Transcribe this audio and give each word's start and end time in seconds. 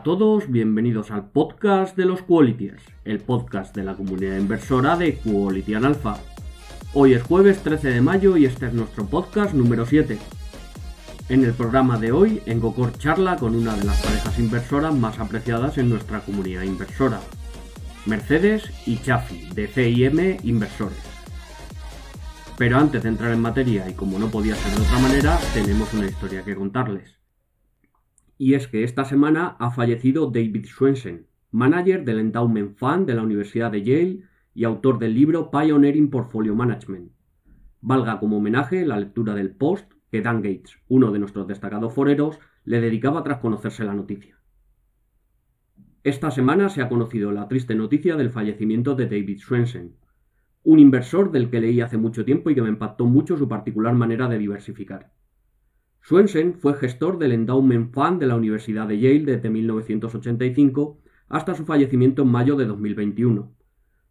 A 0.00 0.02
todos, 0.02 0.50
bienvenidos 0.50 1.10
al 1.10 1.28
podcast 1.28 1.94
de 1.94 2.06
los 2.06 2.22
Qualities, 2.22 2.80
el 3.04 3.18
podcast 3.18 3.76
de 3.76 3.84
la 3.84 3.96
comunidad 3.96 4.38
inversora 4.38 4.96
de 4.96 5.18
Quality 5.18 5.74
Alpha. 5.74 6.16
Hoy 6.94 7.12
es 7.12 7.22
jueves 7.22 7.62
13 7.62 7.90
de 7.90 8.00
mayo 8.00 8.38
y 8.38 8.46
este 8.46 8.68
es 8.68 8.72
nuestro 8.72 9.04
podcast 9.04 9.52
número 9.52 9.84
7. 9.84 10.18
En 11.28 11.44
el 11.44 11.52
programa 11.52 11.98
de 11.98 12.12
hoy, 12.12 12.40
Engocor 12.46 12.96
charla 12.96 13.36
con 13.36 13.54
una 13.54 13.76
de 13.76 13.84
las 13.84 14.00
parejas 14.00 14.38
inversoras 14.38 14.94
más 14.94 15.18
apreciadas 15.18 15.76
en 15.76 15.90
nuestra 15.90 16.20
comunidad 16.20 16.62
inversora, 16.62 17.20
Mercedes 18.06 18.72
y 18.86 18.96
Chafi, 19.02 19.50
de 19.54 19.68
CIM 19.68 20.38
Inversores. 20.44 20.96
Pero 22.56 22.78
antes 22.78 23.02
de 23.02 23.10
entrar 23.10 23.34
en 23.34 23.42
materia, 23.42 23.86
y 23.86 23.92
como 23.92 24.18
no 24.18 24.30
podía 24.30 24.54
ser 24.54 24.74
de 24.78 24.82
otra 24.82 24.98
manera, 24.98 25.38
tenemos 25.52 25.92
una 25.92 26.06
historia 26.06 26.42
que 26.42 26.56
contarles 26.56 27.19
y 28.40 28.54
es 28.54 28.68
que 28.68 28.84
esta 28.84 29.04
semana 29.04 29.54
ha 29.58 29.70
fallecido 29.70 30.30
David 30.30 30.64
Swensen, 30.64 31.26
manager 31.50 32.06
del 32.06 32.20
Endowment 32.20 32.74
Fund 32.78 33.06
de 33.06 33.14
la 33.14 33.22
Universidad 33.22 33.70
de 33.70 33.82
Yale 33.82 34.22
y 34.54 34.64
autor 34.64 34.98
del 34.98 35.14
libro 35.14 35.50
Pioneering 35.50 36.08
Portfolio 36.08 36.54
Management. 36.54 37.12
Valga 37.82 38.18
como 38.18 38.38
homenaje 38.38 38.86
la 38.86 38.98
lectura 38.98 39.34
del 39.34 39.50
post 39.50 39.92
que 40.10 40.22
Dan 40.22 40.40
Gates, 40.40 40.78
uno 40.88 41.12
de 41.12 41.18
nuestros 41.18 41.46
destacados 41.48 41.92
foreros, 41.92 42.38
le 42.64 42.80
dedicaba 42.80 43.22
tras 43.22 43.40
conocerse 43.40 43.84
la 43.84 43.92
noticia. 43.92 44.38
Esta 46.02 46.30
semana 46.30 46.70
se 46.70 46.80
ha 46.80 46.88
conocido 46.88 47.32
la 47.32 47.46
triste 47.46 47.74
noticia 47.74 48.16
del 48.16 48.30
fallecimiento 48.30 48.94
de 48.94 49.04
David 49.04 49.40
Swensen, 49.40 49.96
un 50.62 50.78
inversor 50.78 51.30
del 51.30 51.50
que 51.50 51.60
leí 51.60 51.82
hace 51.82 51.98
mucho 51.98 52.24
tiempo 52.24 52.48
y 52.48 52.54
que 52.54 52.62
me 52.62 52.70
impactó 52.70 53.04
mucho 53.04 53.36
su 53.36 53.50
particular 53.50 53.92
manera 53.92 54.28
de 54.28 54.38
diversificar. 54.38 55.12
Swensen 56.02 56.54
fue 56.54 56.74
gestor 56.74 57.18
del 57.18 57.32
Endowment 57.32 57.92
Fund 57.92 58.20
de 58.20 58.26
la 58.26 58.36
Universidad 58.36 58.88
de 58.88 58.98
Yale 58.98 59.24
desde 59.24 59.50
1985 59.50 60.98
hasta 61.28 61.54
su 61.54 61.64
fallecimiento 61.64 62.22
en 62.22 62.28
mayo 62.28 62.56
de 62.56 62.64
2021. 62.64 63.54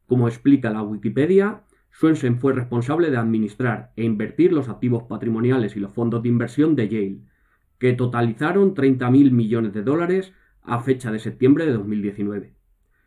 Como 0.06 0.28
explica 0.28 0.72
la 0.72 0.81
Wikipedia, 0.81 1.64
Swensen 1.92 2.40
fue 2.40 2.54
responsable 2.54 3.12
de 3.12 3.18
administrar 3.18 3.92
e 3.96 4.04
invertir 4.04 4.54
los 4.54 4.70
activos 4.70 5.04
patrimoniales 5.04 5.76
y 5.76 5.80
los 5.80 5.92
fondos 5.92 6.23
de 6.23 6.30
inversión 6.30 6.76
de 6.76 6.88
Yale, 6.88 7.20
que 7.80 7.94
totalizaron 7.94 8.76
30.000 8.76 9.31
millones 9.31 9.74
de 9.74 9.84
dólares 9.84 10.34
a 10.62 10.80
fecha 10.80 11.12
de 11.12 11.20
septiembre 11.20 11.66
de 11.66 11.74
2019. 11.74 12.53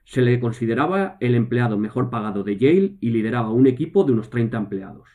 Se 0.04 0.20
le 0.20 0.40
consideraba 0.40 1.16
el 1.20 1.34
empleado 1.34 1.78
mejor 1.78 2.10
pagado 2.10 2.42
de 2.42 2.56
Yale 2.56 2.96
y 3.00 3.10
lideraba 3.10 3.50
un 3.50 3.66
equipo 3.66 4.04
de 4.04 4.12
unos 4.12 4.30
30 4.30 4.58
empleados. 4.58 5.08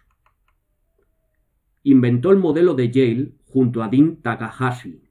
Inventó 1.84 2.32
el 2.32 2.38
modelo 2.38 2.74
de 2.74 2.92
Yale 2.92 3.37
junto 3.48 3.82
a 3.82 3.88
Dean 3.88 4.18
Takahashi, 4.18 5.04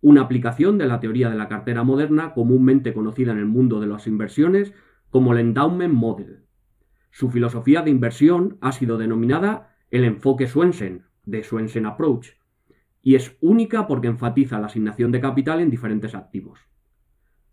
una 0.00 0.22
aplicación 0.22 0.78
de 0.78 0.86
la 0.86 0.98
teoría 0.98 1.30
de 1.30 1.36
la 1.36 1.48
cartera 1.48 1.84
moderna 1.84 2.32
comúnmente 2.32 2.94
conocida 2.94 3.32
en 3.32 3.38
el 3.38 3.46
mundo 3.46 3.80
de 3.80 3.86
las 3.86 4.06
inversiones 4.06 4.72
como 5.10 5.32
el 5.32 5.38
Endowment 5.38 5.94
Model. 5.94 6.46
Su 7.10 7.30
filosofía 7.30 7.82
de 7.82 7.90
inversión 7.90 8.56
ha 8.60 8.72
sido 8.72 8.96
denominada 8.96 9.76
el 9.90 10.04
enfoque 10.04 10.48
Swensen, 10.48 11.04
de 11.24 11.44
Swensen 11.44 11.86
Approach, 11.86 12.30
y 13.02 13.14
es 13.14 13.36
única 13.40 13.86
porque 13.86 14.08
enfatiza 14.08 14.58
la 14.58 14.66
asignación 14.66 15.12
de 15.12 15.20
capital 15.20 15.60
en 15.60 15.70
diferentes 15.70 16.14
activos. 16.14 16.60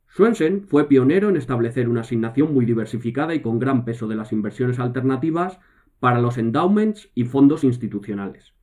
Swensen 0.07 0.63
fue 0.63 0.87
pionero 0.87 1.29
en 1.29 1.35
establecer 1.35 1.89
una 1.89 2.01
asignación 2.01 2.53
muy 2.53 2.65
diversificada 2.65 3.35
y 3.35 3.41
con 3.41 3.59
gran 3.59 3.83
peso 3.83 4.07
de 4.07 4.15
las 4.15 4.31
inversiones 4.31 4.79
alternativas 4.79 5.59
para 5.99 6.21
los 6.21 6.37
endowments 6.37 7.11
y 7.13 7.25
fondos 7.25 7.63
institucionales 7.63 8.53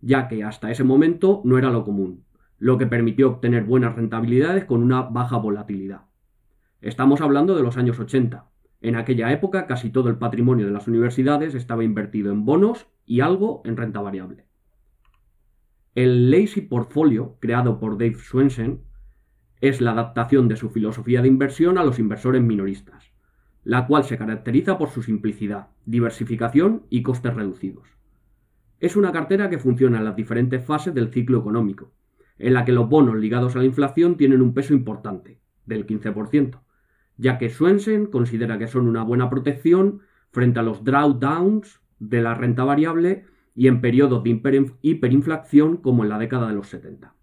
ya 0.00 0.28
que 0.28 0.44
hasta 0.44 0.70
ese 0.70 0.84
momento 0.84 1.40
no 1.44 1.58
era 1.58 1.70
lo 1.70 1.84
común, 1.84 2.24
lo 2.58 2.78
que 2.78 2.86
permitió 2.86 3.28
obtener 3.28 3.64
buenas 3.64 3.96
rentabilidades 3.96 4.64
con 4.64 4.82
una 4.82 5.02
baja 5.02 5.36
volatilidad. 5.36 6.02
Estamos 6.80 7.20
hablando 7.20 7.54
de 7.56 7.62
los 7.62 7.76
años 7.76 7.98
80. 7.98 8.46
En 8.80 8.96
aquella 8.96 9.32
época 9.32 9.66
casi 9.66 9.90
todo 9.90 10.08
el 10.08 10.18
patrimonio 10.18 10.66
de 10.66 10.72
las 10.72 10.86
universidades 10.86 11.54
estaba 11.54 11.84
invertido 11.84 12.32
en 12.32 12.44
bonos 12.44 12.86
y 13.04 13.20
algo 13.20 13.62
en 13.64 13.76
renta 13.76 14.00
variable. 14.00 14.44
El 15.94 16.30
Lazy 16.30 16.60
Portfolio, 16.60 17.38
creado 17.40 17.80
por 17.80 17.92
Dave 17.92 18.16
Swensen, 18.16 18.82
es 19.62 19.80
la 19.80 19.92
adaptación 19.92 20.48
de 20.48 20.56
su 20.56 20.68
filosofía 20.68 21.22
de 21.22 21.28
inversión 21.28 21.78
a 21.78 21.84
los 21.84 21.98
inversores 21.98 22.42
minoristas, 22.42 23.12
la 23.64 23.86
cual 23.86 24.04
se 24.04 24.18
caracteriza 24.18 24.76
por 24.76 24.90
su 24.90 25.02
simplicidad, 25.02 25.68
diversificación 25.86 26.84
y 26.90 27.02
costes 27.02 27.34
reducidos. 27.34 27.95
Es 28.78 28.96
una 28.96 29.12
cartera 29.12 29.48
que 29.48 29.58
funciona 29.58 29.98
en 29.98 30.04
las 30.04 30.16
diferentes 30.16 30.64
fases 30.64 30.92
del 30.94 31.12
ciclo 31.12 31.38
económico, 31.38 31.92
en 32.38 32.54
la 32.54 32.64
que 32.64 32.72
los 32.72 32.88
bonos 32.88 33.16
ligados 33.16 33.56
a 33.56 33.60
la 33.60 33.64
inflación 33.64 34.16
tienen 34.16 34.42
un 34.42 34.52
peso 34.52 34.74
importante, 34.74 35.40
del 35.64 35.86
15%, 35.86 36.60
ya 37.16 37.38
que 37.38 37.48
Swensen 37.48 38.06
considera 38.06 38.58
que 38.58 38.66
son 38.66 38.86
una 38.86 39.02
buena 39.02 39.30
protección 39.30 40.00
frente 40.30 40.60
a 40.60 40.62
los 40.62 40.84
drawdowns 40.84 41.80
de 41.98 42.20
la 42.20 42.34
renta 42.34 42.64
variable 42.64 43.24
y 43.54 43.68
en 43.68 43.80
periodos 43.80 44.22
de 44.22 44.70
hiperinflación 44.82 45.78
como 45.78 46.04
en 46.04 46.10
la 46.10 46.18
década 46.18 46.48
de 46.48 46.54
los 46.54 46.68
70. 46.68 47.14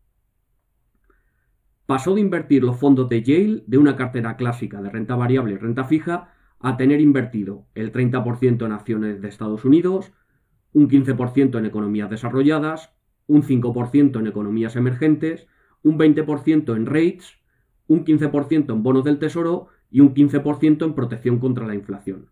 Pasó 1.86 2.16
de 2.16 2.22
invertir 2.22 2.64
los 2.64 2.80
fondos 2.80 3.08
de 3.10 3.22
Yale 3.22 3.64
de 3.68 3.78
una 3.78 3.96
cartera 3.96 4.36
clásica 4.36 4.82
de 4.82 4.90
renta 4.90 5.16
variable 5.16 5.54
y 5.54 5.58
renta 5.58 5.84
fija 5.84 6.34
a 6.60 6.78
tener 6.78 7.02
invertido 7.02 7.68
el 7.76 7.92
30% 7.92 8.66
en 8.66 8.72
acciones 8.72 9.22
de 9.22 9.28
Estados 9.28 9.66
Unidos, 9.66 10.12
un 10.74 10.90
15% 10.90 11.58
en 11.58 11.66
economías 11.66 12.10
desarrolladas, 12.10 12.92
un 13.28 13.44
5% 13.44 14.20
en 14.20 14.28
economías 14.28 14.76
emergentes, 14.76 15.48
un 15.84 15.98
20% 15.98 16.76
en 16.76 16.86
rates, 16.86 17.36
un 17.88 18.06
15% 18.06 18.74
en 18.74 18.84
bonos 18.84 19.04
del 19.04 19.20
tesoro 19.20 19.68
y 19.90 20.00
un 20.00 20.14
15% 20.14 20.86
en 20.86 20.94
protección 20.94 21.40
contra 21.40 21.68
la 21.68 21.76
inflación. 21.76 22.30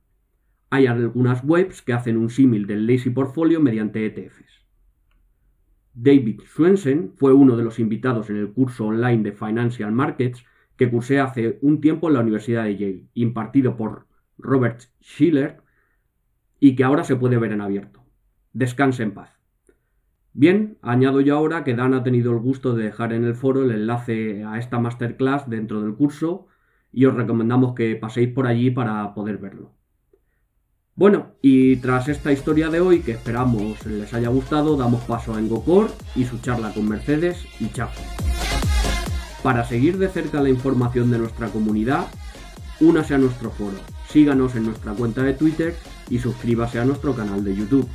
Hay 0.69 0.87
algunas 0.87 1.43
webs 1.43 1.81
que 1.81 1.93
hacen 1.93 2.17
un 2.17 2.29
símil 2.29 2.65
del 2.65 2.87
lazy 2.87 3.09
portfolio 3.09 3.59
mediante 3.59 4.05
ETFs. 4.05 4.65
David 5.93 6.41
Swensen 6.45 7.11
fue 7.15 7.33
uno 7.33 7.57
de 7.57 7.63
los 7.63 7.77
invitados 7.77 8.29
en 8.29 8.37
el 8.37 8.53
curso 8.53 8.85
online 8.85 9.23
de 9.23 9.33
Financial 9.33 9.91
Markets 9.91 10.45
que 10.77 10.89
cursé 10.89 11.19
hace 11.19 11.59
un 11.61 11.81
tiempo 11.81 12.07
en 12.07 12.13
la 12.13 12.21
Universidad 12.21 12.63
de 12.63 12.77
Yale, 12.77 13.05
impartido 13.13 13.75
por 13.75 14.07
Robert 14.37 14.81
Schiller 15.01 15.61
y 16.59 16.75
que 16.75 16.83
ahora 16.85 17.03
se 17.03 17.17
puede 17.17 17.37
ver 17.37 17.51
en 17.51 17.61
abierto. 17.61 18.00
Descanse 18.53 19.03
en 19.03 19.13
paz. 19.13 19.29
Bien, 20.33 20.77
añado 20.81 21.21
yo 21.21 21.35
ahora 21.35 21.63
que 21.63 21.75
Dan 21.75 21.93
ha 21.93 22.03
tenido 22.03 22.31
el 22.31 22.39
gusto 22.39 22.73
de 22.73 22.85
dejar 22.85 23.11
en 23.11 23.25
el 23.25 23.35
foro 23.35 23.63
el 23.63 23.71
enlace 23.71 24.43
a 24.45 24.59
esta 24.59 24.79
masterclass 24.79 25.49
dentro 25.49 25.81
del 25.81 25.95
curso 25.95 26.47
y 26.91 27.05
os 27.05 27.15
recomendamos 27.15 27.75
que 27.75 27.95
paséis 27.95 28.29
por 28.29 28.47
allí 28.47 28.71
para 28.71 29.13
poder 29.13 29.37
verlo. 29.37 29.73
Bueno, 30.95 31.31
y 31.41 31.77
tras 31.77 32.09
esta 32.09 32.31
historia 32.31 32.69
de 32.69 32.81
hoy 32.81 33.01
que 33.01 33.11
esperamos 33.11 33.85
les 33.85 34.13
haya 34.13 34.29
gustado, 34.29 34.77
damos 34.77 35.01
paso 35.03 35.33
a 35.33 35.39
Engocor 35.39 35.89
y 36.15 36.25
su 36.25 36.39
charla 36.39 36.73
con 36.73 36.87
Mercedes 36.87 37.45
y 37.59 37.69
Chapo. 37.69 38.01
Para 39.41 39.63
seguir 39.65 39.97
de 39.97 40.09
cerca 40.09 40.41
la 40.41 40.49
información 40.49 41.09
de 41.09 41.17
nuestra 41.17 41.47
comunidad, 41.47 42.07
únase 42.79 43.15
a 43.15 43.17
nuestro 43.17 43.51
foro, 43.51 43.77
síganos 44.09 44.55
en 44.55 44.65
nuestra 44.65 44.93
cuenta 44.93 45.23
de 45.23 45.33
Twitter 45.33 45.75
y 46.09 46.19
suscríbase 46.19 46.79
a 46.79 46.85
nuestro 46.85 47.15
canal 47.15 47.43
de 47.43 47.55
YouTube. 47.55 47.89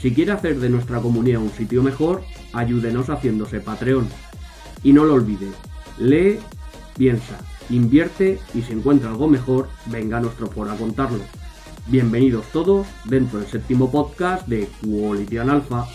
Si 0.00 0.12
quiere 0.12 0.32
hacer 0.32 0.60
de 0.60 0.68
nuestra 0.68 1.00
comunidad 1.00 1.40
un 1.40 1.50
sitio 1.50 1.82
mejor, 1.82 2.22
ayúdenos 2.52 3.08
haciéndose 3.08 3.60
Patreon. 3.60 4.08
Y 4.82 4.92
no 4.92 5.04
lo 5.04 5.14
olvide, 5.14 5.48
lee, 5.98 6.38
piensa, 6.96 7.38
invierte 7.70 8.38
y 8.54 8.62
si 8.62 8.72
encuentra 8.72 9.10
algo 9.10 9.26
mejor, 9.26 9.68
venga 9.86 10.18
a 10.18 10.20
nuestro 10.20 10.48
foro 10.48 10.70
a 10.70 10.76
contarlo. 10.76 11.20
Bienvenidos 11.86 12.44
todos 12.52 12.86
dentro 13.04 13.38
del 13.38 13.48
séptimo 13.48 13.90
podcast 13.90 14.46
de 14.46 14.68
Quality 14.82 15.38
Alpha. 15.38 15.88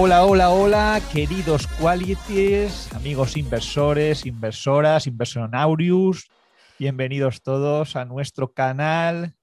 Hola, 0.00 0.24
hola, 0.24 0.50
hola, 0.50 1.02
queridos 1.12 1.66
qualities, 1.66 2.88
amigos 2.94 3.36
inversores, 3.36 4.26
inversoras, 4.26 5.08
inversonaurius. 5.08 6.30
Bienvenidos 6.78 7.42
todos 7.42 7.96
a 7.96 8.04
nuestro 8.04 8.52
canal 8.52 9.34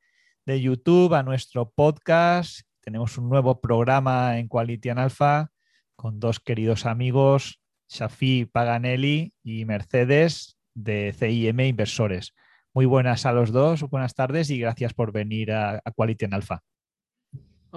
de 0.46 0.62
YouTube, 0.62 1.14
a 1.14 1.24
nuestro 1.24 1.70
podcast. 1.70 2.62
Tenemos 2.80 3.18
un 3.18 3.28
nuevo 3.28 3.60
programa 3.60 4.40
en 4.40 4.48
Quality 4.48 4.92
Alpha 4.92 5.52
con 5.98 6.22
dos 6.22 6.40
queridos 6.40 6.86
amigos, 6.86 7.60
Shafi 7.90 8.46
Paganelli 8.46 9.34
y 9.44 9.66
Mercedes 9.66 10.58
de 10.74 11.14
CIM 11.20 11.60
Inversores. 11.60 12.34
Muy 12.74 12.86
buenas 12.86 13.26
a 13.26 13.34
los 13.34 13.52
dos, 13.52 13.82
buenas 13.90 14.14
tardes 14.16 14.50
y 14.50 14.58
gracias 14.58 14.94
por 14.94 15.12
venir 15.12 15.52
a, 15.52 15.82
a 15.84 15.92
Quality 15.92 16.28
Alpha. 16.32 16.64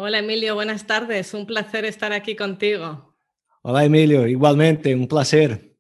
Hola 0.00 0.20
Emilio, 0.20 0.54
buenas 0.54 0.86
tardes. 0.86 1.34
Un 1.34 1.44
placer 1.44 1.84
estar 1.84 2.12
aquí 2.12 2.36
contigo. 2.36 3.16
Hola 3.62 3.84
Emilio, 3.84 4.28
igualmente, 4.28 4.94
un 4.94 5.08
placer. 5.08 5.74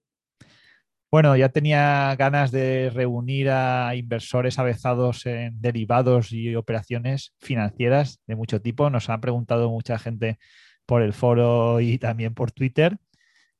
Bueno, 1.08 1.36
ya 1.36 1.50
tenía 1.50 2.16
ganas 2.16 2.50
de 2.50 2.90
reunir 2.92 3.48
a 3.48 3.94
inversores 3.94 4.58
avezados 4.58 5.24
en 5.24 5.60
derivados 5.60 6.32
y 6.32 6.56
operaciones 6.56 7.32
financieras 7.38 8.18
de 8.26 8.34
mucho 8.34 8.60
tipo. 8.60 8.90
Nos 8.90 9.08
han 9.08 9.20
preguntado 9.20 9.70
mucha 9.70 10.00
gente 10.00 10.40
por 10.84 11.02
el 11.02 11.12
foro 11.12 11.78
y 11.78 11.98
también 11.98 12.34
por 12.34 12.50
Twitter. 12.50 12.98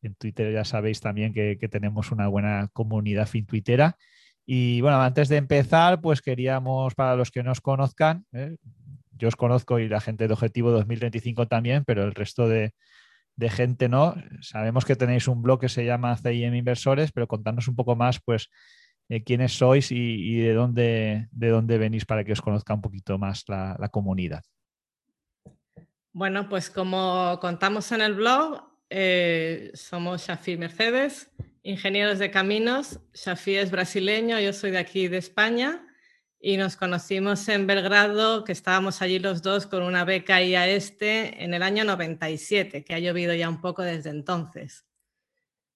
En 0.03 0.17
Twitter 0.17 0.53
ya 0.53 0.65
sabéis 0.65 1.01
también 1.01 1.33
que, 1.33 1.57
tenemos 1.71 2.11
una 2.11 2.27
buena 2.27 2.69
comunidad 2.73 3.29
fin 3.29 3.47
twittera. 3.47 3.97
Y 4.45 4.81
bueno, 4.81 5.01
antes 5.01 5.29
de 5.29 5.37
empezar, 5.37 6.01
pues 6.01 6.21
queríamos, 6.21 6.97
para 6.97 7.15
los 7.15 7.31
que 7.31 7.45
nos 7.45 7.61
conozcan, 7.61 8.27
¿eh? 8.33 8.57
Yo 9.19 9.29
os 9.29 9.37
conozco 9.37 9.79
y 9.79 9.89
la 9.89 10.01
gente 10.01 10.27
de 10.27 10.33
Objetivo 10.33 10.71
2025 10.71 11.49
también, 11.49 11.85
pero 11.85 12.05
el 12.05 12.15
resto 12.15 12.49
de, 12.49 12.73
gente 13.51 13.89
no. 13.89 14.15
Sabemos 14.41 14.85
que 14.85 14.97
tenéis 14.97 15.29
un 15.29 15.43
blog 15.43 15.61
que 15.61 15.69
se 15.69 15.85
llama 15.85 16.17
CIM 16.17 16.55
Inversores, 16.55 17.13
pero 17.13 17.29
contadnos 17.29 17.69
un 17.69 17.77
poco 17.77 17.97
más, 17.97 18.21
pues, 18.21 18.49
quiénes 19.25 19.53
sois 19.53 19.91
y, 19.91 20.39
de, 20.39 20.53
dónde, 20.55 21.29
de 21.31 21.49
dónde 21.49 21.79
venís 21.79 22.05
para 22.05 22.25
que 22.25 22.33
os 22.33 22.43
conozca 22.43 22.75
un 22.75 22.81
poquito 22.81 23.19
más 23.19 23.45
la, 23.49 23.89
comunidad. 23.91 24.43
Bueno, 26.13 26.49
pues 26.49 26.71
como 26.71 27.39
contamos 27.41 27.93
en 27.93 28.01
el 28.01 28.15
blog, 28.15 28.63
eh, 28.91 29.71
somos 29.75 30.27
Shafi 30.27 30.57
Mercedes, 30.57 31.31
ingenieros 31.63 32.19
de 32.19 32.31
caminos. 32.31 33.01
Shafi 33.15 33.57
es 33.57 33.71
brasileño, 33.71 34.39
yo 34.41 34.53
soy 34.53 34.73
de 34.73 34.79
aquí 34.79 35.09
de 35.09 35.19
España 35.19 35.88
y 36.41 36.57
nos 36.57 36.77
conocimos 36.77 37.49
en 37.49 37.67
Belgrado, 37.67 38.45
que 38.45 38.53
estábamos 38.53 39.03
allí 39.03 39.19
los 39.19 39.43
dos 39.43 39.67
con 39.67 39.83
una 39.83 40.05
beca 40.05 40.43
IA 40.43 40.69
Este 40.69 41.43
en 41.43 41.53
el 41.53 41.63
año 41.63 41.85
97, 41.85 42.85
que 42.85 42.95
ha 42.95 42.99
llovido 42.99 43.35
ya 43.35 43.49
un 43.49 43.61
poco 43.61 43.83
desde 43.83 44.11
entonces. 44.11 44.85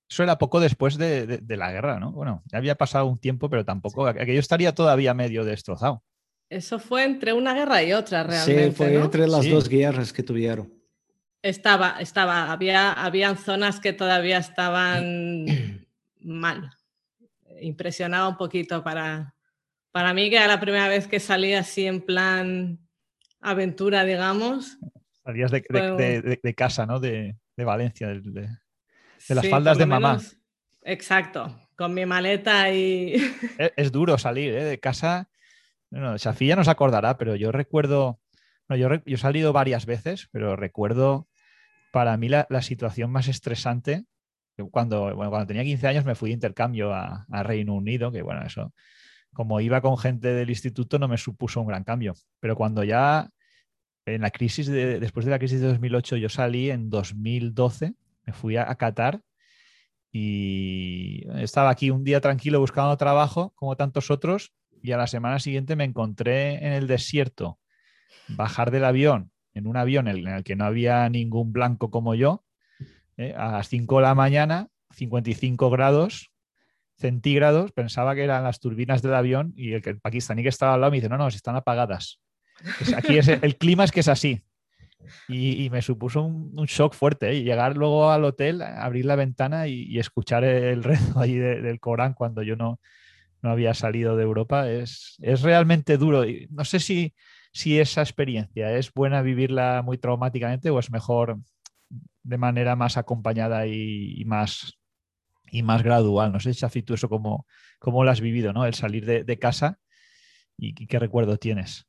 Eso 0.09 0.23
era 0.23 0.38
poco 0.38 0.61
después 0.61 0.99
de, 0.99 1.43
la 1.49 1.73
guerra, 1.73 1.99
¿no? 1.99 2.12
Bueno, 2.12 2.43
ya 2.47 2.59
había 2.59 2.75
pasado 2.75 3.06
un 3.06 3.19
tiempo, 3.19 3.49
pero 3.49 3.64
tampoco, 3.64 4.06
aquello 4.06 4.41
estaría 4.41 4.75
todavía 4.75 5.14
medio 5.14 5.44
destrozado. 5.44 6.05
Eso 6.50 6.79
fue 6.79 7.05
entre 7.05 7.32
una 7.32 7.55
guerra 7.55 7.82
y 7.82 7.94
otra, 7.94 8.23
realmente. 8.23 8.67
Sí, 8.67 8.76
fue 8.76 8.94
entre 8.94 9.26
las 9.26 9.49
dos 9.49 9.69
guerras 9.69 10.12
que 10.12 10.23
tuvieron. 10.23 10.70
Estaba, 11.41 11.97
estaba, 11.99 12.53
había, 12.53 12.93
habían 12.93 13.38
zonas 13.38 13.81
que 13.81 13.94
todavía 13.94 14.37
estaban 14.37 15.47
mal. 16.20 16.70
Impresionaba 17.62 18.29
un 18.29 18.37
poquito 18.37 18.85
para, 18.85 19.31
para 19.93 20.15
mí, 20.15 20.31
que 20.31 20.37
era 20.37 20.49
la 20.49 20.61
primera 20.61 20.89
vez 20.89 21.06
que 21.06 21.21
salía 21.21 21.61
así 21.61 21.87
en 21.87 22.00
plan 22.00 22.79
aventura, 23.41 24.05
digamos. 24.05 24.79
Salías 25.25 25.50
de, 25.50 26.55
casa, 26.56 26.87
¿no? 26.87 26.99
De, 26.99 27.37
Valencia, 27.59 28.09
de, 28.09 28.49
las 29.29 29.49
faldas 29.49 29.79
de 29.79 29.87
mamá. 29.87 30.19
exacto, 30.83 31.61
con 31.77 31.94
mi 31.94 32.06
maleta 32.06 32.73
y... 32.73 33.15
Es, 33.77 33.93
duro 33.93 34.19
salir 34.19 34.55
¿eh? 34.55 34.65
de 34.65 34.81
casa. 34.81 35.29
Bueno, 35.91 36.19
Safía 36.19 36.56
nos 36.56 36.69
acordará, 36.69 37.19
pero 37.19 37.37
yo 37.37 37.53
recuerdo, 37.53 38.19
yo, 38.71 38.89
he 39.05 39.17
salido 39.19 39.53
varias 39.53 39.85
veces, 39.85 40.29
pero 40.33 40.56
recuerdo 40.56 41.29
para 41.93 42.17
mí 42.17 42.31
la, 42.31 42.47
situación 42.62 43.12
más 43.12 43.29
estresante, 43.29 44.05
cuando, 44.71 45.15
cuando 45.15 45.47
tenía 45.47 45.62
15 45.62 45.87
años 45.87 46.05
me 46.06 46.15
fui 46.15 46.31
de 46.31 46.35
intercambio 46.35 46.94
a, 46.94 47.27
a 47.31 47.43
Reino 47.43 47.75
Unido, 47.75 48.11
que 48.11 48.23
bueno, 48.23 48.43
eso 48.47 48.73
como 49.32 49.61
iba 49.61 49.81
con 49.81 49.96
gente 49.99 50.32
del 50.32 50.50
instituto, 50.50 50.99
no 50.99 51.08
me 51.08 51.19
supuso 51.19 51.61
un 51.61 51.67
gran 51.67 51.84
cambio. 51.84 52.14
Pero 52.40 52.56
cuando 52.56 52.84
ya 52.84 53.31
en 54.06 54.23
la 54.23 54.31
crisis, 54.31 54.67
de, 54.67 55.00
después 55.00 55.25
de 55.25 55.31
la 55.31 55.38
crisis 55.38 55.61
de 55.61 55.69
2008, 55.69 56.17
yo 56.17 56.29
salí 56.29 56.70
en 56.70 56.90
2012, 56.90 57.94
me 58.26 58.32
fui 58.32 58.56
a, 58.56 58.75
Qatar 58.75 59.23
y 60.11 61.25
estaba 61.37 61.70
aquí 61.70 61.90
un 61.90 62.05
día 62.05 62.20
tranquilo 62.20 62.61
buscando 62.61 62.96
trabajo, 62.96 63.52
como 63.55 63.76
tantos 63.76 64.11
otros, 64.11 64.52
y 64.82 64.93
a 64.93 64.96
la 64.96 65.06
semana 65.06 65.38
siguiente 65.38 65.76
me 65.76 65.84
encontré 65.84 66.67
en 66.67 66.73
el 66.73 66.87
desierto, 66.87 67.58
bajar 68.29 68.70
del 68.70 68.84
avión, 68.84 69.31
en 69.55 69.67
un 69.67 69.76
avión 69.76 70.08
en 70.08 70.26
el 70.26 70.44
que 70.44 70.56
no 70.56 70.64
había 70.64 71.08
ningún 71.08 71.52
blanco 71.52 71.90
como 71.90 72.14
yo, 72.14 72.44
eh, 73.17 73.34
a 73.37 73.52
las 73.52 73.69
5 73.69 73.96
de 73.96 74.02
la 74.02 74.14
mañana, 74.14 74.69
55 74.90 75.70
grados, 75.70 76.31
centígrados, 77.03 77.73
pensaba 77.73 78.15
que 78.15 78.25
eran 78.25 78.45
las 78.45 78.61
turbinas 78.61 79.03
del 79.03 79.15
avión 79.15 79.53
y 79.57 79.75
el, 79.75 80.01
pakistaní 80.01 80.43
que 80.43 80.49
estaba 80.49 80.75
al 80.75 80.81
lado 80.81 80.91
me 80.91 80.97
dice, 80.97 81.11
no, 81.11 81.19
no, 81.19 81.29
están 81.29 81.57
apagadas. 81.57 82.21
aquí 82.97 83.19
es, 83.19 83.29
el 83.29 83.59
clima 83.59 83.85
es 83.85 83.93
que 83.93 84.01
es 84.01 84.09
así. 84.09 84.41
Y, 85.29 85.69
me 85.71 85.83
supuso 85.83 86.23
un, 86.23 86.65
shock 86.67 86.95
fuerte. 86.95 87.31
¿eh? 87.31 87.43
Llegar 87.43 87.77
luego 87.77 88.11
al 88.11 88.25
hotel, 88.25 88.63
abrir 88.63 89.05
la 89.05 89.17
ventana 89.17 89.67
y, 89.67 89.99
escuchar 89.99 90.45
el 90.45 90.83
rezo 90.85 91.21
ahí 91.21 91.35
del 91.35 91.81
Corán 91.81 92.15
cuando 92.15 92.43
yo 92.43 92.57
no, 92.57 92.81
no 93.43 93.51
había 93.51 93.75
salido 93.75 94.17
de 94.17 94.23
Europa 94.23 94.71
es, 94.71 95.17
es 95.21 95.43
realmente 95.43 95.99
duro. 95.99 96.25
no 96.51 96.65
sé 96.65 96.79
si, 96.79 97.15
si 97.53 97.81
esa 97.81 98.01
experiencia 98.01 98.73
es 98.77 98.93
buena 98.95 99.23
vivirla 99.23 99.83
muy 99.85 99.99
traumáticamente 99.99 100.71
o 100.71 100.79
es 100.79 100.91
mejor 100.91 101.39
de 102.23 102.39
manera 102.39 102.77
más 102.77 102.97
acompañada 102.97 103.67
y 103.67 104.23
más 104.25 104.79
y 105.53 105.63
más 105.63 105.83
gradual. 105.83 106.33
No 106.33 106.41
sé, 106.41 106.53
Shafi, 106.53 106.83
tú 106.83 106.95
eso 106.95 107.09
cómo, 107.09 107.47
cómo 107.79 108.03
lo 108.03 108.11
has 108.11 108.21
vivido, 108.21 108.53
¿no? 108.53 108.65
El 108.65 108.75
salir 108.75 109.05
de, 109.05 109.39
casa 109.39 109.79
y, 110.57 110.75
qué 110.75 110.99
recuerdo 110.99 111.37
tienes. 111.37 111.87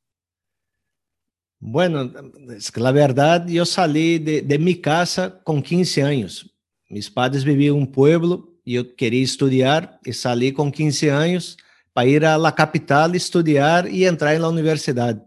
Bueno, 1.60 2.12
es 2.56 2.70
que 2.72 2.82
la 2.82 2.92
verdad, 2.92 3.48
yo 3.48 3.66
salí 3.66 4.20
de, 4.20 4.60
mi 4.60 4.76
casa 4.76 5.42
con 5.44 5.64
15 5.64 6.04
años. 6.04 6.54
Mis 6.90 7.10
padres 7.10 7.46
vivían 7.46 7.76
en 7.76 7.82
un 7.82 7.92
pueblo 7.92 8.54
y 8.66 8.74
yo 8.74 8.96
quería 8.96 9.24
estudiar 9.24 9.98
y 10.04 10.12
salí 10.12 10.52
con 10.52 10.70
15 10.70 11.12
años 11.12 11.58
para 11.94 12.08
ir 12.08 12.26
a 12.26 12.38
la 12.38 12.54
capital, 12.54 13.16
estudiar 13.16 13.88
y 13.88 14.06
entrar 14.06 14.36
en 14.36 14.42
la 14.42 14.50
universidad. 14.50 15.26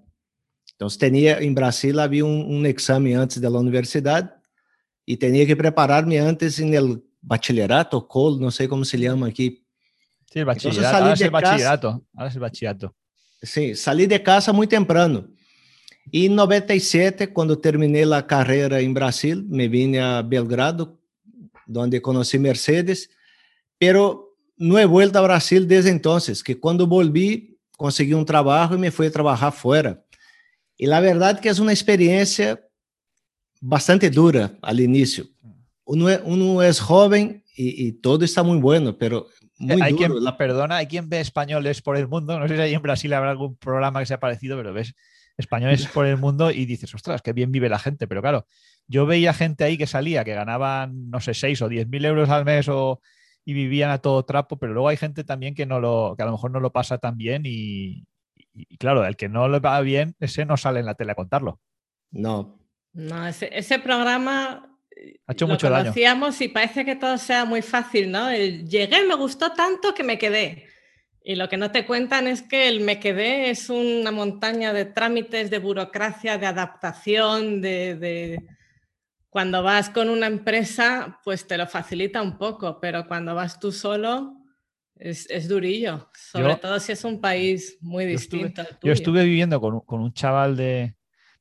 Entonces 0.73 0.99
tenía, 0.99 1.39
en 1.39 1.55
Brasil 1.55 1.99
había 1.99 2.27
un, 2.27 2.55
un 2.55 2.67
examen 2.67 3.17
antes 3.17 3.41
de 3.41 3.49
la 3.49 3.59
universidad 3.59 4.37
y 5.07 5.17
tenía 5.17 5.47
que 5.47 5.57
prepararme 5.57 6.21
antes 6.21 6.59
en 6.59 6.75
el 6.75 7.03
bachillerato, 7.27 8.07
col, 8.07 8.41
no 8.41 8.51
sé 8.51 8.69
cómo 8.69 8.85
se 8.85 8.99
llama 8.99 9.27
aquí. 9.27 9.65
Sí, 10.31 10.39
el 10.39 10.45
bachillerato. 10.45 10.97
Ahora 10.97 11.13
es 11.13 11.21
el 11.21 11.31
bachillerato. 11.31 12.05
Ahora 12.15 12.29
es 12.29 12.35
el 12.35 12.41
bachillerato. 12.41 12.95
Sí, 13.43 13.75
salí 13.75 14.07
de 14.07 14.23
casa 14.23 14.53
muy 14.53 14.67
temprano. 14.67 15.29
Y 16.11 16.27
en 16.27 16.37
97, 16.37 17.33
cuando 17.33 17.59
terminé 17.59 18.07
la 18.07 18.27
carrera 18.27 18.79
en 18.81 18.95
Brasil, 18.95 19.45
me 19.49 19.67
vine 19.67 20.01
a 20.01 20.23
Belgrado, 20.23 21.01
donde 21.67 22.01
conocí 22.01 22.39
Mercedes, 22.39 23.11
pero 23.77 24.37
no 24.57 24.79
he 24.79 24.85
vuelto 24.85 25.19
a 25.19 25.23
Brasil 25.23 25.67
desde 25.67 25.91
entonces, 25.91 26.45
que 26.45 26.59
cuando 26.59 26.87
volví 26.87 27.59
conseguí 27.77 28.15
un 28.15 28.25
trabajo 28.25 28.77
y 28.77 28.79
me 28.79 28.93
fui 28.93 29.09
a 29.09 29.11
trabajar 29.11 29.53
fuera. 29.53 30.03
Y 30.77 30.87
la 30.87 31.01
verdad 31.01 31.41
que 31.41 31.49
es 31.49 31.59
una 31.59 31.73
experiencia 31.73 32.61
bastante 33.61 34.11
dura 34.11 34.57
al 34.63 34.79
inicio, 34.79 35.27
uno, 35.87 36.09
uno 36.25 36.63
es 36.63 36.81
joven 36.81 37.43
y, 37.57 37.87
y, 37.87 37.93
todo 37.93 38.25
está 38.25 38.43
muy 38.43 38.59
bueno, 38.59 38.99
pero 38.99 39.29
muy 39.59 39.81
hay 39.81 39.93
duro. 39.93 40.15
Quien, 40.15 40.25
la... 40.25 40.37
Perdona, 40.37 40.77
hay 40.77 40.87
quien 40.87 41.09
ve 41.09 41.21
españoles 41.21 41.81
por 41.81 41.97
el 41.97 42.09
mundo. 42.09 42.39
No 42.39 42.47
sé 42.47 42.57
si 42.57 42.61
ahí 42.61 42.75
en 42.75 42.83
Brasil 42.83 43.13
habrá 43.15 43.31
algún 43.31 43.57
programa 43.57 44.01
que 44.01 44.07
sea 44.07 44.21
parecido, 44.21 44.57
pero 44.59 44.75
ves 44.75 44.95
españoles 45.39 45.87
por 45.95 46.07
el 46.07 46.19
mundo 46.19 46.51
y 46.51 46.67
dices, 46.67 46.95
ostras, 46.95 47.23
qué 47.23 47.33
bien 47.33 47.53
vive 47.53 47.69
la 47.69 47.79
gente. 47.79 48.07
Pero 48.07 48.21
claro, 48.21 48.47
yo 48.89 49.07
veía 49.07 49.33
gente 49.33 49.65
ahí 49.65 49.79
que 49.79 49.87
salía, 49.87 50.25
que 50.25 50.35
ganaban, 50.35 51.09
no 51.09 51.21
sé, 51.21 51.35
6 51.35 51.63
o 51.63 51.69
10 51.69 51.89
mil 51.89 52.05
euros 52.05 52.29
al 52.29 52.45
mes 52.45 52.69
o, 52.69 53.01
y 53.45 53.55
vivían 53.55 53.91
a 53.91 53.99
todo 53.99 54.25
trapo, 54.25 54.59
pero 54.59 54.75
luego 54.75 54.89
hay 54.89 54.97
gente 54.97 55.25
también 55.25 55.55
que, 55.55 55.67
no 55.67 55.81
lo, 55.81 56.15
que 56.17 56.23
a 56.25 56.27
lo 56.27 56.33
mejor 56.33 56.51
no 56.51 56.61
lo 56.61 56.73
pasa 56.73 56.99
tan 56.99 57.17
bien 57.17 57.43
y, 57.47 58.05
y, 58.53 58.77
claro, 58.77 59.07
el 59.07 59.17
que 59.17 59.29
no 59.29 59.49
le 59.49 59.61
va 59.61 59.81
bien, 59.81 60.17
ese 60.21 60.45
no 60.45 60.57
sale 60.57 60.81
en 60.81 60.87
la 60.87 60.95
tele 60.95 61.13
a 61.13 61.17
contarlo. 61.17 61.61
No. 62.11 62.59
No, 62.93 63.27
ese, 63.27 63.57
ese 63.57 63.79
programa 63.79 64.76
ha 65.27 65.33
hecho 65.33 65.47
lo 65.47 65.55
mucho 65.55 65.69
conocíamos 65.69 66.41
y 66.41 66.49
parece 66.49 66.85
que 66.85 66.97
todo 66.97 67.19
sea 67.19 67.45
muy 67.45 67.63
fácil, 67.63 68.11
¿no? 68.11 68.29
El 68.29 68.69
llegué, 68.69 69.07
me 69.07 69.15
gustó 69.15 69.53
tanto 69.53 69.95
que 69.95 70.03
me 70.03 70.19
quedé. 70.19 70.67
Y 71.23 71.35
lo 71.35 71.49
que 71.49 71.57
no 71.57 71.73
te 71.73 71.85
cuentan 71.85 72.29
es 72.29 72.43
que 72.43 72.69
el 72.69 72.81
me 72.81 73.01
quedé 73.01 73.51
es 73.51 73.69
una 73.69 74.13
montaña 74.13 74.73
de 74.73 74.85
trámites, 74.85 75.51
de 75.51 75.59
burocracia, 75.59 76.39
de 76.39 76.47
adaptación, 76.47 77.61
de, 77.61 78.41
Cuando 79.29 79.63
vas 79.63 79.91
con 79.91 80.09
una 80.09 80.29
empresa, 80.29 81.21
pues 81.25 81.47
te 81.47 81.59
lo 81.59 81.67
facilita 81.67 82.23
un 82.23 82.39
poco, 82.39 82.79
pero 82.81 83.09
cuando 83.09 83.35
vas 83.35 83.59
tú 83.59 83.73
solo, 83.73 84.35
es, 84.95 85.29
es 85.29 85.49
durillo, 85.49 86.09
sobre 86.15 86.57
todo 86.57 86.79
si 86.81 86.93
es 86.93 87.05
un 87.05 87.21
país 87.21 87.77
muy 87.81 88.07
distinto. 88.07 88.63
yo 88.83 88.93
estuve 88.93 89.25
viviendo 89.25 89.61
con, 89.61 89.81
con 89.81 90.01
un 90.01 90.13
chaval 90.15 90.57
de, 90.57 90.96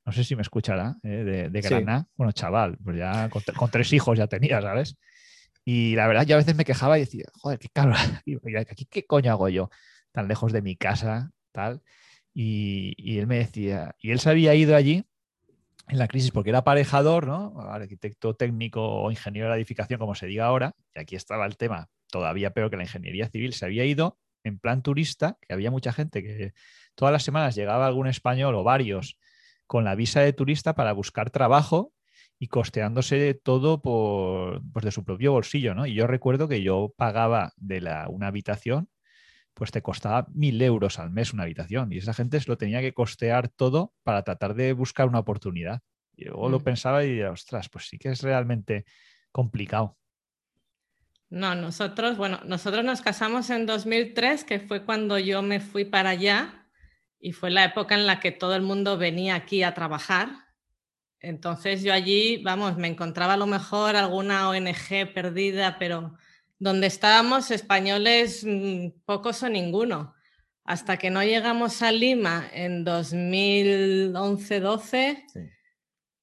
no 0.05 0.11
sé 0.11 0.23
si 0.23 0.35
me 0.35 0.43
escuchará, 0.43 0.97
eh, 1.03 1.23
de, 1.23 1.49
de 1.49 1.61
Granada. 1.61 2.07
Bueno, 2.15 2.31
chaval, 2.31 2.77
pues 2.83 2.97
ya 2.97 3.29
con, 3.29 3.71
tres 3.71 3.91
hijos 3.91 4.17
ya 4.17 4.27
tenía, 4.27 4.61
¿sabes? 4.61 4.97
Y 5.65 5.95
la 5.95 6.07
verdad, 6.07 6.25
yo 6.27 6.35
a 6.35 6.37
veces 6.37 6.55
me 6.55 6.63
quejaba 6.63 6.97
y 6.97 7.01
decía, 7.01 7.25
joder, 7.33 7.57
qué 7.57 7.69
cabrón, 7.69 7.97
aquí 8.69 8.85
qué 8.85 9.05
coño 9.05 9.31
hago 9.31 9.49
yo, 9.49 9.69
tan 10.11 10.27
lejos 10.27 10.53
de 10.53 10.61
mi 10.61 10.75
casa, 10.75 11.31
tal. 11.51 11.81
Y, 12.33 13.17
él 13.17 13.27
me 13.27 13.37
decía, 13.37 13.95
y 13.99 14.11
él 14.11 14.19
se 14.19 14.29
había 14.29 14.53
ido 14.53 14.75
allí 14.75 15.05
en 15.87 15.99
la 15.99 16.07
crisis 16.07 16.31
porque 16.31 16.49
era 16.51 16.59
aparejador, 16.59 17.25
¿no? 17.25 17.59
Arquitecto 17.61 18.35
técnico 18.35 18.81
o 18.83 19.09
ingeniero 19.09 19.49
de 19.49 19.55
edificación, 19.55 19.99
como 19.99 20.13
se 20.13 20.27
diga 20.27 20.45
ahora, 20.45 20.75
y 20.93 20.99
aquí 20.99 21.15
estaba 21.15 21.45
el 21.47 21.57
tema 21.57 21.89
todavía 22.11 22.51
peor 22.51 22.69
que 22.69 22.77
la 22.77 22.83
ingeniería 22.83 23.27
civil, 23.29 23.53
se 23.53 23.65
había 23.65 23.85
ido 23.85 24.19
en 24.43 24.59
plan 24.59 24.83
turista, 24.83 25.37
que 25.41 25.53
había 25.53 25.71
mucha 25.71 25.91
gente 25.91 26.21
que 26.21 26.53
todas 26.93 27.11
las 27.11 27.23
semanas 27.23 27.55
llegaba 27.55 27.87
algún 27.87 28.07
español 28.07 28.53
o 28.53 28.63
varios 28.63 29.17
con 29.67 29.83
la 29.83 29.95
visa 29.95 30.21
de 30.21 30.33
turista 30.33 30.75
para 30.75 30.93
buscar 30.93 31.29
trabajo 31.29 31.93
y 32.37 32.47
costeándose 32.47 33.33
todo 33.33 33.81
por, 33.81 34.61
pues 34.73 34.85
de 34.85 34.91
su 34.91 35.03
propio 35.03 35.31
bolsillo, 35.31 35.73
¿no? 35.73 35.85
Y 35.85 35.93
yo 35.93 36.07
recuerdo 36.07 36.47
que 36.47 36.61
yo 36.61 36.93
pagaba 36.97 37.53
de 37.57 37.81
la, 37.81 38.07
una 38.09 38.27
habitación, 38.27 38.89
pues 39.53 39.71
te 39.71 39.81
costaba 39.81 40.27
mil 40.33 40.61
euros 40.61 40.99
al 40.99 41.11
mes 41.11 41.33
una 41.33 41.43
habitación 41.43 41.93
y 41.93 41.97
esa 41.97 42.13
gente 42.13 42.39
lo 42.45 42.57
tenía 42.57 42.81
que 42.81 42.93
costear 42.93 43.47
todo 43.47 43.93
para 44.03 44.23
tratar 44.23 44.53
de 44.53 44.73
buscar 44.73 45.07
una 45.07 45.19
oportunidad. 45.19 45.81
Y 46.17 46.25
luego 46.25 46.49
lo 46.49 46.59
mm. 46.59 46.63
pensaba 46.63 47.03
y 47.03 47.11
decía, 47.11 47.31
ostras, 47.31 47.69
pues 47.69 47.87
sí 47.87 47.97
que 47.97 48.09
es 48.09 48.21
realmente 48.21 48.85
complicado. 49.31 49.97
No, 51.29 51.55
nosotros, 51.55 52.17
bueno, 52.17 52.39
nosotros 52.45 52.83
nos 52.83 53.01
casamos 53.01 53.49
en 53.49 53.65
2003, 53.65 54.43
que 54.43 54.59
fue 54.59 54.85
cuando 54.85 55.17
yo 55.17 55.41
me 55.41 55.59
fui 55.59 55.83
para 55.83 56.11
allá 56.11 56.64
y 57.25 57.31
fue 57.31 57.49
la 57.49 57.65
época 57.65 57.95
en 57.95 58.05
la 58.05 58.19
que 58.19 58.31
todo 58.31 58.55
el 58.55 58.61
mundo 58.61 58.99
venía 58.99 59.33
aquí 59.33 59.63
a 59.63 59.73
trabajar. 59.73 60.29
Entonces 61.19 61.81
yo 61.81 61.91
allí, 61.91 62.37
vamos, 62.43 62.77
me 62.77 62.87
encontraba 62.87 63.33
a 63.33 63.37
lo 63.37 63.47
mejor 63.47 63.95
alguna 63.95 64.47
ONG 64.47 65.11
perdida, 65.11 65.79
pero 65.79 66.15
donde 66.59 66.85
estábamos 66.85 67.49
españoles 67.49 68.45
mm, 68.47 68.89
pocos 69.05 69.41
o 69.41 69.49
ninguno. 69.49 70.13
Hasta 70.65 70.97
que 70.97 71.09
no 71.09 71.23
llegamos 71.23 71.81
a 71.81 71.91
Lima 71.91 72.47
en 72.53 72.85
2011-12, 72.85 75.23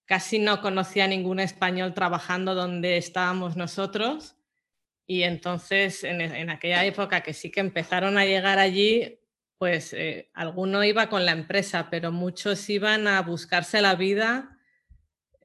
casi 0.04 0.38
no 0.38 0.62
conocía 0.62 1.08
ningún 1.08 1.40
español 1.40 1.94
trabajando 1.94 2.54
donde 2.54 2.96
estábamos 2.96 3.56
nosotros. 3.56 4.36
Y 5.08 5.24
entonces, 5.24 6.04
en, 6.04 6.48
aquella 6.48 6.84
época 6.84 7.24
que 7.24 7.34
sí 7.34 7.50
que 7.50 7.58
empezaron 7.58 8.18
a 8.18 8.24
llegar 8.24 8.60
allí, 8.60 9.18
pues 9.62 9.92
eh, 9.92 10.28
alguno 10.34 10.82
iba 10.82 11.08
con 11.08 11.24
la 11.24 11.30
empresa, 11.30 11.88
pero 11.88 12.10
muchos 12.10 12.68
iban 12.68 13.06
a 13.06 13.22
buscarse 13.22 13.80
la 13.80 13.94
vida 13.94 14.58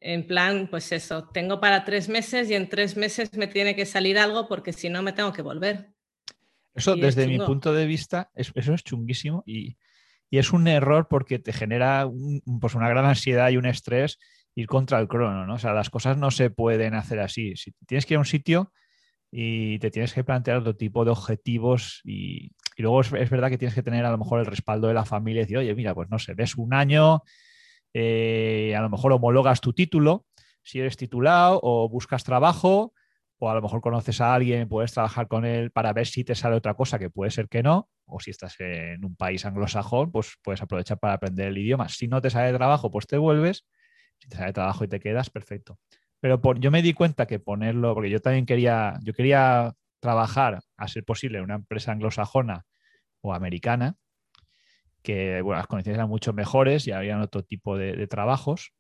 en 0.02 0.26
plan, 0.26 0.70
pues 0.72 0.92
eso, 0.92 1.30
tengo 1.30 1.60
para 1.60 1.86
tres 1.86 2.10
meses 2.10 2.50
y 2.50 2.56
en 2.56 2.68
tres 2.68 2.98
meses 2.98 3.32
me 3.38 3.46
tiene 3.46 3.76
que 3.76 3.86
salir 3.86 4.18
algo 4.18 4.48
porque 4.48 4.74
si 4.74 4.90
no 4.90 5.04
me 5.04 5.14
tengo 5.14 5.32
que 5.34 5.44
volver. 5.44 5.92
Eso, 6.74 6.96
desde 6.96 7.28
mi 7.28 7.38
punto 7.38 7.72
de 7.76 7.86
vista, 7.86 8.32
eso 8.34 8.74
es 8.74 8.84
chunguísimo 8.84 9.44
y, 9.46 9.78
es 10.32 10.52
un 10.52 10.68
error 10.68 11.08
porque 11.08 11.38
te 11.38 11.54
genera 11.54 12.10
pues 12.60 12.74
una 12.74 12.90
gran 12.90 13.06
ansiedad 13.06 13.52
y 13.52 13.58
un 13.58 13.68
estrés 13.68 14.18
ir 14.56 14.66
contra 14.66 15.00
el 15.00 15.08
crono, 15.08 15.46
¿no? 15.46 15.54
O 15.54 15.60
sea, 15.60 15.74
las 15.74 15.92
cosas 15.92 16.18
no 16.18 16.32
se 16.32 16.50
pueden 16.50 16.96
hacer 16.96 17.20
así. 17.20 17.56
Si 17.56 17.72
tienes 17.86 18.08
que 18.08 18.16
ir 18.16 18.18
a 18.18 18.22
un 18.22 18.26
sitio, 18.26 18.74
y 19.32 19.80
te 19.80 19.92
tienes 19.92 20.14
que 20.14 20.24
plantear 20.24 20.58
otro 20.58 20.76
tipo 20.76 21.04
de 21.04 21.12
objetivos 21.12 22.02
y, 22.04 22.52
luego 22.84 23.02
es, 23.02 23.12
verdad 23.12 23.50
que 23.50 23.58
tienes 23.58 23.76
que 23.76 23.84
tener 23.84 24.06
a 24.06 24.12
lo 24.12 24.18
mejor 24.18 24.40
el 24.40 24.46
respaldo 24.46 24.88
de 24.88 24.94
la 24.94 25.06
familia 25.06 25.42
y 25.42 25.44
decir, 25.44 25.58
oye, 25.58 25.74
mira, 25.76 25.96
pues 25.96 26.10
no 26.10 26.20
sé, 26.20 26.34
ves 26.34 26.56
un 26.58 26.74
año, 26.74 27.24
eh, 27.94 28.76
a 28.78 28.82
lo 28.82 28.90
mejor 28.90 29.12
homologas 29.14 29.62
tu 29.62 29.74
título, 29.74 30.26
si 30.64 30.80
eres 30.80 30.98
titulado 30.98 31.60
o 31.64 31.90
buscas 31.90 32.24
trabajo 32.24 32.94
o 33.40 33.50
a 33.50 33.56
lo 33.56 33.62
mejor 33.62 33.82
conoces 33.82 34.20
a 34.22 34.34
alguien, 34.34 34.68
puedes 34.68 34.92
trabajar 34.92 35.28
con 35.28 35.46
él 35.46 35.72
para 35.72 35.94
ver 35.94 36.08
si 36.08 36.24
te 36.24 36.36
sale 36.36 36.56
otra 36.56 36.74
cosa 36.74 36.98
que 36.98 37.10
puede 37.10 37.32
ser 37.32 37.48
que 37.48 37.62
no, 37.62 37.90
o 38.06 38.20
si 38.20 38.32
estás 38.32 38.56
en 38.60 39.06
un 39.06 39.16
país 39.16 39.46
anglosajón, 39.46 40.12
pues 40.12 40.38
puedes 40.44 40.62
aprovechar 40.62 40.98
para 40.98 41.14
aprender 41.14 41.48
el 41.48 41.58
idioma. 41.58 41.88
Si 41.90 42.08
no 42.08 42.22
te 42.22 42.30
sale 42.30 42.56
trabajo, 42.58 42.90
pues 42.90 43.06
te 43.06 43.18
vuelves, 43.18 43.66
si 44.18 44.28
te 44.28 44.38
sale 44.38 44.54
trabajo 44.54 44.84
y 44.84 44.88
te 44.88 45.00
quedas, 45.00 45.30
perfecto. 45.30 45.78
Pero 46.20 46.42
yo 46.56 46.72
me 46.72 46.82
di 46.82 46.94
cuenta 46.94 47.28
que 47.28 47.40
ponerlo, 47.40 47.94
porque 47.94 48.10
yo 48.10 48.20
también 48.20 48.46
quería, 48.46 49.00
yo 49.04 49.14
quería 49.14 49.74
trabajar, 50.08 50.62
a 50.78 50.88
ser 50.88 51.04
posible, 51.04 51.40
en 51.40 51.44
una 51.44 51.56
empresa 51.56 51.92
anglosajona 51.92 52.66
o 53.20 53.34
americana, 53.34 53.98
que 55.04 55.42
bueno, 55.42 55.58
las 55.58 55.68
condiciones 55.68 55.98
eran 55.98 56.08
mucho 56.08 56.32
mejores 56.32 56.88
y 56.88 56.92
había 56.94 57.20
otro 57.22 57.44
tipo 57.44 57.78
de, 57.78 58.08
trabajos. 58.08 58.72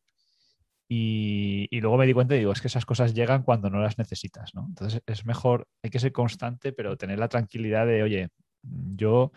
Y, 0.88 1.67
luego 1.81 1.98
me 1.98 2.05
di 2.05 2.13
cuenta 2.13 2.34
y 2.34 2.39
digo, 2.39 2.53
es 2.53 2.62
que 2.62 2.69
esas 2.69 2.86
cosas 2.86 3.13
llegan 3.13 3.43
cuando 3.43 3.69
no 3.69 3.81
las 3.81 3.98
necesitas, 3.98 4.55
¿no? 4.55 4.67
Entonces 4.69 5.01
es 5.05 5.25
mejor, 5.25 5.67
hay 5.84 5.89
que 5.89 6.00
ser 6.00 6.13
constante, 6.13 6.72
pero 6.72 6.96
tener 6.96 7.19
la 7.19 7.27
tranquilidad 7.27 7.86
de, 7.86 8.03
oye, 8.03 8.29
yo 8.96 9.34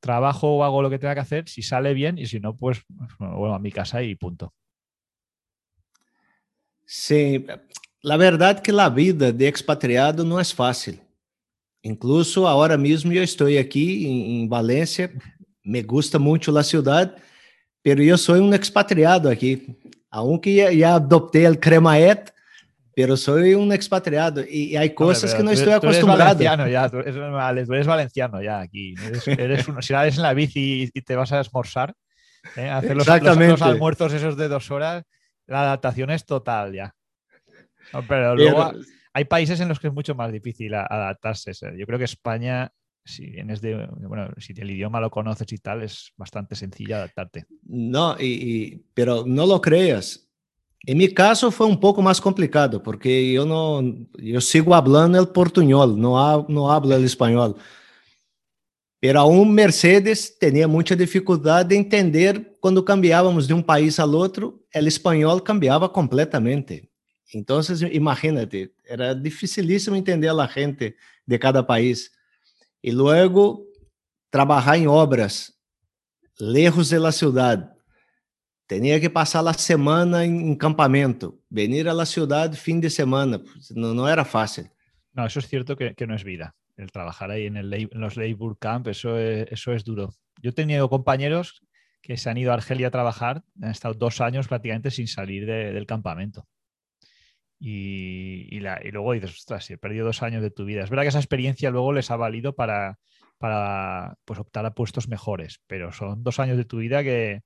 trabajo 0.00 0.56
o 0.56 0.64
hago 0.64 0.80
lo 0.80 0.88
que 0.88 0.98
tenga 0.98 1.14
que 1.14 1.20
hacer, 1.20 1.50
si 1.50 1.60
sale 1.60 1.92
bien 1.92 2.16
y 2.16 2.24
si 2.24 2.40
no, 2.40 2.56
pues 2.56 2.82
vuelvo 3.18 3.54
a 3.54 3.58
mi 3.58 3.72
casa 3.72 4.02
y 4.02 4.14
punto. 4.14 4.54
Sim, 6.86 7.44
a 8.08 8.16
verdade 8.16 8.60
é 8.60 8.62
que 8.62 8.70
a 8.70 8.88
vida 8.88 9.32
de 9.32 9.44
expatriado 9.44 10.24
não 10.24 10.38
é 10.38 10.44
fácil. 10.44 11.05
Incluso 11.82 12.46
agora 12.46 12.76
mesmo 12.76 13.12
eu 13.12 13.22
estou 13.22 13.46
aqui 13.46 14.06
em, 14.06 14.42
em 14.42 14.48
Valência, 14.48 15.12
me 15.64 15.82
gusta 15.82 16.18
muito 16.18 16.56
a 16.56 16.62
cidade, 16.62 17.12
pero 17.82 18.02
eu 18.02 18.18
sou 18.18 18.36
um 18.36 18.54
expatriado 18.54 19.28
aqui. 19.28 19.76
Aunque 20.10 20.78
já 20.78 20.94
adoptei 20.94 21.46
o 21.46 21.56
cremaet, 21.56 22.32
pero 22.96 23.14
soy 23.16 23.54
un 23.54 23.70
expatriado 23.72 24.42
y, 24.48 24.74
hay 24.74 24.94
cosas 24.94 25.32
Hombre, 25.32 25.36
que 25.36 25.44
no 25.44 25.50
estoy 25.50 25.72
tú 25.80 25.86
acostumbrado. 25.86 26.40
Eres 26.40 26.48
valenciano 26.56 26.66
ya, 26.66 26.88
tú 26.88 26.98
eres, 26.98 27.66
tú 27.66 27.74
eres 27.74 27.86
valenciano 27.86 28.42
ya 28.42 28.60
aquí. 28.60 28.94
Eres, 29.04 29.28
eres 29.28 29.68
uno, 29.68 29.82
si 29.82 29.92
en 29.92 30.22
la 30.22 30.32
bici 30.32 30.90
y 30.94 31.02
te 31.02 31.14
vas 31.14 31.30
a 31.32 31.40
esmorzar, 31.40 31.94
¿eh? 32.56 32.70
hacer 32.70 32.96
los, 32.96 33.06
los, 33.06 34.12
esos 34.14 34.36
de 34.38 34.48
dos 34.48 34.70
horas, 34.70 35.04
la 35.46 35.60
adaptación 35.60 36.10
es 36.10 36.24
total 36.24 36.72
ya. 36.72 36.94
pero 38.08 38.34
luego 38.34 38.72
hay 39.16 39.24
países 39.24 39.58
en 39.60 39.68
los 39.68 39.80
que 39.80 39.86
es 39.86 39.94
mucho 39.94 40.14
más 40.14 40.30
difícil 40.30 40.74
adaptarse. 40.74 41.52
Yo 41.74 41.86
creo 41.86 41.98
que 41.98 42.04
España, 42.04 42.70
si 43.02 43.30
vienes 43.30 43.62
de, 43.62 43.88
bueno, 44.06 44.28
si 44.36 44.52
el 44.52 44.70
idioma 44.70 45.00
lo 45.00 45.08
conoces 45.08 45.50
y 45.54 45.56
tal, 45.56 45.82
es 45.82 46.12
bastante 46.18 46.54
sencillo 46.54 46.96
adaptarte. 46.96 47.46
No, 47.62 48.14
y, 48.20 48.84
pero 48.92 49.24
no 49.26 49.46
lo 49.46 49.58
creas. 49.62 50.28
En 50.84 50.98
mi 50.98 51.08
caso 51.08 51.50
fue 51.50 51.66
un 51.66 51.80
poco 51.80 52.02
más 52.02 52.20
complicado 52.20 52.82
porque 52.82 53.32
yo 53.32 53.46
no, 53.46 53.82
yo 54.18 54.38
sigo 54.42 54.74
hablando 54.74 55.18
el 55.18 55.28
portuñol, 55.28 55.98
no, 55.98 56.44
no 56.50 56.70
hablo 56.70 56.94
el 56.94 57.04
español. 57.04 57.56
Pero 59.00 59.20
aún 59.20 59.50
Mercedes 59.50 60.36
tinha 60.38 60.68
muita 60.68 60.94
dificuldade 60.94 61.70
de 61.70 61.76
entender 61.76 62.58
quando 62.60 62.84
cambiávamos 62.84 63.46
de 63.46 63.54
um 63.54 63.62
país 63.62 63.98
ao 63.98 64.12
outro, 64.12 64.60
o 64.74 64.78
espanhol 64.78 65.40
cambiava 65.40 65.88
completamente. 65.88 66.90
Então, 67.34 67.60
imagínate, 67.92 68.72
era 68.84 69.14
dificilíssimo 69.14 69.96
entender 69.96 70.28
a 70.28 70.46
gente 70.46 70.96
de 71.26 71.38
cada 71.38 71.62
país. 71.62 72.10
E 72.82 72.92
logo, 72.92 73.66
trabalhar 74.30 74.78
em 74.78 74.86
obras, 74.86 75.52
lejos 76.40 76.90
da 76.90 77.10
cidade. 77.10 77.68
Tinha 78.68 78.98
que 78.98 79.08
passar 79.08 79.46
a 79.46 79.52
semana 79.52 80.24
em 80.24 80.54
campamento, 80.56 81.40
venir 81.50 81.88
à 81.88 82.04
cidade 82.04 82.56
fim 82.56 82.80
de 82.80 82.90
semana. 82.90 83.42
Não, 83.70 83.94
não 83.94 84.08
era 84.08 84.24
fácil. 84.24 84.68
Não, 85.14 85.26
isso 85.26 85.38
é 85.38 85.42
certo 85.42 85.76
que, 85.76 86.06
não 86.06 86.14
é 86.14 86.18
vida. 86.18 86.52
el 86.76 86.92
trabajar 86.92 87.30
ahí 87.30 87.46
en, 87.46 87.56
en 87.56 87.88
los 88.00 88.16
Labor 88.16 88.58
Camp, 88.58 88.86
eso 88.88 89.18
es, 89.18 89.50
eso 89.50 89.72
es 89.72 89.84
duro. 89.84 90.10
Yo 90.42 90.50
he 90.50 90.52
tenido 90.52 90.88
compañeros 90.88 91.62
que 92.02 92.16
se 92.16 92.30
han 92.30 92.36
ido 92.36 92.50
a 92.50 92.54
Argelia 92.54 92.88
a 92.88 92.90
trabajar, 92.90 93.42
han 93.60 93.70
estado 93.70 93.94
dos 93.94 94.20
años 94.20 94.46
prácticamente 94.46 94.90
sin 94.90 95.08
salir 95.08 95.46
del 95.46 95.86
campamento. 95.86 96.46
Y, 97.58 98.60
luego 98.60 99.12
dices, 99.12 99.30
ostras, 99.30 99.70
he 99.70 99.78
perdido 99.78 100.06
dos 100.06 100.22
años 100.22 100.42
de 100.42 100.50
tu 100.50 100.64
vida. 100.64 100.84
Es 100.84 100.90
verdad 100.90 101.04
que 101.04 101.08
esa 101.08 101.18
experiencia 101.18 101.70
luego 101.70 101.92
les 101.92 102.10
ha 102.10 102.16
valido 102.16 102.54
para, 102.54 102.98
para 103.38 104.18
pues, 104.24 104.38
optar 104.38 104.66
a 104.66 104.74
puestos 104.74 105.08
mejores, 105.08 105.60
pero 105.66 105.92
son 105.92 106.22
dos 106.22 106.38
años 106.38 106.56
de 106.56 106.64
tu 106.64 106.78
vida 106.78 107.02
que, 107.02 107.42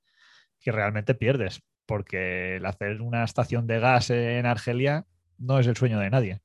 que 0.61 0.73
realmente 0.73 1.15
pierdes, 1.15 1.63
porque 1.87 2.57
el 2.57 2.67
hacer 2.67 3.01
una 3.03 3.25
estación 3.25 3.67
de 3.67 3.79
gas 3.79 4.11
en 4.11 4.47
Argelia 4.47 5.07
no 5.39 5.59
es 5.59 5.67
el 5.67 5.77
sueño 5.77 5.99
de 5.99 6.11
nadie. 6.11 6.41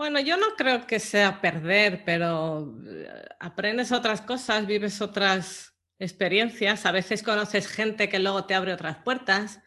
Bueno, 0.00 0.18
yo 0.18 0.38
no 0.38 0.54
creo 0.56 0.86
que 0.86 0.98
sea 0.98 1.42
perder, 1.42 2.04
pero 2.06 2.74
eh, 2.86 3.06
aprendes 3.38 3.92
otras 3.92 4.22
cosas, 4.22 4.66
vives 4.66 5.02
otras 5.02 5.74
experiencias, 5.98 6.86
a 6.86 6.92
veces 6.92 7.22
conoces 7.22 7.68
gente 7.68 8.08
que 8.08 8.18
luego 8.18 8.46
te 8.46 8.54
abre 8.54 8.72
otras 8.72 8.96
puertas, 9.04 9.60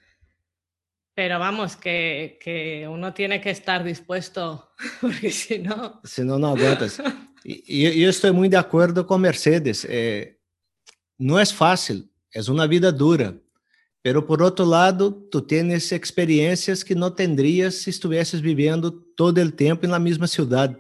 pero 1.16 1.38
vamos, 1.40 1.76
que, 1.76 2.88
uno 2.90 3.14
tiene 3.14 3.40
que 3.40 3.52
estar 3.52 3.84
dispuesto, 3.84 4.72
porque 5.02 5.32
si 5.32 5.60
no... 5.60 6.02
Si 6.04 6.24
no, 6.24 6.40
no 6.40 6.48
aguantas. 6.48 7.02
Y 7.44 8.00
yo 8.00 8.10
estoy 8.10 8.32
muy 8.32 8.50
de 8.50 8.58
acuerdo 8.58 9.06
con 9.06 9.22
Mercedes. 9.22 9.86
Eh, 9.90 10.40
no 11.18 11.40
es 11.40 11.54
fácil, 11.54 12.10
es 12.32 12.48
una 12.48 12.66
vida 12.68 12.92
dura. 12.92 13.36
Pero 14.02 14.26
por 14.26 14.42
outro 14.42 14.66
lado, 14.66 15.14
tu 15.32 15.42
tens 15.42 15.94
experiências 15.94 16.84
que 16.84 16.94
não 16.94 17.10
tendrías 17.10 17.76
se 17.76 17.90
estivesses 17.90 18.42
vivendo 18.42 18.92
todo 18.92 19.38
o 19.38 19.52
tempo 19.52 19.88
na 19.88 19.98
mesma 19.98 20.28
cidade. 20.28 20.76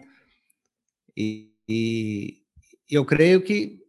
E, 1.16 1.50
e 1.68 2.44
eu 2.90 3.06
creio 3.06 3.42
que 3.42 3.80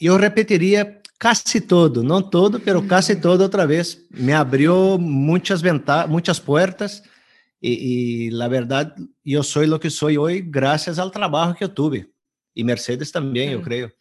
eu 0.00 0.16
repetiria 0.16 1.00
casi 1.22 1.60
todo, 1.60 2.02
no 2.02 2.28
todo, 2.28 2.58
pero 2.58 2.84
casi 2.84 3.14
todo 3.14 3.44
otra 3.44 3.64
vez. 3.64 4.06
Me 4.10 4.34
abrió 4.34 4.98
muchas 4.98 5.62
ventanas, 5.62 6.08
muchas 6.08 6.40
puertas 6.40 7.04
y, 7.60 8.26
y, 8.26 8.30
la 8.30 8.48
verdad, 8.48 8.92
yo 9.22 9.44
soy 9.44 9.68
lo 9.68 9.78
que 9.78 9.88
soy 9.88 10.16
hoy 10.16 10.42
gracias 10.44 10.98
al 10.98 11.12
trabajo 11.12 11.54
que 11.54 11.60
yo 11.60 11.70
tuve. 11.70 12.10
Y 12.52 12.64
Mercedes 12.64 13.12
también, 13.12 13.52
yo 13.52 13.62
creo. 13.62 13.92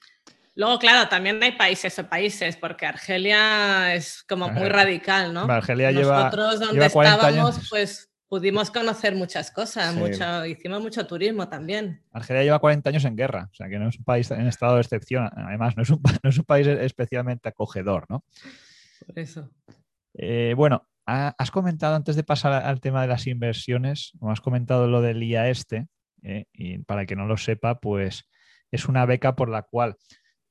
Luego, 0.56 0.80
claro, 0.80 1.08
también 1.10 1.42
hay 1.44 1.52
países 1.52 2.00
o 2.00 2.10
países, 2.10 2.58
porque 2.58 2.88
Argelia 2.88 3.94
es 3.94 4.24
como 4.24 4.50
muy 4.50 4.68
radical, 4.68 5.32
¿no? 5.32 5.42
Argelia 5.42 5.92
Nosotros 5.92 6.60
donde 6.60 6.74
lleva 6.74 6.88
estábamos, 6.88 7.60
pues 7.70 8.11
pudimos 8.32 8.72
conocer 8.72 9.14
muchas 9.14 9.52
cosas, 9.52 9.94
mucho, 9.94 10.46
hicimos 10.46 10.82
mucho 10.82 11.06
turismo 11.06 11.50
también. 11.50 12.02
Argelia 12.14 12.44
lleva 12.44 12.60
40 12.60 12.90
años 12.90 13.04
en 13.04 13.18
guerra, 13.18 13.50
o 13.52 13.54
sea 13.54 13.68
que 13.68 13.78
no 13.78 13.90
es 13.90 13.98
un 13.98 14.06
país 14.06 14.32
en 14.32 14.48
estado 14.48 14.76
de 14.76 14.82
excepción, 14.82 15.30
además 15.36 15.76
no 15.76 15.84
es 15.84 15.90
un, 15.90 16.02
no 16.24 16.30
es 16.30 16.38
un 16.38 16.46
país 16.46 16.66
especialmente 16.66 17.50
acogedor, 17.50 18.06
¿no? 18.08 18.24
Por 19.06 19.20
eso. 19.20 19.52
Eh, 20.14 20.54
bueno, 20.56 20.88
has 21.06 21.52
comentado 21.52 21.94
antes 21.94 22.16
de 22.16 22.24
pasar 22.24 22.54
al 22.54 22.80
tema 22.80 23.02
de 23.02 23.10
las 23.10 23.28
inversiones, 23.28 24.14
o 24.22 24.32
has 24.32 24.40
comentado 24.40 24.88
lo 24.88 25.02
del 25.02 25.22
IA 25.22 25.50
este, 25.50 25.90
eh, 26.24 26.46
y 26.54 26.78
para 26.78 27.06
que 27.06 27.18
no 27.18 27.26
lo 27.26 27.36
sepa, 27.36 27.82
pues 27.82 28.30
es 28.72 28.86
una 28.86 29.06
beca 29.06 29.36
por 29.36 29.50
la 29.50 29.64
cual 29.64 29.98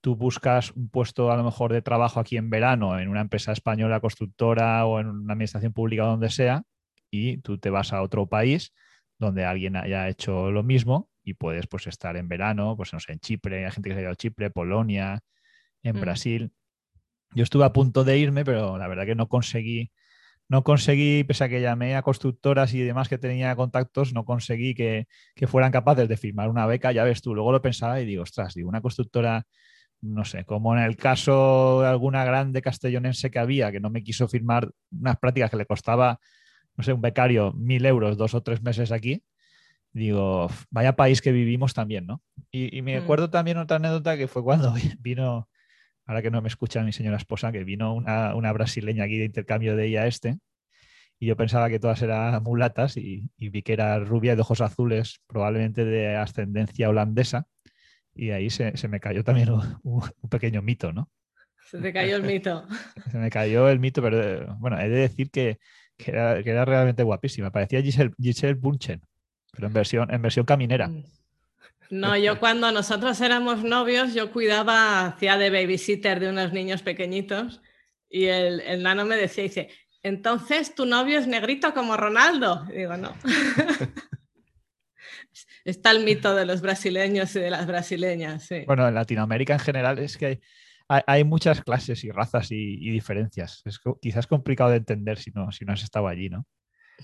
tú 0.03 0.17
buscas 0.17 0.73
un 0.73 0.91
puesto 0.91 1.33
a 1.33 1.37
lo 1.39 1.45
mejor 1.45 1.73
de 1.73 1.81
trabajo 1.81 2.21
aquí 2.21 2.37
en 2.37 2.51
verano 2.51 2.99
en 2.99 3.09
una 3.09 3.23
empresa 3.23 3.53
española 3.53 4.01
constructora 4.01 4.85
o 4.85 5.01
en 5.01 5.07
una 5.07 5.33
administración 5.33 5.73
pública 5.73 6.05
donde 6.05 6.29
sea 6.29 6.63
y 7.11 7.39
tú 7.39 7.59
te 7.59 7.71
vas 7.71 7.93
a 7.93 8.03
otro 8.03 8.27
país 8.27 8.73
donde 9.19 9.45
alguien 9.45 9.77
haya 9.77 10.09
hecho 10.09 10.51
lo 10.51 10.63
mismo 10.63 11.11
y 11.23 11.35
puedes 11.35 11.67
pues 11.67 11.87
estar 11.87 12.17
en 12.17 12.29
verano, 12.29 12.77
pues 12.77 12.93
no 12.93 13.01
sé, 13.01 13.13
en 13.13 13.21
Chipre, 13.21 13.65
hay 13.65 13.71
gente 13.71 13.91
que 13.91 13.95
se 13.95 14.01
ha 14.01 14.03
ido 14.03 14.11
a 14.13 14.17
Chipre, 14.17 14.51
Polonia, 14.51 15.21
en 15.83 15.97
mm. 15.97 16.01
Brasil. 16.01 16.53
Yo 17.35 17.45
estuve 17.45 17.65
a 17.65 17.73
punto 17.73 18.05
de 18.05 18.19
irme, 18.19 18.45
pero 18.45 18.79
la 18.79 18.89
verdad 18.89 19.05
que 19.07 19.15
no 19.15 19.29
conseguí, 19.29 19.93
no 20.49 20.65
conseguí, 20.65 21.23
pese 21.25 21.45
a 21.45 21.49
que 21.49 21.61
llamé 21.61 21.95
a 21.97 22.03
constructoras 22.03 22.75
y 22.75 22.81
demás 22.81 23.09
que 23.09 23.19
tenía 23.19 23.55
contactos, 23.55 24.13
no 24.15 24.25
conseguí 24.25 24.75
que, 24.75 25.07
que 25.35 25.47
fueran 25.47 25.71
capaces 25.71 26.09
de 26.09 26.17
firmar 26.17 26.49
una 26.49 26.67
beca, 26.67 26.91
ya 26.93 27.05
ves 27.05 27.23
tú. 27.23 27.35
Luego 27.35 27.53
lo 27.53 27.63
pensaba 27.63 28.01
y 28.01 28.07
digo, 28.07 28.23
ostras, 28.23 28.55
digo, 28.55 28.69
una 28.69 28.81
constructora 28.81 29.47
no 30.03 30.25
sé, 30.25 30.45
como 30.45 30.75
en 30.75 30.83
el 30.83 30.97
caso 30.97 31.83
de 31.83 31.89
alguna 31.89 32.25
grande 32.25 32.63
castellonense 32.63 33.31
que 33.31 33.39
había, 33.39 33.71
que 33.71 33.81
no 33.81 33.91
me 33.91 34.03
quiso 34.03 34.29
firmar 34.29 34.71
unas 34.91 35.19
prácticas 35.19 35.51
que 35.51 35.59
le 35.59 35.67
costaba 35.67 36.19
no 36.77 36.85
sé, 36.85 36.93
un 36.93 37.01
becario 37.01 37.53
mil 37.53 37.85
euros 37.87 38.17
dos 38.17 38.35
o 38.35 38.43
tres 38.43 38.63
meses 38.63 38.93
aquí, 38.93 39.23
digo, 39.93 40.49
vaya 40.71 40.97
país 40.97 41.21
que 41.21 41.33
vivimos 41.33 41.75
también, 41.75 42.07
¿no? 42.07 42.23
Y, 42.51 42.83
me 42.83 42.99
mm. 42.99 43.03
acuerdo 43.03 43.31
también 43.31 43.59
otra 43.59 43.77
anécdota 43.77 44.17
que 44.17 44.29
fue 44.29 44.43
cuando 44.43 44.75
vino, 45.01 45.49
ahora 46.07 46.23
que 46.23 46.31
no 46.31 46.43
me 46.43 46.49
escucha 46.49 46.83
mi 46.83 46.93
señora 46.93 47.17
esposa, 47.17 47.53
que 47.53 47.65
vino 47.65 47.95
una, 47.95 48.53
brasileña 48.53 49.05
aquí 49.05 49.19
de 49.19 49.25
intercambio 49.25 49.77
de 49.77 49.87
ella 49.87 50.07
este, 50.07 50.39
y 51.19 51.27
yo 51.27 51.37
pensaba 51.37 51.69
que 51.69 51.79
todas 51.79 52.01
eran 52.03 52.43
mulatas 52.43 52.97
y, 52.97 53.31
vi 53.37 53.63
que 53.63 53.73
era 53.73 53.99
rubia 53.99 54.37
de 54.37 54.43
ojos 54.43 54.61
azules, 54.61 55.21
probablemente 55.27 55.85
de 55.85 56.17
ascendencia 56.17 56.89
holandesa, 56.89 57.47
y 58.15 58.31
ahí 58.31 58.51
se, 58.51 58.73
me 58.89 59.01
cayó 59.01 59.23
también 59.23 59.51
un, 59.83 60.03
pequeño 60.31 60.63
mito, 60.63 60.93
¿no? 60.93 61.11
Se 61.71 61.79
te 61.79 61.93
cayó 61.93 62.17
el 62.17 62.25
mito. 62.25 62.67
se 63.11 63.19
me 63.19 63.31
cayó 63.31 63.69
el 63.69 63.79
mito, 63.79 64.03
pero 64.03 64.57
bueno, 64.57 64.81
he 64.81 64.89
de 64.89 64.99
decir 64.99 65.31
que 65.31 65.59
que 66.05 66.11
era, 66.11 66.65
realmente 66.65 67.03
guapísima. 67.03 67.51
Parecía 67.51 67.83
Giselle, 67.83 68.13
Giselle 68.19 68.55
Bunchen, 68.55 69.03
pero 69.53 69.67
en 69.67 69.73
versión, 69.73 70.13
en 70.13 70.23
versión 70.23 70.45
caminera. 70.47 70.89
Mm. 70.89 71.05
No, 71.91 72.17
yo 72.17 72.39
cuando 72.39 72.71
nosotros 72.71 73.21
éramos 73.21 73.65
novios, 73.65 74.15
yo 74.15 74.31
cuidaba, 74.31 75.07
hacía 75.07 75.37
de 75.37 75.51
babysitter 75.51 76.21
de 76.21 76.29
unos 76.29 76.53
niños 76.53 76.83
pequeñitos 76.83 77.61
y 78.09 78.27
el, 78.27 78.61
el 78.61 78.83
nano 78.83 79.05
me 79.05 79.17
decía, 79.17 79.43
dice, 79.43 79.71
entonces 80.03 80.75
tu 80.75 80.87
novio 80.87 81.19
es 81.19 81.27
negrito 81.27 81.75
como 81.75 81.97
Ronaldo. 81.97 82.65
Y 82.71 82.79
digo, 82.79 82.97
no. 82.97 83.13
Está 85.65 85.91
el 85.91 86.05
mito 86.05 86.35
de 86.35 86.47
los 86.47 86.61
brasileños 86.63 87.37
y 87.37 87.41
de 87.41 87.51
las 87.51 87.67
brasileñas. 87.67 88.45
Sí. 88.45 88.65
Bueno, 88.67 88.89
en 88.89 88.95
Latinoamérica 88.95 89.55
en 89.55 89.59
general 89.61 89.99
es 89.99 90.17
que 90.17 90.41
hay, 90.91 91.03
hay, 91.07 91.25
muchas 91.25 91.63
clases 91.63 92.03
y 92.03 92.11
razas 92.11 92.51
y, 92.51 92.91
diferencias. 92.91 93.63
Es 93.65 93.79
quizás 94.03 94.27
complicado 94.27 94.71
de 94.71 94.79
entender 94.79 95.19
si 95.19 95.31
no, 95.31 95.53
si 95.53 95.65
no 95.65 95.73
has 95.73 95.83
estado 95.83 96.09
allí, 96.09 96.29
¿no? 96.29 96.45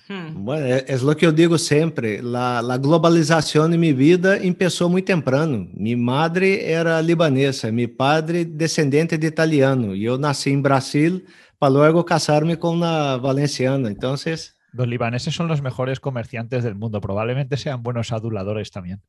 Hmm. 0.09 0.45
Bueno, 0.45 0.67
es 0.67 1.03
lo 1.03 1.17
que 1.17 1.27
yo 1.27 1.33
digo 1.33 1.57
siempre, 1.57 2.21
la, 2.21 2.61
la, 2.63 2.77
globalización 2.79 3.73
en 3.73 3.81
mi 3.81 3.93
vida 3.93 4.37
empezó 4.37 4.89
muy 4.89 5.03
temprano. 5.03 5.69
Mi 5.73 5.97
madre 5.97 6.71
era 6.71 7.01
libanesa, 7.01 7.71
mi 7.71 7.87
padre 7.87 8.45
descendiente 8.45 9.17
de 9.19 9.29
italiano. 9.29 9.95
Yo 9.95 10.19
nací 10.19 10.51
en 10.51 10.63
Brasil 10.63 11.25
para 11.59 11.73
luego 11.73 12.05
casarme 12.05 12.59
con 12.59 12.79
una 12.79 13.17
valenciana. 13.17 13.89
Entonces... 13.89 14.57
Los 14.73 14.89
libaneses 14.89 15.35
son 15.35 15.49
los 15.49 15.63
mejores 15.63 16.01
comerciantes 16.01 16.65
del 16.65 16.75
mundo, 16.75 17.01
probablemente 17.01 17.57
sean 17.57 17.83
buenos 17.83 18.13
aduladores 18.13 18.71
también. 18.71 19.01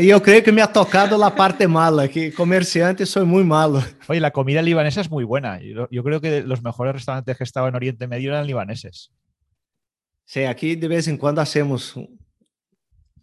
Y 0.00 0.06
yo 0.06 0.22
creo 0.22 0.42
que 0.42 0.52
me 0.52 0.62
ha 0.62 0.72
tocado 0.72 1.18
la 1.18 1.34
parte 1.34 1.66
mala, 1.66 2.08
que 2.08 2.32
comerciante 2.32 3.06
soy 3.06 3.24
muy 3.24 3.44
malo. 3.44 3.82
Oye, 4.08 4.20
la 4.20 4.30
comida 4.30 4.62
libanesa 4.62 5.00
es 5.00 5.10
muy 5.10 5.24
buena. 5.24 5.60
Yo, 5.60 6.04
creo 6.04 6.20
que 6.20 6.42
los 6.42 6.62
mejores 6.62 6.94
restaurantes 6.94 7.36
que 7.36 7.44
he 7.44 7.46
estado 7.46 7.68
en 7.68 7.74
Oriente 7.74 8.06
Medio 8.06 8.30
eran 8.30 8.46
libaneses. 8.46 9.12
Sí, 10.24 10.44
aquí 10.44 10.76
de 10.76 10.88
vez 10.88 11.08
en 11.08 11.18
cuando 11.18 11.40
hacemos 11.40 11.98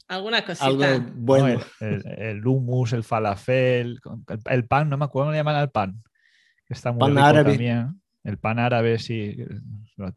alguna 0.08 0.44
cosita. 0.44 1.04
bueno. 1.16 1.62
el, 1.80 2.46
hummus, 2.46 2.94
el 2.94 3.04
falafel, 3.04 4.00
el, 4.46 4.68
pan, 4.68 4.90
no 4.90 4.98
me 4.98 5.06
acuerdo 5.06 5.26
cómo 5.26 5.32
le 5.32 5.38
llaman 5.38 5.56
al 5.56 5.72
pan. 5.72 6.04
está 6.70 6.92
muy 6.92 7.00
pan 7.00 7.18
árabe. 7.18 7.52
también. 7.52 8.02
El 8.24 8.38
pan 8.38 8.60
árabe, 8.60 9.00
sí. 9.00 9.38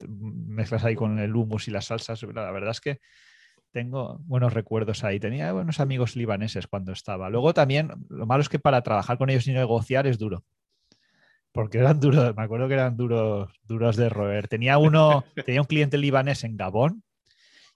Mezclas 0.09 0.85
ahí 0.85 0.95
con 0.95 1.19
el 1.19 1.35
hummus 1.35 1.69
y 1.69 1.71
las 1.71 1.87
salsas. 1.87 2.23
La 2.23 2.51
verdad 2.51 2.73
es 2.73 2.81
que 2.81 3.01
tengo 3.75 4.21
buenos 4.21 4.55
recuerdos 4.55 5.03
ahí. 5.03 5.19
Tenía 5.19 5.53
buenos 5.53 5.81
amigos 5.81 6.15
libaneses 6.15 6.69
cuando 6.69 6.93
estaba. 6.93 7.29
Luego 7.29 7.53
también, 7.53 7.91
lo 8.09 8.25
malo 8.25 8.41
es 8.41 8.49
que 8.49 8.61
para 8.61 8.83
trabajar 8.83 9.19
con 9.19 9.31
ellos 9.31 9.49
y 9.49 9.53
negociar 9.53 10.07
es 10.07 10.17
duro. 10.17 10.45
Porque 11.51 11.79
eran 11.79 11.99
duros, 11.99 12.35
me 12.37 12.43
acuerdo 12.43 12.69
que 12.69 12.75
eran 12.75 12.97
duros, 12.97 13.53
duros 13.65 13.97
de 13.97 14.09
roer. 14.09 14.47
Tenía 14.47 14.79
uno, 14.79 15.25
tenía 15.45 15.61
un 15.61 15.67
cliente 15.67 15.99
libanés 15.99 16.45
en 16.45 16.57
Gabón 16.57 17.03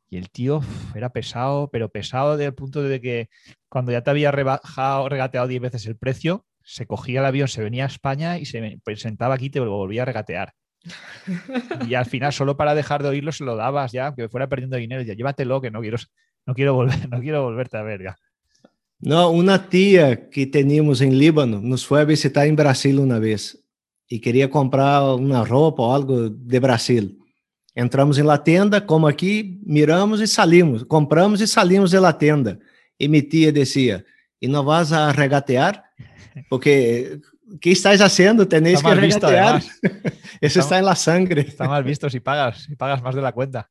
y 0.09 0.19
el 0.19 0.31
tío 0.31 0.61
era 0.95 1.11
pesado, 1.11 1.69
pero 1.69 1.91
pesado 1.91 2.37
del 2.37 2.55
punto 2.55 2.81
de 2.83 3.01
que 3.01 3.29
cuando 3.69 3.91
ya 3.91 4.03
te 4.03 4.11
había 4.11 4.31
rebajado, 4.31 5.09
regateado 5.09 5.49
10 5.49 5.61
veces 5.61 5.87
el 5.87 5.97
precio, 5.97 6.47
se 6.63 6.87
cogía 6.87 7.21
el 7.21 7.27
avión, 7.27 7.49
se 7.49 7.63
venía 7.63 7.85
a 7.85 7.89
España 7.89 8.39
y 8.39 8.47
se 8.47 8.79
presentaba 8.85 9.35
aquí 9.35 9.47
y 9.47 9.51
te 9.51 9.61
volvía 9.61 10.03
a 10.03 10.07
regatear. 10.07 10.55
Y 11.87 11.95
al 11.95 12.07
final, 12.07 12.33
solo 12.33 12.57
para 12.57 12.75
dejar 12.75 13.03
de 13.03 13.09
oírlo, 13.09 13.33
se 13.33 13.45
lo 13.45 13.57
dabas 13.57 13.93
ya, 13.93 14.15
que 14.15 14.29
fuera 14.29 14.49
perdiendo 14.49 14.77
dinero. 14.77 15.03
Ya 15.03 15.15
llévatelo, 15.15 15.61
que 15.61 15.71
no 15.71 15.81
quiero, 15.81 15.99
no 16.47 16.55
quiero, 16.55 16.75
volver, 16.75 17.09
no 17.11 17.21
quiero 17.21 17.43
volverte 17.43 17.77
a 17.77 17.83
ver. 17.83 18.03
Ya. 18.03 18.17
No, 19.01 19.31
una 19.31 19.69
tía 19.69 20.29
que 20.29 20.47
teníamos 20.47 21.01
en 21.01 21.19
Líbano 21.19 21.61
nos 21.61 21.87
fue 21.87 22.01
a 22.01 22.05
visitar 22.05 22.47
en 22.47 22.57
Brasil 22.57 22.99
una 22.99 23.19
vez 23.19 23.65
y 24.09 24.21
quería 24.21 24.51
comprar 24.51 25.03
una 25.15 25.45
ropa 25.45 25.83
o 25.83 25.95
algo 25.95 26.29
de 26.29 26.59
Brasil. 26.59 27.19
Entramos 27.75 28.19
en 28.19 28.27
la 28.27 28.43
tienda, 28.43 28.85
como 28.85 29.07
aquí, 29.07 29.61
miramos 29.65 30.21
y 30.21 30.27
salimos, 30.27 30.85
compramos 30.85 31.41
y 31.41 31.47
salimos 31.47 31.93
de 31.93 32.01
la 32.01 32.19
tienda. 32.19 32.59
Y 32.97 33.09
mi 33.09 33.23
tía 33.23 33.53
decía, 33.53 34.05
¿y 34.41 34.49
no 34.49 34.65
vas 34.65 34.91
a 34.91 35.13
regatear? 35.13 35.85
Porque 36.49 37.21
¿qué 37.61 37.73
estáis 37.73 38.01
haciendo? 38.01 38.47
Tenéis 38.47 38.83
que 38.83 38.95
regatear. 38.95 39.63
Eso 40.41 40.61
está, 40.61 40.79
en 40.79 40.85
la 40.85 40.97
sangre. 40.97 41.43
Está 41.43 41.67
mal 41.67 41.85
visto 41.85 42.09
si 42.09 42.21
pagas, 42.21 42.63
si 42.63 42.77
pagas 42.77 43.03
más 43.03 43.15
de 43.15 43.23
la 43.23 43.33
cuenta. 43.33 43.71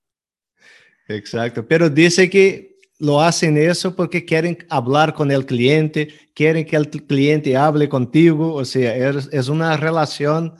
Exacto, 1.08 1.66
pero 1.66 1.90
dice 1.90 2.30
que 2.30 2.78
lo 3.00 3.22
hacen 3.22 3.58
eso 3.58 3.96
porque 3.96 4.26
quieren 4.26 4.58
hablar 4.70 5.13
con 5.13 5.32
el 5.32 5.46
cliente, 5.46 6.10
quieren 6.34 6.66
que 6.66 6.76
el 6.76 6.90
cliente 6.90 7.56
hable 7.56 7.88
contigo, 7.88 8.56
o 8.56 8.66
sea, 8.66 8.94
es, 8.96 9.48
una 9.48 9.78
relación 9.78 10.56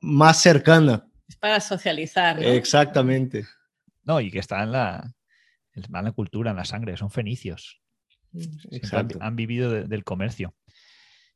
más 0.00 0.40
cercana. 0.40 1.06
Es 1.28 1.36
para 1.36 1.60
socializar. 1.60 2.42
Exactamente. 2.42 3.46
No, 4.02 4.20
y 4.20 4.30
que 4.30 4.40
está 4.40 4.62
en 4.64 4.72
la, 4.72 5.14
en 5.74 5.84
la 5.92 6.12
cultura, 6.12 6.50
en 6.50 6.56
la 6.56 6.64
sangre, 6.64 6.96
son 6.96 7.10
fenicios. 7.10 7.80
Exacto. 8.70 9.18
Han, 9.20 9.36
vivido 9.36 9.70
del 9.70 10.04
comercio 10.04 10.54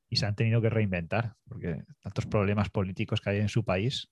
y 0.09 0.17
se 0.17 0.27
han 0.27 0.35
tenido 0.35 0.61
que 0.61 0.71
reinventar, 0.71 1.35
porque 1.49 1.85
tantos 2.01 2.27
problemas 2.27 2.71
políticos 2.71 3.21
que 3.21 3.31
hay 3.31 3.39
en 3.41 3.49
su 3.49 3.65
país. 3.65 4.09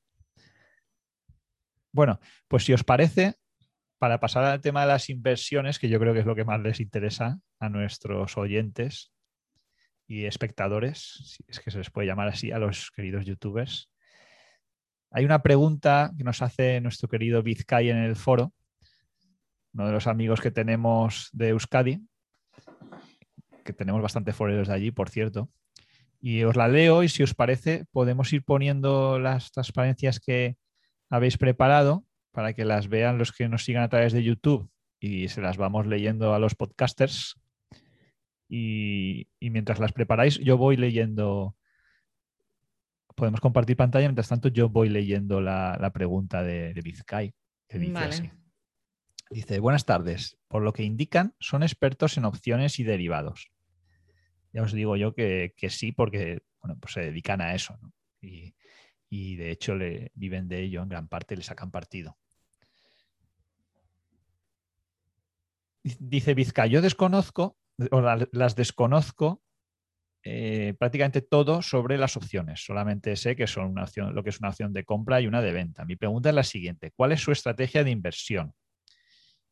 Bueno, 1.93 2.19
pues 2.49 2.65
si 2.65 2.73
os 2.73 2.83
parece, 2.83 3.37
para 3.99 4.19
pasar 4.19 4.45
al 4.45 4.61
tema 4.61 4.83
de 4.83 4.89
las 4.89 5.09
inversiones, 5.11 5.79
que 5.79 5.89
yo 5.89 6.01
creo 6.01 6.13
que 6.13 6.21
es 6.21 6.27
lo 6.27 6.35
que 6.35 6.45
más 6.45 6.61
les 6.61 6.81
interesa 6.81 7.39
a 7.61 7.69
nuestros 7.69 8.37
oyentes 8.37 9.13
y 10.07 10.25
espectadores, 10.25 10.99
si 11.25 11.45
es 11.47 11.61
que 11.61 11.71
se 11.71 11.79
les 11.79 11.91
puede 11.91 12.09
llamar 12.09 12.29
así 12.29 12.51
a 12.51 12.59
los 12.59 12.91
queridos 12.91 13.25
youtubers, 13.25 13.91
hay 15.11 15.25
una 15.25 15.43
pregunta 15.43 16.13
que 16.19 16.25
nos 16.25 16.43
hace 16.43 16.81
nuestro 16.81 17.09
querido 17.09 17.43
Vizcay 17.43 17.89
en 17.89 17.99
el 17.99 18.17
foro, 18.17 18.53
uno 19.73 19.87
de 19.87 19.93
los 19.93 20.09
amigos 20.09 20.41
que 20.41 20.51
tenemos 20.51 21.29
de 21.33 21.51
Euskadi, 21.51 22.05
que 23.65 23.73
tenemos 23.73 24.03
bastante 24.03 24.33
foreros 24.33 24.67
de 24.67 24.75
allí, 24.75 24.91
por 24.91 25.09
cierto, 25.11 25.51
Y 26.27 26.43
os 26.45 26.57
la 26.57 26.69
leo 26.69 27.03
y 27.03 27.11
si 27.11 27.23
os 27.23 27.35
parece 27.35 27.85
podemos 27.93 28.33
ir 28.33 28.45
poniendo 28.45 29.19
las 29.19 29.53
transparencias 29.53 30.21
que 30.21 30.57
habéis 31.11 31.37
preparado 31.37 32.07
para 32.33 32.55
que 32.55 32.65
las 32.65 32.89
vean 32.89 33.19
los 33.19 33.31
que 33.31 33.47
nos 33.47 33.63
sigan 33.63 33.83
a 33.83 33.91
través 33.91 34.15
de 34.15 34.23
YouTube 34.23 34.71
y 34.99 35.29
se 35.29 35.43
las 35.43 35.59
vamos 35.59 35.87
leyendo 35.87 36.33
a 36.33 36.39
los 36.39 36.55
podcasters. 36.55 37.39
Y, 38.49 39.29
mientras 39.39 39.79
las 39.81 39.93
preparáis, 39.93 40.39
yo 40.39 40.57
voy 40.57 40.79
leyendo. 40.79 41.57
Podemos 43.15 43.43
compartir 43.43 43.77
pantalla, 43.77 44.09
mientras 44.09 44.31
tanto 44.31 44.49
yo 44.49 44.71
voy 44.71 44.89
leyendo 44.89 45.43
la, 45.43 45.91
pregunta 45.93 46.43
de, 46.43 46.73
de 46.73 46.81
Vizcay, 46.81 47.35
que 47.69 47.79
dice 47.79 47.99
así. 47.99 48.31
Dice, 49.29 49.59
buenas 49.59 49.85
tardes. 49.85 50.39
Por 50.49 50.63
lo 50.63 50.73
que 50.73 50.85
indican, 50.85 51.35
son 51.39 51.63
expertos 51.63 52.17
en 52.17 52.25
opciones 52.25 52.79
y 52.79 52.85
derivados 52.85 53.54
ya 54.55 54.63
os 54.63 54.73
digo 54.73 54.97
yo 54.97 55.15
que, 55.15 55.53
sí, 55.69 55.91
porque 55.91 56.41
bueno, 56.63 56.79
pues 56.81 56.95
se 56.95 57.01
dedican 57.01 57.41
a 57.41 57.55
eso. 57.55 57.77
Y, 58.21 59.37
de 59.37 59.51
hecho 59.51 59.75
le, 59.75 60.13
viven 60.15 60.49
de 60.49 60.61
ello 60.61 60.83
en 60.83 60.89
gran 60.89 61.09
parte, 61.09 61.37
le 61.37 61.43
sacan 61.43 61.71
partido. 61.71 62.17
Dice 65.83 66.35
Vizca, 66.35 66.67
yo 66.67 66.81
desconozco, 66.81 67.59
o 67.91 68.01
las 68.01 68.57
desconozco 68.57 69.43
eh, 70.23 70.75
prácticamente 70.79 71.21
todo 71.21 71.61
sobre 71.61 71.99
las 71.99 72.17
opciones. 72.17 72.65
Solamente 72.65 73.17
sé 73.17 73.37
que 73.37 73.47
son 73.47 73.67
una 73.67 73.83
opción, 73.83 74.15
lo 74.15 74.23
que 74.23 74.31
es 74.31 74.39
una 74.39 74.51
opción 74.51 74.73
de 74.73 74.85
compra 74.85 75.21
y 75.21 75.27
una 75.27 75.43
de 75.43 75.53
venta. 75.53 75.85
Mi 75.85 75.97
pregunta 75.97 76.29
es 76.29 76.35
la 76.35 76.45
siguiente: 76.45 76.93
¿cuál 76.97 77.13
es 77.13 77.21
su 77.21 77.33
estrategia 77.33 77.85
de 77.85 77.91
inversión? 77.91 78.55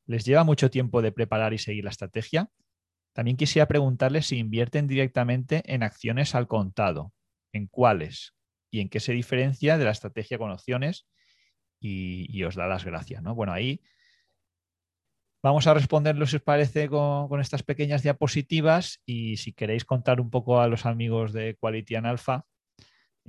¿Les 0.06 0.24
lleva 0.24 0.44
mucho 0.44 0.70
tiempo 0.70 1.02
de 1.02 1.12
preparar 1.12 1.52
y 1.52 1.58
seguir 1.58 1.84
la 1.84 1.90
estrategia? 1.90 2.48
También 3.12 3.36
quisiera 3.36 3.66
preguntarles 3.66 4.26
si 4.26 4.38
invierten 4.38 4.86
directamente 4.86 5.62
en 5.66 5.82
acciones 5.82 6.34
al 6.34 6.46
contado, 6.46 7.12
en 7.52 7.66
cuáles 7.66 8.34
y 8.70 8.80
en 8.80 8.88
qué 8.88 9.00
se 9.00 9.12
diferencia 9.12 9.76
de 9.76 9.84
la 9.84 9.90
estrategia 9.90 10.38
con 10.38 10.50
opciones 10.50 11.06
y, 11.80 12.42
os 12.44 12.54
da 12.54 12.66
las 12.66 12.84
gracias. 12.84 13.22
¿no? 13.22 13.34
Bueno, 13.34 13.52
ahí 13.52 13.82
vamos 15.42 15.66
a 15.66 15.74
responderlo 15.74 16.26
si 16.26 16.36
os 16.36 16.42
parece 16.42 16.88
con, 16.88 17.40
estas 17.40 17.62
pequeñas 17.62 18.02
diapositivas 18.02 19.00
y 19.04 19.36
si 19.36 19.52
queréis 19.52 19.84
contar 19.84 20.20
un 20.20 20.30
poco 20.30 20.60
a 20.60 20.68
los 20.68 20.86
amigos 20.86 21.32
de 21.32 21.56
Quality 21.56 21.96
and 21.96 22.06
Alpha 22.06 22.46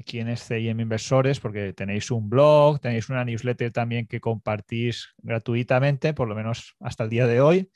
quiénes 0.06 0.43
CIM 0.48 0.80
Inversores, 0.80 1.39
porque 1.39 1.74
tenéis 1.74 2.10
un 2.10 2.30
blog, 2.30 2.80
tenéis 2.80 3.10
una 3.10 3.24
newsletter 3.24 3.72
también 3.72 4.08
que 4.08 4.19
compartís 4.19 5.13
gratuitamente, 5.17 6.13
por 6.15 6.28
lo 6.28 6.34
menos 6.34 6.76
hasta 6.80 7.04
el 7.04 7.12
día 7.12 7.28
de 7.28 7.41
hoy. 7.41 7.69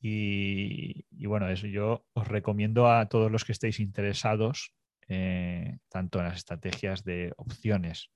Y, 0.00 1.04
bueno, 1.26 1.48
eso 1.48 1.66
yo 1.66 2.06
os 2.12 2.28
recomiendo 2.28 2.90
a 2.90 3.06
todos 3.08 3.30
los 3.32 3.44
que 3.44 3.52
estéis 3.52 3.80
interesados, 3.80 4.72
eh, 5.08 5.78
tanto 5.88 6.18
en 6.18 6.26
las 6.26 6.36
estrategias 6.36 7.02
de 7.04 7.32
opciones 7.36 8.10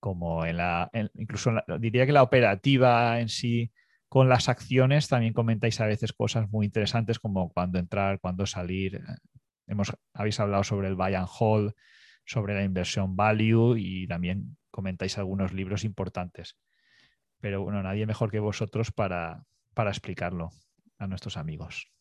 como 0.00 0.44
en 0.44 0.58
la, 0.58 0.90
incluso 1.14 1.50
diría 1.80 2.04
que 2.04 2.12
la 2.12 2.22
operativa 2.22 3.20
en 3.20 3.30
sí 3.30 3.72
con 4.08 4.28
las 4.28 4.48
acciones, 4.48 5.08
también 5.08 5.32
comentáis 5.32 5.80
a 5.80 5.86
veces 5.86 6.12
cosas 6.12 6.48
muy 6.50 6.66
interesantes 6.66 7.18
como 7.18 7.48
cuándo 7.48 7.78
entrar, 7.78 8.20
cuándo 8.20 8.46
salir. 8.46 9.02
Hemos, 9.66 9.96
habéis 10.12 10.38
hablado 10.40 10.62
sobre 10.62 10.88
el 10.88 10.94
buy 10.94 11.14
and 11.14 11.26
hold, 11.38 11.72
sobre 12.24 12.54
la 12.54 12.64
inversión 12.64 13.16
value 13.16 13.76
y 13.76 14.06
también 14.06 14.56
comentáis 14.70 15.18
algunos 15.18 15.52
libros 15.52 15.84
importantes. 15.84 16.56
Pero 17.40 17.62
bueno, 17.62 17.82
nadie 17.82 18.06
mejor 18.06 18.30
que 18.30 18.40
vosotros 18.40 18.92
para, 18.92 19.44
para 19.74 19.90
explicarlo 19.90 20.50
a 20.98 21.06
nuestros 21.06 21.36
amigos. 21.36 21.94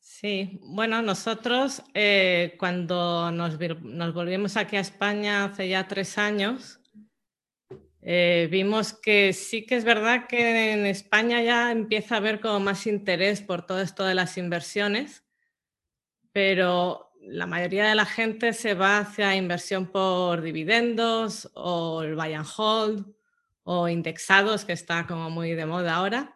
Sí, 0.00 0.58
bueno, 0.62 1.02
nosotros 1.02 1.82
eh, 1.94 2.56
cuando 2.58 3.30
nos, 3.30 3.58
volvimos 3.58 4.56
aquí 4.56 4.76
a 4.76 4.80
España 4.80 5.44
hace 5.44 5.68
ya 5.68 5.86
tres 5.86 6.18
años, 6.18 6.80
eh, 8.02 8.48
vimos 8.50 8.94
que 8.94 9.32
sí 9.34 9.66
que 9.66 9.76
es 9.76 9.84
verdad 9.84 10.26
que 10.26 10.72
en 10.72 10.86
España 10.86 11.42
ya 11.42 11.70
empieza 11.70 12.14
a 12.14 12.18
haber 12.18 12.40
como 12.40 12.60
más 12.60 12.86
interés 12.86 13.42
por 13.42 13.66
todo 13.66 13.80
esto 13.82 14.04
de 14.04 14.14
las 14.14 14.38
inversiones, 14.38 15.22
pero 16.32 17.12
la 17.20 17.46
mayoría 17.46 17.86
de 17.86 17.94
la 17.94 18.06
gente 18.06 18.52
se 18.54 18.74
va 18.74 18.98
hacia 18.98 19.36
inversión 19.36 19.86
por 19.86 20.40
dividendos 20.40 21.50
o 21.54 22.02
el 22.02 22.14
buy 22.14 22.32
and 22.32 22.48
hold 22.56 23.06
o 23.64 23.88
indexados, 23.88 24.64
que 24.64 24.72
está 24.72 25.06
como 25.06 25.28
muy 25.28 25.52
de 25.52 25.66
moda 25.66 25.94
ahora. 25.94 26.34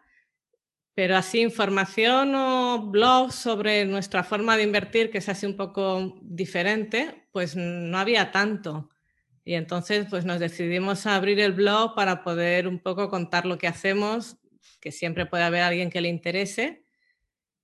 Pero 0.95 1.17
así, 1.17 1.41
información 1.41 2.33
o 2.35 2.89
blog 2.89 3.33
sobre 3.33 3.83
nuestra 3.85 4.23
forma 4.23 4.55
de 4.55 4.63
invertir, 4.63 5.11
que 5.11 5.17
es 5.17 5.27
así 5.27 5.45
un 5.45 5.57
poco 5.57 6.17
diferente, 6.21 7.27
pues 7.33 7.57
no 7.57 7.97
había 7.97 8.31
tanto. 8.31 8.89
Y 9.43 9.55
entonces, 9.55 10.07
pues 10.09 10.23
nos 10.23 10.39
decidimos 10.39 11.05
a 11.05 11.17
abrir 11.17 11.41
el 11.41 11.51
blog 11.51 11.95
para 11.95 12.23
poder 12.23 12.65
un 12.67 12.79
poco 12.79 13.09
contar 13.09 13.45
lo 13.45 13.57
que 13.57 13.67
hacemos, 13.67 14.37
que 14.79 14.93
siempre 14.93 15.25
puede 15.25 15.43
haber 15.43 15.63
alguien 15.63 15.89
que 15.89 15.99
le 15.99 16.07
interese. 16.07 16.85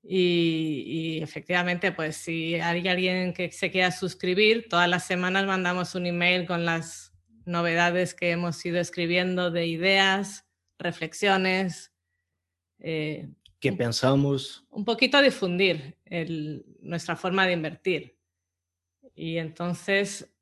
Y, 0.03 0.83
y, 0.85 1.23
efectivamente, 1.23 1.93
pues 1.93 2.17
si 2.17 2.55
hay 2.55 2.85
alguien 2.85 3.33
que 3.33 3.49
se 3.53 3.71
quiera 3.71 3.91
suscribir, 3.91 4.67
todas 4.67 4.89
las 4.89 5.05
semanas 5.05 5.45
mandamos 5.45 5.95
un 5.95 6.05
email 6.05 6.45
con 6.45 6.65
las 6.65 7.13
novedades 7.45 8.13
que 8.13 8.31
hemos 8.31 8.63
ido 8.65 8.79
escribiendo 8.79 9.51
de 9.51 9.67
ideas, 9.67 10.45
reflexiones, 10.77 11.90
eh, 12.81 13.29
que 13.59 13.71
pensamos. 13.73 14.65
Un 14.71 14.83
poquito 14.83 15.21
difundir 15.21 15.97
nuestra 16.81 17.15
forma 17.15 17.45
de 17.45 17.53
invertir. 17.53 18.17
Y 19.13 19.37
entonces, 19.37 20.33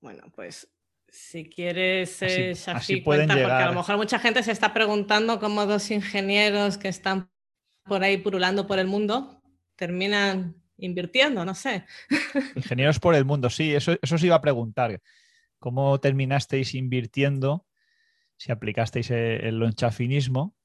bueno, 0.00 0.24
pues 0.34 0.68
si 1.08 1.50
quieres, 1.50 2.22
eh, 2.22 2.54
cuenta, 3.04 3.34
porque 3.34 3.52
a 3.52 3.66
lo 3.66 3.74
mejor 3.74 3.96
mucha 3.96 4.18
gente 4.18 4.42
se 4.42 4.52
está 4.52 4.72
preguntando 4.72 5.38
cómo 5.38 5.66
dos 5.66 5.90
ingenieros 5.90 6.78
que 6.78 6.88
están 6.88 7.30
por 7.84 8.02
ahí 8.02 8.16
purulando 8.16 8.66
por 8.66 8.78
el 8.78 8.86
mundo 8.86 9.42
terminan 9.76 10.54
invirtiendo, 10.78 11.44
no 11.44 11.54
sé. 11.54 11.84
Ingenieros 12.56 12.98
por 13.00 13.14
el 13.14 13.24
mundo, 13.24 13.50
sí, 13.50 13.74
eso, 13.74 13.96
eso 14.00 14.14
os 14.14 14.24
iba 14.24 14.36
a 14.36 14.40
preguntar. 14.40 15.02
¿Cómo 15.58 16.00
terminasteis 16.00 16.74
invirtiendo 16.74 17.66
si 18.40 18.50
aplicasteis 18.52 19.10
e-, 19.10 19.46
el 19.46 19.58
lonchafinismo. 19.58 20.56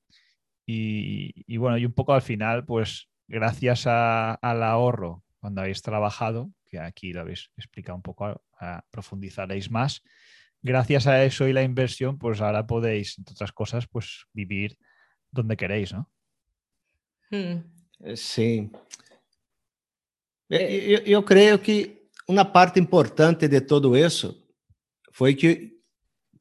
Y, 0.66 1.44
y, 1.46 1.58
bueno, 1.58 1.78
y 1.78 1.86
un 1.86 1.92
poco 1.92 2.14
al 2.14 2.22
final, 2.22 2.66
pues 2.66 3.10
gracias 3.28 3.86
al 3.86 4.64
ahorro 4.64 5.24
cuando 5.40 5.62
habéis 5.62 5.82
trabajado, 5.82 6.50
que 6.66 6.80
aquí 6.80 7.14
lo 7.14 7.22
habéis 7.22 7.52
explicado 7.58 7.98
un 7.98 8.02
poco, 8.02 8.42
profundizaréis 8.90 9.70
más. 9.70 10.02
Gracias 10.62 11.06
a 11.06 11.24
eso 11.24 11.48
y 11.48 11.54
la 11.54 11.62
inversión, 11.62 12.18
pues 12.18 12.42
ahora 12.42 12.66
podéis, 12.66 13.20
entre 13.20 13.34
otras 13.34 13.52
cosas, 13.52 13.86
pues 13.88 14.26
vivir 14.34 14.78
donde 15.30 15.58
queréis, 15.58 15.94
¿no? 15.94 16.10
Hmm. 17.30 17.58
Eh, 18.00 18.16
sí. 18.16 18.72
Eh, 20.50 21.04
yo, 21.06 21.12
yo 21.12 21.26
creo 21.26 21.62
que 21.62 22.10
una 22.28 22.52
parte 22.52 22.80
importante 22.80 23.48
de 23.48 23.62
todo 23.62 23.96
eso 23.96 24.48
fue 25.12 25.36
que 25.36 25.75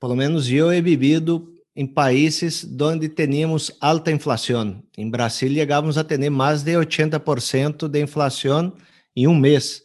pelo 0.05 0.17
menos 0.17 0.53
eu 0.53 0.71
he 0.71 0.83
vivido 0.83 1.51
em 1.75 1.87
países 1.87 2.63
onde 2.79 3.09
teníamos 3.09 3.73
alta 3.81 4.13
inflação. 4.13 4.83
Em 4.99 5.09
Brasília, 5.09 5.63
chegávamos 5.63 5.97
a 5.97 6.05
ter 6.05 6.29
mais 6.29 6.63
de 6.63 6.73
80% 6.73 7.89
de 7.89 8.03
inflação 8.03 8.75
em 9.17 9.27
um 9.27 9.35
mês. 9.35 9.83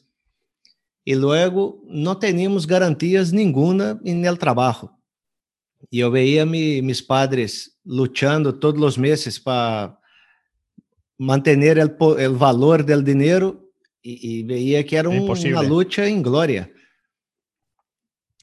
E 1.05 1.15
logo, 1.15 1.81
não 1.87 2.15
teníamos 2.15 2.65
garantias 2.65 3.31
nenhuma 3.31 3.97
no 4.03 4.35
trabalho. 4.35 4.89
E 5.89 6.01
eu 6.01 6.11
veia 6.11 6.45
me, 6.45 6.81
meus 6.81 6.99
padres 6.99 7.71
lutando 7.85 8.51
todos 8.51 8.83
os 8.83 8.97
meses 8.97 9.39
para 9.39 9.97
manter 11.17 11.57
o 11.97 12.35
valor 12.35 12.83
do 12.83 13.01
dinheiro 13.01 13.57
e, 14.03 14.41
e 14.41 14.43
veia 14.43 14.83
que 14.83 14.97
era 14.97 15.09
um, 15.09 15.25
uma 15.25 15.61
luta 15.61 16.09
em 16.09 16.21
glória. 16.21 16.69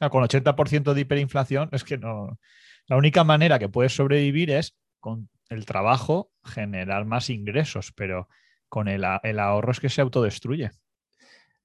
Ah, 0.00 0.10
con 0.10 0.22
80% 0.22 0.92
de 0.92 1.00
hiperinflación, 1.00 1.70
es 1.72 1.84
que 1.84 1.96
no. 1.96 2.38
La 2.86 2.96
única 2.96 3.24
manera 3.24 3.58
que 3.58 3.68
puedes 3.68 3.94
sobrevivir 3.94 4.50
es 4.50 4.74
con 5.00 5.28
el 5.48 5.64
trabajo 5.64 6.30
generar 6.44 7.04
más 7.04 7.30
ingresos, 7.30 7.92
pero 7.96 8.28
con 8.68 8.88
el, 8.88 9.04
el 9.22 9.38
ahorro 9.38 9.72
es 9.72 9.80
que 9.80 9.88
se 9.88 10.00
autodestruye. 10.00 10.70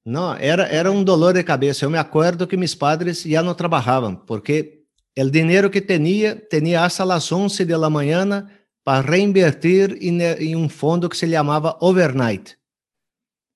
No, 0.04 0.36
era, 0.38 0.68
era 0.68 0.90
un 0.90 1.06
dolor 1.06 1.34
de 1.34 1.46
cabeza. 1.46 1.82
Yo 1.82 1.90
me 1.90 2.00
acuerdo 2.00 2.48
que 2.48 2.58
mis 2.58 2.76
padres 2.76 3.24
ya 3.24 3.44
no 3.44 3.56
trabajaban, 3.56 4.26
porque 4.26 4.86
el 5.14 5.30
dinero 5.30 5.70
que 5.70 5.82
tenía, 5.82 6.48
tenía 6.48 6.86
hasta 6.86 7.06
las 7.06 7.32
11 7.32 7.66
de 7.66 7.78
la 7.78 7.90
mañana 7.90 8.50
para 8.84 9.02
reinvertir 9.04 9.98
en, 10.02 10.22
en 10.22 10.56
un 10.56 10.70
fondo 10.70 11.10
que 11.10 11.18
se 11.18 11.30
llamaba 11.30 11.78
Overnight. 11.82 12.52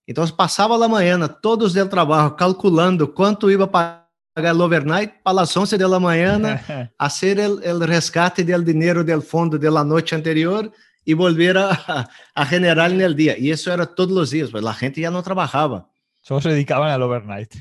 Entonces 0.06 0.36
pasaba 0.36 0.78
la 0.78 0.88
mañana, 0.88 1.28
todos 1.28 1.74
del 1.74 1.90
trabajo, 1.90 2.36
calculando 2.36 3.12
cuánto 3.12 3.50
iba 3.50 3.66
a 3.66 3.72
pagar 3.72 4.05
el 4.36 4.62
overnight 4.62 5.22
para 5.24 5.36
las 5.36 5.56
11 5.56 5.78
de 5.78 5.88
la 5.88 6.00
mañana, 6.00 6.92
hacer 6.98 7.40
el, 7.40 7.60
el 7.64 7.80
rescate 7.82 8.44
del 8.44 8.66
dinero 8.66 9.04
del 9.04 9.22
fondo 9.22 9.58
de 9.58 9.72
la 9.72 9.84
noche 9.84 10.16
anterior 10.16 10.72
y 11.06 11.14
volver 11.14 11.58
a, 11.58 12.10
a, 12.34 12.46
generar 12.46 12.92
en 12.92 13.02
el 13.02 13.16
día. 13.16 13.38
Y 13.38 13.52
eso 13.52 13.72
era 13.72 13.86
todos 13.86 14.12
los 14.12 14.32
días, 14.32 14.50
pues 14.52 14.64
la 14.64 14.74
gente 14.74 15.00
ya 15.00 15.12
no 15.12 15.24
trabajaba. 15.24 15.90
Solo 16.22 16.42
se 16.42 16.50
dedicaban 16.50 16.90
al 16.92 17.02
overnight. 17.04 17.56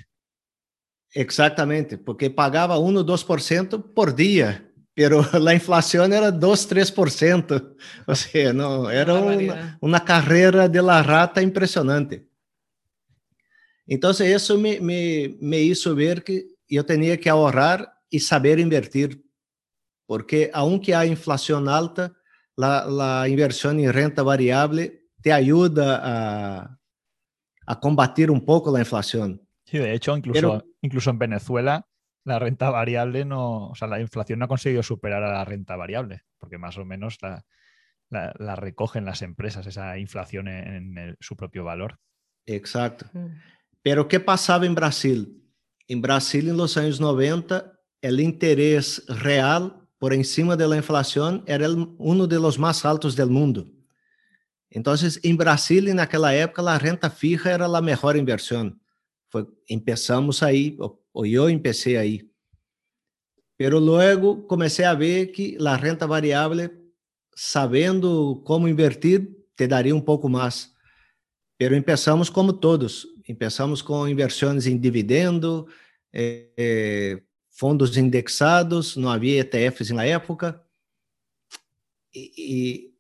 Exactamente, 1.12 1.96
porque 1.96 2.28
pagaba 2.28 2.78
1 2.78 3.00
o 3.00 3.06
2% 3.06 3.94
por 3.94 4.16
día, 4.16 4.68
pero 4.94 5.24
la 5.38 5.54
inflación 5.54 6.12
era 6.12 6.32
2, 6.32 6.70
3%. 6.70 7.76
O 8.06 8.14
sea, 8.14 8.52
no, 8.52 8.90
era 8.90 9.14
una, 9.14 9.78
una 9.80 10.04
carrera 10.04 10.68
de 10.68 10.82
la 10.82 11.02
rata 11.02 11.40
impresionante. 11.40 12.26
Entonces, 13.86 14.34
eso 14.34 14.58
me, 14.58 14.80
me, 14.80 15.36
me 15.40 15.60
hizo 15.60 15.94
ver 15.94 16.24
que 16.24 16.53
yo 16.68 16.84
tenía 16.86 17.18
que 17.18 17.30
ahorrar 17.30 18.00
y 18.10 18.20
saber 18.20 18.58
invertir, 18.58 19.24
porque 20.06 20.50
aunque 20.52 20.94
hay 20.94 21.10
inflación 21.10 21.68
alta, 21.68 22.12
la, 22.56 22.86
la 22.86 23.28
inversión 23.28 23.80
en 23.80 23.92
renta 23.92 24.22
variable 24.22 25.08
te 25.20 25.32
ayuda 25.32 26.00
a, 26.02 26.78
a 27.66 27.80
combatir 27.80 28.30
un 28.30 28.44
poco 28.44 28.70
la 28.72 28.80
inflación. 28.80 29.40
Sí, 29.64 29.78
de 29.78 29.94
hecho, 29.94 30.16
incluso, 30.16 30.40
Pero, 30.40 30.64
incluso 30.82 31.10
en 31.10 31.18
Venezuela, 31.18 31.88
la 32.24 32.38
renta 32.38 32.70
variable 32.70 33.24
no, 33.24 33.68
o 33.68 33.74
sea, 33.74 33.88
la 33.88 34.00
inflación 34.00 34.38
no 34.38 34.44
ha 34.44 34.48
conseguido 34.48 34.82
superar 34.82 35.22
a 35.22 35.32
la 35.32 35.44
renta 35.44 35.76
variable, 35.76 36.22
porque 36.38 36.58
más 36.58 36.78
o 36.78 36.84
menos 36.84 37.18
la, 37.22 37.44
la, 38.10 38.34
la 38.38 38.56
recogen 38.56 39.04
las 39.04 39.22
empresas, 39.22 39.66
esa 39.66 39.98
inflación 39.98 40.48
en, 40.48 40.74
en 40.74 40.98
el, 40.98 41.16
su 41.20 41.36
propio 41.36 41.64
valor. 41.64 41.98
Exacto. 42.46 43.06
Mm. 43.12 43.26
Pero 43.82 44.06
¿qué 44.08 44.20
pasaba 44.20 44.66
en 44.66 44.74
Brasil? 44.74 45.43
En 45.86 46.00
Brasil, 46.00 46.48
en 46.48 46.56
los 46.56 46.76
años 46.76 47.00
90, 47.00 47.78
el 48.00 48.20
interés 48.20 49.04
real 49.06 49.86
por 49.98 50.12
encima 50.12 50.56
de 50.56 50.66
la 50.68 50.76
inflación 50.76 51.42
era 51.46 51.66
el, 51.66 51.94
uno 51.98 52.26
de 52.26 52.38
los 52.38 52.58
más 52.58 52.84
altos 52.84 53.16
del 53.16 53.28
mundo. 53.28 53.66
Entonces, 54.70 55.20
en 55.22 55.36
Brasil, 55.36 55.88
en 55.88 56.00
aquella 56.00 56.36
época, 56.36 56.62
la 56.62 56.78
renta 56.78 57.08
fija 57.10 57.54
era 57.54 57.68
la 57.68 57.80
mejor 57.80 58.16
inversión. 58.16 58.80
Fue, 59.28 59.46
empezamos 59.68 60.42
ahí, 60.42 60.76
o, 60.80 61.00
o 61.12 61.24
yo 61.24 61.48
empecé 61.48 61.96
ahí. 61.96 62.30
Pero 63.56 63.78
luego 63.78 64.46
comencé 64.46 64.84
a 64.84 64.94
ver 64.94 65.30
que 65.30 65.56
la 65.58 65.76
renta 65.76 66.06
variable, 66.06 66.72
sabendo 67.34 68.42
cómo 68.44 68.66
invertir, 68.66 69.46
te 69.54 69.68
daría 69.68 69.94
un 69.94 70.04
poco 70.04 70.28
más. 70.28 70.74
Pero 71.56 71.76
empezamos 71.76 72.30
como 72.30 72.58
todos, 72.58 73.08
empezamos 73.28 73.82
com 73.82 74.06
inversões 74.08 74.66
em 74.66 74.78
dividendo, 74.78 75.66
é, 76.12 77.20
fundos 77.50 77.96
indexados, 77.96 78.96
não 78.96 79.10
havia 79.10 79.40
ETFs 79.40 79.90
na 79.90 80.04
época. 80.04 80.60
E, 82.14 82.32
e 82.36 82.94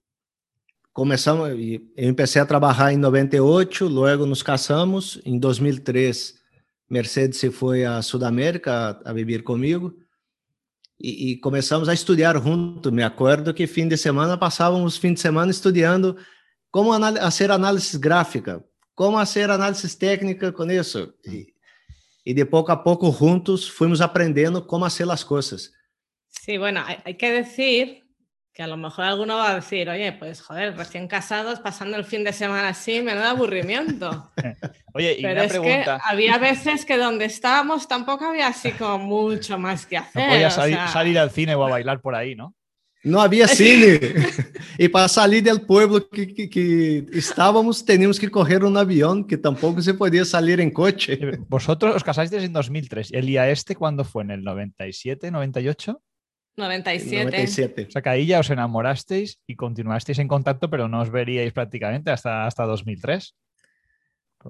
começamos, 0.92 1.48
eu 1.96 2.14
comecei 2.14 2.40
a 2.40 2.46
trabalhar 2.46 2.92
em 2.92 2.96
98, 2.96 3.86
logo 3.86 4.26
nos 4.26 4.42
casamos. 4.42 5.20
Em 5.24 5.38
2003, 5.38 6.34
Mercedes 6.88 7.38
se 7.38 7.50
foi 7.50 7.84
à 7.84 8.00
Sudamérica 8.02 9.00
a, 9.04 9.10
a 9.10 9.42
comigo. 9.42 9.94
E, 11.00 11.32
e, 11.32 11.36
começamos 11.38 11.88
a 11.88 11.94
estudar 11.94 12.40
junto. 12.40 12.92
Me 12.92 13.02
acordo 13.02 13.52
que 13.52 13.66
fim 13.66 13.88
de 13.88 13.96
semana 13.96 14.38
passávamos 14.38 14.96
fim 14.96 15.12
de 15.12 15.20
semana 15.20 15.50
estudando 15.50 16.16
como 16.70 16.92
fazer 16.92 17.50
análise 17.50 17.96
gráfica, 17.98 18.64
cómo 18.94 19.18
hacer 19.18 19.50
análisis 19.50 19.98
técnica 19.98 20.52
con 20.52 20.70
eso. 20.70 21.14
Y, 21.24 21.54
y, 22.24 22.34
de 22.34 22.46
poco 22.46 22.72
a 22.72 22.82
poco 22.82 23.12
juntos 23.12 23.70
fuimos 23.70 24.00
aprendiendo 24.00 24.66
cómo 24.66 24.86
hacer 24.86 25.06
las 25.06 25.24
cosas. 25.24 25.72
Sí, 26.28 26.58
bueno, 26.58 26.82
hay, 26.84 26.98
hay, 27.04 27.14
que 27.14 27.32
decir 27.32 28.04
que 28.52 28.62
a 28.62 28.66
lo 28.66 28.76
mejor 28.76 29.04
alguno 29.04 29.36
va 29.36 29.50
a 29.50 29.54
decir, 29.56 29.88
oye, 29.88 30.12
pues 30.12 30.40
joder, 30.40 30.76
recién 30.76 31.08
casados, 31.08 31.58
pasando 31.60 31.96
el 31.96 32.04
fin 32.04 32.22
de 32.22 32.32
semana 32.32 32.68
así, 32.68 33.02
me 33.02 33.14
da 33.14 33.30
aburrimiento. 33.30 34.30
oye, 34.94 35.16
y 35.18 35.22
Pero 35.22 35.34
una 35.34 35.44
es 35.44 35.50
pregunta. 35.50 35.96
que 35.96 36.02
había 36.04 36.38
veces 36.38 36.84
que 36.84 36.96
donde 36.96 37.24
estábamos 37.24 37.88
tampoco 37.88 38.26
había 38.26 38.48
así 38.48 38.72
como 38.72 38.98
mucho 38.98 39.58
más 39.58 39.86
que 39.86 39.96
hacer. 39.96 40.22
No 40.22 40.32
podías 40.32 40.54
salir, 40.54 40.76
o 40.76 40.78
sea... 40.78 40.88
salir 40.88 41.18
al 41.18 41.30
cine 41.30 41.54
o 41.54 41.64
a 41.64 41.70
bailar 41.70 42.00
por 42.00 42.14
ahí, 42.14 42.36
¿no? 42.36 42.54
Não 43.04 43.20
havia 43.20 43.46
cine. 43.48 44.00
e 44.78 44.88
para 44.88 45.08
sair 45.08 45.42
do 45.42 45.60
pueblo 45.60 46.00
que, 46.00 46.26
que, 46.26 46.48
que, 46.48 47.06
estávamos, 47.12 47.82
teníamos 47.82 48.18
que 48.18 48.30
correr 48.30 48.64
um 48.64 48.76
avião, 48.76 49.22
que 49.22 49.36
tampouco 49.36 49.82
se 49.82 49.92
podia 49.92 50.24
sair 50.24 50.58
em 50.60 50.70
coche. 50.70 51.18
Vosotros 51.48 51.94
os 51.94 52.02
casasteis 52.02 52.44
en 52.44 52.52
2003. 52.52 53.12
¿El 53.12 53.26
día 53.26 53.50
este 53.50 53.74
cuándo 53.74 54.04
fue? 54.04 54.24
¿En 54.24 54.30
el 54.30 54.42
97, 54.42 55.30
98? 55.30 56.00
97. 56.56 57.24
97. 57.24 57.86
O 57.88 57.90
sea 57.90 58.02
que 58.02 58.08
ahí 58.08 58.26
ya 58.26 58.40
os 58.40 58.48
enamorasteis 58.48 59.40
y 59.46 59.56
continuasteis 59.56 60.18
en 60.18 60.28
contacto, 60.28 60.70
pero 60.70 60.88
no 60.88 61.00
os 61.00 61.10
veríais 61.10 61.52
prácticamente 61.52 62.10
hasta, 62.10 62.46
hasta 62.46 62.64
2003. 62.64 63.34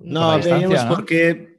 No, 0.02 0.38
veíamos 0.38 0.84
¿no? 0.84 0.94
porque 0.94 1.53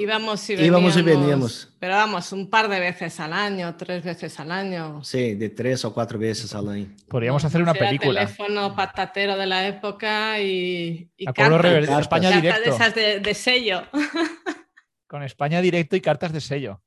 Íbamos 0.00 0.48
y, 0.50 0.54
veníamos, 0.56 0.80
íbamos 0.80 0.96
y 0.96 1.02
veníamos. 1.02 1.74
Pero 1.80 1.94
vamos, 1.94 2.32
un 2.32 2.48
par 2.48 2.68
de 2.68 2.78
veces 2.78 3.18
al 3.20 3.32
año, 3.32 3.74
tres 3.76 4.04
veces 4.04 4.38
al 4.38 4.52
año. 4.52 5.02
Sí, 5.02 5.34
de 5.34 5.48
tres 5.50 5.84
o 5.84 5.92
cuatro 5.92 6.18
veces 6.18 6.54
al 6.54 6.68
año. 6.68 6.86
Podríamos 7.08 7.44
hacer 7.44 7.60
una 7.60 7.72
Era 7.72 7.80
película. 7.86 8.22
El 8.22 8.26
teléfono 8.28 8.74
patatero 8.76 9.36
de 9.36 9.46
la 9.46 9.66
época 9.66 10.40
y, 10.40 11.10
y 11.16 11.28
A 11.28 11.32
Pueblo 11.32 11.58
cartas, 11.60 12.00
España 12.00 12.30
cartas 12.30 12.42
directo. 12.42 12.70
de 12.70 12.76
esas 12.76 12.94
de, 12.94 13.20
de 13.20 13.34
sello. 13.34 13.82
Con 15.08 15.22
España 15.22 15.60
directo 15.60 15.96
y 15.96 16.00
cartas 16.00 16.32
de 16.32 16.40
sello. 16.40 16.80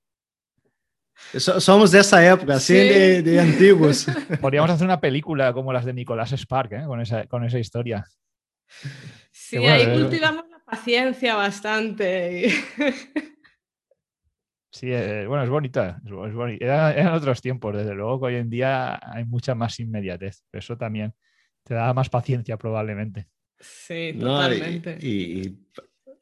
So- 1.37 1.59
Somos 1.59 1.91
dessa 1.91 2.23
época, 2.25 2.55
assim, 2.55 2.75
Sí. 2.75 2.89
de, 2.89 3.21
de 3.23 3.39
antigos. 3.39 4.05
Podríamos 4.41 4.71
hacer 4.71 4.85
una 4.85 4.99
película 4.99 5.53
como 5.53 5.73
las 5.73 5.85
de 5.85 5.93
Nicolás 5.93 6.31
Spark, 6.31 6.71
¿eh? 6.73 6.83
con, 6.87 7.01
esa, 7.01 7.25
con 7.27 7.43
esa 7.43 7.59
historia. 7.59 8.05
Sí, 9.31 9.57
bueno, 9.57 9.73
ahí 9.73 9.81
eh, 9.83 9.93
cultivamos 9.99 10.45
paciencia 10.71 11.35
bastante. 11.35 12.47
y- 12.47 12.51
Sí, 14.73 14.87
eh, 14.89 15.25
bueno, 15.27 15.43
es 15.43 15.49
bonita. 15.49 16.01
Es, 16.05 16.11
es 16.11 16.61
era- 16.61 16.93
eran 16.93 17.13
otros 17.13 17.41
tiempos, 17.41 17.75
desde 17.75 17.93
luego 17.93 18.19
que 18.21 18.25
hoy 18.27 18.35
en 18.35 18.49
día 18.49 18.97
hay 19.03 19.25
mucha 19.25 19.53
más 19.53 19.77
inmediatez. 19.81 20.43
Eso 20.53 20.77
también 20.77 21.13
te 21.65 21.73
da 21.73 21.93
más 21.93 22.09
paciencia 22.09 22.55
probablemente. 22.57 23.27
Sí, 23.59 24.15
totalmente. 24.17 24.97
e- 25.01 25.41
e 25.41 25.53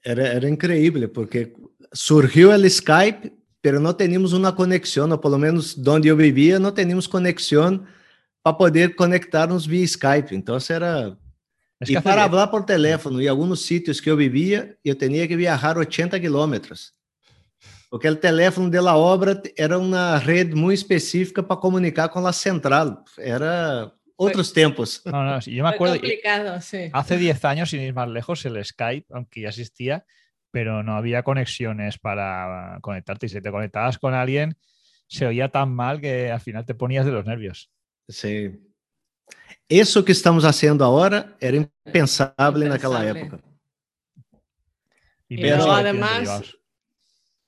era, 0.03 0.33
era 0.33 0.49
incrível, 0.49 1.09
porque 1.11 1.53
surgiu 1.93 2.49
o 2.51 2.69
Skype, 2.69 3.31
pero 3.61 3.79
não 3.79 3.93
tínhamos 3.93 4.33
uma 4.33 4.51
conexão, 4.51 5.07
ou 5.11 5.17
pelo 5.19 5.37
menos 5.37 5.77
onde 5.87 6.07
eu 6.07 6.17
vivia, 6.17 6.57
não 6.57 6.71
tínhamos 6.73 7.05
conexão 7.05 7.85
para 8.41 8.53
poder 8.57 8.95
conectarnos 8.95 9.67
via 9.67 9.83
Skype. 9.85 10.33
Então, 10.35 10.57
era. 10.71 11.15
Es 11.79 11.89
e 11.89 11.91
que 11.93 11.97
hace 11.97 12.03
para 12.03 12.29
falar 12.29 12.47
por 12.47 12.65
teléfono, 12.65 13.21
em 13.21 13.27
alguns 13.27 13.61
sítios 13.65 13.99
que 14.01 14.09
eu 14.09 14.17
vivia, 14.17 14.77
eu 14.83 14.95
tinha 14.95 15.27
que 15.27 15.35
viajar 15.35 15.77
80 15.77 16.19
quilômetros. 16.19 16.93
Porque 17.89 18.07
o 18.07 18.15
teléfono 18.15 18.69
de 18.69 18.79
la 18.79 18.95
obra 18.95 19.41
era 19.57 19.77
uma 19.79 20.17
rede 20.17 20.53
muito 20.55 20.79
específica 20.79 21.41
para 21.41 21.57
comunicar 21.57 22.09
com 22.09 22.25
a 22.25 22.33
central. 22.33 23.03
Era 23.17 23.91
outros 24.15 24.51
tempos. 24.51 25.01
no, 25.05 25.23
no, 25.23 25.41
sí, 25.41 25.55
yo 25.55 25.63
me 25.63 25.69
acuerdo, 25.69 25.95
y- 25.95 25.99
complicado, 25.99 26.61
sí. 26.61 26.89
hace 26.93 27.17
10 27.17 27.43
años, 27.45 27.69
sin 27.69 27.81
ir 27.81 27.93
más 27.93 28.07
lejos, 28.09 28.45
el 28.45 28.63
Skype, 28.63 29.07
aunque 29.11 29.41
ya 29.41 29.49
existía, 29.49 30.05
pero 30.51 30.83
no 30.83 30.97
había 30.97 31.23
conexiones 31.23 31.97
para 31.97 32.77
conectarte. 32.81 33.25
Y 33.25 33.29
si 33.29 33.41
te 33.41 33.51
conectabas 33.51 33.97
con 33.97 34.13
alguien, 34.13 34.57
se 35.07 35.25
oía 35.25 35.49
tan 35.49 35.73
mal 35.73 35.99
que 35.99 36.29
al 36.31 36.41
final 36.41 36.65
te 36.65 36.75
ponías 36.75 37.05
de 37.05 37.11
los 37.11 37.25
nervios. 37.25 37.71
Sim. 38.07 38.68
Isso 39.67 40.03
que 40.03 40.11
estamos 40.11 40.43
fazendo 40.43 40.83
agora 40.83 41.35
era 41.39 41.55
impensável 41.55 42.67
naquela 42.67 42.99
Impensável. 43.05 43.17
época. 43.17 43.43
Y 45.29 45.35
Y 45.35 45.43
menos 45.43 45.65
luego, 45.65 45.77
si 45.77 45.83
lo 45.83 45.91
tienes 45.91 46.29
además. 46.29 46.55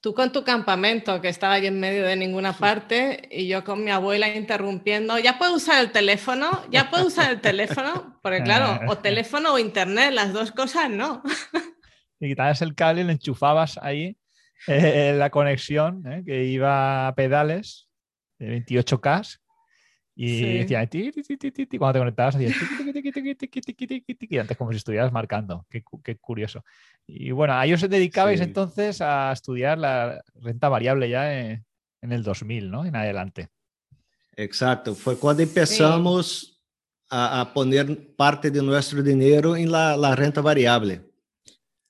Tú 0.02 0.16
con 0.16 0.32
tu 0.32 0.44
campamento, 0.44 1.22
que 1.22 1.30
estaba 1.30 1.54
allí 1.54 1.68
en 1.68 1.80
medio 1.80 2.06
de 2.06 2.16
ninguna 2.16 2.54
parte, 2.54 3.28
y 3.32 3.48
yo 3.48 3.64
con 3.64 3.84
mi 3.84 3.92
abuela 3.92 4.36
interrumpiendo, 4.36 5.20
ya 5.20 5.38
puedo 5.38 5.56
usar 5.56 5.80
el 5.80 5.92
teléfono, 5.92 6.64
ya 6.72 6.90
puedo 6.90 7.06
usar 7.06 7.32
el 7.32 7.40
teléfono, 7.40 8.20
porque 8.24 8.42
claro, 8.44 8.80
o 8.88 8.98
teléfono 8.98 9.54
o 9.54 9.60
internet, 9.60 10.12
las 10.12 10.34
dos 10.34 10.52
cosas 10.52 10.90
no. 10.90 11.22
y 12.20 12.30
quitabas 12.30 12.62
el 12.64 12.74
cable 12.74 13.02
y 13.02 13.04
le 13.04 13.14
enchufabas 13.14 13.78
ahí 13.80 14.18
eh, 14.68 15.14
la 15.18 15.30
conexión 15.30 16.04
eh, 16.06 16.24
que 16.26 16.46
iba 16.46 17.08
a 17.08 17.16
pedales 17.16 17.88
de 18.40 18.64
28K 18.64 19.40
y 20.24 20.40
Sí. 20.40 20.58
decía 20.60 20.86
ti, 20.86 21.12
ti, 21.12 21.24
ti, 21.24 21.36
ti, 21.38 21.52
ti, 21.52 21.66
ti, 21.66 21.78
cuando 21.80 21.94
te 21.94 22.00
conectabas 22.00 22.36
hacías 22.36 22.54
tiqui, 24.20 24.38
antes 24.38 24.56
como 24.56 24.72
si 24.72 24.78
estuvieras 24.78 25.12
marcando 25.12 25.66
qué, 25.68 25.84
qué 26.04 26.16
curioso 26.18 26.64
y 27.08 27.32
bueno 27.32 27.56
a 27.56 27.66
ellos 27.66 27.82
os 27.82 27.90
dedicabais 27.90 28.38
Sí. 28.40 28.44
entonces 28.44 29.02
a 29.02 29.32
estudiar 29.32 29.80
la 29.80 30.22
renta 30.36 30.70
variable 30.70 31.10
ya 31.10 31.24
en, 31.40 31.66
en 32.04 32.12
el 32.12 32.22
2000 32.22 32.70
¿no? 32.70 32.86
en 32.86 32.96
adelante 32.96 33.50
Exacto. 34.38 34.96
Foi 34.96 35.18
quando 35.18 35.44
começamos 35.46 36.62
a, 37.10 37.42
a 37.42 37.54
poner 37.54 38.16
parte 38.16 38.50
de 38.50 38.62
nosso 38.62 39.02
dinheiro 39.04 39.58
em 39.58 39.66
la, 39.68 39.98
la 39.98 40.16
renta 40.16 40.42
variável. 40.42 41.02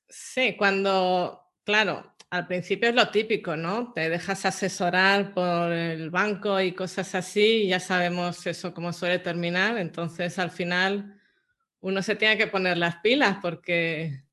Sí, 0.09 0.55
cuando, 0.57 1.39
claro, 1.63 2.10
al 2.31 2.47
principio 2.47 2.87
es 2.87 2.95
lo 2.95 3.09
típico, 3.09 3.57
¿no? 3.57 3.91
Te 3.91 4.09
dejas 4.09 4.45
asesorar 4.45 5.33
por 5.33 5.69
el 5.73 6.09
banco 6.09 6.61
y 6.61 6.71
cosas 6.71 7.13
así, 7.13 7.63
y 7.63 7.67
ya 7.67 7.79
sabemos 7.81 8.47
eso 8.47 8.73
cómo 8.73 8.93
suele 8.93 9.19
terminar, 9.19 9.77
entonces 9.77 10.39
al 10.39 10.49
final 10.49 11.19
uno 11.81 12.01
se 12.01 12.15
tiene 12.15 12.37
que 12.37 12.47
poner 12.47 12.77
las 12.77 12.95
pilas 12.97 13.37
porque... 13.41 14.23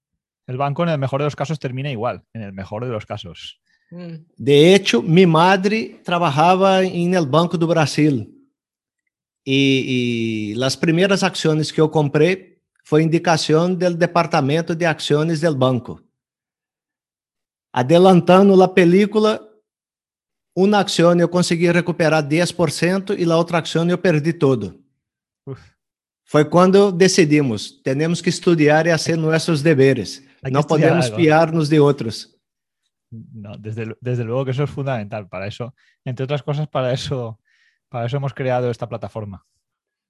El 0.46 0.56
banco 0.56 0.84
en 0.84 0.90
el 0.90 0.98
mejor 0.98 1.20
de 1.20 1.24
los 1.24 1.34
casos 1.34 1.58
termina 1.58 1.90
igual, 1.90 2.22
en 2.32 2.42
el 2.42 2.52
mejor 2.52 2.84
de 2.84 2.92
los 2.92 3.04
casos. 3.04 3.60
Mm. 3.90 4.14
De 4.36 4.74
hecho, 4.76 5.02
mi 5.02 5.26
madre 5.26 6.00
trabajaba 6.04 6.84
en 6.84 7.14
el 7.14 7.26
Banco 7.26 7.58
do 7.58 7.66
Brasil 7.66 8.32
y, 9.42 10.52
y 10.52 10.54
las 10.54 10.76
primeras 10.76 11.24
acciones 11.24 11.72
que 11.72 11.78
yo 11.78 11.90
compré 11.90 12.60
fue 12.84 13.02
indicación 13.02 13.76
del 13.76 13.98
Departamento 13.98 14.74
de 14.74 14.86
Acciones 14.86 15.40
del 15.40 15.56
banco. 15.56 16.07
Adelantando 17.78 18.56
la 18.56 18.66
película, 18.66 19.40
uma 20.52 20.80
ação 20.80 21.16
eu 21.16 21.28
consegui 21.28 21.70
recuperar 21.70 22.26
10% 22.26 23.16
e 23.16 23.22
a 23.22 23.36
outra 23.36 23.60
ação 23.60 23.88
eu 23.88 23.96
perdi 23.96 24.32
todo. 24.32 24.82
Uf. 25.46 25.60
Foi 26.24 26.44
quando 26.44 26.90
decidimos, 26.90 27.80
temos 27.80 28.20
que 28.20 28.30
estudar 28.30 28.84
e 28.88 28.90
fazer 28.90 29.16
nossos 29.16 29.62
deveres. 29.62 30.26
Não 30.50 30.64
podemos 30.64 31.08
fiar-nos 31.10 31.68
de 31.68 31.78
outros. 31.78 32.36
No, 33.12 33.56
desde, 33.56 33.96
desde 34.00 34.24
luego 34.24 34.44
que 34.44 34.50
eso 34.50 34.64
es 34.64 34.70
fundamental. 34.70 35.28
Para 35.28 35.46
eso, 35.46 35.72
entre 36.04 36.24
otras 36.24 36.42
cosas, 36.42 36.66
para 36.66 36.92
eso, 36.92 37.38
para 37.88 38.06
eso 38.06 38.16
hemos 38.16 38.34
creado 38.34 38.72
esta 38.72 38.88
plataforma. 38.88 39.46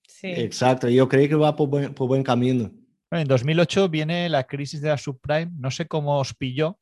Sí. 0.06 0.28
Exacto, 0.28 0.88
yo 0.88 1.06
creo 1.06 1.28
que 1.28 1.34
va 1.34 1.54
por 1.54 1.68
buen, 1.68 1.92
por 1.92 2.08
buen 2.08 2.22
camino. 2.22 2.70
Bueno, 3.10 3.22
en 3.22 3.28
2008 3.28 3.90
viene 3.90 4.26
la 4.30 4.44
crisis 4.44 4.80
de 4.80 4.88
la 4.88 4.96
subprime. 4.96 5.52
No 5.58 5.70
sé 5.70 5.86
cómo 5.86 6.18
os 6.18 6.32
pilló, 6.32 6.78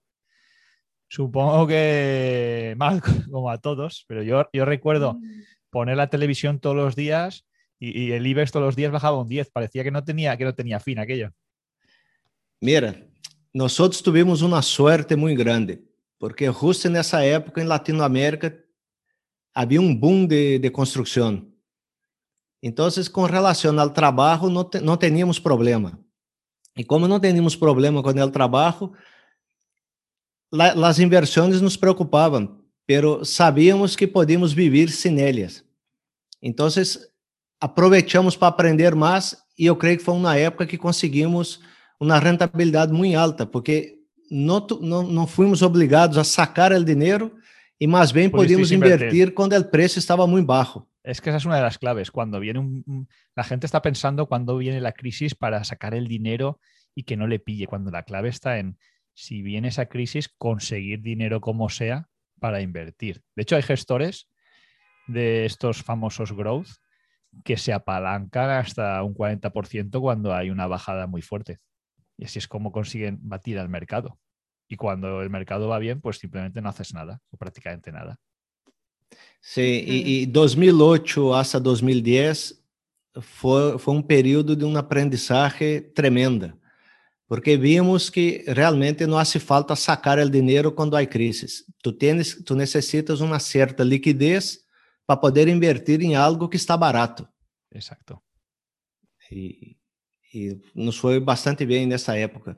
Supongo 1.09 1.67
que 1.67 2.75
mal 2.77 3.01
como 3.31 3.51
a 3.51 3.59
todos, 3.59 4.05
pero 4.09 4.23
yo, 4.23 4.49
yo 4.53 4.65
recuerdo 4.65 5.15
mm. 5.15 5.43
poner 5.71 5.97
la 5.97 6.09
televisión 6.09 6.59
todos 6.59 6.77
los 6.77 6.97
días 6.97 7.47
y, 7.79 8.13
el 8.13 8.27
IBEX 8.27 8.53
todos 8.53 8.65
los 8.65 8.77
días 8.77 8.91
bajaba 8.91 9.21
un 9.21 9.29
10. 9.29 9.51
Parecía 9.51 9.85
que 9.85 9.91
no 9.91 10.03
tenía, 10.03 10.37
que 10.37 10.45
no 10.45 10.55
tenía 10.55 10.81
fin 10.81 10.99
aquello. 10.99 11.31
Mira, 12.61 12.97
nosotros 13.53 14.03
tuvimos 14.03 14.43
una 14.43 14.63
suerte 14.63 15.15
muy 15.15 15.37
grande, 15.37 15.83
porque 16.19 16.49
justo 16.49 16.89
en 16.89 16.97
esa 16.97 17.25
época 17.25 17.61
en 17.61 17.69
Latinoamérica 17.69 18.55
había 19.53 19.81
un 19.81 20.01
boom 20.01 20.27
de, 20.27 20.59
de 20.59 20.73
construcción. 20.73 21.55
Entonces, 22.63 23.11
con 23.11 23.29
relación 23.29 23.79
al 23.79 23.93
trabajo, 23.93 24.49
no, 24.49 24.67
te, 24.67 24.81
no 24.81 24.99
teníamos 24.99 25.39
problema. 25.39 25.99
Y 26.75 26.85
como 26.85 27.07
no 27.07 27.21
teníamos 27.21 27.57
problema 27.57 28.03
con 28.03 28.19
el 28.19 28.33
trabajo, 28.33 28.93
la, 30.51 30.75
las 30.75 30.99
inversiones 30.99 31.61
nos 31.63 31.77
preocupaban, 31.79 32.63
pero 32.87 33.25
sabíamos 33.25 33.97
que 33.97 34.09
podíamos 34.09 34.55
vivir 34.55 34.91
sin 34.91 35.19
ellas. 35.19 35.65
Entonces, 36.41 37.13
aprovechamos 37.61 38.37
para 38.37 38.49
aprender 38.49 38.95
más 38.95 39.45
e 39.59 39.67
eu 39.67 39.77
creio 39.77 39.99
que 39.99 40.05
foi 40.05 40.15
uma 40.15 40.37
época 40.37 40.67
que 40.67 40.79
conseguimos 40.79 41.61
uma 41.99 42.19
rentabilidade 42.19 42.93
muito 42.93 43.17
alta, 43.17 43.47
porque 43.47 43.97
não, 44.31 44.65
não, 44.81 45.03
não 45.03 45.27
fomos 45.27 45.63
obrigados 45.63 46.19
a 46.19 46.25
sacar 46.25 46.73
o 46.73 46.85
dinheiro 46.85 47.33
e 47.81 47.87
mais 47.87 48.13
bem 48.13 48.29
podíamos 48.29 48.71
invertir 48.71 49.33
quando 49.33 49.55
o 49.55 49.65
preço 49.65 49.99
estava 49.99 50.27
muito 50.27 50.47
baixo. 50.47 50.87
Es 51.03 51.21
que 51.21 51.31
esa 51.31 51.37
es 51.37 51.45
una 51.45 51.57
de 51.57 51.63
las 51.63 51.79
claves. 51.79 52.11
Cuando 52.11 52.41
viene 52.41 52.59
un, 52.59 53.07
la 53.37 53.45
gente 53.45 53.65
está 53.65 53.81
pensando 53.81 54.27
cuando 54.27 54.57
viene 54.57 54.81
la 54.81 54.91
crisis 54.91 55.37
para 55.37 55.63
sacar 55.63 55.95
el 55.95 56.09
dinero 56.09 56.59
y 56.97 57.05
que 57.05 57.17
no 57.17 57.29
le 57.29 57.39
pille, 57.39 57.69
cuando 57.69 57.93
la 57.93 58.03
clave 58.03 58.29
está 58.29 58.59
en 58.59 58.77
si 59.17 59.41
viene 59.41 59.69
esa 59.69 59.87
crisis, 59.87 60.29
conseguir 60.29 61.01
dinero 61.01 61.41
como 61.41 61.71
sea 61.71 62.09
para 62.39 62.61
invertir. 62.61 63.23
De 63.35 63.43
hecho, 63.43 63.57
hay 63.57 63.63
gestores 63.63 64.29
de 65.09 65.47
estos 65.47 65.83
famosos 65.83 66.33
growth 66.33 66.69
que 67.43 67.57
se 67.57 67.73
apalancan 67.73 68.51
hasta 68.51 69.03
un 69.03 69.15
40% 69.15 70.01
cuando 70.01 70.35
hay 70.35 70.51
una 70.51 70.67
bajada 70.67 71.07
muy 71.07 71.23
fuerte. 71.23 71.59
Y 72.19 72.27
así 72.27 72.39
es 72.39 72.47
como 72.47 72.73
consiguen 72.73 73.19
batir 73.23 73.59
al 73.59 73.71
mercado. 73.71 74.19
Y 74.69 74.77
cuando 74.77 75.23
el 75.23 75.31
mercado 75.31 75.69
va 75.69 75.79
bien, 75.79 76.03
pues 76.03 76.19
simplemente 76.19 76.61
no 76.61 76.69
haces 76.69 76.93
nada 76.93 77.21
o 77.31 77.39
prácticamente 77.39 77.91
nada. 77.93 78.19
Sí, 79.41 79.83
y, 79.87 80.27
2008 80.27 81.35
hasta 81.35 81.59
2010 81.59 82.63
fue, 83.15 83.79
fue 83.79 83.95
un 83.95 84.07
periodo 84.07 84.55
de 84.55 84.65
un 84.65 84.77
aprendizaje 84.77 85.81
tremenda 85.81 86.59
porque 87.29 87.57
vimos 87.57 88.09
que 88.09 88.45
realmente 88.47 89.07
não 89.07 89.19
hace 89.19 89.39
falta 89.39 89.75
sacar 89.75 90.19
o 90.19 90.31
dinheiro 90.31 90.73
quando 90.73 90.97
há 90.97 91.05
crises. 91.05 91.65
Tu 91.83 91.93
tienes, 91.93 92.43
tu 92.45 92.55
necessitas 92.55 93.21
uma 93.21 93.39
certa 93.39 93.83
liquidez 93.83 94.65
para 95.05 95.21
poder 95.21 95.49
invertir 95.49 96.01
em 96.03 96.15
algo 96.15 96.49
que 96.49 96.57
está 96.57 96.77
barato. 96.77 97.29
Exacto. 97.73 98.21
E, 99.31 99.77
e 100.33 100.61
nos 100.75 100.99
foi 100.99 101.19
bastante 101.19 101.67
bem 101.67 101.87
nessa 101.87 102.17
época. 102.17 102.57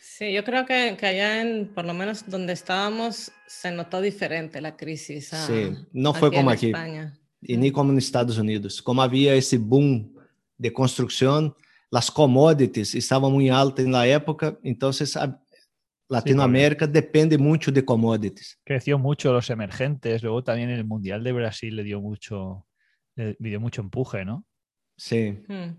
Sí, 0.00 0.32
yo 0.32 0.44
creo 0.44 0.66
que, 0.66 0.96
que, 0.98 1.06
allá, 1.06 1.40
en, 1.40 1.66
por 1.74 1.84
lo 1.86 1.94
menos 1.94 2.24
donde 2.26 2.52
estábamos, 2.52 3.32
se 3.46 3.70
notó 3.70 4.02
diferente 4.02 4.60
la 4.60 4.76
crisis. 4.76 5.32
A, 5.32 5.46
sí, 5.46 5.74
no 5.92 6.12
fue 6.12 6.30
como 6.30 6.50
aquí. 6.50 6.66
España. 6.66 7.18
Y 7.40 7.56
ni 7.56 7.70
como 7.70 7.90
en 7.92 7.98
Estados 7.98 8.36
Unidos. 8.36 8.82
Como 8.82 9.00
había 9.00 9.34
ese 9.34 9.56
boom 9.56 10.14
de 10.58 10.72
construcción, 10.74 11.54
as 11.92 12.08
commodities 12.08 12.94
estavam 12.94 13.30
muito 13.30 13.52
altas 13.52 13.86
na 13.86 14.06
época, 14.06 14.58
então 14.62 14.90
Latinoamérica 16.08 16.86
sí, 16.86 16.92
depende 16.92 17.38
mucho 17.38 17.70
de 17.70 17.84
commodities. 17.84 18.58
Creció 18.64 18.98
mucho 18.98 19.32
los 19.32 19.48
emergentes, 19.48 20.22
luego 20.22 20.42
también 20.42 20.70
el 20.70 20.84
Mundial 20.84 21.22
de 21.22 21.32
Brasil 21.32 21.76
le 21.76 21.84
dio 21.84 22.00
mucho, 22.00 22.66
le 23.14 23.36
dio 23.38 23.60
mucho 23.60 23.80
empuje, 23.80 24.24
¿no? 24.24 24.44
Sí. 24.96 25.40
Hmm. 25.48 25.76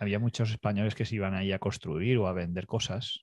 Había 0.00 0.18
muchos 0.18 0.50
españoles 0.50 0.96
que 0.96 1.04
se 1.04 1.14
iban 1.14 1.34
ahí 1.34 1.52
a 1.52 1.60
construir 1.60 2.18
o 2.18 2.26
a 2.26 2.32
vender 2.32 2.66
cosas. 2.66 3.20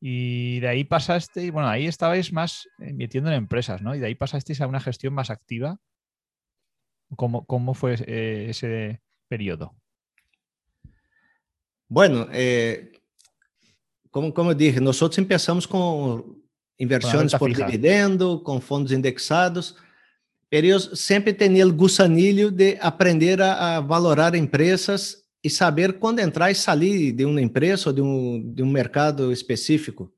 Y 0.00 0.58
de 0.58 0.66
ahí 0.66 0.82
pasaste, 0.82 1.52
bueno, 1.52 1.68
ahí 1.68 1.86
estabais 1.86 2.32
más 2.32 2.68
invirtiendo 2.80 3.30
en 3.30 3.36
empresas, 3.36 3.82
¿no? 3.82 3.94
Y 3.94 4.00
de 4.00 4.06
ahí 4.06 4.16
pasasteis 4.16 4.60
a 4.60 4.66
una 4.66 4.80
gestión 4.80 5.14
más 5.14 5.30
activa. 5.30 5.78
¿Cómo, 7.16 7.46
cómo 7.46 7.74
fue 7.74 7.94
eh, 8.06 8.46
ese 8.48 9.00
periodo? 9.28 9.76
Bueno, 11.92 12.26
eh, 12.32 12.90
como, 14.10 14.32
como 14.32 14.52
eu 14.52 14.54
dije, 14.54 14.80
nós 14.80 14.98
começamos 14.98 15.66
com 15.66 16.40
inversões 16.80 17.34
por 17.34 17.50
fija. 17.50 17.66
dividendo, 17.66 18.40
com 18.40 18.58
fundos 18.62 18.92
indexados, 18.92 19.76
mas 20.50 20.98
sempre 20.98 21.34
têm 21.34 21.62
o 21.62 21.70
gusanilho 21.70 22.50
de 22.50 22.78
aprender 22.80 23.42
a, 23.42 23.76
a, 23.76 23.80
valorar 23.80 24.34
empresas 24.34 25.18
e 25.44 25.50
saber 25.50 25.98
quando 25.98 26.20
entrar 26.20 26.50
e 26.50 26.54
sair 26.54 27.12
de 27.12 27.26
uma 27.26 27.42
empresa 27.42 27.90
ou 27.90 27.92
de 27.92 28.00
um, 28.00 28.54
de 28.54 28.62
um 28.62 28.70
mercado 28.70 29.30
específico. 29.30 30.10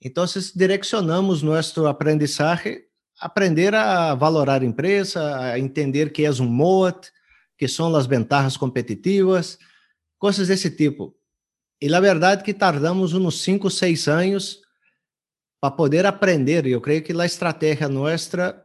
Então, 0.00 0.24
direcionamos 0.54 1.42
nosso 1.42 1.84
aprendizagem 1.84 2.78
aprender 3.18 3.74
a 3.74 4.14
valorar 4.14 4.62
a 4.62 4.64
empresa, 4.64 5.36
a 5.36 5.58
entender 5.58 6.12
que 6.12 6.24
é 6.24 6.30
um 6.30 6.46
MOAT, 6.46 7.10
que 7.58 7.66
são 7.66 7.92
as 7.96 8.06
vantagens 8.06 8.56
competitivas, 8.56 9.58
coisas 10.18 10.48
desse 10.48 10.70
tipo. 10.70 11.14
E 11.80 11.88
na 11.88 12.00
verdade 12.00 12.42
que 12.42 12.54
tardamos 12.54 13.12
uns 13.12 13.42
5, 13.42 13.70
6 13.70 14.08
anos 14.08 14.60
para 15.60 15.70
poder 15.70 16.06
aprender. 16.06 16.66
Eu 16.66 16.80
creio 16.80 17.02
que 17.02 17.12
a 17.12 17.26
estratégia 17.26 17.88
nossa 17.88 18.62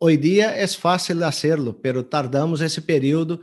hoje 0.00 0.16
dia 0.16 0.50
é 0.50 0.66
fácil 0.66 1.16
de 1.16 1.24
hacerlo, 1.24 1.74
pero 1.74 2.02
tardamos 2.02 2.60
esse 2.62 2.80
período 2.80 3.42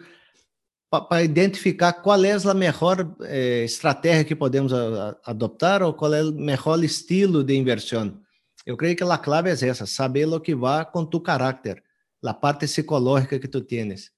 para 0.89 1.21
identificar 1.21 1.93
qual 1.93 2.23
é 2.23 2.31
a 2.31 2.53
melhor 2.53 3.15
eh, 3.21 3.63
estratégia 3.65 4.23
que 4.23 4.35
podemos 4.35 4.73
a, 4.73 5.09
a, 5.09 5.31
adoptar 5.31 5.83
ou 5.83 5.93
qual 5.93 6.13
é 6.13 6.23
o 6.23 6.31
melhor 6.31 6.83
estilo 6.83 7.43
de 7.43 7.55
inversão. 7.55 8.19
Eu 8.65 8.75
creio 8.75 8.95
que 8.95 9.03
a 9.03 9.17
clave 9.17 9.49
é 9.49 9.53
essa, 9.53 9.85
saber 9.85 10.27
o 10.27 10.39
que 10.39 10.55
vai 10.55 10.85
com 10.85 11.05
tu 11.05 11.19
caráter, 11.19 11.83
a 12.23 12.33
parte 12.33 12.61
psicológica 12.61 13.37
que 13.39 13.47
tu 13.47 13.61
tienes. 13.61 14.11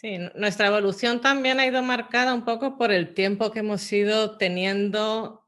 Sí, 0.00 0.16
nuestra 0.36 0.68
evolución 0.68 1.20
también 1.20 1.58
ha 1.58 1.66
ido 1.66 1.82
marcada 1.82 2.32
un 2.32 2.44
poco 2.44 2.78
por 2.78 2.92
el 2.92 3.14
tiempo 3.14 3.50
que 3.50 3.58
hemos 3.58 3.92
ido 3.92 4.38
teniendo, 4.38 5.44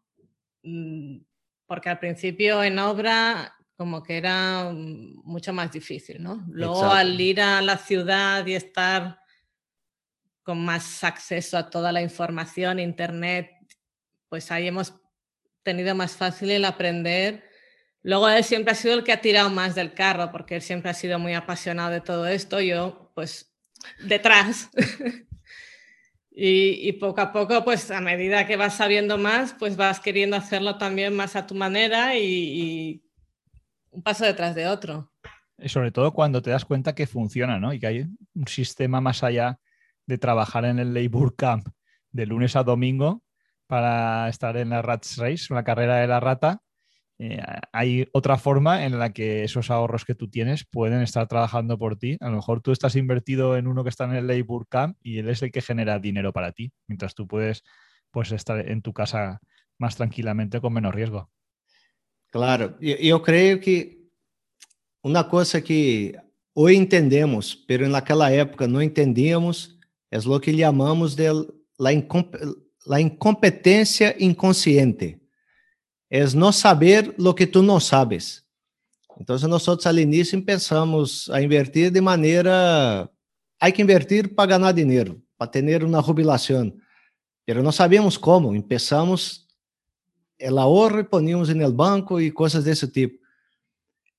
mm, 0.64 1.18
porque 1.66 1.88
al 1.88 2.00
principio 2.00 2.64
en 2.64 2.80
obra 2.80 3.54
como 3.76 4.02
que 4.02 4.16
era 4.16 4.72
mm, 4.72 5.22
mucho 5.22 5.52
más 5.52 5.70
difícil, 5.70 6.20
¿no? 6.20 6.44
Luego 6.48 6.84
al 6.84 7.20
ir 7.20 7.40
a 7.40 7.62
la 7.62 7.76
ciudad 7.78 8.44
y 8.44 8.54
estar 8.54 9.20
con 10.42 10.64
más 10.64 11.04
acceso 11.04 11.56
a 11.56 11.70
toda 11.70 11.92
la 11.92 12.02
información, 12.02 12.80
internet, 12.80 13.52
pues 14.28 14.50
ahí 14.50 14.66
hemos 14.66 14.94
tenido 15.62 15.94
más 15.94 16.16
fácil 16.16 16.50
el 16.50 16.64
aprender. 16.64 17.44
Luego 18.02 18.28
él 18.28 18.42
siempre 18.42 18.72
ha 18.72 18.74
sido 18.74 18.94
el 18.94 19.04
que 19.04 19.12
ha 19.12 19.20
tirado 19.20 19.48
más 19.48 19.76
del 19.76 19.94
carro, 19.94 20.32
porque 20.32 20.56
él 20.56 20.62
siempre 20.62 20.90
ha 20.90 20.94
sido 20.94 21.20
muy 21.20 21.34
apasionado 21.34 21.90
de 21.90 22.00
todo 22.00 22.26
esto. 22.26 22.60
Yo, 22.60 23.12
pues 23.14 23.49
detrás. 24.02 24.70
y, 26.30 26.92
poco 26.92 27.20
a 27.20 27.32
poco, 27.32 27.64
pues 27.64 27.90
a 27.90 28.00
medida 28.00 28.46
que 28.46 28.56
vas 28.56 28.76
sabiendo 28.76 29.18
más, 29.18 29.54
pues 29.58 29.76
vas 29.76 30.00
queriendo 30.00 30.36
hacerlo 30.36 30.78
también 30.78 31.14
más 31.14 31.36
a 31.36 31.46
tu 31.46 31.54
manera 31.54 32.16
y, 32.16 33.02
un 33.90 34.02
paso 34.02 34.24
detrás 34.24 34.54
de 34.54 34.68
otro. 34.68 35.12
Y 35.58 35.68
sobre 35.68 35.90
todo 35.90 36.12
cuando 36.12 36.40
te 36.40 36.50
das 36.50 36.64
cuenta 36.64 36.94
que 36.94 37.06
funciona, 37.06 37.58
¿no? 37.58 37.72
Y 37.72 37.80
que 37.80 37.86
hay 37.86 38.00
un 38.34 38.46
sistema 38.46 39.00
más 39.00 39.22
allá 39.24 39.58
de 40.06 40.16
trabajar 40.16 40.64
en 40.64 40.78
el 40.78 40.94
Labour 40.94 41.34
Camp 41.36 41.68
de 42.12 42.26
lunes 42.26 42.56
a 42.56 42.62
domingo 42.62 43.22
para 43.66 44.28
estar 44.28 44.56
en 44.56 44.70
la 44.70 44.82
Rats 44.82 45.16
Race, 45.16 45.52
una 45.52 45.64
carrera 45.64 45.96
de 45.96 46.06
la 46.06 46.20
rata, 46.20 46.62
eh, 47.22 47.38
hay 47.72 48.08
otra 48.12 48.38
forma 48.38 48.86
en 48.86 48.98
la 48.98 49.12
que 49.12 49.44
esos 49.44 49.70
ahorros 49.70 50.06
que 50.06 50.14
tú 50.14 50.30
tienes 50.30 50.64
pueden 50.64 51.02
estar 51.02 51.28
trabajando 51.28 51.76
por 51.76 51.98
ti. 51.98 52.16
A 52.20 52.30
lo 52.30 52.36
mejor 52.36 52.62
tú 52.62 52.72
estás 52.72 52.96
invertido 52.96 53.58
en 53.58 53.66
uno 53.66 53.82
que 53.82 53.90
está 53.90 54.04
en 54.04 54.14
el 54.14 54.26
Labour 54.26 54.66
Camp 54.66 54.96
y 55.02 55.18
él 55.18 55.28
es 55.28 55.42
el 55.42 55.52
que 55.52 55.60
genera 55.60 55.98
dinero 55.98 56.32
para 56.32 56.52
ti, 56.52 56.72
mientras 56.86 57.14
tú 57.14 57.28
puedes 57.28 57.62
pues, 58.10 58.32
estar 58.32 58.66
en 58.66 58.80
tu 58.80 58.94
casa 58.94 59.38
más 59.76 59.96
tranquilamente 59.96 60.62
con 60.62 60.72
menos 60.72 60.94
riesgo. 60.94 61.30
Claro, 62.30 62.78
yo 62.80 63.20
creo 63.20 63.60
que 63.60 64.08
una 65.02 65.28
cosa 65.28 65.62
que 65.62 66.18
hoy 66.54 66.76
entendemos, 66.76 67.54
pero 67.68 67.84
en 67.84 67.94
aquella 67.94 68.32
época 68.32 68.66
no 68.66 68.80
entendíamos, 68.80 69.78
es 70.10 70.24
lo 70.24 70.40
que 70.40 70.56
llamamos 70.56 71.18
la 71.18 73.00
incompetencia 73.00 74.14
inconsciente. 74.18 75.19
Es 76.10 76.34
no 76.34 76.52
saber 76.52 77.14
lo 77.16 77.34
que 77.34 77.46
tú 77.46 77.62
no 77.62 77.80
sabes. 77.80 78.44
Entonces 79.16 79.48
nosotros 79.48 79.86
al 79.86 79.98
inicio 79.98 80.38
empezamos 80.38 81.30
a 81.30 81.40
invertir 81.40 81.92
de 81.92 82.00
manera, 82.00 83.10
hay 83.58 83.72
que 83.72 83.82
invertir 83.82 84.34
para 84.34 84.50
ganar 84.50 84.74
dinero, 84.74 85.16
para 85.36 85.50
tener 85.50 85.84
una 85.84 86.02
jubilación, 86.02 86.82
pero 87.44 87.62
no 87.62 87.70
sabíamos 87.70 88.18
cómo. 88.18 88.54
Empezamos 88.54 89.46
el 90.38 90.58
ahorro 90.58 91.00
y 91.00 91.04
poníamos 91.04 91.48
el 91.48 91.72
banco 91.72 92.20
y 92.20 92.30
cosas 92.30 92.64
de 92.64 92.72
ese 92.72 92.88
tipo. 92.88 93.20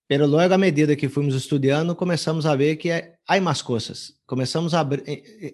Pero 0.07 0.27
logo, 0.27 0.53
à 0.53 0.57
medida 0.57 0.93
que 0.95 1.07
fomos 1.07 1.33
estudando, 1.33 1.95
começamos 1.95 2.45
a 2.45 2.53
ver 2.53 2.77
que 2.77 2.91
há 3.25 3.39
mais 3.39 3.61
coisas. 3.61 4.13
Começamos 4.25 4.73
a 4.73 4.85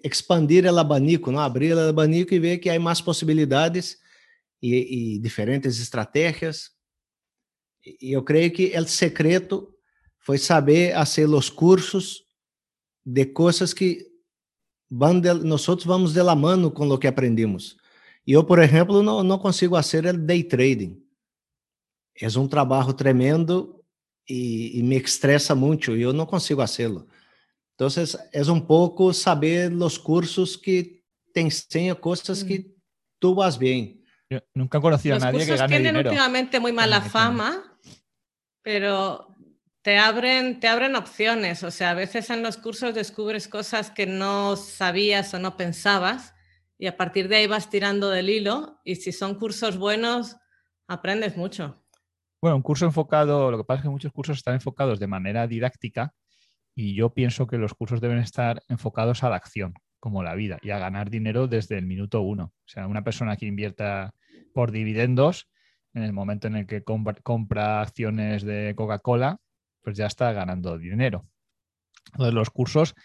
expandir 0.02 0.64
o 0.66 0.78
abanico, 0.78 1.30
não? 1.30 1.38
abrir 1.38 1.74
o 1.74 1.88
abanico 1.88 2.34
e 2.34 2.40
ver 2.40 2.58
que 2.58 2.68
há 2.68 2.78
mais 2.78 3.00
possibilidades 3.00 3.98
e, 4.62 5.16
e 5.16 5.18
diferentes 5.18 5.80
estratégias. 5.80 6.70
E 7.84 8.12
eu 8.12 8.22
creio 8.22 8.52
que 8.52 8.76
o 8.78 8.86
secreto 8.86 9.74
foi 10.18 10.38
saber 10.38 10.94
fazer 10.94 11.26
os 11.26 11.48
cursos 11.48 12.24
de 13.04 13.26
coisas 13.26 13.72
que 13.72 14.06
nós 14.90 15.66
vamos 15.84 16.12
de 16.12 16.22
la 16.22 16.34
mano 16.34 16.70
com 16.70 16.88
o 16.88 16.98
que 16.98 17.06
aprendemos. 17.06 17.76
E 18.26 18.32
eu, 18.32 18.44
por 18.44 18.58
exemplo, 18.58 19.02
não, 19.02 19.22
não 19.22 19.38
consigo 19.38 19.76
fazer 19.76 20.04
o 20.06 20.18
day 20.18 20.42
trading. 20.42 21.02
É 22.20 22.26
um 22.38 22.48
trabalho 22.48 22.92
tremendo 22.92 23.82
y, 24.26 24.78
y, 24.78 24.82
me 24.82 24.96
estresa 24.96 25.54
mucho, 25.54 25.94
yo 25.94 26.12
no 26.12 26.26
consigo 26.26 26.60
hacerlo. 26.60 27.06
Entonces, 27.70 28.18
es 28.32 28.48
un 28.48 28.66
poco 28.66 29.12
saber 29.14 29.72
los 29.72 29.98
cursos 29.98 30.58
que 30.58 31.04
te 31.32 31.40
enseñan 31.40 31.96
cosas 31.96 32.42
que 32.42 32.58
mm. 32.58 32.74
tú 33.20 33.34
vas 33.34 33.56
bien. 33.58 33.97
Yo 34.30 34.40
nunca 34.54 34.78
he 34.78 34.80
conocido 34.80 35.16
a 35.16 35.18
nadie 35.18 35.46
que 35.46 35.56
gane 35.56 35.80
tienen 35.80 35.96
últimamente 35.96 36.60
muy 36.60 36.72
mala 36.72 37.00
fama, 37.00 37.78
pero 38.62 39.34
te 39.82 39.96
abren, 39.96 40.60
te 40.60 40.68
abren 40.68 40.96
opciones. 40.96 41.62
O 41.62 41.70
sea, 41.70 41.90
a 41.90 41.94
veces 41.94 42.28
en 42.28 42.42
los 42.42 42.58
cursos 42.58 42.94
descubres 42.94 43.48
cosas 43.48 43.90
que 43.90 44.06
no 44.06 44.56
sabías 44.56 45.32
o 45.32 45.38
no 45.38 45.56
pensabas 45.56 46.34
y 46.78 46.86
a 46.86 46.96
partir 46.96 47.28
de 47.28 47.36
ahí 47.36 47.46
vas 47.46 47.70
tirando 47.70 48.10
del 48.10 48.28
hilo 48.28 48.80
y 48.84 48.96
si 48.96 49.12
son 49.12 49.36
cursos 49.36 49.78
buenos, 49.78 50.36
aprendes 50.86 51.36
mucho. 51.36 51.82
Bueno, 52.40 52.56
un 52.56 52.62
curso 52.62 52.84
enfocado, 52.84 53.50
lo 53.50 53.58
que 53.58 53.64
pasa 53.64 53.78
es 53.78 53.82
que 53.84 53.90
muchos 53.90 54.12
cursos 54.12 54.36
están 54.36 54.54
enfocados 54.54 55.00
de 55.00 55.06
manera 55.06 55.46
didáctica 55.46 56.14
y 56.74 56.94
yo 56.94 57.12
pienso 57.12 57.46
que 57.46 57.58
los 57.58 57.74
cursos 57.74 58.00
deben 58.00 58.18
estar 58.18 58.62
enfocados 58.68 59.24
a 59.24 59.30
la 59.30 59.36
acción, 59.36 59.74
como 59.98 60.22
la 60.22 60.36
vida, 60.36 60.58
y 60.62 60.70
a 60.70 60.78
ganar 60.78 61.10
dinero 61.10 61.48
desde 61.48 61.76
el 61.78 61.86
minuto 61.86 62.20
uno. 62.20 62.52
O 62.54 62.68
sea, 62.68 62.86
una 62.86 63.02
persona 63.02 63.36
que 63.36 63.46
invierta 63.46 64.14
por 64.58 64.72
dividendos, 64.72 65.48
en 65.94 66.02
el 66.02 66.12
momento 66.12 66.48
en 66.48 66.56
el 66.56 66.66
que 66.66 66.82
compra, 66.82 67.80
acciones 67.80 68.42
de 68.42 68.74
Coca-Cola, 68.74 69.38
pues 69.82 69.96
ya 69.96 70.06
está 70.06 70.32
ganando 70.32 70.76
dinero. 70.78 71.28
Entonces, 72.06 72.34
los 72.34 72.50
cursos 72.50 72.96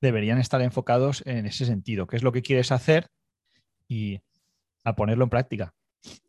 deberían 0.00 0.38
estar 0.38 0.62
enfocados 0.62 1.24
en 1.26 1.46
ese 1.46 1.66
sentido, 1.66 2.06
qué 2.06 2.14
es 2.14 2.22
lo 2.22 2.30
que 2.30 2.42
quieres 2.42 2.70
hacer 2.70 3.08
y 3.88 4.20
a 4.84 4.94
ponerlo 4.94 5.24
en 5.24 5.30
práctica 5.30 5.74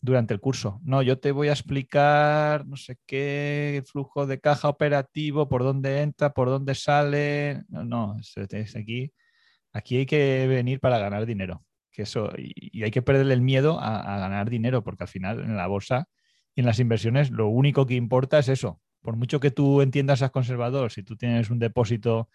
durante 0.02 0.34
el 0.34 0.40
curso. 0.40 0.82
No, 0.84 1.04
yo 1.04 1.20
te 1.20 1.32
voy 1.32 1.50
a 1.50 1.54
explicar 1.54 2.66
no 2.66 2.76
sé 2.76 2.98
qué 3.06 3.84
flujo 3.86 4.26
de 4.26 4.40
caja 4.40 4.68
operativo, 4.68 5.48
por 5.48 5.62
dónde 5.62 6.02
entra, 6.02 6.34
por 6.34 6.50
dónde 6.50 6.74
sale. 6.74 7.62
No, 7.68 7.84
no, 7.84 8.18
aquí, 8.76 9.14
aquí 9.74 9.98
hay 9.98 10.06
que 10.08 10.48
venir 10.48 10.80
para 10.80 10.98
ganar 10.98 11.28
dinero. 11.28 11.64
Que 11.96 12.04
eso, 12.04 12.32
y, 12.38 12.84
hay 12.84 12.92
que 12.92 13.02
perderle 13.02 13.34
el 13.34 13.42
miedo 13.42 13.80
a, 13.80 14.20
ganar 14.20 14.50
dinero, 14.50 14.84
porque 14.84 15.06
al 15.06 15.08
final 15.08 15.40
en 15.40 15.56
la 15.56 15.68
bolsa 15.68 16.10
y 16.54 16.60
en 16.60 16.66
las 16.66 16.80
inversiones 16.80 17.32
lo 17.32 17.48
único 17.48 17.86
que 17.86 17.96
importa 17.96 18.38
es 18.40 18.50
eso. 18.50 18.82
Por 19.02 19.16
mucho 19.16 19.40
que 19.40 19.52
tú 19.52 19.82
entiendas 19.82 20.22
a 20.22 20.30
conservador, 20.30 20.92
si 20.92 21.04
tú 21.04 21.16
tienes 21.16 21.50
un 21.50 21.60
depósito 21.60 22.30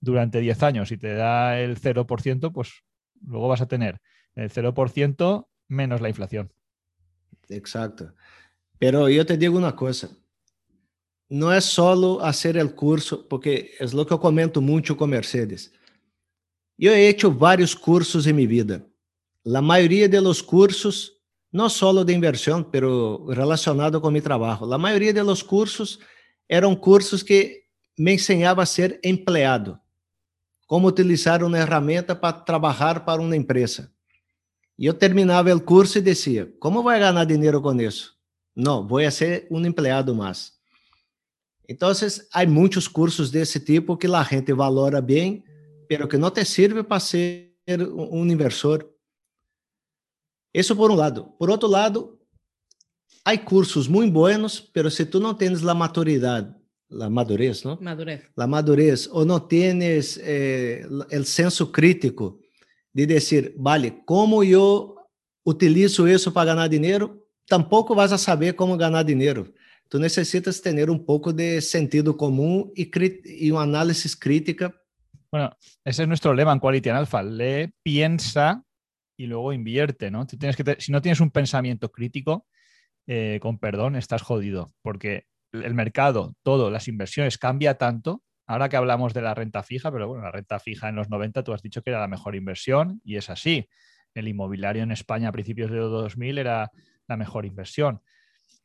durante 0.00 0.40
10 0.40 0.62
años 0.62 0.92
y 0.92 0.96
te 0.96 1.14
da 1.14 1.60
el 1.60 1.78
0%, 1.78 2.52
pues 2.52 2.84
luego 3.20 3.48
vas 3.48 3.60
a 3.60 3.66
tener 3.66 4.00
el 4.34 4.50
0% 4.50 5.48
menos 5.68 6.00
la 6.00 6.08
inflación. 6.08 6.52
Exacto. 7.48 8.14
Pero 8.78 9.08
yo 9.08 9.26
te 9.26 9.36
digo 9.36 9.58
una 9.58 9.76
cosa, 9.76 10.10
no 11.28 11.52
es 11.52 11.64
solo 11.64 12.22
hacer 12.24 12.56
el 12.56 12.74
curso, 12.74 13.28
porque 13.28 13.72
es 13.78 13.94
lo 13.94 14.06
que 14.06 14.18
comento 14.18 14.60
mucho 14.60 14.96
con 14.96 15.10
Mercedes. 15.10 15.72
Yo 16.76 16.92
he 16.92 17.08
hecho 17.08 17.30
varios 17.32 17.76
cursos 17.76 18.26
en 18.26 18.36
mi 18.36 18.46
vida. 18.46 18.84
La 19.44 19.60
mayoría 19.60 20.08
de 20.08 20.20
los 20.20 20.42
cursos, 20.42 21.20
no 21.50 21.68
solo 21.68 22.04
de 22.04 22.12
inversión, 22.12 22.70
pero 22.70 23.24
relacionado 23.28 24.00
con 24.00 24.12
mi 24.12 24.20
trabajo, 24.20 24.66
la 24.66 24.78
mayoría 24.78 25.12
de 25.12 25.24
los 25.24 25.42
cursos 25.42 25.98
eran 26.48 26.76
cursos 26.76 27.24
que 27.24 27.68
me 27.96 28.12
enseñaba 28.12 28.62
a 28.62 28.66
ser 28.66 29.00
empleado, 29.02 29.80
como 30.66 30.88
utilizar 30.88 31.42
una 31.42 31.58
herramienta 31.58 32.20
para 32.20 32.44
trabajar 32.44 33.04
para 33.04 33.22
una 33.22 33.36
empresa. 33.36 33.92
E 34.78 34.86
eu 34.86 34.94
terminava 34.94 35.54
o 35.54 35.60
curso 35.60 35.98
e 35.98 36.00
dizia: 36.00 36.52
Como 36.58 36.82
vai 36.82 36.98
ganhar 36.98 37.24
dinheiro 37.24 37.60
com 37.60 37.78
isso? 37.80 38.16
Não, 38.54 38.86
vou 38.86 39.08
ser 39.10 39.46
um 39.50 39.64
empregado 39.64 40.14
mais. 40.14 40.52
Então, 41.68 41.90
há 42.32 42.46
muitos 42.46 42.88
cursos 42.88 43.30
desse 43.30 43.60
tipo 43.60 43.96
que 43.96 44.06
a 44.06 44.22
gente 44.24 44.52
valora 44.52 45.00
bem, 45.00 45.44
pero 45.88 46.08
que 46.08 46.18
não 46.18 46.30
te 46.30 46.44
serve 46.44 46.82
para 46.82 47.00
ser 47.00 47.54
um 47.68 48.26
inversor. 48.26 48.84
Isso 50.54 50.76
por 50.76 50.90
um 50.90 50.94
lado. 50.94 51.32
Por 51.38 51.50
outro 51.50 51.68
lado, 51.68 52.18
há 53.24 53.36
cursos 53.38 53.88
muito 53.88 54.12
bons, 54.12 54.60
pero 54.60 54.90
se 54.90 55.06
tu 55.06 55.18
não 55.18 55.34
tens 55.34 55.64
a 55.66 55.74
maturidade, 55.74 56.54
a 57.00 57.08
madurez, 57.08 57.62
não? 57.62 57.78
Madurez. 57.80 58.20
A 58.36 58.46
madurez, 58.46 59.08
ou 59.10 59.24
não 59.24 59.40
tens 59.40 60.18
eh, 60.18 60.86
o 60.86 61.24
senso 61.24 61.66
crítico 61.68 62.38
de 62.94 63.06
dizer, 63.06 63.54
vale, 63.56 64.02
como 64.04 64.44
eu 64.44 64.96
utilizo 65.44 66.06
isso 66.06 66.30
para 66.30 66.54
ganhar 66.54 66.68
dinheiro, 66.68 67.22
tampouco 67.48 67.94
vas 67.94 68.12
a 68.12 68.18
saber 68.18 68.54
como 68.54 68.76
ganhar 68.76 69.02
dinheiro. 69.02 69.52
Tu 69.88 69.98
necessitas 69.98 70.60
ter 70.60 70.90
um 70.90 70.98
pouco 70.98 71.32
de 71.32 71.60
sentido 71.60 72.14
comum 72.14 72.70
e, 72.76 72.90
e 73.24 73.52
uma 73.52 73.62
análise 73.62 74.16
crítica. 74.18 74.72
Bueno, 75.30 75.50
ese 75.84 76.02
es 76.02 76.08
nuestro 76.08 76.34
lema 76.34 76.52
en 76.52 76.58
Quality 76.58 76.90
and 76.90 76.98
Alpha. 76.98 77.22
Lee, 77.22 77.72
piensa 77.82 78.62
y 79.22 79.26
luego 79.26 79.52
invierte, 79.52 80.10
¿no? 80.10 80.26
Tú 80.26 80.36
tienes 80.36 80.56
que 80.56 80.76
si 80.78 80.92
no 80.92 81.00
tienes 81.00 81.20
un 81.20 81.30
pensamiento 81.30 81.90
crítico, 81.90 82.46
eh, 83.06 83.38
con 83.40 83.58
perdón, 83.58 83.96
estás 83.96 84.22
jodido, 84.22 84.72
porque 84.82 85.26
el 85.52 85.74
mercado, 85.74 86.34
todo, 86.42 86.70
las 86.70 86.88
inversiones 86.88 87.38
cambia 87.38 87.78
tanto 87.78 88.22
Ahora 88.46 88.68
que 88.68 88.76
hablamos 88.76 89.14
de 89.14 89.22
la 89.22 89.34
renta 89.34 89.62
fija, 89.62 89.90
pero 89.92 90.08
bueno, 90.08 90.24
la 90.24 90.30
renta 90.30 90.58
fija 90.58 90.88
en 90.88 90.96
los 90.96 91.08
90 91.08 91.42
tú 91.44 91.52
has 91.52 91.62
dicho 91.62 91.82
que 91.82 91.90
era 91.90 92.00
la 92.00 92.08
mejor 92.08 92.34
inversión 92.34 93.00
y 93.04 93.16
es 93.16 93.30
así. 93.30 93.68
El 94.14 94.28
inmobiliario 94.28 94.82
en 94.82 94.90
España 94.90 95.28
a 95.28 95.32
principios 95.32 95.70
de 95.70 95.78
2000 95.78 96.38
era 96.38 96.70
la 97.06 97.16
mejor 97.16 97.46
inversión. 97.46 98.02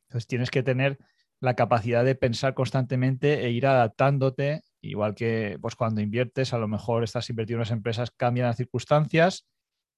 Entonces 0.02 0.26
tienes 0.26 0.50
que 0.50 0.62
tener 0.62 0.98
la 1.40 1.54
capacidad 1.54 2.04
de 2.04 2.16
pensar 2.16 2.54
constantemente 2.54 3.46
e 3.46 3.50
ir 3.50 3.66
adaptándote, 3.66 4.62
igual 4.80 5.14
que 5.14 5.56
pues, 5.60 5.76
cuando 5.76 6.00
inviertes, 6.00 6.52
a 6.52 6.58
lo 6.58 6.66
mejor 6.66 7.04
estás 7.04 7.30
invirtiendo 7.30 7.62
en 7.62 7.68
las 7.68 7.70
empresas, 7.70 8.10
cambian 8.10 8.48
las 8.48 8.56
circunstancias 8.56 9.46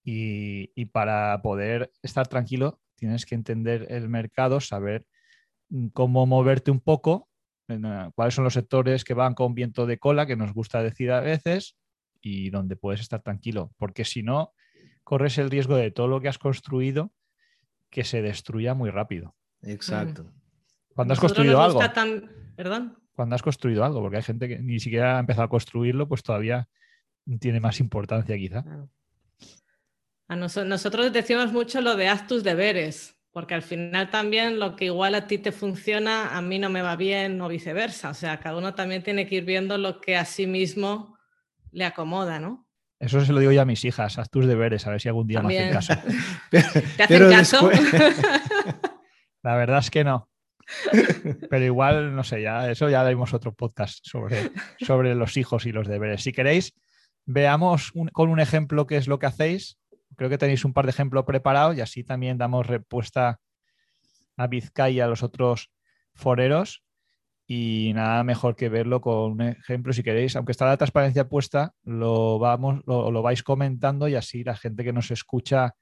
y, 0.05 0.72
y 0.74 0.86
para 0.86 1.40
poder 1.42 1.92
estar 2.03 2.26
tranquilo 2.26 2.80
tienes 2.96 3.26
que 3.26 3.34
entender 3.34 3.86
el 3.90 4.09
mercado, 4.09 4.61
saber 4.61 5.07
mm, 5.68 5.88
cómo 5.88 6.26
moverte 6.26 6.70
un 6.70 6.80
poco 6.80 7.30
cuáles 8.14 8.34
son 8.34 8.44
los 8.44 8.55
sectores 8.55 9.05
que 9.05 9.14
van 9.14 9.34
con 9.34 9.55
viento 9.55 9.86
de 9.86 9.98
cola, 9.98 10.26
que 10.26 10.36
nos 10.36 10.53
gusta 10.53 10.82
decir 10.82 11.12
a 11.12 11.20
veces, 11.20 11.76
y 12.20 12.51
donde 12.51 12.76
puedes 12.76 13.01
estar 13.01 13.22
tranquilo, 13.22 13.72
porque 13.76 14.05
si 14.05 14.22
no, 14.22 14.53
corres 15.05 15.38
el 15.38 15.51
riesgo 15.51 15.76
de 15.76 15.90
todo 15.90 16.09
lo 16.09 16.20
que 16.20 16.28
has 16.28 16.38
construido 16.38 17.12
que 17.88 18.05
se 18.05 18.22
destruya 18.22 18.74
muy 18.74 18.90
rápido. 18.90 19.34
Exacto. 19.62 20.30
Cuando 20.94 21.14
has 21.14 21.20
construido 21.20 21.61
algo. 21.61 21.78
Cuando 23.12 23.34
has 23.34 23.42
construido 23.42 23.84
algo, 23.84 24.01
porque 24.01 24.18
hay 24.18 24.22
gente 24.22 24.48
que 24.48 24.59
ni 24.61 24.80
siquiera 24.80 25.16
ha 25.16 25.20
empezado 25.20 25.44
a 25.44 25.48
construirlo, 25.48 26.09
pues 26.09 26.22
todavía 26.22 26.68
tiene 27.38 27.61
más 27.61 27.80
importancia 27.80 28.36
quizá. 28.36 28.64
A 30.30 30.36
nosotros 30.36 31.12
decimos 31.12 31.52
mucho 31.52 31.80
lo 31.80 31.96
de 31.96 32.06
haz 32.06 32.28
tus 32.28 32.44
deberes, 32.44 33.20
porque 33.32 33.54
al 33.54 33.62
final 33.62 34.10
también 34.10 34.60
lo 34.60 34.76
que 34.76 34.84
igual 34.84 35.16
a 35.16 35.26
ti 35.26 35.38
te 35.38 35.50
funciona, 35.50 36.36
a 36.36 36.40
mí 36.40 36.60
no 36.60 36.70
me 36.70 36.82
va 36.82 36.94
bien 36.94 37.40
o 37.40 37.48
viceversa. 37.48 38.10
O 38.10 38.14
sea, 38.14 38.38
cada 38.38 38.56
uno 38.56 38.72
también 38.72 39.02
tiene 39.02 39.26
que 39.26 39.34
ir 39.34 39.44
viendo 39.44 39.76
lo 39.76 40.00
que 40.00 40.16
a 40.16 40.24
sí 40.24 40.46
mismo 40.46 41.18
le 41.72 41.84
acomoda, 41.84 42.38
¿no? 42.38 42.68
Eso 43.00 43.24
se 43.24 43.32
lo 43.32 43.40
digo 43.40 43.50
yo 43.50 43.60
a 43.60 43.64
mis 43.64 43.84
hijas, 43.84 44.20
haz 44.20 44.30
tus 44.30 44.46
deberes, 44.46 44.86
a 44.86 44.90
ver 44.90 45.00
si 45.00 45.08
algún 45.08 45.26
día 45.26 45.42
me 45.42 45.58
hacen 45.58 45.72
caso. 45.72 45.94
¿Te 46.96 47.02
hacen 47.02 47.30
caso? 47.30 47.70
La 49.42 49.56
verdad 49.56 49.80
es 49.80 49.90
que 49.90 50.04
no. 50.04 50.30
Pero 51.50 51.64
igual, 51.64 52.14
no 52.14 52.22
sé, 52.22 52.40
ya 52.40 52.70
eso 52.70 52.88
ya 52.88 53.00
haremos 53.00 53.34
otro 53.34 53.52
podcast 53.52 53.98
sobre, 54.04 54.52
sobre 54.78 55.16
los 55.16 55.36
hijos 55.36 55.66
y 55.66 55.72
los 55.72 55.88
deberes. 55.88 56.22
Si 56.22 56.30
queréis, 56.30 56.72
veamos 57.26 57.92
con 58.12 58.28
un 58.28 58.38
ejemplo 58.38 58.86
qué 58.86 58.96
es 58.96 59.08
lo 59.08 59.18
que 59.18 59.26
hacéis. 59.26 59.79
Creo 60.20 60.28
que 60.28 60.36
tenéis 60.36 60.66
un 60.66 60.74
par 60.74 60.84
de 60.84 60.90
ejemplos 60.90 61.24
preparados 61.24 61.74
y 61.78 61.80
así 61.80 62.04
también 62.04 62.36
damos 62.36 62.66
respuesta 62.66 63.40
a 64.36 64.46
Vizcaya 64.48 64.94
y 64.94 65.00
a 65.00 65.06
los 65.06 65.22
otros 65.22 65.70
foreros. 66.12 66.84
Y 67.46 67.92
nada 67.94 68.22
mejor 68.22 68.54
que 68.54 68.68
verlo 68.68 69.00
con 69.00 69.32
un 69.32 69.40
ejemplo, 69.40 69.94
si 69.94 70.02
queréis, 70.02 70.36
aunque 70.36 70.52
está 70.52 70.66
la 70.66 70.76
transparencia 70.76 71.26
puesta, 71.26 71.74
lo, 71.84 72.38
vamos, 72.38 72.82
lo, 72.84 73.22
vais 73.22 73.42
comentando 73.42 74.08
y 74.08 74.14
así 74.14 74.44
la 74.44 74.56
gente 74.56 74.84
que 74.84 74.92
nos 74.92 75.10
escucha 75.10 75.74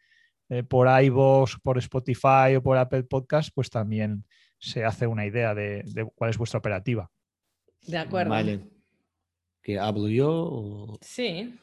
eh, 0.51 0.62
por 0.62 0.86
iVoox, 0.86 1.59
por 1.61 1.76
Spotify 1.78 2.55
o 2.57 2.62
por 2.62 2.78
Apple 2.78 3.03
Podcast, 3.03 3.51
pues 3.53 3.70
también 3.70 4.24
se 4.57 4.84
hace 4.84 5.09
una 5.09 5.26
idea 5.26 5.53
de, 5.53 5.82
cuál 6.14 6.30
es 6.30 6.39
vuestra 6.39 6.59
operativa. 6.59 7.11
De 7.89 7.99
acuerdo. 7.99 8.30
Vale. 8.30 8.61
¿Que 9.64 9.80
hablo 9.80 10.09
yo? 10.09 10.97
Sí. 11.01 11.59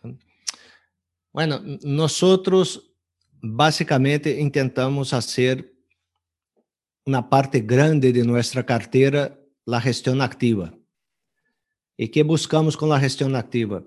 Bueno, 1.36 1.62
nosotros 1.84 2.96
básicamente 3.42 4.40
intentamos 4.40 5.12
hacer 5.12 5.70
una 7.06 7.30
parte 7.30 7.60
grande 7.60 8.14
de 8.14 8.24
nuestra 8.24 8.66
cartera 8.66 9.38
la 9.66 9.82
gestión 9.82 10.22
activa. 10.22 10.74
¿Y 11.98 12.08
qué 12.08 12.24
buscamos 12.24 12.78
con 12.78 12.88
la 12.88 13.02
gestión 13.02 13.36
activa? 13.36 13.84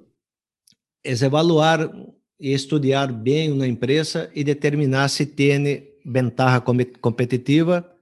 Es 1.03 1.23
evaluar 1.23 1.91
y 2.39 2.53
estudiar 2.53 3.15
bien 3.23 3.55
una 3.55 3.65
empresa 3.65 4.29
y 4.35 4.45
determinar 4.45 5.09
si 5.09 5.25
tiene 5.25 5.95
ventaja 6.05 6.63
competitiva 6.63 7.97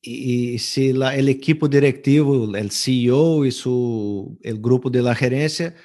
y, 0.00 0.58
si 0.58 0.92
la, 0.92 1.14
el 1.14 1.28
equipo 1.28 1.68
directivo, 1.68 2.56
el 2.56 2.72
CEO 2.72 3.44
y 3.44 3.52
su, 3.52 4.36
el 4.42 4.60
grupo 4.60 4.90
de 4.90 5.00
la 5.00 5.14
gerencia 5.14 5.76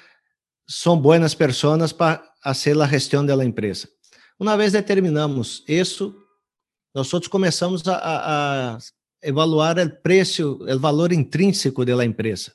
son 0.66 1.00
buenas 1.00 1.36
personas 1.36 1.94
para 1.94 2.27
hacer 2.42 2.76
la 2.76 2.88
gestión 2.88 3.26
de 3.26 3.36
la 3.36 3.44
empresa. 3.44 3.88
Una 4.38 4.56
vez 4.56 4.72
determinamos 4.72 5.64
eso, 5.66 6.14
nosotros 6.94 7.28
começamos 7.28 7.86
a, 7.86 7.96
a, 7.96 8.74
a 8.74 8.78
evaluar 9.20 9.78
o 9.78 10.02
preço, 10.02 10.58
o 10.60 10.78
valor 10.78 11.12
intrínseco 11.12 11.84
da 11.84 12.04
empresa. 12.04 12.54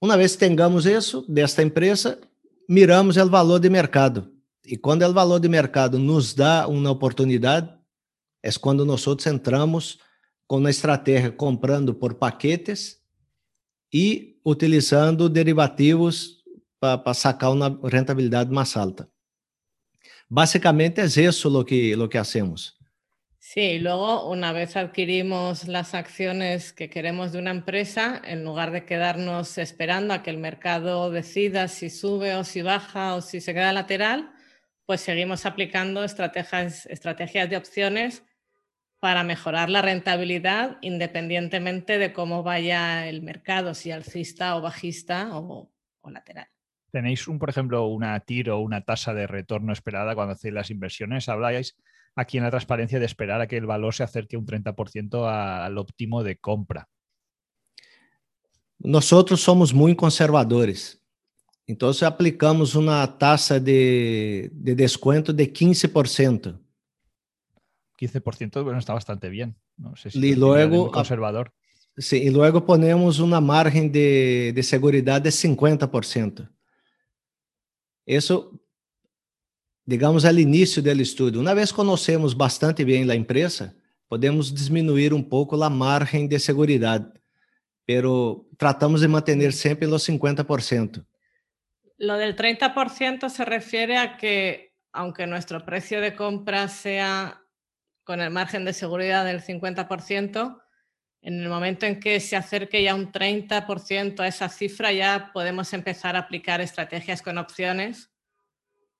Uma 0.00 0.16
vez 0.16 0.36
tengamos 0.36 0.86
isso 0.86 1.24
desta 1.28 1.62
empresa, 1.62 2.20
miramos 2.68 3.16
o 3.16 3.28
valor 3.28 3.60
de 3.60 3.70
mercado. 3.70 4.32
E 4.64 4.76
quando 4.76 5.02
o 5.02 5.12
valor 5.12 5.40
de 5.40 5.48
mercado 5.48 5.98
nos 5.98 6.34
dá 6.34 6.66
uma 6.68 6.90
oportunidade, 6.90 7.72
é 8.42 8.50
quando 8.52 8.84
nós 8.84 9.04
entramos 9.26 9.98
com 10.46 10.58
uma 10.58 10.70
estratégia 10.70 11.30
comprando 11.30 11.94
por 11.94 12.14
paquetes 12.14 12.98
e 13.92 14.40
utilizando 14.44 15.28
derivativos 15.28 16.41
para 16.82 17.14
sacar 17.14 17.52
uma 17.52 17.78
rentabilidade 17.88 18.50
mais 18.50 18.76
alta. 18.76 19.08
Basicamente 20.28 21.00
é 21.00 21.04
isso 21.04 21.48
o 21.48 21.64
que, 21.64 21.94
lo 21.94 22.08
que 22.08 22.18
hacemos. 22.18 22.76
Sí, 23.38 23.78
luego 23.78 24.28
una 24.28 24.52
vez 24.52 24.76
adquirimos 24.76 25.68
las 25.68 25.94
acciones 25.94 26.72
que 26.72 26.88
queremos 26.88 27.32
de 27.32 27.38
una 27.38 27.50
empresa, 27.50 28.20
en 28.24 28.42
lugar 28.44 28.70
de 28.72 28.84
quedarnos 28.84 29.58
esperando 29.58 30.14
a 30.14 30.22
que 30.22 30.30
el 30.30 30.38
mercado 30.38 31.10
decida 31.10 31.68
si 31.68 31.90
sube 31.90 32.34
o 32.34 32.44
si 32.44 32.62
baja 32.62 33.14
o 33.14 33.20
si 33.20 33.40
se 33.40 33.52
queda 33.52 33.72
lateral, 33.72 34.32
pues 34.86 35.02
seguimos 35.02 35.44
aplicando 35.46 36.02
estrategias, 36.02 36.86
estrategias 36.86 37.48
de 37.50 37.56
opciones 37.56 38.24
para 38.98 39.22
mejorar 39.24 39.68
la 39.68 39.82
rentabilidad 39.82 40.78
independientemente 40.80 41.98
de 41.98 42.12
cómo 42.12 42.42
vaya 42.42 43.08
el 43.08 43.22
mercado, 43.22 43.74
si 43.74 43.90
alcista 43.90 44.56
o 44.56 44.60
bajista 44.60 45.36
o, 45.36 45.70
lateral. 46.08 46.48
¿Tenéis, 46.92 47.26
un, 47.26 47.38
por 47.38 47.48
ejemplo, 47.48 47.86
una 47.86 48.20
tiro 48.20 48.58
o 48.58 48.60
una 48.60 48.82
tasa 48.82 49.14
de 49.14 49.26
retorno 49.26 49.72
esperada 49.72 50.14
cuando 50.14 50.34
hacéis 50.34 50.52
las 50.52 50.70
inversiones? 50.70 51.26
Habláis 51.30 51.74
aquí 52.14 52.36
en 52.36 52.44
la 52.44 52.50
transparencia 52.50 53.00
de 53.00 53.06
esperar 53.06 53.40
a 53.40 53.46
que 53.46 53.56
el 53.56 53.64
valor 53.64 53.94
se 53.94 54.02
acerque 54.02 54.36
un 54.36 54.44
30% 54.44 55.26
al 55.26 55.78
óptimo 55.78 56.22
de 56.22 56.36
compra. 56.36 56.90
Nosotros 58.78 59.40
somos 59.40 59.72
muy 59.72 59.96
conservadores. 59.96 61.02
Entonces 61.66 62.02
aplicamos 62.02 62.74
una 62.74 63.16
tasa 63.16 63.58
de, 63.58 64.50
de 64.52 64.74
descuento 64.74 65.32
de 65.32 65.50
15%. 65.50 66.60
15%, 67.98 68.64
bueno, 68.64 68.78
está 68.78 68.92
bastante 68.92 69.30
bien. 69.30 69.56
No 69.78 69.96
sé 69.96 70.10
si 70.10 70.18
y 70.18 70.34
luego, 70.34 70.90
conservador. 70.90 71.54
Sí, 71.96 72.16
y 72.24 72.30
luego 72.30 72.66
ponemos 72.66 73.18
una 73.18 73.40
margen 73.40 73.90
de, 73.90 74.52
de 74.54 74.62
seguridad 74.62 75.22
de 75.22 75.30
50%. 75.30 76.50
Eso, 78.06 78.60
digamos, 79.84 80.24
al 80.24 80.38
inicio 80.38 80.82
del 80.82 81.00
estudio. 81.00 81.40
Una 81.40 81.54
vez 81.54 81.72
conocemos 81.72 82.36
bastante 82.36 82.84
bien 82.84 83.06
la 83.06 83.14
empresa, 83.14 83.74
podemos 84.08 84.54
disminuir 84.54 85.14
un 85.14 85.28
poco 85.28 85.56
la 85.56 85.70
margen 85.70 86.28
de 86.28 86.38
seguridad, 86.38 87.12
pero 87.84 88.46
tratamos 88.58 89.00
de 89.00 89.08
mantener 89.08 89.52
siempre 89.52 89.88
los 89.88 90.08
50%. 90.08 91.06
Lo 91.98 92.16
del 92.16 92.36
30% 92.36 93.28
se 93.28 93.44
refiere 93.44 93.96
a 93.96 94.16
que, 94.16 94.74
aunque 94.92 95.26
nuestro 95.26 95.64
precio 95.64 96.00
de 96.00 96.14
compra 96.14 96.68
sea 96.68 97.42
con 98.04 98.20
el 98.20 98.30
margen 98.30 98.64
de 98.64 98.72
seguridad 98.72 99.24
del 99.24 99.40
50%, 99.40 100.60
en 101.22 101.40
el 101.40 101.48
momento 101.48 101.86
en 101.86 102.00
que 102.00 102.18
se 102.18 102.34
acerque 102.34 102.82
ya 102.82 102.96
un 102.96 103.12
30% 103.12 104.20
a 104.20 104.26
esa 104.26 104.48
cifra, 104.48 104.92
ya 104.92 105.30
podemos 105.32 105.72
empezar 105.72 106.16
a 106.16 106.20
aplicar 106.20 106.60
estrategias 106.60 107.22
con 107.22 107.38
opciones, 107.38 108.10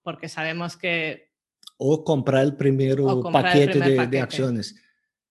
porque 0.03 0.29
sabemos 0.29 0.77
que... 0.77 1.33
O 1.79 2.05
comprar 2.05 2.45
el 2.45 2.57
primero 2.57 3.23
paquete, 3.33 4.07
de, 4.07 4.20
acciones. 4.20 4.77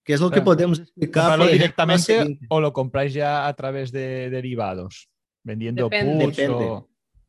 ¿Qué 0.04 0.12
es 0.12 0.20
lo 0.20 0.30
que 0.30 0.42
podemos 0.42 0.80
explicar? 0.80 1.40
directamente 1.50 2.38
o 2.50 2.60
lo 2.60 2.74
compráis 2.74 3.14
ya 3.14 3.46
a 3.46 3.54
través 3.54 3.90
de 3.90 4.28
derivados? 4.28 5.08
Vendiendo 5.42 5.88
depende. 5.88 6.26
depende. 6.26 6.82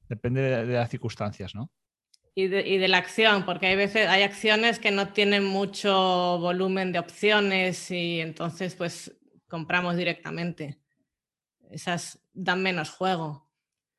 depende 0.09 0.41
de 0.65 0.73
las 0.73 0.89
circunstancias, 0.89 1.55
¿no? 1.55 1.71
Y 2.35 2.47
de, 2.47 2.87
la 2.87 2.97
acción, 2.97 3.45
porque 3.45 3.67
hay 3.67 3.75
veces 3.75 4.07
hay 4.07 4.23
acciones 4.23 4.79
que 4.79 4.89
no 4.89 5.09
tienen 5.09 5.45
mucho 5.45 6.39
volumen 6.39 6.91
de 6.91 6.97
opciones 6.97 7.91
y 7.91 8.19
entonces 8.21 8.75
pues 8.75 9.15
compramos 9.53 9.95
directamente. 9.95 10.79
Esas 11.69 12.19
dan 12.33 12.63
menos 12.63 12.89
juego. 12.89 13.47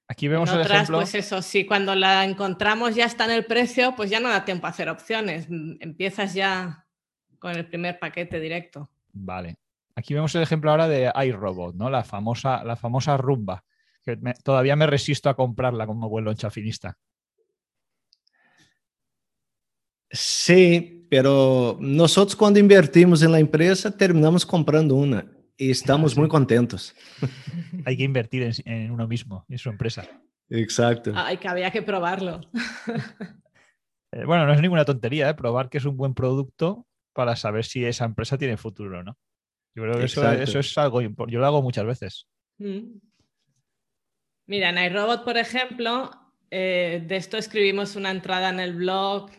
Aquí 0.09 0.27
vemos 0.27 0.49
en 0.49 0.57
otras, 0.57 0.69
el 0.69 0.75
ejemplo. 0.75 0.99
Pues 0.99 1.15
eso, 1.15 1.43
si 1.43 1.65
cuando 1.65 1.95
la 1.95 2.25
encontramos 2.25 2.97
ya 2.97 3.05
está 3.05 3.27
en 3.27 3.31
el 3.31 3.45
precio, 3.45 3.95
pues 3.95 4.11
ya 4.11 4.19
no 4.19 4.29
da 4.31 4.45
tiempo 4.45 4.67
a 4.67 4.71
hacer 4.71 4.89
opciones. 4.89 5.47
Empiezas 5.79 6.35
ya 6.35 6.89
con 7.39 7.53
el 7.53 7.69
primer 7.69 8.01
paquete 8.01 8.41
directo. 8.41 8.91
Vale. 9.13 9.59
Aquí 9.95 10.13
vemos 10.13 10.35
el 10.35 10.43
ejemplo 10.43 10.73
ahora 10.73 10.89
de 10.89 11.13
iRobot, 11.25 11.77
¿no? 11.77 11.89
La 11.89 12.03
famosa, 12.03 12.65
la 12.65 12.75
famosa 12.75 13.17
rumba. 13.17 13.63
Que 14.03 14.19
todavía 14.43 14.75
me 14.75 14.89
resisto 14.89 15.29
a 15.29 15.37
comprarla 15.37 15.87
como 15.87 16.09
buen 16.09 16.25
lonchafinista. 16.25 16.99
Sí, 20.11 21.07
pero 21.09 21.77
nosotros 21.81 22.35
cuando 22.35 22.59
invertimos 22.59 23.23
en 23.23 23.31
la 23.31 23.39
empresa 23.39 23.97
terminamos 23.97 24.45
comprando 24.45 24.97
una 24.97 25.34
y 25.57 25.71
estamos 25.71 26.17
muy 26.17 26.29
contentos. 26.29 26.95
Hay 27.87 27.97
que 27.97 28.05
invertir 28.05 28.51
en, 28.65 28.91
uno 28.91 29.07
mismo, 29.07 29.45
en 29.49 29.59
su 29.59 29.69
empresa. 29.69 30.09
Exacto. 30.49 31.13
Hay 31.15 31.39
que 31.39 31.49
había 31.49 31.71
que 31.71 31.83
probarlo. 31.83 32.41
Eh, 34.17 34.25
bueno, 34.25 34.47
no 34.47 34.53
es 34.53 34.61
ninguna 34.61 34.85
tontería, 34.85 35.29
¿eh? 35.29 35.35
probar 35.35 35.69
que 35.69 35.79
es 35.79 35.85
un 35.85 35.97
buen 35.97 36.15
producto 36.15 36.87
para 37.13 37.35
saber 37.35 37.65
si 37.65 37.85
esa 37.85 38.05
empresa 38.05 38.39
tiene 38.39 38.57
futuro 38.57 39.01
o 39.01 39.03
no. 39.03 39.19
Yo 39.75 39.83
creo 39.83 39.99
que 39.99 40.05
eso, 40.05 40.61
es 40.61 40.79
algo 40.79 41.01
importante. 41.01 41.33
Yo 41.33 41.41
lo 41.41 41.47
hago 41.47 41.63
muchas 41.63 41.85
veces. 41.85 42.29
Mm. 42.59 43.01
Mira, 44.47 44.71
en 44.71 44.79
iRobot, 44.79 45.25
por 45.25 45.37
ejemplo, 45.37 46.13
eh, 46.49 47.03
de 47.05 47.17
esto 47.17 47.39
escribimos 47.39 47.97
una 47.97 48.13
entrada 48.13 48.51
en 48.51 48.61
el 48.61 48.75
blog 48.75 49.33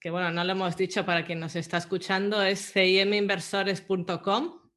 que 0.00 0.10
bueno, 0.10 0.30
no 0.30 0.44
lo 0.44 0.52
hemos 0.52 0.76
dicho 0.76 1.04
para 1.04 1.24
quien 1.24 1.40
nos 1.40 1.56
está 1.56 1.76
escuchando, 1.78 2.42
es 2.42 2.72
ciminversores.com. 2.72 4.67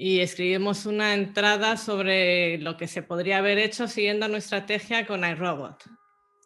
y 0.00 0.20
escribimos 0.20 0.86
una 0.86 1.12
entrada 1.12 1.76
sobre 1.76 2.56
lo 2.58 2.76
que 2.76 2.86
se 2.86 3.02
podría 3.02 3.38
haber 3.38 3.58
hecho 3.58 3.88
siguiendo 3.88 4.28
nuestra 4.28 4.58
estrategia 4.58 5.04
con 5.08 5.28
iRobot. 5.28 5.82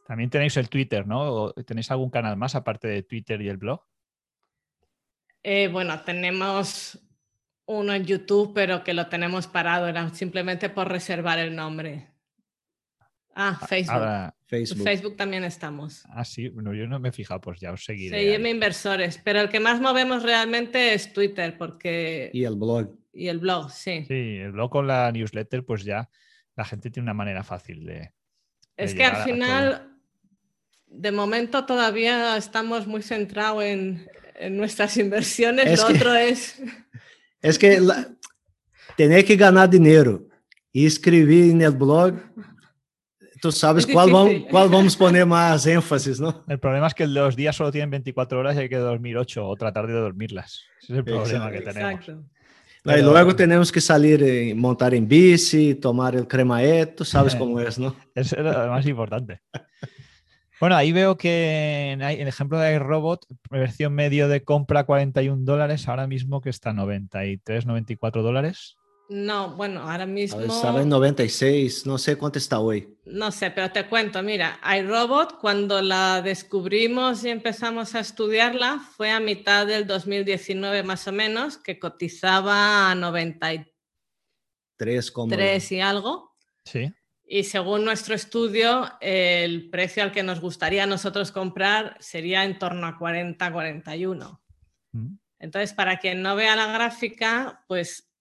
También 0.06 0.30
tenéis 0.30 0.56
el 0.56 0.70
Twitter, 0.70 1.06
¿no? 1.06 1.52
¿Tenéis 1.52 1.90
algún 1.90 2.08
canal 2.08 2.34
más 2.38 2.54
aparte 2.54 2.88
de 2.88 3.02
Twitter 3.02 3.42
y 3.42 3.50
el 3.50 3.58
blog? 3.58 3.82
Eh, 5.42 5.68
bueno, 5.68 6.00
tenemos 6.02 6.98
uno 7.66 7.92
en 7.92 8.06
YouTube, 8.06 8.54
pero 8.54 8.82
que 8.82 8.94
lo 8.94 9.08
tenemos 9.08 9.46
parado, 9.46 9.86
era 9.86 10.08
simplemente 10.14 10.70
por 10.70 10.88
reservar 10.88 11.38
el 11.38 11.54
nombre. 11.54 12.08
Ah, 13.34 13.58
Facebook. 13.68 14.32
Facebook. 14.46 14.82
Facebook. 14.82 15.16
también 15.16 15.44
estamos. 15.44 16.04
Ah, 16.08 16.24
sí, 16.24 16.48
bueno, 16.48 16.72
yo 16.72 16.86
no 16.86 16.98
me 16.98 17.10
he 17.10 17.12
fijado, 17.12 17.42
pues 17.42 17.60
ya 17.60 17.72
os 17.72 17.84
seguiré. 17.84 18.18
Seguidme 18.18 18.48
inversores, 18.48 19.20
pero 19.22 19.40
el 19.40 19.50
que 19.50 19.60
más 19.60 19.78
movemos 19.78 20.22
realmente 20.22 20.94
es 20.94 21.12
Twitter, 21.12 21.58
porque... 21.58 22.30
Y 22.32 22.44
el 22.44 22.56
blog. 22.56 23.01
Y 23.12 23.28
el 23.28 23.38
blog, 23.38 23.70
sí. 23.70 24.04
Sí, 24.06 24.38
el 24.38 24.52
blog 24.52 24.70
con 24.70 24.86
la 24.86 25.10
newsletter, 25.12 25.64
pues 25.64 25.84
ya 25.84 26.08
la 26.56 26.64
gente 26.64 26.90
tiene 26.90 27.04
una 27.04 27.14
manera 27.14 27.44
fácil 27.44 27.84
de... 27.84 28.12
es 28.76 28.94
que 28.94 29.04
al 29.04 29.24
final, 29.24 29.96
de 30.86 31.12
momento 31.12 31.64
todavía 31.64 32.36
estamos 32.36 32.86
muy 32.86 33.02
centrados 33.02 33.64
en, 33.64 34.06
nuestras 34.50 34.96
inversiones, 34.98 35.80
lo 35.80 35.88
otro 35.88 36.14
es... 36.14 36.60
Es 37.42 37.58
que 37.58 37.80
tener 38.96 39.24
que 39.24 39.34
ganar 39.34 39.68
dinero 39.68 40.28
y 40.70 40.86
escribir 40.86 41.50
en 41.50 41.62
el 41.62 41.72
blog 41.72 42.14
tú 43.42 43.50
sabes 43.50 43.86
cuál 43.86 44.12
vamos, 44.12 44.32
cuál 44.48 44.68
vamos 44.68 44.94
a 44.94 44.98
poner 45.00 45.26
más 45.26 45.66
énfasis, 45.66 46.20
¿no? 46.20 46.44
El 46.46 46.60
problema 46.60 46.86
es 46.86 46.94
que 46.94 47.06
los 47.08 47.34
días 47.34 47.56
solo 47.56 47.72
tienen 47.72 47.90
24 47.90 48.38
horas 48.38 48.56
y 48.56 48.60
hay 48.60 48.68
que 48.68 48.76
dormir 48.76 49.18
8 49.18 49.44
o 49.44 49.56
tratar 49.56 49.88
de 49.88 49.94
dormirlas. 49.94 50.62
Ese 50.80 50.92
es 50.92 50.98
el 50.98 51.04
problema 51.04 51.50
que 51.50 51.60
tenemos. 51.60 52.06
Pero... 52.82 52.98
Y 52.98 53.02
luego 53.02 53.36
tenemos 53.36 53.70
que 53.70 53.80
salir, 53.80 54.22
y 54.22 54.54
montar 54.54 54.94
en 54.94 55.06
bici, 55.06 55.74
tomar 55.74 56.16
el 56.16 56.26
cremaet, 56.26 56.96
tú 56.96 57.04
sabes 57.04 57.34
cómo 57.34 57.60
es, 57.60 57.78
¿no? 57.78 57.94
Eso 58.14 58.36
es 58.36 58.42
lo 58.42 58.68
más 58.68 58.86
importante. 58.86 59.40
Bueno, 60.60 60.76
ahí 60.76 60.92
veo 60.92 61.16
que 61.16 61.90
en 61.90 62.02
el 62.02 62.28
ejemplo 62.28 62.56
de 62.56 62.72
iRobot, 62.76 63.26
versión 63.50 63.94
medio 63.94 64.28
de 64.28 64.44
compra 64.44 64.84
41 64.84 65.44
dólares, 65.44 65.88
ahora 65.88 66.06
mismo 66.06 66.40
que 66.40 66.50
está 66.50 66.72
93, 66.72 67.66
94 67.66 68.22
dólares. 68.22 68.78
No, 69.08 69.56
bueno, 69.56 69.82
ahora 69.82 70.06
mismo. 70.06 70.40
Estaba 70.40 70.80
en 70.80 70.88
96, 70.88 71.86
no 71.86 71.98
sé 71.98 72.16
cuánto 72.16 72.38
está 72.38 72.60
hoy. 72.60 72.96
No 73.04 73.30
sé, 73.30 73.50
pero 73.50 73.70
te 73.70 73.86
cuento, 73.86 74.22
mira, 74.22 74.58
iRobot, 74.78 75.38
cuando 75.38 75.82
la 75.82 76.22
descubrimos 76.22 77.24
y 77.24 77.28
empezamos 77.28 77.94
a 77.94 78.00
estudiarla, 78.00 78.78
fue 78.96 79.10
a 79.10 79.20
mitad 79.20 79.66
del 79.66 79.86
2019 79.86 80.82
más 80.82 81.06
o 81.08 81.12
menos, 81.12 81.58
que 81.58 81.78
cotizaba 81.78 82.90
a 82.90 82.94
93 82.94 83.72
3 85.28 85.72
y 85.72 85.80
algo. 85.80 86.36
Sí. 86.64 86.92
Y 87.24 87.44
según 87.44 87.84
nuestro 87.84 88.14
estudio, 88.14 88.90
el 89.00 89.70
precio 89.70 90.02
al 90.02 90.12
que 90.12 90.22
nos 90.22 90.40
gustaría 90.40 90.84
a 90.84 90.86
nosotros 90.86 91.32
comprar 91.32 91.96
sería 92.00 92.44
en 92.44 92.58
torno 92.58 92.86
a 92.86 92.98
40, 92.98 93.52
41. 93.52 94.42
Mm. 94.92 95.14
Entonces, 95.38 95.72
para 95.72 95.98
quien 95.98 96.22
no 96.22 96.36
vea 96.36 96.56
la 96.56 96.72
gráfica, 96.72 97.64
pues 97.68 98.11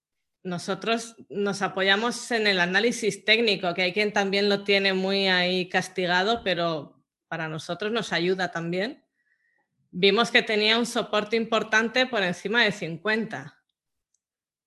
nosotros 0.43 1.15
nos 1.29 1.61
apoyamos 1.61 2.31
en 2.31 2.47
el 2.47 2.59
análisis 2.59 3.23
técnico, 3.25 3.73
que 3.73 3.83
hay 3.83 3.93
quien 3.93 4.11
también 4.11 4.49
lo 4.49 4.63
tiene 4.63 4.93
muy 4.93 5.27
ahí 5.27 5.69
castigado, 5.69 6.41
pero 6.43 7.01
para 7.27 7.47
nosotros 7.47 7.91
nos 7.91 8.11
ayuda 8.11 8.51
también. 8.51 9.03
Vimos 9.91 10.31
que 10.31 10.41
tenía 10.41 10.77
un 10.77 10.85
soporte 10.85 11.35
importante 11.35 12.05
por 12.07 12.23
encima 12.23 12.63
de 12.63 12.71
50. 12.71 13.57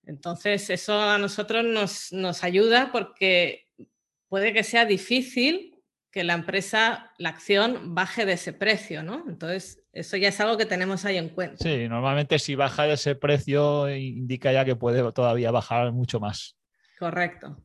Entonces, 0.05 0.69
eso 0.69 1.01
a 1.01 1.17
nosotros 1.17 1.65
nos, 1.65 2.13
nos 2.13 2.43
ayuda 2.43 2.91
porque 2.91 3.67
puede 4.29 4.53
que 4.53 4.63
sea 4.63 4.85
difícil 4.85 5.74
que 6.15 6.23
la 6.23 6.33
empresa, 6.33 7.11
la 7.17 7.27
acción, 7.27 7.93
baje 7.93 8.25
de 8.25 8.31
ese 8.31 8.53
precio, 8.53 9.03
¿no? 9.03 9.25
Entonces, 9.27 9.83
eso 9.91 10.15
ya 10.15 10.29
es 10.29 10.39
algo 10.39 10.55
que 10.55 10.65
tenemos 10.65 11.03
ahí 11.03 11.17
en 11.17 11.27
cuenta. 11.27 11.61
Sí, 11.61 11.89
normalmente 11.89 12.39
si 12.39 12.55
baja 12.55 12.83
de 12.83 12.93
ese 12.93 13.15
precio 13.15 13.93
indica 13.93 14.53
ya 14.53 14.63
que 14.63 14.77
puede 14.77 15.11
todavía 15.11 15.51
bajar 15.51 15.91
mucho 15.91 16.21
más. 16.21 16.55
Correcto. 16.97 17.61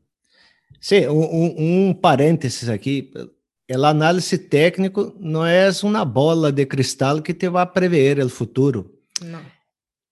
Sí, 0.81 1.05
un, 1.07 1.97
paréntesis 2.01 2.67
aquí. 2.67 3.13
El 3.65 3.85
análisis 3.85 4.49
técnico 4.49 5.15
no 5.17 5.47
es 5.47 5.81
una 5.81 6.03
bola 6.03 6.51
de 6.51 6.67
cristal 6.67 7.23
que 7.23 7.33
te 7.33 7.47
va 7.47 7.61
a 7.61 7.71
prever 7.71 8.19
el 8.19 8.29
futuro. 8.29 8.91
No. 9.25 9.39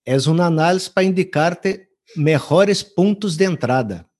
Es 0.02 0.26
un 0.26 0.40
análisis 0.40 0.88
para 0.88 1.06
indicarte 1.06 1.92
mejores 2.16 2.82
puntos 2.82 3.36
de 3.36 3.44
entrada. 3.44 4.10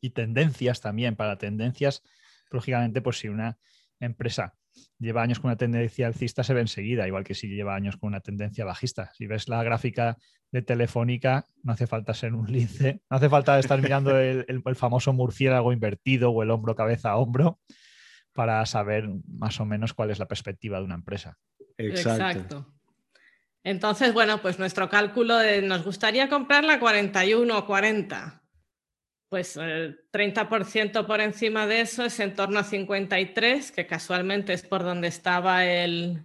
Y 0.00 0.10
tendencias 0.10 0.80
también, 0.80 1.14
para 1.14 1.38
tendencias 1.38 2.02
lógicamente, 2.54 3.02
pues 3.02 3.18
si 3.18 3.28
una 3.28 3.58
empresa 4.00 4.54
lleva 4.98 5.22
años 5.22 5.40
con 5.40 5.48
una 5.48 5.56
tendencia 5.56 6.06
alcista, 6.06 6.42
se 6.42 6.54
ve 6.54 6.60
enseguida, 6.60 7.06
igual 7.06 7.24
que 7.24 7.34
si 7.34 7.48
lleva 7.48 7.74
años 7.74 7.96
con 7.96 8.08
una 8.08 8.20
tendencia 8.20 8.64
bajista. 8.64 9.12
Si 9.14 9.26
ves 9.26 9.48
la 9.48 9.62
gráfica 9.62 10.16
de 10.50 10.62
Telefónica, 10.62 11.46
no 11.62 11.72
hace 11.72 11.86
falta 11.86 12.14
ser 12.14 12.34
un 12.34 12.50
lince, 12.50 13.02
no 13.10 13.16
hace 13.16 13.28
falta 13.28 13.58
estar 13.58 13.80
mirando 13.80 14.18
el, 14.18 14.62
famoso 14.74 15.12
murciélago 15.12 15.72
invertido 15.72 16.30
o 16.30 16.42
el 16.42 16.50
hombro 16.50 16.74
cabeza 16.74 17.10
a 17.10 17.16
hombro 17.16 17.60
para 18.32 18.64
saber 18.66 19.08
más 19.28 19.60
o 19.60 19.64
menos 19.64 19.94
cuál 19.94 20.10
es 20.10 20.18
la 20.18 20.26
perspectiva 20.26 20.78
de 20.78 20.84
una 20.84 20.96
empresa. 20.96 21.38
Exacto. 21.78 22.72
Entonces, 23.62 24.12
bueno, 24.12 24.42
pues 24.42 24.58
nuestro 24.58 24.90
cálculo 24.90 25.38
de, 25.38 25.62
nos 25.62 25.84
gustaría 25.84 26.28
comprarla 26.28 26.78
41 26.78 27.56
o 27.56 27.66
40 27.66 28.43
pues 29.34 29.56
el 29.56 29.98
30% 30.12 31.06
por 31.08 31.20
encima 31.20 31.66
de 31.66 31.80
eso 31.80 32.04
es 32.04 32.20
en 32.20 32.36
torno 32.36 32.60
a 32.60 32.62
53, 32.62 33.72
que 33.72 33.84
casualmente 33.84 34.52
es 34.52 34.62
por 34.62 34.84
donde 34.84 35.08
estaba 35.08 35.64
el, 35.66 36.24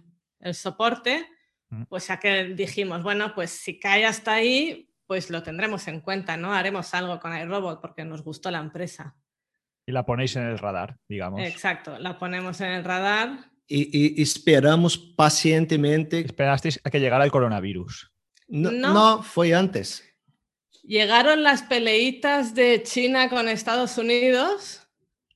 soporte, 0.52 1.26
mm. 1.70 1.86
pues 1.88 2.06
ya 2.06 2.20
que 2.20 2.44
dijimos, 2.54 3.02
bueno, 3.02 3.34
pues 3.34 3.50
si 3.50 3.80
cae 3.80 4.06
hasta 4.06 4.34
ahí, 4.34 4.94
pues 5.08 5.28
lo 5.28 5.42
tendremos 5.42 5.88
en 5.88 6.02
cuenta, 6.02 6.36
¿no? 6.36 6.54
Haremos 6.54 6.94
algo 6.94 7.18
con 7.18 7.36
iRobot 7.36 7.80
porque 7.80 8.04
nos 8.04 8.22
gustó 8.22 8.48
la 8.52 8.60
empresa. 8.60 9.16
Y 9.84 9.90
la 9.90 10.06
ponéis 10.06 10.36
en 10.36 10.44
el 10.44 10.60
radar, 10.60 10.96
digamos. 11.08 11.40
Exacto, 11.40 11.98
la 11.98 12.16
ponemos 12.16 12.60
en 12.60 12.70
el 12.70 12.84
radar. 12.84 13.50
Y, 13.66 14.22
esperamos 14.22 14.96
pacientemente. 14.96 16.20
Esperasteis 16.20 16.80
a 16.84 16.90
que 16.90 17.00
llegara 17.00 17.24
el 17.24 17.32
coronavirus. 17.32 18.12
no 18.46 19.24
fue 19.24 19.52
antes. 19.52 20.09
Llegaron 20.82 21.42
las 21.42 21.62
peleitas 21.62 22.54
de 22.54 22.82
China 22.82 23.28
con 23.28 23.48
Estados 23.48 23.98
Unidos, 23.98 24.80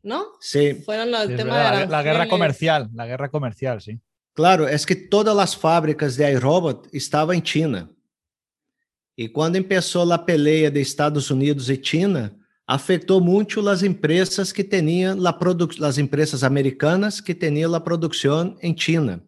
¿no? 0.02 0.26
Sí. 0.40 0.74
Fueron 0.74 1.10
los 1.10 1.26
temas 1.26 1.80
de 1.80 1.86
la, 1.86 2.02
guerra 2.02 2.28
comercial, 2.28 2.88
la 2.92 3.06
guerra 3.06 3.28
comercial, 3.30 3.80
sí. 3.80 4.00
Claro, 4.34 4.66
es 4.66 4.84
que 4.84 4.96
todas 4.96 5.34
las 5.36 5.56
fábricas 5.56 6.16
de 6.16 6.32
iRobot 6.32 6.88
estaban 6.92 7.36
en 7.36 7.42
China. 7.42 7.90
Y 9.14 9.28
cuando 9.28 9.58
empezó 9.58 10.04
la 10.04 10.26
pelea 10.26 10.70
de 10.70 10.80
Estados 10.80 11.30
Unidos 11.30 11.70
y 11.70 11.80
China, 11.80 12.36
afectó 12.66 13.20
mucho 13.20 13.62
las 13.62 13.84
empresas 13.84 14.52
que 14.52 14.64
tenían 14.64 15.22
la 15.22 15.38
las 15.78 15.98
empresas 15.98 16.42
americanas 16.42 17.22
que 17.22 17.34
tenían 17.34 17.70
la 17.70 17.84
producción 17.84 18.56
en 18.60 18.74
China. 18.74 19.22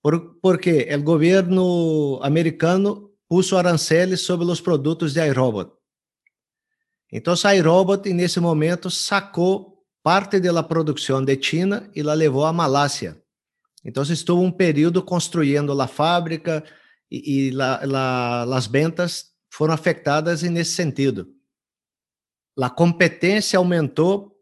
Por, 0.00 0.40
porque 0.40 0.80
el 0.90 1.04
gobierno 1.04 2.18
americano 2.24 3.11
puso 3.32 3.56
aranceles 3.56 4.20
sobre 4.20 4.44
os 4.44 4.60
produtos 4.60 5.14
de 5.14 5.26
iRobot. 5.26 5.72
Então, 7.10 7.32
a 7.42 7.56
iRobot, 7.56 8.12
nesse 8.12 8.38
momento, 8.38 8.90
sacou 8.90 9.82
parte 10.02 10.38
da 10.38 10.62
produção 10.62 11.24
de 11.24 11.42
China 11.42 11.90
e 11.96 12.02
la 12.02 12.12
levou 12.12 12.44
à 12.44 12.52
Malásia. 12.52 13.18
Então, 13.82 14.02
estuvo 14.02 14.42
um 14.42 14.52
período 14.52 15.02
construindo 15.02 15.72
a 15.80 15.86
fábrica 15.86 16.62
e, 17.10 17.46
e 17.46 17.50
la, 17.52 17.80
la, 17.86 18.54
as 18.54 18.66
ventas 18.66 19.30
foram 19.50 19.72
afetadas 19.72 20.42
nesse 20.42 20.72
sentido. 20.72 21.26
A 22.60 22.68
competência 22.68 23.56
aumentou 23.56 24.36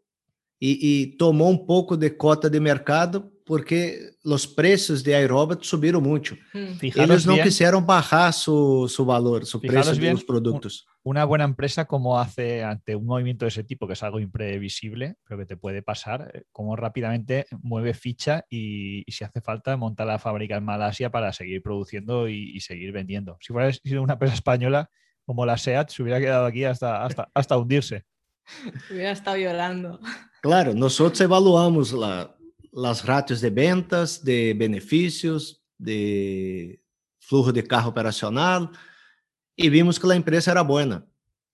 e, 0.59 1.03
e 1.03 1.07
tomou 1.15 1.49
um 1.49 1.65
pouco 1.65 1.95
de 1.95 2.09
cota 2.09 2.49
de 2.49 2.59
mercado 2.59 3.31
porque 3.45 4.11
los 4.23 4.47
precios 4.47 5.03
de 5.03 5.19
iRobot 5.21 5.63
subieron 5.63 6.03
mucho. 6.03 6.35
Ellos 6.81 7.25
no 7.25 7.35
quisieron 7.41 7.85
bajar 7.85 8.33
su, 8.33 8.91
su 8.93 9.05
valor, 9.05 9.45
su 9.45 9.59
precio 9.59 9.93
de 9.93 10.11
los 10.11 10.23
productos. 10.23 10.87
Una 11.03 11.25
buena 11.25 11.45
empresa 11.45 11.85
como 11.85 12.19
hace 12.19 12.63
ante 12.63 12.95
un 12.95 13.05
movimiento 13.05 13.45
de 13.45 13.49
ese 13.49 13.63
tipo, 13.63 13.87
que 13.87 13.93
es 13.93 14.03
algo 14.03 14.19
imprevisible, 14.19 15.15
pero 15.27 15.39
que 15.39 15.45
te 15.45 15.57
puede 15.57 15.81
pasar, 15.81 16.31
eh, 16.33 16.43
como 16.51 16.75
rápidamente 16.75 17.47
mueve 17.61 17.93
ficha 17.93 18.45
y, 18.49 19.03
si 19.07 19.23
hace 19.23 19.41
falta 19.41 19.75
monta 19.77 20.05
la 20.05 20.19
fábrica 20.19 20.57
en 20.57 20.63
Malasia 20.63 21.09
para 21.09 21.33
seguir 21.33 21.63
produciendo 21.63 22.29
y, 22.29 22.59
seguir 22.59 22.91
vendiendo. 22.91 23.37
Si 23.41 23.51
fuera 23.51 23.73
sido 23.73 24.03
una 24.03 24.13
empresa 24.13 24.35
española 24.35 24.89
como 25.25 25.45
la 25.45 25.57
SEAT, 25.57 25.89
se 25.89 26.03
hubiera 26.03 26.19
quedado 26.19 26.45
aquí 26.45 26.65
hasta, 26.65 27.03
hasta, 27.03 27.29
hasta 27.33 27.57
hundirse. 27.57 28.03
Hubiera 28.91 29.11
estado 29.11 29.37
llorando. 29.37 29.99
Claro, 30.41 30.73
nosotros 30.73 31.21
evaluamos 31.21 31.93
la, 31.93 32.35
las 32.71 33.03
ratios 33.05 33.41
de 33.41 33.49
ventas, 33.49 34.23
de 34.23 34.53
beneficios, 34.53 35.61
de 35.77 36.81
flujo 37.19 37.51
de 37.51 37.63
carro 37.63 37.89
operacional, 37.89 38.71
y 39.55 39.69
vimos 39.69 39.99
que 39.99 40.07
la 40.07 40.15
empresa 40.15 40.51
era 40.51 40.61
buena. 40.63 41.05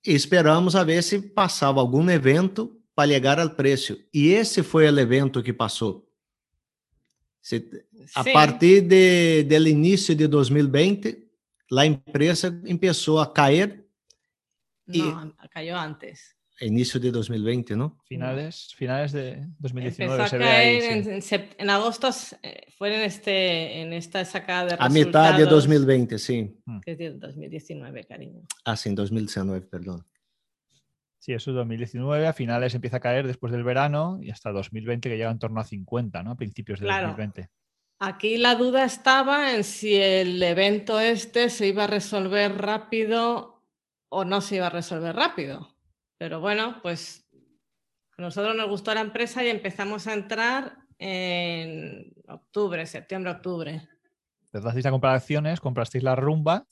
e 0.03 0.13
esperamos 0.13 0.75
a 0.75 0.83
ver 0.85 1.01
se 1.03 1.19
passava 1.19 1.81
algum 1.81 2.07
evento 2.09 2.79
para 2.95 3.11
chegar 3.11 3.39
ao 3.39 3.49
preço. 3.55 3.97
E 4.13 4.29
esse 4.29 4.63
foi 4.63 4.87
o 4.89 4.99
evento 4.99 5.43
que 5.43 5.51
passou. 5.51 6.07
Se, 7.41 7.67
a 8.15 8.23
partir 8.23 8.81
de, 8.81 9.43
do 9.43 9.67
início 9.67 10.15
de 10.15 10.27
2020, 10.27 11.27
a 11.73 11.85
empresa 11.85 12.51
começou 12.51 13.19
a 13.19 13.33
cair, 13.33 13.85
y- 14.87 15.01
No, 15.01 15.33
cayó 15.51 15.75
antes. 15.77 16.36
Início 16.61 16.99
de 16.99 17.11
2020, 17.11 17.75
não? 17.75 17.95
Finales, 18.05 18.73
finales 18.73 19.11
de 19.11 19.45
2019 19.59 20.13
Empezó 20.13 20.23
a 20.23 20.27
se 20.27 20.37
ve 20.37 20.45
ahí. 20.45 20.79
caer 20.79 21.03
sí. 21.21 21.35
en, 21.35 21.41
en 21.43 21.49
en 21.59 21.69
agosto, 21.69 22.09
eh, 22.43 22.61
fue 22.77 22.95
en, 22.95 23.01
este, 23.01 23.81
en 23.81 23.93
esta 23.93 24.25
sacada 24.25 24.75
de 24.75 24.75
A 24.79 24.89
metade 24.89 25.39
de 25.39 25.45
resultados, 25.45 25.67
2020, 25.67 26.17
sim. 26.17 26.55
Que 26.83 26.91
es 26.93 26.97
del 26.97 27.19
2019, 27.19 28.03
cariño. 28.05 28.41
Ah, 28.65 28.75
sim, 28.75 28.95
2019, 28.95 29.61
perdão. 29.67 30.03
Sí, 31.19 31.33
eso 31.33 31.51
es 31.51 31.55
2019, 31.55 32.25
a 32.25 32.33
finales 32.33 32.73
empieza 32.73 32.97
a 32.97 32.99
caer 33.01 33.27
después 33.27 33.51
del 33.51 33.63
verano 33.63 34.17
y 34.21 34.29
hasta 34.31 34.51
2020 34.51 35.09
que 35.09 35.17
llega 35.17 35.29
en 35.29 35.39
torno 35.39 35.59
a 35.59 35.65
50, 35.65 36.23
¿no? 36.23 36.31
A 36.31 36.35
principios 36.37 36.79
de 36.79 36.85
Claro. 36.85 37.07
2020. 37.09 37.49
Aquí 37.99 38.37
la 38.37 38.55
duda 38.55 38.85
estaba 38.85 39.53
en 39.55 39.63
si 39.63 39.95
el 39.95 40.41
evento 40.43 40.99
este 40.99 41.49
se 41.49 41.67
iba 41.67 41.85
a 41.85 41.87
resolver 41.87 42.55
rápido 42.57 43.63
o 44.09 44.23
no 44.23 44.39
se 44.39 44.57
iba 44.57 44.67
a 44.67 44.69
resolver 44.69 45.15
rápido. 45.15 45.75
Pero 46.17 46.39
bueno, 46.39 46.79
pues 46.81 47.27
a 48.17 48.21
nosotros 48.21 48.55
nos 48.55 48.69
gustó 48.69 48.93
la 48.93 49.01
empresa 49.01 49.43
y 49.43 49.49
empezamos 49.49 50.07
a 50.07 50.13
entrar 50.13 50.77
en 50.99 52.11
octubre, 52.27 52.85
septiembre, 52.85 53.31
octubre. 53.31 53.87
Empezasteis 54.45 54.85
a 54.87 54.91
comprar 54.91 55.15
acciones, 55.15 55.59
comprasteis 55.59 56.03
la 56.03 56.15
rumba, 56.15 56.65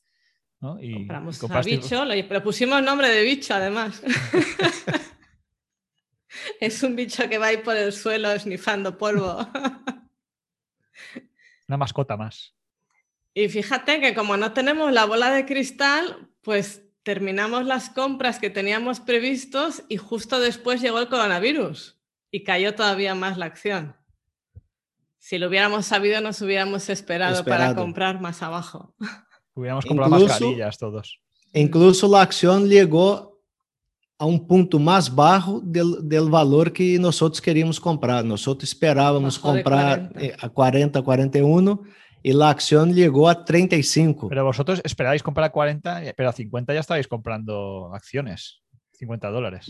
¿no? 0.62 0.80
Y 0.82 0.94
Compramos 0.94 1.44
a 1.44 1.48
comprasteis- 1.48 1.82
bicho, 1.84 2.06
le, 2.06 2.24
le 2.24 2.42
pusimos 2.42 2.82
nombre 2.82 3.10
de 3.10 3.22
bicho 3.24 3.54
además. 3.54 4.02
es 6.60 6.84
un 6.84 6.96
bicho 6.96 7.28
que 7.30 7.38
va 7.38 7.48
ahí 7.48 7.58
por 7.58 7.76
el 7.76 7.92
suelo 7.94 8.32
esnifando 8.32 8.98
polvo. 8.98 9.48
una 11.68 11.78
mascota 11.78 12.18
más. 12.18 12.54
Y 13.34 13.50
fíjate 13.50 14.00
que 14.00 14.16
como 14.16 14.38
no 14.38 14.54
tenemos 14.54 14.92
la 14.94 15.06
bola 15.06 15.32
de 15.32 15.46
cristal, 15.46 16.30
pues 16.42 16.85
terminamos 17.06 17.66
las 17.66 17.92
compras 17.92 18.40
que 18.40 18.50
teníamos 18.50 19.00
previstos 19.00 19.84
y 19.88 19.98
justo 19.98 20.40
después 20.40 20.82
llegó 20.82 21.00
el 21.00 21.08
coronavirus 21.08 21.96
y 22.32 22.44
cayó 22.44 22.74
todavía 22.74 23.14
más 23.14 23.38
la 23.38 23.46
acción. 23.46 23.96
Si 25.20 25.38
lo 25.38 25.48
hubiéramos 25.48 25.86
sabido, 25.86 26.20
nos 26.20 26.42
hubiéramos 26.42 26.90
esperado, 26.90 27.46
para 27.46 27.76
comprar 27.76 28.20
más 28.20 28.42
abajo. 28.42 28.94
Hubiéramos 29.54 29.86
comprado 29.86 30.12
Incluso- 30.16 30.28
mascarillas 30.34 30.78
todos. 30.78 31.20
Incluso 31.54 32.14
a 32.14 32.24
ação 32.24 32.68
chegou 32.68 33.40
a 34.20 34.26
um 34.26 34.38
ponto 34.38 34.80
mais 34.80 35.08
baixo 35.08 35.62
del, 35.62 36.02
del 36.02 36.30
valor 36.30 36.72
que 36.72 37.00
nós 37.00 37.22
outros 37.22 37.40
queríamos 37.40 37.80
comprar. 37.80 38.26
Esperávamos 38.62 39.38
Bajou 39.38 39.54
de 39.54 39.64
comprar 39.64 40.10
40. 40.10 40.26
eh, 40.26 40.36
a 40.42 40.50
40, 40.50 41.02
41 41.02 41.80
e 42.26 42.32
a 42.34 42.50
ação 42.50 42.92
chegou 42.92 43.28
a 43.28 43.36
35. 43.36 44.30
Pero 44.30 44.44
vosotros 44.44 44.82
esperáis 44.84 45.22
comprar 45.22 45.46
a 45.46 45.50
40, 45.52 46.16
pero 46.18 46.30
a 46.30 46.34
50 46.34 46.74
ya 46.74 46.80
estabais 46.80 47.06
comprando 47.06 47.92
acciones. 47.94 48.62
50 48.98 49.30
dólares. 49.30 49.70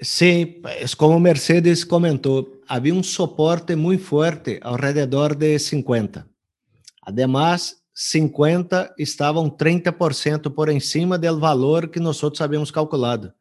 Sim, 0.00 0.62
es 0.80 0.96
como 0.96 1.20
Mercedes 1.20 1.84
comentou, 1.84 2.60
havia 2.66 2.92
um 2.92 3.04
suporte 3.04 3.76
muito 3.76 4.02
forte 4.02 4.58
ao 4.64 4.74
redor 4.74 5.36
de 5.36 5.56
50. 5.56 6.26
Además, 7.02 7.76
50 7.94 8.94
estavam 8.98 9.48
30% 9.48 10.52
por 10.52 10.70
em 10.70 10.80
cima 10.80 11.16
do 11.16 11.38
valor 11.38 11.88
que 11.88 12.00
nós 12.00 12.20
outros 12.24 12.40
havíamos 12.40 12.72
calculado. 12.72 13.32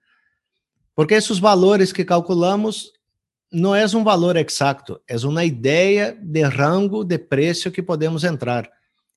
Porque 0.93 1.15
esses 1.15 1.39
valores 1.39 1.91
que 1.91 2.05
calculamos 2.05 2.91
não 3.51 3.75
é 3.75 3.85
um 3.85 4.03
valor 4.03 4.37
exato, 4.37 5.01
é 5.07 5.15
uma 5.25 5.43
ideia 5.43 6.17
de 6.21 6.41
rango 6.43 7.03
de 7.03 7.17
preço 7.17 7.71
que 7.71 7.83
podemos 7.83 8.23
entrar. 8.23 8.71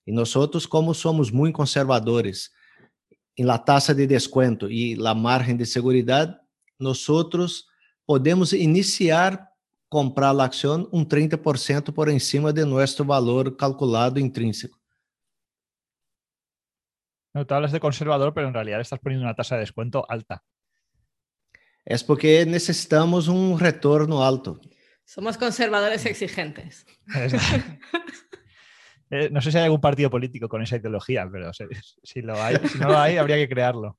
E 0.07 0.13
nós 0.13 0.35
outros, 0.35 0.67
como 0.67 0.93
somos 0.93 1.31
muito 1.31 1.55
conservadores 1.55 2.51
em 3.37 3.45
la 3.45 3.59
taxa 3.59 3.95
de 3.95 4.07
desconto 4.07 4.71
e 4.71 4.95
la 4.95 5.15
margem 5.15 5.57
de 5.57 5.65
seguridade, 5.65 6.35
nós 6.79 7.09
outros 7.09 7.65
podemos 8.07 8.53
iniciar 8.53 9.49
comprar 9.89 10.39
a 10.39 10.47
ação 10.47 10.89
um 10.93 11.05
30% 11.05 11.93
por 11.93 12.09
em 12.09 12.19
cima 12.19 12.53
de 12.53 12.65
nosso 12.65 13.05
valor 13.05 13.57
calculado 13.57 14.19
intrínseco. 14.19 14.77
No, 17.33 17.45
tú 17.45 17.55
hablas 17.55 17.73
de 17.73 17.81
conservador, 17.81 18.33
pero 18.33 18.49
en 18.49 18.55
realidad 18.55 18.81
estás 18.81 19.01
poniendo 19.01 19.25
una 19.25 19.35
tasa 19.35 19.57
de 19.57 19.63
descuento 19.63 20.05
alta. 20.09 20.43
É 21.87 21.97
porque 22.07 22.47
necessitamos 22.47 23.29
um 23.29 23.55
retorno 23.57 24.23
alto. 24.23 24.59
Somos 25.05 25.37
conservadores 25.37 26.05
exigentes. 26.07 26.87
Es- 27.15 27.35
Eh, 29.11 29.29
no 29.31 29.41
sé 29.43 29.53
si 29.53 29.59
hay 29.59 29.65
algún 29.65 29.83
partido 29.83 30.09
político 30.11 30.49
con 30.49 30.63
esa 30.63 30.77
ideología, 30.77 31.29
pero 31.31 31.53
si, 31.53 31.65
si 32.03 32.23
lo 32.23 32.43
hay, 32.43 32.57
si 32.67 32.79
no 32.79 32.89
lo 32.89 32.99
hay, 32.99 33.17
habría 33.19 33.37
que 33.37 33.49
crearlo. 33.49 33.99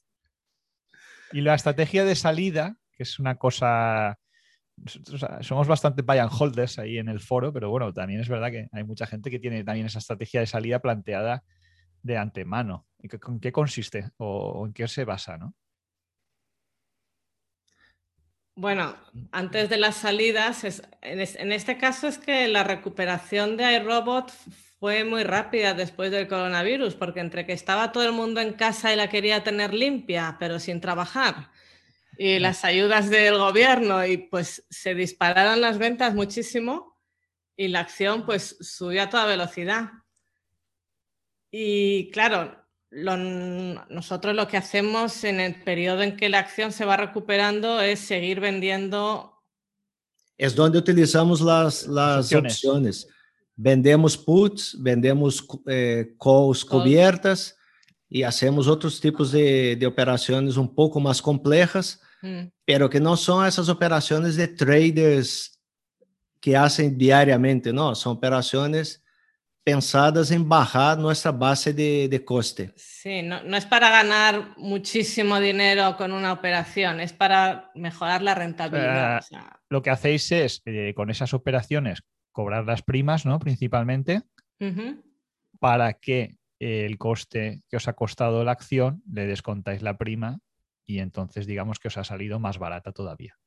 Y 1.31 1.41
la 1.41 1.53
estrategia 1.53 2.03
de 2.03 2.15
salida, 2.15 2.75
que 2.91 3.03
es 3.03 3.19
una 3.19 3.35
cosa. 3.35 4.17
somos 5.41 5.67
bastante 5.67 6.01
buy 6.01 6.17
and 6.17 6.31
holders 6.37 6.79
ahí 6.79 6.97
en 6.97 7.07
el 7.07 7.19
foro, 7.19 7.53
pero 7.53 7.69
bueno, 7.69 7.93
también 7.93 8.19
es 8.19 8.27
verdad 8.27 8.49
que 8.51 8.67
hay 8.71 8.83
mucha 8.83 9.05
gente 9.05 9.29
que 9.29 9.39
tiene 9.39 9.63
también 9.63 9.85
esa 9.85 9.99
estrategia 9.99 10.39
de 10.41 10.47
salida 10.47 10.79
planteada 10.79 11.43
de 12.01 12.17
antemano. 12.17 12.87
¿Y 12.99 13.07
qué- 13.07 13.19
¿Con 13.19 13.39
qué 13.39 13.51
consiste 13.51 14.09
o, 14.17 14.49
o 14.49 14.65
en 14.65 14.73
qué 14.73 14.87
se 14.87 15.05
basa? 15.05 15.37
¿no? 15.37 15.53
Bueno, 18.55 18.95
antes 19.31 19.69
de 19.69 19.77
las 19.77 19.97
salidas, 19.97 20.63
es- 20.63 20.81
en, 21.01 21.19
es- 21.19 21.35
en 21.35 21.51
este 21.51 21.77
caso 21.77 22.07
es 22.07 22.17
que 22.17 22.47
la 22.47 22.63
recuperación 22.63 23.57
de 23.57 23.73
iRobot 23.75 24.31
fue 24.79 25.03
muy 25.03 25.23
rápida 25.23 25.73
después 25.73 26.11
del 26.11 26.27
coronavirus, 26.27 26.95
porque 26.95 27.19
entre 27.19 27.45
que 27.45 27.53
estaba 27.53 27.91
todo 27.91 28.03
el 28.05 28.11
mundo 28.13 28.39
en 28.41 28.53
casa 28.53 28.93
y 28.93 28.95
la 28.95 29.09
quería 29.09 29.43
tener 29.43 29.73
limpia, 29.73 30.37
pero 30.39 30.59
sin 30.59 30.79
trabajar, 30.81 31.49
y 32.17 32.39
las 32.39 32.65
ayudas 32.65 33.09
del 33.09 33.37
gobierno, 33.37 34.05
y 34.05 34.17
pues 34.17 34.65
se 34.69 34.95
dispararon 34.95 35.61
las 35.61 35.77
ventas 35.79 36.15
muchísimo 36.15 36.97
y 37.57 37.69
la 37.69 37.81
acción 37.81 38.25
pues 38.25 38.57
subió 38.61 39.03
a 39.03 39.09
toda 39.09 39.25
velocidad. 39.25 39.91
Y 41.51 42.11
claro, 42.11 42.64
lo- 42.95 43.85
nosotros 43.89 44.33
lo 44.35 44.47
que 44.47 44.57
hacemos 44.57 45.23
en 45.23 45.39
el 45.39 45.55
periodo 45.63 46.01
en 46.01 46.15
que 46.17 46.29
la 46.29 46.39
acción 46.39 46.71
se 46.71 46.85
va 46.85 46.97
recuperando 46.97 47.81
es 47.81 47.99
seguir 47.99 48.39
vendiendo. 48.39 49.31
É 50.37 50.47
onde 50.47 50.77
utilizamos 50.77 51.41
as, 51.41 51.87
as 51.87 52.31
opciones. 52.31 52.53
opções. 52.63 53.07
Vendemos 53.57 54.17
puts, 54.17 54.75
vendemos 54.81 55.41
eh, 55.67 56.07
calls 56.19 56.61
cobertas 56.63 57.55
e 58.11 58.21
hacemos 58.23 58.67
outros 58.67 58.99
tipos 58.99 59.31
de, 59.31 59.75
de 59.77 59.85
operações 59.85 60.57
um 60.57 60.67
pouco 60.67 60.99
mais 60.99 61.21
complexas, 61.21 61.99
Mm, 62.23 62.49
pero 62.65 62.89
que 62.89 62.99
não 62.99 63.15
são 63.15 63.43
essas 63.43 63.69
operações 63.69 64.35
de 64.35 64.47
traders 64.47 65.51
que 66.41 66.53
fazem 66.53 66.89
diariamente, 66.97 67.71
não. 67.71 67.93
São 67.93 68.13
operações 68.13 68.99
pensadas 69.65 70.29
em 70.29 70.43
barrar 70.43 70.95
nossa 70.95 71.31
base 71.31 71.73
de, 71.73 72.07
de 72.07 72.19
coste. 72.23 72.71
Sí, 72.75 73.23
no, 73.23 73.43
no 73.43 73.57
es 73.57 73.65
para 73.65 73.89
ganar 73.89 74.53
muchísimo 74.57 75.39
dinero 75.39 75.97
con 75.97 76.11
una 76.11 76.31
operación, 76.31 76.99
es 76.99 77.13
para 77.13 77.71
mejorar 77.73 78.21
la 78.21 78.35
rentabilidad. 78.35 79.17
O 79.17 79.21
sea, 79.23 79.59
Lo 79.69 79.81
que 79.81 79.89
hacéis 79.89 80.31
es, 80.31 80.61
eh, 80.65 80.93
con 80.95 81.09
esas 81.09 81.33
operaciones, 81.33 82.03
cobrar 82.31 82.65
las 82.65 82.83
primas, 82.83 83.25
¿no? 83.25 83.39
Principalmente. 83.39 84.21
para 85.59 85.93
que 85.93 86.37
el 86.59 86.97
coste 86.97 87.61
que 87.69 87.77
os 87.77 87.87
ha 87.87 87.93
costado 87.93 88.43
la 88.43 88.51
acción 88.51 89.01
le 89.11 89.25
descontáis 89.25 89.81
la 89.81 89.97
prima 89.97 90.39
y 90.85 90.99
entonces 90.99 91.47
digamos 91.47 91.79
que 91.79 91.87
os 91.87 91.97
ha 91.97 92.03
salido 92.03 92.39
más 92.39 92.57
barata 92.57 92.91
todavía, 92.91 93.37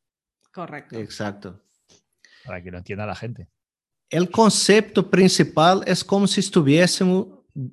correcto. 0.52 0.98
Exacto. 0.98 1.62
para 2.44 2.62
que 2.62 2.70
lo 2.70 2.78
entienda 2.78 3.06
la 3.06 3.14
gente. 3.14 3.48
O 4.12 4.26
conceito 4.26 5.02
principal 5.02 5.82
é 5.84 5.94
como 6.06 6.26
se 6.26 6.40
estivéssemos 6.40 7.26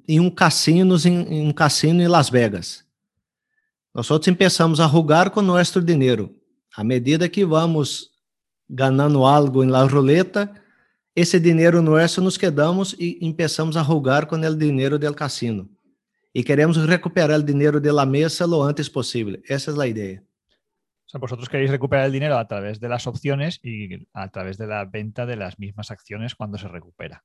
em 0.07 0.19
um 0.19 0.29
cassino 0.29 0.97
em, 1.05 1.47
um 1.47 1.53
cassino 1.53 2.01
em 2.01 2.07
Las 2.07 2.29
Vegas. 2.29 2.83
Nós 3.93 4.11
outros 4.11 4.35
começamos 4.35 4.79
a 4.81 4.87
jogar 4.87 5.29
com 5.29 5.41
nosso 5.41 5.81
dinheiro. 5.81 6.35
À 6.75 6.83
medida 6.83 7.29
que 7.29 7.45
vamos 7.45 8.09
ganhando 8.69 9.23
algo 9.23 9.63
em 9.63 9.67
la 9.67 9.85
ruleta, 9.85 10.51
esse 11.15 11.39
dinheiro 11.39 11.81
nosso 11.81 12.19
nos 12.19 12.35
quedamos 12.35 12.93
e 12.99 13.17
começamos 13.31 13.77
a 13.77 13.83
jogar 13.83 14.25
com 14.25 14.35
o 14.35 14.55
dinheiro 14.55 14.99
do 14.99 15.13
cassino. 15.13 15.69
E 16.33 16.43
queremos 16.43 16.75
recuperar 16.75 17.39
o 17.39 17.43
dinheiro 17.43 17.79
de 17.79 17.89
la 17.89 18.05
mesa 18.05 18.45
lo 18.45 18.61
antes 18.61 18.89
possível. 18.89 19.41
Essa 19.47 19.71
é 19.71 19.81
a 19.81 19.87
ideia. 19.87 20.24
Sea, 21.15 21.19
vosotros 21.21 21.47
queréis 21.47 21.71
recuperar 21.71 22.07
el 22.07 22.11
dinero 22.11 22.37
a 22.37 22.45
través 22.45 22.81
de 22.81 22.89
las 22.89 23.07
opciones 23.07 23.61
y 23.63 24.05
a 24.11 24.29
través 24.31 24.57
de 24.57 24.67
la 24.67 24.83
venta 24.83 25.25
de 25.25 25.37
las 25.37 25.57
mismas 25.59 25.89
acciones 25.89 26.35
cuando 26.35 26.57
se 26.57 26.67
recupera. 26.67 27.23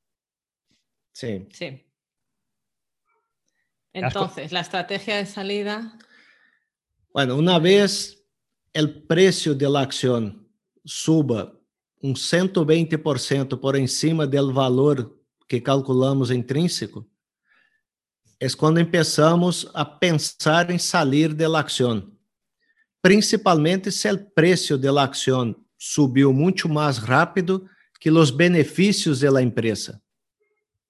Sí. 1.13 1.49
Co- 1.51 1.87
Entonces, 3.93 4.53
la 4.53 4.61
estrategia 4.61 5.17
de 5.17 5.27
salida. 5.27 5.99
Bueno, 7.13 7.35
una 7.35 7.59
vez 7.59 8.25
el 8.73 9.03
precio 9.03 9.57
de 9.57 9.69
la 9.69 9.81
acción 9.81 10.49
suba 10.85 11.53
un 12.01 12.15
120% 12.15 13.61
por 13.61 13.77
encima 13.77 14.25
del 14.25 14.53
valor 14.53 15.21
que 15.49 15.61
calculamos 15.61 16.31
intrínseco, 16.31 17.09
es 18.39 18.55
cuando 18.55 18.79
empezamos 18.79 19.69
a 19.75 19.99
pensar 19.99 20.71
en 20.71 20.79
salir 20.79 21.35
de 21.35 21.49
la 21.49 21.59
acción. 21.59 22.20
Principalmente 23.03 23.91
si 23.91 24.09
el 24.09 24.27
precio 24.33 24.77
de 24.77 24.93
la 24.93 25.05
acción 25.05 25.57
subiu 25.79 26.33
muito 26.33 26.69
mais 26.69 26.99
rápido 26.99 27.67
que 27.99 28.11
os 28.11 28.31
benefícios 28.31 29.21
da 29.21 29.43
empresa. 29.43 30.03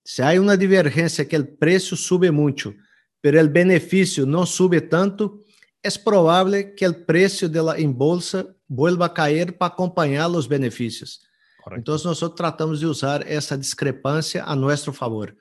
Se 0.04 0.22
há 0.22 0.40
uma 0.40 0.56
divergência 0.56 1.24
que 1.24 1.36
o 1.36 1.46
preço 1.56 1.96
sube 1.96 2.30
muito, 2.30 2.74
mas 3.22 3.44
o 3.44 3.48
benefício 3.48 4.26
não 4.26 4.44
sube 4.44 4.80
tanto, 4.80 5.40
é 5.82 5.90
provável 5.90 6.74
que 6.74 6.86
o 6.86 7.04
preço 7.04 7.48
da 7.48 7.78
em 7.78 7.90
bolsa 7.90 8.54
vuelva 8.68 9.06
a 9.06 9.08
cair 9.08 9.52
para 9.52 9.68
acompanhar 9.68 10.28
os 10.30 10.46
benefícios. 10.46 11.20
Correcto. 11.62 11.80
Então, 11.80 11.96
nós 12.04 12.34
tratamos 12.34 12.80
de 12.80 12.86
usar 12.86 13.26
essa 13.26 13.56
discrepância 13.56 14.44
a 14.44 14.56
nosso 14.56 14.92
favor. 14.92 15.36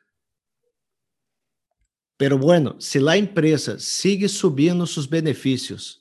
Pero 2.18 2.38
bueno, 2.38 2.76
se 2.80 3.00
a 3.08 3.18
empresa 3.18 3.80
sigue 3.80 4.28
subindo 4.28 4.86
seus 4.86 5.06
benefícios 5.06 5.99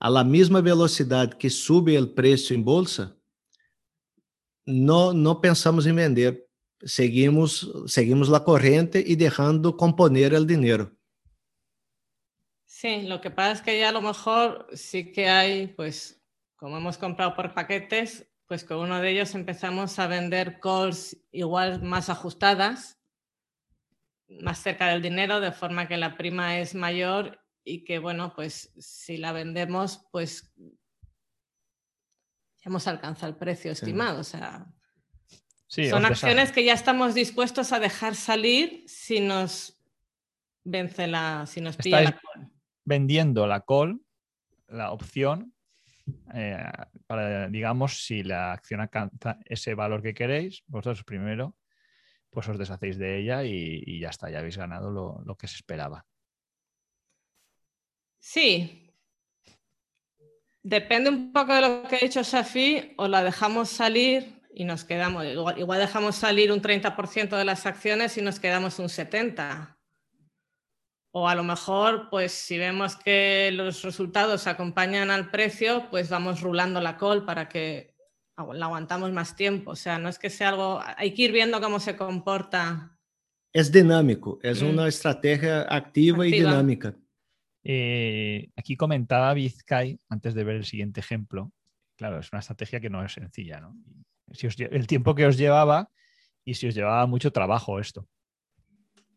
a 0.00 0.08
la 0.08 0.24
misma 0.24 0.62
velocidade 0.62 1.36
que 1.36 1.50
sube 1.50 1.96
o 1.98 2.08
preço 2.08 2.54
em 2.54 2.62
bolsa, 2.62 3.14
não, 4.66 5.12
não 5.12 5.38
pensamos 5.38 5.86
em 5.86 5.94
vender. 5.94 6.46
Seguimos, 6.82 7.70
seguimos 7.86 8.28
la 8.30 8.40
corriente 8.40 9.04
e 9.06 9.14
deixando 9.14 9.74
componer 9.74 10.32
o 10.32 10.44
dinheiro. 10.44 10.90
Sí, 12.64 13.02
lo 13.02 13.20
que 13.20 13.30
pasa 13.30 13.52
es 13.52 13.60
que 13.60 13.78
ya 13.78 13.90
a 13.90 13.92
lo 13.92 14.00
mejor 14.00 14.66
sí 14.72 15.12
que 15.12 15.28
hay, 15.28 15.66
pues, 15.66 16.18
como 16.56 16.78
hemos 16.78 16.96
comprado 16.96 17.34
por 17.34 17.52
paquetes, 17.52 18.26
pues 18.46 18.64
con 18.64 18.78
uno 18.78 19.00
de 19.00 19.10
ellos 19.10 19.34
empezamos 19.34 19.98
a 19.98 20.06
vender 20.06 20.60
calls 20.60 21.16
igual 21.30 21.82
más 21.82 22.08
ajustadas, 22.08 22.98
más 24.28 24.62
cerca 24.62 24.88
del 24.88 25.02
dinero, 25.02 25.40
de 25.40 25.52
forma 25.52 25.86
que 25.86 25.98
la 25.98 26.16
prima 26.16 26.58
es 26.58 26.74
mayor 26.74 27.39
y 27.64 27.84
que, 27.84 27.98
bueno, 27.98 28.32
pues 28.34 28.72
si 28.78 29.16
la 29.16 29.32
vendemos, 29.32 30.06
pues 30.10 30.52
ya 30.56 30.66
hemos 32.66 32.86
alcanzado 32.86 33.32
el 33.32 33.38
precio 33.38 33.72
estimado. 33.72 34.20
O 34.20 34.24
sea, 34.24 34.66
son 35.66 36.04
acciones 36.04 36.52
que 36.52 36.64
ya 36.64 36.74
estamos 36.74 37.14
dispuestos 37.14 37.72
a 37.72 37.80
dejar 37.80 38.14
salir 38.14 38.84
si 38.86 39.20
nos 39.20 39.80
vence 40.64 41.06
la, 41.06 41.46
si 41.46 41.60
nos 41.60 41.76
pilla 41.76 42.02
la 42.02 42.12
call. 42.12 42.50
Vendiendo 42.84 43.46
la 43.46 43.60
call, 43.60 44.00
la 44.68 44.92
opción, 44.92 45.54
eh, 46.34 46.64
para, 47.06 47.48
digamos, 47.48 48.04
si 48.04 48.22
la 48.22 48.52
acción 48.52 48.80
alcanza 48.80 49.38
ese 49.44 49.74
valor 49.74 50.02
que 50.02 50.14
queréis, 50.14 50.62
vosotros 50.66 51.04
primero, 51.04 51.56
pues 52.30 52.48
os 52.48 52.58
deshacéis 52.58 52.98
de 52.98 53.18
ella 53.18 53.44
y, 53.44 54.00
ya 54.00 54.08
está, 54.08 54.30
ya 54.30 54.38
habéis 54.38 54.56
ganado 54.56 55.22
lo 55.24 55.36
que 55.36 55.46
se 55.46 55.56
esperaba. 55.56 56.06
Sí. 58.20 58.94
Depende 60.62 61.10
un 61.10 61.32
poco 61.32 61.54
de 61.54 61.62
lo 61.62 61.82
que 61.88 61.96
ha 61.96 62.00
dicho 62.00 62.22
Safi, 62.22 62.92
o 62.96 63.08
la 63.08 63.24
dejamos 63.24 63.70
salir 63.70 64.40
y 64.54 64.64
nos 64.64 64.84
quedamos, 64.84 65.24
igual, 65.24 65.80
dejamos 65.80 66.16
salir 66.16 66.52
un 66.52 66.60
30% 66.60 67.36
de 67.36 67.44
las 67.44 67.66
acciones 67.66 68.16
y 68.18 68.22
nos 68.22 68.38
quedamos 68.38 68.78
un 68.78 68.86
70%. 68.86 69.76
O 71.12 71.28
a 71.28 71.34
lo 71.34 71.42
mejor, 71.42 72.08
pues 72.08 72.30
si 72.30 72.56
vemos 72.56 72.94
que 72.94 73.50
los 73.52 73.82
resultados 73.82 74.46
acompañan 74.46 75.10
al 75.10 75.30
precio, 75.30 75.88
pues 75.90 76.08
vamos 76.08 76.40
rulando 76.40 76.80
la 76.80 76.96
call 76.96 77.24
para 77.24 77.48
que 77.48 77.96
la 78.52 78.66
aguantamos 78.66 79.10
más 79.10 79.34
tiempo. 79.34 79.72
O 79.72 79.76
sea, 79.76 79.98
no 79.98 80.08
es 80.08 80.20
que 80.20 80.30
sea 80.30 80.50
algo, 80.50 80.80
hay 80.96 81.12
que 81.12 81.22
ir 81.22 81.32
viendo 81.32 81.60
cómo 81.60 81.80
se 81.80 81.96
comporta. 81.96 82.96
Es 83.52 83.72
dinámico, 83.72 84.38
es 84.42 84.62
mm. 84.62 84.68
una 84.68 84.86
estrategia 84.86 85.62
activa, 85.62 86.18
activa, 86.18 86.26
y 86.28 86.30
dinámica. 86.30 86.94
Eh, 87.62 88.50
aquí 88.56 88.76
comentaba 88.76 89.34
Vizcay, 89.34 89.98
antes 90.08 90.34
de 90.34 90.44
ver 90.44 90.56
el 90.56 90.64
siguiente 90.64 91.00
ejemplo, 91.00 91.52
claro, 91.96 92.18
es 92.18 92.32
una 92.32 92.40
estrategia 92.40 92.80
que 92.80 92.90
no 92.90 93.04
es 93.04 93.12
sencilla, 93.12 93.60
¿no? 93.60 93.76
El 94.58 94.86
tiempo 94.86 95.14
que 95.14 95.26
os 95.26 95.36
llevaba 95.36 95.90
y 96.44 96.54
si 96.54 96.68
os 96.68 96.74
llevaba 96.74 97.06
mucho 97.06 97.32
trabajo 97.32 97.78
esto. 97.78 98.08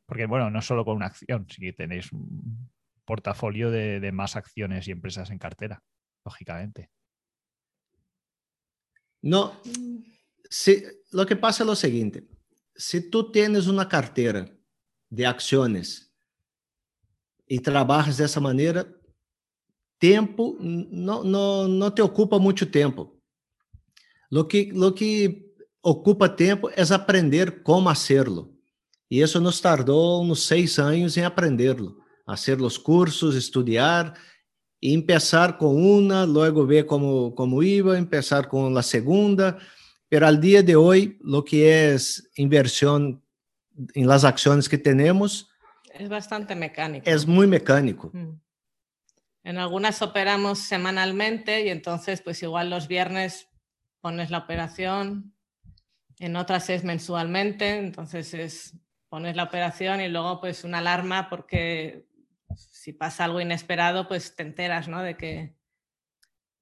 Porque, 0.06 0.26
bueno, 0.26 0.50
no 0.50 0.62
solo 0.62 0.84
con 0.84 0.98
una 0.98 1.06
acción, 1.08 1.48
si 1.50 1.72
tenéis 1.74 2.12
un 2.12 2.70
portafolio 3.06 3.72
de, 3.72 4.12
más 4.12 4.36
acciones 4.36 4.88
y 4.88 4.92
empresas 4.92 5.30
en 5.30 5.38
cartera, 5.38 5.82
lógicamente. 6.26 6.90
No, 9.22 9.62
si, 10.50 10.84
lo 11.12 11.26
que 11.26 11.36
pasa 11.36 11.64
es 11.64 11.68
lo 11.68 11.76
siguiente, 11.76 12.28
si 12.76 13.10
tú 13.10 13.32
tienes 13.32 13.68
una 13.68 13.88
cartera 13.88 14.46
de 15.10 15.26
acciones 15.26 16.13
e 17.50 17.60
trabalhas 17.60 18.18
dessa 18.18 18.40
maneira, 18.40 18.94
tempo 20.00 20.58
não, 20.60 21.24
não, 21.24 21.68
não 21.68 21.92
te 21.92 22.02
ocupa 22.02 22.40
muito 22.40 22.66
tempo. 22.66 23.20
Lo 24.32 24.46
que, 24.46 24.72
lo 24.72 24.94
que 24.94 25.46
ocupa 25.82 26.28
tempo 26.28 26.70
é 26.70 26.82
aprender 26.94 27.64
como 27.64 27.90
hacerlo. 27.90 28.54
E 29.10 29.22
isso 29.22 29.40
nos 29.40 29.60
tardou 29.62 30.24
uns 30.24 30.44
seis 30.48 30.80
anos 30.80 31.18
em 31.18 31.24
aprenderlo. 31.24 31.98
Hacer 32.26 32.60
os 32.62 32.78
cursos, 32.78 33.36
estudar 33.36 34.18
e 34.82 35.00
começar 35.00 35.58
com 35.58 35.76
uma, 35.76 36.24
logo 36.24 36.66
ver 36.66 36.86
como, 36.86 37.32
como 37.34 37.62
iba, 37.62 37.96
começar 37.96 38.48
com 38.48 38.76
a 38.76 38.82
segunda. 38.82 39.58
Pero 40.10 40.28
al 40.28 40.40
dia 40.40 40.62
de 40.62 40.76
hoje, 40.76 41.18
lo 41.22 41.44
que 41.44 41.64
é 41.64 41.96
inversión 42.38 43.22
em 43.96 44.06
las 44.06 44.24
acciones 44.24 44.68
que 44.68 44.78
temos, 44.78 45.48
es 45.94 46.10
bastante 46.10 46.56
mecánico. 46.56 47.10
Es 47.10 47.26
muy 47.28 47.48
mecánico. 47.48 48.10
Mm. 48.14 48.40
En 49.44 49.58
algunas 49.58 50.02
operamos 50.02 50.60
semanalmente 50.60 51.66
y 51.66 51.70
entonces 51.70 52.22
pues 52.22 52.42
igual 52.44 52.70
los 52.70 52.88
viernes 52.88 53.50
pones 54.00 54.32
la 54.32 54.40
operación, 54.40 55.34
en 56.20 56.36
otras 56.36 56.70
es 56.70 56.84
mensualmente, 56.84 57.78
entonces 57.78 58.34
es 58.34 58.78
pones 59.10 59.36
la 59.36 59.44
operación 59.44 60.02
y 60.02 60.08
luego 60.08 60.40
pues 60.40 60.64
una 60.64 60.80
alarma 60.80 61.30
porque 61.30 62.08
si 62.56 62.94
pasa 62.94 63.26
algo 63.26 63.42
inesperado 63.42 64.08
pues 64.08 64.36
te 64.36 64.44
enteras, 64.44 64.88
¿no? 64.88 65.02
De 65.02 65.16
que, 65.16 65.56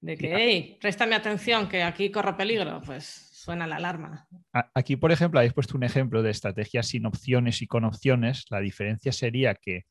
de 0.02 0.18
que, 0.18 0.36
hey, 0.36 0.78
préstame 0.82 1.16
atención 1.16 1.70
que 1.70 1.84
aquí 1.84 2.12
corro 2.12 2.36
peligro, 2.36 2.82
pues 2.86 3.31
suena 3.42 3.66
la 3.66 3.78
alarma. 3.78 4.28
Aquí, 4.74 4.96
por 4.96 5.12
ejemplo, 5.12 5.39
habéis 5.39 5.54
puesto 5.54 5.76
un 5.76 5.84
ejemplo 5.84 6.22
de 6.22 6.30
estrategia 6.30 6.84
sin 6.84 7.06
opciones 7.06 7.62
y 7.62 7.68
con 7.68 7.86
opciones. 7.86 8.46
La 8.50 8.60
diferencia 8.60 9.12
sería 9.12 9.56
que 9.56 9.86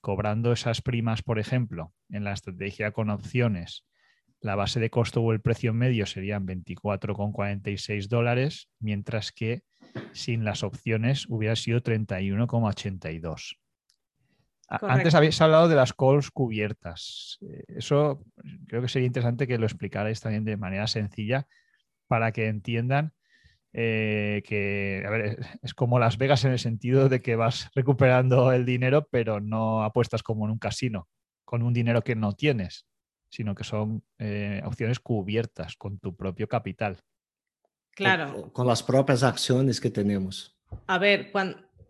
cobrando 0.00 0.52
esas 0.52 0.80
primas, 0.80 1.22
por 1.22 1.38
ejemplo, 1.38 1.92
en 2.08 2.24
la 2.24 2.32
estrategia 2.32 2.92
con 2.92 3.10
opciones, 3.10 3.84
la 4.40 4.56
base 4.56 4.78
de 4.80 4.90
costo 4.90 5.22
o 5.22 5.32
el 5.32 5.40
precio 5.40 5.72
medio 5.72 6.04
serían 6.06 6.46
24,46 6.46 8.08
dólares, 8.08 8.68
mientras 8.78 9.32
que 9.32 9.62
sin 10.12 10.44
las 10.44 10.62
opciones 10.62 11.26
hubiera 11.28 11.56
sido 11.56 11.82
31,82. 11.82 13.56
Antes 14.68 15.14
habéis 15.14 15.40
hablado 15.40 15.68
de 15.68 15.76
las 15.76 15.92
calls 15.92 16.30
cubiertas. 16.30 17.38
Eh, 17.42 17.64
eso 17.68 18.24
creo 18.66 18.82
que 18.82 18.88
sería 18.88 19.06
interesante 19.06 19.46
que 19.46 19.58
lo 19.58 19.66
explicarais 19.66 20.20
también 20.20 20.44
de 20.44 20.56
manera 20.56 20.86
sencilla 20.86 21.46
para 22.06 22.32
que 22.32 22.48
entiendan 22.48 23.14
eh, 23.76 24.44
que, 24.46 25.02
a 25.04 25.10
ver, 25.10 25.38
es 25.62 25.74
como 25.74 25.98
Las 25.98 26.16
Vegas 26.16 26.44
en 26.44 26.52
el 26.52 26.60
sentido 26.60 27.08
de 27.08 27.20
que 27.20 27.34
vas 27.34 27.70
recuperando 27.74 28.52
el 28.52 28.64
dinero, 28.64 29.08
pero 29.10 29.40
no 29.40 29.82
apuestas 29.82 30.22
como 30.22 30.44
en 30.44 30.52
un 30.52 30.58
casino, 30.58 31.08
con 31.44 31.62
un 31.62 31.74
dinero 31.74 32.02
que 32.02 32.14
no 32.14 32.34
tienes, 32.34 32.86
sino 33.28 33.56
que 33.56 33.64
son 33.64 34.04
eh, 34.18 34.62
opciones 34.64 35.00
cubiertas 35.00 35.74
con 35.76 35.98
tu 35.98 36.14
propio 36.14 36.48
capital. 36.48 37.02
Claro. 37.90 38.52
Con, 38.52 38.68
las 38.68 38.82
propias 38.84 39.24
acciones 39.24 39.80
que 39.80 39.90
tenemos. 39.90 40.56
A 40.86 40.98
ver, 40.98 41.32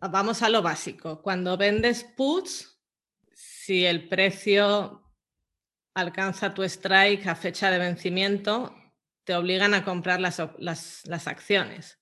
vamos 0.00 0.42
a 0.42 0.48
lo 0.48 0.62
básico. 0.62 1.20
Cuando 1.20 1.58
vendes 1.58 2.04
puts, 2.16 2.80
si 3.34 3.84
el 3.84 4.08
precio 4.08 5.02
alcanza 5.94 6.54
tu 6.54 6.62
strike 6.62 7.26
a 7.26 7.34
fecha 7.34 7.70
de 7.70 7.78
vencimiento, 7.78 8.74
te 9.24 9.34
obligan 9.34 9.74
a 9.74 9.84
comprar 9.84 10.20
las, 10.20 10.38
acciones. 11.26 11.98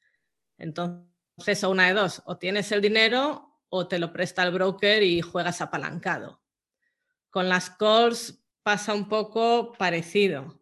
Entonces, 0.58 1.64
o 1.64 1.70
una 1.70 1.86
de 1.86 1.94
dos, 1.94 2.22
o 2.26 2.36
tienes 2.36 2.70
el 2.72 2.80
dinero 2.80 3.60
o 3.68 3.88
te 3.88 3.98
lo 3.98 4.12
presta 4.12 4.42
el 4.42 4.52
broker 4.52 5.02
y 5.02 5.22
juegas 5.22 5.60
apalancado. 5.60 6.42
Con 7.30 7.48
las 7.48 7.70
calls 7.70 8.44
pasa 8.62 8.92
un 8.92 9.08
poco 9.08 9.72
parecido. 9.78 10.60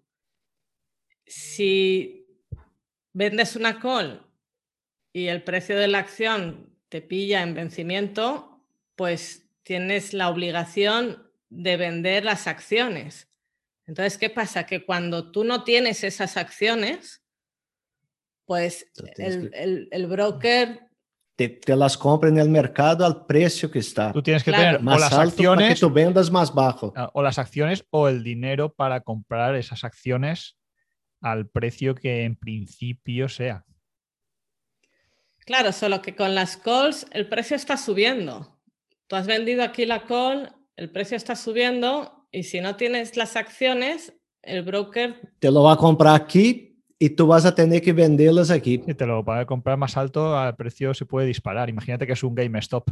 Si 1.27 2.27
vendes 3.13 3.57
una 3.57 3.81
call 3.81 4.27
y 5.13 5.27
el 5.27 5.43
precio 5.43 5.77
de 5.77 5.89
la 5.89 5.99
acción 5.99 6.77
te 6.89 7.03
pilla 7.03 7.43
en 7.43 7.55
vencimiento, 7.55 8.65
pues 8.97 9.49
tienes 9.63 10.13
la 10.13 10.29
obligación 10.29 11.31
de 11.49 11.77
vender 11.77 12.25
las 12.25 12.47
acciones. 12.47 13.30
Entonces, 13.91 14.19
¿qué 14.19 14.31
pasa? 14.31 14.67
Que 14.67 14.85
cuando 14.85 15.33
tú 15.33 15.43
no 15.43 15.65
tienes 15.65 16.05
esas 16.05 16.37
acciones, 16.37 17.25
pues 18.45 18.87
el, 19.17 20.07
broker 20.07 20.83
te, 21.35 21.59
las 21.75 21.99
compra 21.99 22.29
en 22.29 22.39
el 22.39 22.49
mercado 22.49 23.05
al 23.05 23.27
precio 23.27 23.69
que 23.69 23.81
está. 23.81 24.13
Tú 24.13 24.23
tienes 24.23 24.45
que 24.45 24.53
tener 24.53 24.81
más 24.81 25.01
las 25.01 25.13
acciones 25.13 25.65
para 25.65 25.75
que 25.75 25.81
tú 25.81 25.91
vendas 25.91 26.31
más 26.31 26.55
bajo. 26.55 26.93
Ah, 26.95 27.11
o 27.15 27.21
las 27.21 27.41
acciones 27.41 27.85
o 27.91 28.07
el 28.07 28.23
dinero 28.23 28.73
para 28.73 29.01
comprar 29.01 29.57
esas 29.57 29.83
acciones 29.83 30.57
al 31.21 31.49
precio 31.49 31.97
que 31.97 32.23
en 32.23 32.37
principio 32.37 33.29
sea. 33.29 33.65
Claro, 35.41 35.73
solo 35.73 36.01
que 36.01 36.15
con 36.15 36.37
las 36.37 36.57
calls 36.57 37.09
el 37.11 37.29
precio 37.29 37.57
está 37.57 37.77
subiendo. 37.77 38.57
Tú 39.09 39.17
has 39.17 39.27
vendido 39.27 39.65
aquí 39.65 39.85
la 39.85 40.05
call, 40.05 40.55
el 40.77 40.93
precio 40.93 41.17
está 41.17 41.35
subiendo 41.35 42.20
y 42.33 42.45
si 42.45 42.61
no 42.61 42.77
tienes 42.77 43.17
las 43.17 43.37
acciones, 43.37 44.15
el 44.43 44.63
broker... 44.63 45.17
Te 45.39 45.51
lo 45.51 45.63
va 45.63 45.75
a 45.75 45.77
comprar 45.77 46.15
aquí 46.15 46.83
y 46.99 47.11
tú 47.11 47.27
vas 47.27 47.45
a 47.45 47.55
tener 47.55 47.83
que 47.83 47.93
venderlas 47.93 48.51
aquí. 48.51 48.83
Y 48.87 48.95
te 48.95 49.07
lo 49.07 49.25
va 49.25 49.41
a 49.41 49.47
comprar 49.47 49.77
más 49.77 49.97
alto, 49.97 50.37
al 50.37 50.57
precio 50.57 50.95
se 50.95 51.07
puede 51.07 51.27
disparar. 51.27 51.69
Imagínate 51.69 52.07
que 52.07 52.13
es 52.13 52.23
un 52.23 52.35
GameStop. 52.35 52.91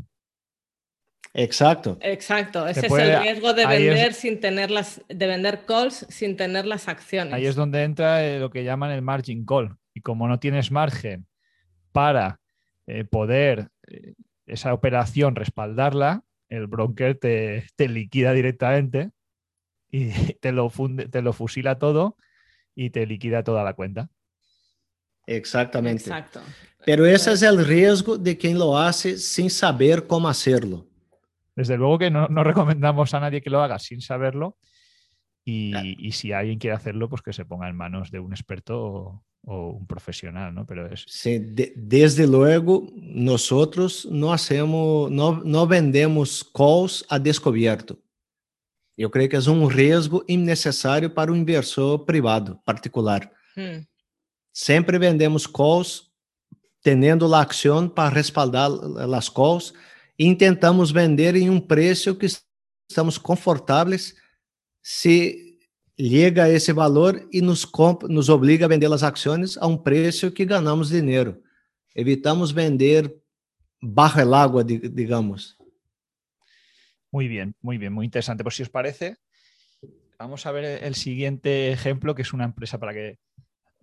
Exacto. 1.35 1.99
Exacto. 2.01 2.67
Ese 2.67 2.87
es 2.87 2.93
el 2.93 3.21
riesgo 3.21 3.53
de 3.53 3.67
vender 3.67 4.15
sin 4.15 4.41
tener 4.41 4.71
las, 4.71 5.03
de 5.09 5.27
vender 5.27 5.65
calls 5.67 6.07
sin 6.09 6.37
tener 6.37 6.67
las 6.67 6.89
acciones. 6.89 7.35
Ahí 7.35 7.47
es 7.47 7.55
donde 7.55 7.83
entra 7.83 8.25
eh, 8.25 8.41
lo 8.41 8.51
que 8.51 8.65
llaman 8.65 8.91
el 8.91 9.03
margin 9.03 9.45
call. 9.45 9.77
Y 9.95 10.01
como 10.01 10.27
no 10.27 10.39
tienes 10.41 10.71
margen 10.71 11.27
para 11.93 12.41
eh, 12.87 13.05
poder 13.05 13.69
eh, 13.87 14.15
esa 14.47 14.73
operación 14.73 15.37
respaldarla, 15.37 16.25
el 16.49 16.67
broker 16.67 17.19
te, 17.19 17.89
liquida 17.89 18.33
directamente 18.33 19.11
y 19.91 20.09
te 20.41 20.53
lo, 20.53 20.71
funde, 20.71 21.09
te 21.09 21.23
lo 21.23 21.33
fusila 21.33 21.79
todo 21.79 22.17
y 22.75 22.91
te 22.91 23.07
liquida 23.07 23.43
toda 23.43 23.65
la 23.65 23.75
cuenta. 23.75 24.09
Exactamente. 25.27 26.05
Exacto. 26.05 26.41
Pero 26.85 27.05
ese 27.05 27.33
es 27.33 27.43
el 27.43 27.65
riesgo 27.65 28.17
de 28.17 28.39
quien 28.39 28.59
lo 28.59 28.79
hace 28.79 29.19
sin 29.19 29.51
saber 29.51 30.07
cómo 30.07 30.29
hacerlo. 30.29 30.87
Desde 31.55 31.77
luego 31.77 31.99
que 31.99 32.11
no, 32.11 32.27
recomendamos 32.45 33.13
a 33.15 33.21
nadie 33.21 33.43
que 33.43 33.51
lo 33.51 33.61
haga 33.61 33.79
sin 33.79 34.01
saberlo. 34.01 34.57
Y, 35.45 36.13
si 36.13 36.33
alguien 36.33 36.59
quiere 36.59 36.77
hacerlo, 36.77 37.09
pues 37.09 37.23
que 37.23 37.33
se 37.33 37.47
ponga 37.47 37.69
en 37.69 37.77
manos 37.77 38.11
de 38.11 38.21
un 38.21 38.33
experto 38.33 39.25
o, 39.43 39.71
un 39.71 39.87
profesional, 39.87 40.55
¿no? 40.55 40.67
Pero 40.67 40.87
es... 40.93 41.05
Sí, 41.09 41.39
desde 41.75 42.27
luego, 42.27 42.87
nosotros 42.95 44.07
no 44.11 44.33
hacemos, 44.33 45.11
no, 45.11 45.43
no 45.43 45.67
vendemos 45.67 46.45
calls 46.55 47.05
a 47.09 47.19
descubierto. 47.19 47.99
Yo 48.99 49.11
creo 49.11 49.29
que 49.29 49.37
es 49.37 49.47
un 49.47 49.71
riesgo 49.71 50.25
innecesario 50.27 51.15
para 51.15 51.33
un 51.33 51.39
inversor 51.39 52.05
privado, 52.05 52.61
particular. 52.65 53.33
Hmm. 53.57 53.87
Siempre 54.53 54.99
vendemos 54.99 55.49
calls 55.49 56.13
teniendo 56.83 57.27
la 57.29 57.41
acción 57.41 57.89
para 57.89 58.11
respaldar 58.11 58.71
las 58.71 59.31
calls 59.31 59.73
intentamos 60.19 60.91
vender 60.91 61.37
em 61.37 61.49
um 61.49 61.61
preço 61.61 62.15
que 62.15 62.27
estamos 62.91 63.17
confortáveis 63.19 64.17
se 64.83 65.59
chega 65.99 66.45
a 66.45 66.51
esse 66.51 66.73
valor 66.73 67.29
e 67.33 67.41
nos, 67.41 67.67
nos 68.09 68.29
obriga 68.29 68.65
a 68.65 68.69
vender 68.69 68.93
as 68.93 69.03
ações 69.03 69.57
a 69.59 69.67
um 69.67 69.77
preço 69.77 70.31
que 70.31 70.45
ganhamos 70.45 70.89
dinheiro. 70.89 71.41
Evitamos 71.95 72.53
vender 72.53 73.15
bajo 73.83 74.21
el 74.21 74.33
agua, 74.35 74.65
digamos. 74.65 75.58
Muy 77.11 77.29
bien, 77.29 77.55
muy 77.61 77.79
bien, 77.79 77.93
muy 77.93 78.05
interesante. 78.05 78.43
Pues 78.43 78.57
si 78.57 78.63
os 78.63 78.71
parece, 78.71 79.17
vamos 80.19 80.47
a 80.47 80.53
ver 80.53 80.85
el 80.85 80.95
siguiente 80.95 81.73
ejemplo, 81.73 82.15
que 82.15 82.23
es 82.23 82.33
una 82.33 82.45
empresa 82.45 82.79
para 82.79 82.93
que 82.93 83.19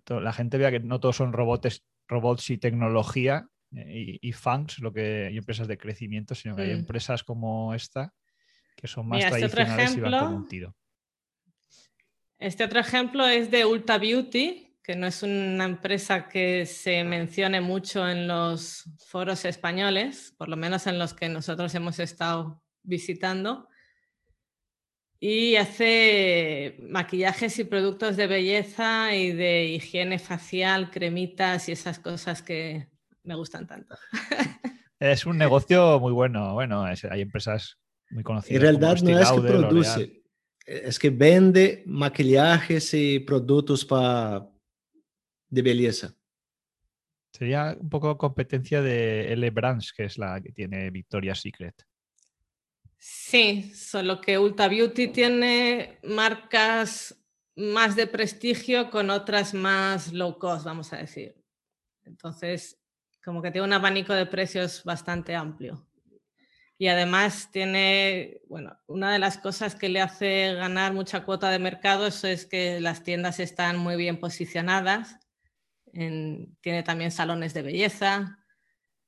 la 0.08 0.32
gente 0.32 0.58
vea 0.58 0.70
que 0.70 0.80
no 0.80 1.00
todos 1.00 1.16
son 1.16 1.32
robots, 1.32 1.84
robots 2.06 2.50
y 2.50 2.58
tecnología, 2.58 3.48
y, 3.72 4.18
y 4.26 4.32
funds, 4.32 4.78
lo 4.78 4.92
que 4.92 5.26
hay 5.26 5.36
empresas 5.36 5.68
de 5.68 5.76
crecimiento, 5.76 6.34
sino 6.34 6.54
que 6.54 6.62
hay 6.62 6.74
mm. 6.74 6.78
empresas 6.78 7.24
como 7.24 7.74
esta 7.74 8.12
que 8.76 8.86
son 8.86 9.08
más 9.08 9.24
este 9.24 9.48
tradicionales 9.48 9.96
y 9.96 10.00
van 10.00 10.18
como 10.18 10.36
un 10.36 10.48
tiro. 10.48 10.76
Este 12.38 12.64
otro 12.64 12.78
ejemplo 12.78 13.26
es 13.26 13.50
de 13.50 13.64
Ulta 13.64 13.98
Beauty, 13.98 14.78
que 14.82 14.94
no 14.94 15.06
es 15.06 15.22
una 15.22 15.64
empresa 15.64 16.28
que 16.28 16.66
se 16.66 17.02
mencione 17.02 17.60
mucho 17.60 18.06
en 18.06 18.28
los 18.28 18.84
foros 19.06 19.46
españoles, 19.46 20.34
por 20.36 20.48
lo 20.48 20.56
menos 20.56 20.86
en 20.86 20.98
los 20.98 21.14
que 21.14 21.28
nosotros 21.28 21.74
hemos 21.74 21.98
estado 21.98 22.62
visitando. 22.86 23.68
Y 25.18 25.56
hace 25.56 26.76
maquillajes 26.80 27.58
y 27.58 27.64
productos 27.64 28.16
de 28.16 28.26
belleza 28.26 29.14
y 29.14 29.32
de 29.32 29.66
higiene 29.66 30.18
facial, 30.18 30.90
cremitas 30.90 31.68
y 31.68 31.72
esas 31.72 31.98
cosas 31.98 32.42
que, 32.42 32.88
me 33.26 33.34
gustan 33.34 33.66
tanto. 33.66 33.96
Es 34.98 35.26
un 35.26 35.36
negocio 35.36 36.00
muy 36.00 36.12
bueno. 36.12 36.54
Bueno, 36.54 36.82
hay 36.84 37.20
empresas 37.20 37.78
muy 38.08 38.22
conocidas. 38.22 38.56
En 38.56 38.62
realidad 38.62 38.96
no 39.02 39.18
es 39.18 39.30
que 39.30 39.40
produce, 39.42 40.22
es 40.64 40.98
que 40.98 41.10
vende 41.10 41.82
maquillajes 41.84 42.94
y 42.94 43.18
productos 43.18 43.84
para 43.84 44.48
de 45.50 45.62
belleza. 45.62 46.14
Sería 47.30 47.76
un 47.78 47.90
poco 47.90 48.16
competencia 48.16 48.80
de 48.80 49.34
L 49.34 49.50
Brands, 49.50 49.92
que 49.92 50.04
es 50.04 50.16
la 50.16 50.40
que 50.40 50.52
tiene 50.52 50.90
Victoria's 50.90 51.42
Secret. 51.42 51.74
Sí, 53.08 53.72
solo 53.72 54.20
que 54.20 54.36
Ulta 54.36 54.66
Beauty 54.66 55.06
tiene 55.06 56.00
marcas 56.02 57.16
más 57.54 57.94
de 57.94 58.08
prestigio 58.08 58.90
con 58.90 59.10
otras 59.10 59.54
más 59.54 60.12
low 60.12 60.40
cost, 60.40 60.64
vamos 60.64 60.92
a 60.92 60.96
decir. 60.96 61.36
Entonces, 62.02 62.80
como 63.24 63.42
que 63.42 63.52
tiene 63.52 63.64
un 63.68 63.72
abanico 63.72 64.12
de 64.12 64.26
precios 64.26 64.82
bastante 64.82 65.36
amplio. 65.36 65.86
Y 66.78 66.88
además 66.88 67.48
tiene, 67.52 68.40
bueno, 68.48 68.76
una 68.88 69.12
de 69.12 69.20
las 69.20 69.38
cosas 69.38 69.76
que 69.76 69.88
le 69.88 70.00
hace 70.00 70.54
ganar 70.54 70.92
mucha 70.92 71.24
cuota 71.24 71.50
de 71.50 71.60
mercado 71.60 72.08
es 72.08 72.44
que 72.44 72.80
las 72.80 73.04
tiendas 73.04 73.38
están 73.38 73.76
muy 73.76 73.94
bien 73.94 74.18
posicionadas. 74.18 75.16
tiene 75.92 76.82
también 76.84 77.12
salones 77.12 77.54
de 77.54 77.62
belleza. 77.62 78.45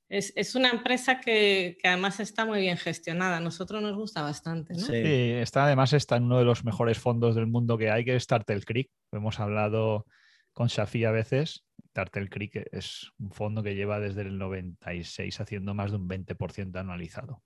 Es, 0.08 0.54
una 0.54 0.70
empresa 0.70 1.20
que, 1.20 1.76
además 1.84 2.18
está 2.20 2.46
muy 2.46 2.60
bien 2.60 2.76
gestionada. 2.78 3.36
A 3.36 3.40
nosotros 3.40 3.82
nos 3.82 3.94
gusta 3.94 4.22
bastante. 4.22 4.74
Sí, 4.74 4.92
está, 4.94 5.64
además 5.64 5.92
está 5.92 6.16
en 6.16 6.24
uno 6.24 6.38
de 6.38 6.44
los 6.44 6.64
mejores 6.64 6.98
fondos 6.98 7.34
del 7.34 7.46
mundo 7.46 7.76
que 7.76 7.90
hay, 7.90 8.04
que 8.04 8.16
es 8.16 8.26
Tartel 8.26 8.64
Creek. 8.64 8.90
Hemos 9.12 9.38
hablado 9.38 10.06
con 10.52 10.68
Shafi 10.68 11.04
a 11.04 11.10
veces 11.10 11.64
Tartel 11.98 12.30
Creek 12.30 12.68
es 12.70 13.10
un 13.18 13.32
fondo 13.32 13.60
que 13.60 13.74
lleva 13.74 13.98
desde 13.98 14.22
el 14.22 14.38
96 14.38 15.40
haciendo 15.40 15.74
más 15.74 15.90
de 15.90 15.96
un 15.96 16.08
20% 16.08 16.78
anualizado. 16.78 17.42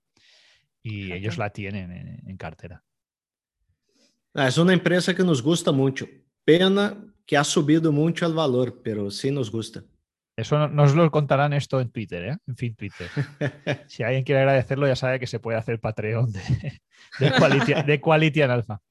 Y 0.83 1.11
ellos 1.11 1.39
la 1.39 1.49
tienen 1.49 2.21
en, 2.23 2.37
cartera. 2.37 2.83
Ah, 4.35 4.47
es 4.49 4.57
una 4.59 4.73
empresa 4.73 5.15
que 5.15 5.23
nos 5.23 5.41
gusta 5.41 5.71
mucho. 5.71 6.05
Pena 6.45 7.03
que 7.25 7.35
ha 7.35 7.43
subido 7.43 7.91
mucho 7.91 8.27
el 8.27 8.33
valor, 8.33 8.81
pero 8.83 9.09
sí 9.09 9.31
nos 9.31 9.49
gusta. 9.49 9.83
Eso 10.35 10.67
nos 10.67 10.95
lo 10.95 11.09
contarán 11.11 11.53
esto 11.53 11.79
en 11.79 11.91
Twitter, 11.91 12.23
¿eh? 12.23 12.37
En 12.47 12.55
fin, 12.55 12.75
Twitter. 12.75 13.07
si 13.87 14.01
alguien 14.03 14.23
quiere 14.23 14.41
agradecerlo, 14.41 14.87
ya 14.87 14.95
sabe 14.95 15.19
que 15.19 15.27
se 15.27 15.39
puede 15.39 15.57
hacer 15.57 15.79
Patreon 15.79 16.31
de, 16.31 16.81
de, 17.19 17.31
quality, 17.31 17.73
de 17.85 18.01
quality 18.01 18.41
en 18.41 18.51
Alpha. 18.51 18.81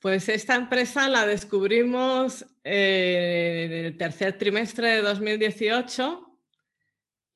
Pues 0.00 0.30
esta 0.30 0.54
empresa 0.54 1.08
la 1.10 1.26
descubrimos 1.26 2.46
eh, 2.64 3.66
en 3.66 3.72
el 3.84 3.96
tercer 3.98 4.38
trimestre 4.38 4.88
de 4.88 5.02
2018 5.02 6.26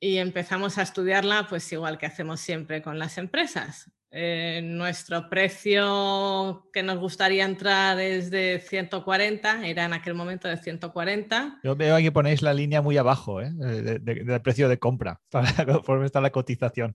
y 0.01 0.17
empezamos 0.17 0.79
a 0.79 0.83
estudiarla 0.83 1.47
pues 1.47 1.71
igual 1.73 1.99
que 1.99 2.07
hacemos 2.07 2.41
siempre 2.41 2.81
con 2.81 2.99
las 2.99 3.19
empresas. 3.19 3.91
Eh, 4.17 4.61
nuestro 4.63 5.29
precio 5.29 6.69
que 6.73 6.85
nos 6.85 6.99
gustaría 6.99 7.45
entrar 7.45 7.99
es 7.99 8.31
de 8.31 8.63
140, 8.65 9.67
era 9.67 9.87
en 9.87 9.93
aquel 9.93 10.15
momento 10.15 10.47
de 10.47 10.57
140. 10.57 11.59
Yo 11.65 11.75
veo 11.75 11.97
que 11.97 12.13
ponéis 12.13 12.41
la 12.41 12.55
línea 12.55 12.81
muy 12.81 12.97
abajo 12.97 13.41
¿eh? 13.41 13.51
del 13.51 14.41
precio 14.41 14.69
de 14.69 14.79
compra, 14.79 15.21
conforme 15.67 16.07
está 16.07 16.21
la 16.21 16.31
cotización. 16.31 16.95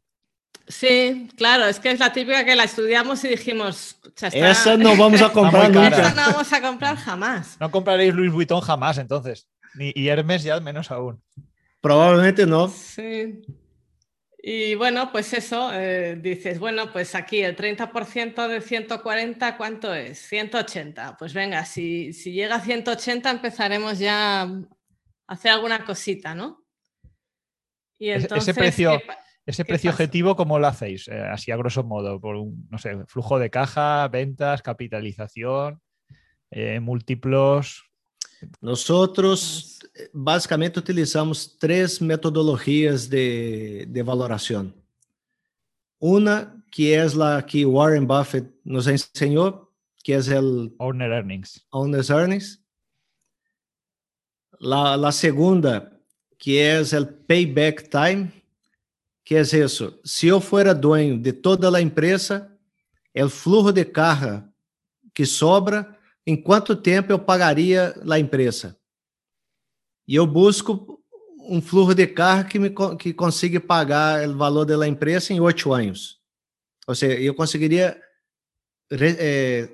Sí, 0.65 1.29
claro, 1.35 1.65
es 1.65 1.81
que 1.81 1.91
es 1.91 1.99
la 1.99 2.13
típica 2.13 2.45
que 2.45 2.55
la 2.55 2.63
estudiamos 2.63 3.21
y 3.25 3.27
dijimos, 3.27 3.99
eso 4.21 4.77
no 4.77 4.95
vamos 4.95 5.21
a 5.21 5.29
comprar 5.33 5.69
nunca. 5.71 6.11
no 6.11 6.21
vamos 6.31 6.53
a 6.53 6.61
comprar 6.61 6.95
jamás. 6.95 7.57
No 7.59 7.69
compraréis 7.69 8.13
Louis 8.13 8.31
Vuitton 8.31 8.61
jamás, 8.61 8.97
entonces. 8.97 9.49
Ni 9.75 9.91
y 9.93 10.07
Hermes 10.07 10.43
ya 10.43 10.57
menos 10.61 10.89
aún. 10.89 11.21
Probablemente 11.81 12.45
no. 12.45 12.69
Sí. 12.69 13.41
Y 14.41 14.75
bueno, 14.75 15.11
pues 15.11 15.33
eso, 15.33 15.69
eh, 15.73 16.15
dices, 16.15 16.59
bueno, 16.59 16.91
pues 16.93 17.13
aquí 17.13 17.41
el 17.41 17.57
30% 17.57 18.47
de 18.47 18.61
140, 18.61 19.57
¿cuánto 19.57 19.93
es? 19.93 20.19
180. 20.19 21.17
Pues 21.17 21.33
venga, 21.33 21.65
si, 21.65 22.13
si 22.13 22.31
llega 22.31 22.55
a 22.55 22.61
180 22.61 23.29
empezaremos 23.29 23.99
ya 23.99 24.43
a 24.43 24.63
hacer 25.27 25.51
alguna 25.51 25.83
cosita, 25.83 26.33
¿no? 26.35 26.63
Y 27.97 28.11
entonces, 28.11 28.47
ese 28.47 28.59
precio 28.59 29.01
Ese 29.45 29.63
¿Qué 29.63 29.69
precio 29.69 29.91
objetivo, 29.91 30.35
¿cómo 30.37 30.57
lo 30.57 30.67
hacéis? 30.67 31.09
Eh, 31.09 31.19
así 31.19 31.51
a 31.51 31.57
grosso 31.57 31.83
modo, 31.83 32.21
por 32.21 32.35
un, 32.35 32.67
no 32.69 32.77
sé, 32.77 33.05
flujo 33.07 33.39
de 33.39 33.49
caja, 33.49 34.07
ventas, 34.07 34.61
capitalización, 34.61 35.81
eh, 36.51 36.79
múltiplos. 36.79 37.83
Nosotros 38.61 39.78
eh, 39.78 39.78
basicamente 40.13 40.79
utilizamos 40.79 41.45
três 41.45 41.99
metodologias 41.99 43.07
de, 43.07 43.85
de 43.85 44.03
valoração. 44.03 44.73
Uma 45.99 46.55
que 46.71 46.93
é 46.93 47.01
a 47.01 47.41
que 47.41 47.65
Warren 47.65 48.05
Buffett 48.05 48.47
nos 48.63 48.87
ensinou, 48.87 49.69
que 50.03 50.13
é 50.13 50.19
o 50.39 50.71
Owner 50.79 51.11
earnings. 51.11 51.61
Owner's 51.71 52.09
Earnings. 52.09 52.59
La, 54.61 54.95
la 54.95 55.11
segunda, 55.11 55.91
que 56.37 56.57
é 56.57 56.81
o 56.81 57.05
Payback 57.05 57.89
Time, 57.89 58.31
que 59.23 59.35
é 59.35 59.41
isso. 59.41 59.99
Se 60.03 60.27
eu 60.27 60.39
fuera 60.41 60.73
dueño 60.73 61.17
de 61.17 61.33
toda 61.33 61.75
a 61.75 61.81
empresa, 61.81 62.51
o 63.15 63.29
flujo 63.29 63.71
de 63.71 63.85
carga 63.85 64.47
que 65.13 65.25
sobra, 65.25 65.97
em 66.25 66.35
quanto 66.35 66.75
tempo 66.75 67.11
eu 67.11 67.19
pagaria 67.19 67.93
a 68.09 68.19
empresa? 68.19 68.78
E 70.09 70.15
eu 70.15 70.25
busco 70.25 70.99
um 71.53 71.61
fluxo 71.61 71.93
de 71.93 72.07
carga 72.07 72.49
que 72.49 72.57
me 72.57 72.71
que 72.97 73.13
consiga 73.13 73.59
pagar 73.59 74.27
o 74.27 74.35
valor 74.35 74.65
da 74.65 74.87
empresa 74.87 75.31
em 75.33 75.39
oito 75.39 75.71
anos. 75.71 76.19
Ou 76.87 76.95
seja, 76.95 77.13
eu 77.21 77.35
conseguiria 77.35 77.87
eh, 78.91 79.69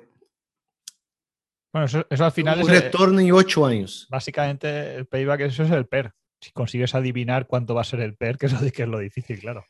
Bueno, 1.72 1.86
eso, 1.86 2.04
eso 2.10 2.24
al 2.24 2.32
final 2.32 2.58
um 2.58 2.62
es 2.62 2.68
eh, 2.68 2.80
retorno 2.80 3.20
em 3.20 3.32
oito 3.32 3.64
anos. 3.64 4.06
básicamente 4.10 4.66
el 4.96 5.06
payback, 5.06 5.40
eso 5.40 5.62
es 5.62 5.70
el 5.70 5.86
PER. 5.86 6.12
Si 6.40 6.50
consigues 6.52 6.94
adivinar 6.94 7.46
cuánto 7.46 7.74
va 7.74 7.80
a 7.80 7.84
ser 7.84 8.00
el 8.00 8.14
PER, 8.14 8.36
que 8.36 8.46
es 8.46 8.52
lo, 8.52 8.58
que 8.70 8.82
es 8.82 8.88
lo 8.88 8.98
difícil, 8.98 9.40
claro. 9.40 9.64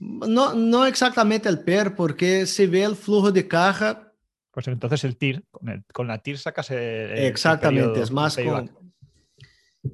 Não, 0.00 0.54
não 0.54 0.86
exatamente 0.86 1.48
el 1.48 1.58
PER, 1.64 1.94
porque 1.96 2.46
se 2.46 2.66
vê 2.66 2.86
o 2.86 2.94
fluxo 2.96 3.30
de 3.32 3.46
carga, 3.46 4.04
Pues 4.52 4.66
entonces 4.66 5.04
el 5.04 5.16
TIR, 5.16 5.44
con, 5.52 5.68
el- 5.68 5.84
con 5.92 6.06
la 6.08 6.18
TIR 6.18 6.36
sacas 6.38 6.70
el, 6.72 6.78
el- 6.78 7.18
el 7.26 7.58
periodo, 7.60 7.94
el 8.02 8.08
payback. 8.10 8.72
com... 8.74 8.87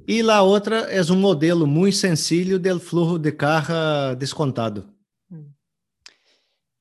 E 0.07 0.21
a 0.21 0.41
outra 0.41 0.77
é 0.91 1.01
um 1.11 1.15
modelo 1.15 1.65
muito 1.67 1.95
sencillo 1.95 2.59
del 2.59 2.79
fluxo 2.79 3.19
de 3.19 3.31
carga 3.31 4.15
descontado. 4.15 4.89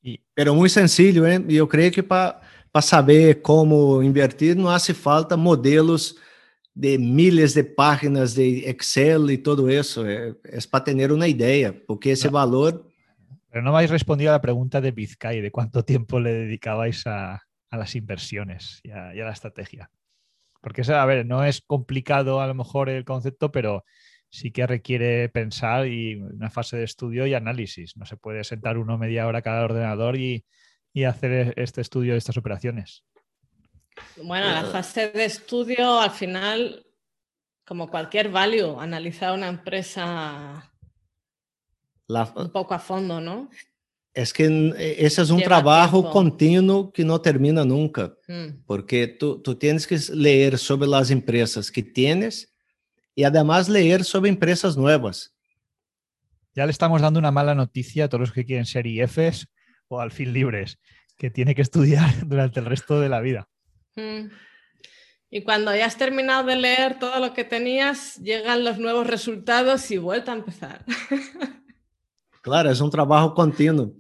Y 0.02 0.20
Pero 0.34 0.54
muito 0.54 0.72
sencillo, 0.72 1.26
hein? 1.26 1.44
E 1.48 1.56
eu 1.56 1.66
creio 1.66 1.90
que 1.90 2.02
para 2.02 2.40
saber 2.82 3.40
como 3.40 4.02
invertir, 4.02 4.54
não 4.56 4.68
hace 4.68 4.92
falta 4.92 5.36
modelos 5.36 6.16
de 6.74 6.98
milhas 6.98 7.54
de 7.54 7.62
páginas 7.62 8.34
de 8.34 8.68
Excel 8.68 9.30
e 9.30 9.38
tudo 9.38 9.70
isso. 9.70 10.04
É, 10.04 10.34
é 10.44 10.58
para 10.70 10.84
ter 10.84 11.12
uma 11.12 11.28
ideia, 11.28 11.72
porque 11.72 12.10
esse 12.10 12.26
Não. 12.26 12.32
valor 12.32 12.84
Pero 13.54 13.62
no 13.62 13.70
me 13.70 13.76
habéis 13.76 13.92
respondido 13.92 14.30
a 14.30 14.32
la 14.32 14.40
pregunta 14.40 14.80
de 14.80 14.90
Bizkay, 14.90 15.40
de 15.40 15.52
cuánto 15.52 15.84
tiempo 15.84 16.18
le 16.18 16.32
dedicabais 16.32 17.06
a, 17.06 17.40
a 17.70 17.76
las 17.76 17.94
inversiones 17.94 18.80
y 18.82 18.90
a, 18.90 19.14
y 19.14 19.20
a 19.20 19.24
la 19.24 19.30
estrategia. 19.30 19.88
Porque, 20.64 20.80
a 20.90 21.04
ver, 21.04 21.26
no 21.26 21.44
es 21.44 21.60
complicado 21.60 22.40
a 22.40 22.46
lo 22.46 22.54
mejor 22.54 22.88
el 22.88 23.04
concepto, 23.04 23.52
pero 23.52 23.84
sí 24.30 24.50
que 24.50 24.66
requiere 24.66 25.28
pensar 25.28 25.86
y 25.86 26.14
una 26.14 26.48
fase 26.48 26.78
de 26.78 26.84
estudio 26.84 27.26
y 27.26 27.34
análisis. 27.34 27.98
No 27.98 28.06
se 28.06 28.16
puede 28.16 28.42
sentar 28.44 28.78
uno 28.78 28.96
media 28.96 29.26
hora 29.26 29.42
cada 29.42 29.62
ordenador 29.62 30.16
y, 30.16 30.46
y 30.94 31.04
hacer 31.04 31.52
este 31.58 31.82
estudio 31.82 32.12
de 32.12 32.18
estas 32.18 32.38
operaciones. 32.38 33.04
Bueno, 34.16 34.48
la 34.48 34.64
fase 34.64 35.10
de 35.10 35.26
estudio, 35.26 36.00
al 36.00 36.10
final, 36.10 36.86
como 37.66 37.90
cualquier 37.90 38.30
value, 38.30 38.80
analizar 38.80 39.34
una 39.34 39.48
empresa 39.48 40.72
un 42.08 42.50
poco 42.50 42.72
a 42.72 42.78
fondo, 42.78 43.20
¿no? 43.20 43.50
É 44.14 44.24
que 44.24 44.44
esse 44.78 45.20
é 45.20 45.24
um 45.24 45.36
Lleva 45.36 45.44
trabalho 45.44 46.02
tempo. 46.02 46.10
contínuo 46.10 46.92
que 46.92 47.02
não 47.02 47.18
termina 47.18 47.64
nunca. 47.64 48.16
Mm. 48.28 48.62
porque 48.64 49.08
tú, 49.08 49.38
tú 49.40 49.56
tienes 49.56 49.86
que 49.86 49.98
leer 50.14 50.56
sobre 50.56 50.86
las 50.88 51.10
empresas 51.10 51.70
que 51.70 51.82
tienes 51.82 52.54
y 53.14 53.24
además 53.24 53.68
leer 53.68 54.04
sobre 54.04 54.30
empresas 54.30 54.76
nuevas. 54.76 55.34
Ya 56.54 56.64
le 56.64 56.70
estamos 56.70 57.02
dando 57.02 57.18
una 57.18 57.32
mala 57.32 57.54
noticia 57.54 58.04
a 58.04 58.08
todos 58.08 58.20
los 58.20 58.32
que 58.32 58.44
quieren 58.44 58.66
ser 58.66 58.86
IFs 58.86 59.48
o 59.88 60.00
al 60.00 60.12
fin 60.12 60.32
libres, 60.32 60.78
que 61.18 61.30
tiene 61.30 61.54
que 61.54 61.62
estudiar 61.62 62.08
durante 62.26 62.60
el 62.60 62.66
resto 62.66 63.00
de 63.00 63.08
la 63.08 63.20
vida. 63.20 63.48
Mm. 63.96 64.30
Y 65.30 65.42
cuando 65.42 65.74
ya 65.74 65.86
has 65.86 65.96
terminado 65.96 66.44
de 66.44 66.54
leer 66.54 67.00
todo 67.00 67.18
lo 67.18 67.34
que 67.34 67.42
tenías, 67.42 68.16
llegan 68.18 68.62
los 68.62 68.78
nuevos 68.78 69.08
resultados 69.08 69.90
y 69.90 69.98
vuelta 69.98 70.30
a 70.32 70.36
empezar. 70.36 70.84
Claro, 72.44 72.70
es 72.70 72.80
un 72.82 72.90
trabajo 72.90 73.32
continuo. 73.34 73.94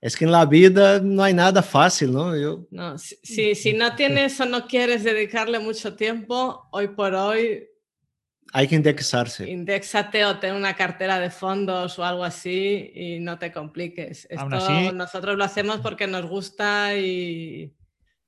Es 0.00 0.16
que 0.16 0.24
en 0.24 0.32
la 0.32 0.46
vida 0.46 0.98
no 1.00 1.22
hay 1.22 1.34
nada 1.34 1.62
fácil, 1.62 2.10
¿no? 2.12 2.34
Yo, 2.34 2.66
No, 2.70 2.96
si, 2.96 3.16
si, 3.22 3.54
si 3.54 3.74
no 3.74 3.94
tienes 3.94 4.40
o 4.40 4.46
no 4.46 4.66
quieres 4.66 5.04
dedicarle 5.04 5.58
mucho 5.58 5.94
tiempo, 5.94 6.66
hoy 6.72 6.88
por 6.88 7.14
hoy, 7.14 7.66
hay 8.54 8.66
que 8.66 8.76
indexarse. 8.76 9.48
indexate 9.50 10.24
o 10.24 10.38
ten 10.38 10.54
una 10.54 10.74
cartera 10.74 11.20
de 11.20 11.28
fondos 11.28 11.98
o 11.98 12.04
algo 12.04 12.24
así 12.24 12.90
y 12.94 13.20
no 13.20 13.38
te 13.38 13.52
compliques. 13.52 14.26
Aún 14.34 14.54
Esto 14.54 14.66
así- 14.66 14.92
nosotros 14.96 15.36
lo 15.36 15.44
hacemos 15.44 15.80
porque 15.80 16.06
nos 16.06 16.24
gusta 16.26 16.96
y, 16.96 17.74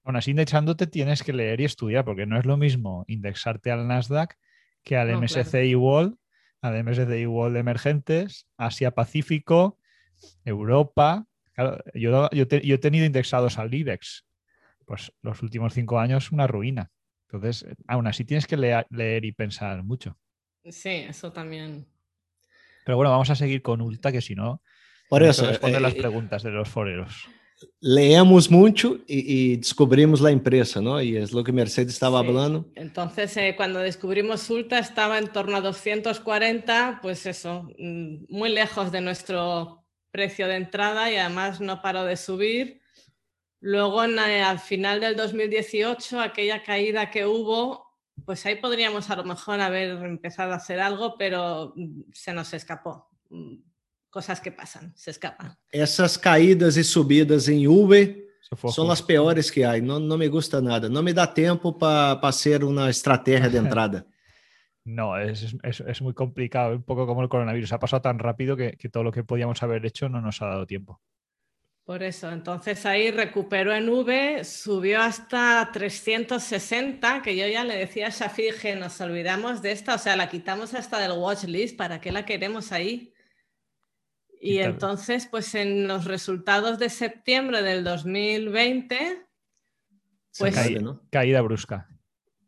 Aún 0.04 0.16
así, 0.16 0.32
indexándote 0.32 0.86
tienes 0.86 1.22
que 1.22 1.32
leer 1.32 1.60
y 1.62 1.64
estudiar, 1.64 2.04
porque 2.04 2.26
no 2.26 2.38
es 2.38 2.44
lo 2.44 2.58
mismo 2.58 3.04
indexarte 3.08 3.70
al 3.70 3.88
Nasdaq 3.88 4.36
que 4.84 4.96
al 4.98 5.08
No, 5.12 5.18
MSCI 5.22 5.74
World, 5.76 6.16
al 6.62 6.76
MSCI 6.76 7.26
World 7.26 7.56
emergentes, 7.58 8.46
Asia 8.56 8.92
Pacífico, 8.92 9.78
Europa. 10.44 11.26
Claro, 11.52 11.78
yo, 11.94 12.30
yo, 12.30 12.48
te- 12.48 12.66
yo 12.66 12.76
he 12.76 12.78
tenido 12.78 13.04
indexados 13.04 13.58
al 13.58 13.74
IBEX. 13.74 14.24
Pues 14.86 15.12
los 15.22 15.42
últimos 15.42 15.74
cinco 15.74 15.98
años, 15.98 16.32
una 16.32 16.46
ruina. 16.46 16.90
Entonces, 17.28 17.66
aún 17.86 18.06
así 18.06 18.24
tienes 18.24 18.46
que 18.46 18.56
leer 18.56 19.24
y 19.24 19.32
pensar 19.32 19.82
mucho. 19.82 20.16
sí, 20.64 20.90
eso 20.90 21.32
también. 21.32 21.86
Pero 22.84 22.96
bueno, 22.96 23.10
vamos 23.10 23.30
a 23.30 23.34
seguir 23.36 23.62
con 23.62 23.80
Ulta, 23.80 24.10
que 24.12 24.20
si 24.20 24.34
no, 24.34 24.60
Por 25.08 25.22
eso, 25.22 25.46
responder 25.46 25.80
eh, 25.80 25.82
las 25.82 25.94
eh, 25.94 25.98
preguntas 25.98 26.42
de 26.42 26.50
los 26.50 26.68
foreros. 26.68 27.28
Leemos 27.80 28.50
mucho 28.50 28.98
y, 29.06 29.52
y 29.52 29.56
descubrimos 29.56 30.20
la 30.20 30.30
empresa, 30.30 30.80
¿no? 30.80 31.00
Y 31.02 31.16
es 31.16 31.32
lo 31.32 31.42
que 31.44 31.52
Mercedes 31.52 31.92
estaba 31.94 32.20
Sí. 32.22 32.26
hablando. 32.28 32.66
Entonces, 32.74 33.36
eh, 33.36 33.54
cuando 33.56 33.80
descubrimos 33.80 34.48
Ulta 34.50 34.78
estaba 34.78 35.18
en 35.18 35.28
torno 35.28 35.56
a 35.56 35.60
240, 35.60 36.98
pues 37.02 37.26
eso, 37.26 37.68
mm, 37.78 38.24
muy 38.28 38.50
lejos 38.50 38.92
de 38.92 39.00
nuestro 39.00 39.84
precio 40.10 40.46
de 40.48 40.56
entrada 40.56 41.10
y 41.10 41.16
además 41.16 41.60
no 41.60 41.80
paró 41.82 42.04
de 42.04 42.16
subir. 42.16 42.80
Luego, 43.60 44.04
en, 44.04 44.18
eh, 44.18 44.42
al 44.42 44.58
final 44.58 45.00
del 45.00 45.16
2018, 45.16 46.20
aquella 46.20 46.62
caída 46.62 47.10
que 47.10 47.26
hubo, 47.26 47.86
pues 48.26 48.44
ahí 48.44 48.56
podríamos 48.56 49.08
a 49.10 49.16
lo 49.16 49.24
mejor 49.24 49.60
haber 49.60 49.90
empezado 50.04 50.52
a 50.52 50.56
hacer 50.56 50.80
algo, 50.80 51.16
pero 51.16 51.72
mm, 51.76 52.02
se 52.12 52.32
nos 52.32 52.52
escapó. 52.54 53.08
Cosas 54.12 54.40
que 54.40 54.52
pasan, 54.52 54.92
se 54.94 55.10
escapan. 55.10 55.56
Essas 55.72 56.18
caídas 56.18 56.76
e 56.76 56.84
subidas 56.84 57.48
em 57.48 57.66
Uber 57.66 58.22
são 58.70 58.90
as 58.90 59.00
piores 59.00 59.50
que 59.50 59.64
há. 59.64 59.80
Não, 59.80 59.98
não 59.98 60.18
me 60.18 60.28
gusta 60.28 60.60
nada. 60.60 60.88
Não 60.90 61.02
me 61.02 61.14
dá 61.14 61.26
tempo 61.26 61.72
para 61.72 62.30
ser 62.32 62.62
uma 62.62 62.90
estratégia 62.90 63.48
de 63.48 63.56
entrada. 63.64 64.06
No, 64.84 65.16
es, 65.16 65.54
es- 65.62 65.80
es- 65.80 66.00
muy 66.02 66.12
complicado, 66.12 66.74
un 66.76 66.82
poco 66.82 67.06
como 67.06 67.22
el 67.22 67.28
coronavirus. 67.30 67.72
Ha 67.72 67.78
pasado 67.78 68.02
tan 68.02 68.18
rápido 68.18 68.54
que, 68.56 68.72
que 68.76 68.88
todo 68.90 69.02
lo 69.02 69.12
que 69.12 69.24
podíamos 69.24 69.62
haber 69.62 69.86
hecho 69.86 70.08
no 70.10 70.20
nos 70.20 70.42
ha 70.42 70.46
dado 70.46 70.66
tiempo. 70.66 71.00
Por 71.84 72.02
eso, 72.02 72.30
entonces 72.30 72.84
ahí 72.84 73.10
recuperó 73.10 73.72
en 73.74 73.88
V, 73.88 74.44
subió 74.44 75.00
hasta 75.00 75.70
360, 75.72 77.22
que 77.22 77.36
yo 77.36 77.46
ya 77.48 77.64
le 77.64 77.76
decía 77.76 78.06
a 78.08 78.10
Shafi 78.10 78.50
que 78.60 78.76
nos 78.76 79.00
olvidamos 79.00 79.62
de 79.62 79.72
esta, 79.72 79.94
o 79.94 79.98
sea, 79.98 80.16
la 80.16 80.28
quitamos 80.28 80.74
hasta 80.74 80.98
del 81.00 81.12
watch 81.18 81.44
list, 81.44 81.76
¿para 81.76 82.00
qué 82.00 82.12
la 82.12 82.24
queremos 82.24 82.70
ahí? 82.72 83.11
Y 84.44 84.58
entonces, 84.58 85.28
pues 85.30 85.54
en 85.54 85.86
los 85.86 86.04
resultados 86.04 86.78
de 86.80 86.88
septiembre 86.90 87.62
del 87.62 87.84
2020, 87.84 89.24
Se 90.34 90.44
Pues- 90.44 90.82
não? 90.82 91.00
Caída 91.10 91.42
brusca. 91.42 91.86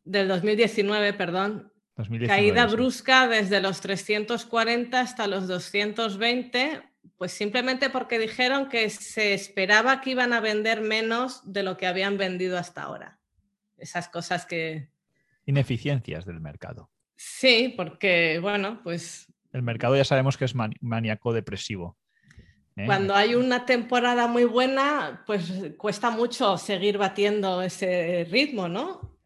del 0.04 0.26
2019, 0.26 1.12
perdón, 1.12 1.70
2019, 1.96 2.26
Caída 2.28 2.68
sí. 2.68 2.74
brusca 2.74 3.28
desde 3.28 3.60
los 3.60 3.80
340 3.82 5.00
hasta 5.00 5.26
los 5.26 5.46
220, 5.46 6.82
pues 7.16 7.32
simplemente 7.32 7.90
porque 7.90 8.18
dijeron 8.18 8.68
que 8.68 8.88
se 8.90 9.34
esperaba 9.34 10.00
que 10.00 10.10
iban 10.10 10.32
a 10.32 10.40
vender 10.40 10.80
menos 10.80 11.42
de 11.44 11.62
lo 11.62 11.76
que 11.76 11.86
habían 11.86 12.16
vendido 12.18 12.58
hasta 12.58 12.82
ahora. 12.82 13.20
Esas 13.76 14.08
cosas 14.08 14.46
que... 14.46 14.88
Ineficiencias 15.46 16.24
del 16.24 16.40
mercado. 16.40 16.90
Sí, 17.16 17.72
porque, 17.76 18.38
bueno, 18.40 18.80
pues 18.82 19.26
El 19.54 19.62
mercado 19.62 19.96
ya 19.96 20.04
sabemos 20.04 20.36
que 20.36 20.44
es 20.44 20.54
maníaco 20.80 21.32
depresivo. 21.32 21.96
¿eh? 22.76 22.86
cuando 22.86 23.14
hay 23.14 23.36
una 23.36 23.64
temporada 23.64 24.26
muy 24.26 24.44
buena, 24.44 25.22
pues 25.26 25.52
cuesta 25.78 26.10
mucho 26.10 26.58
seguir 26.58 26.98
batiendo 26.98 27.62
ese 27.62 28.26
ritmo, 28.28 28.68
¿no? 28.68 29.16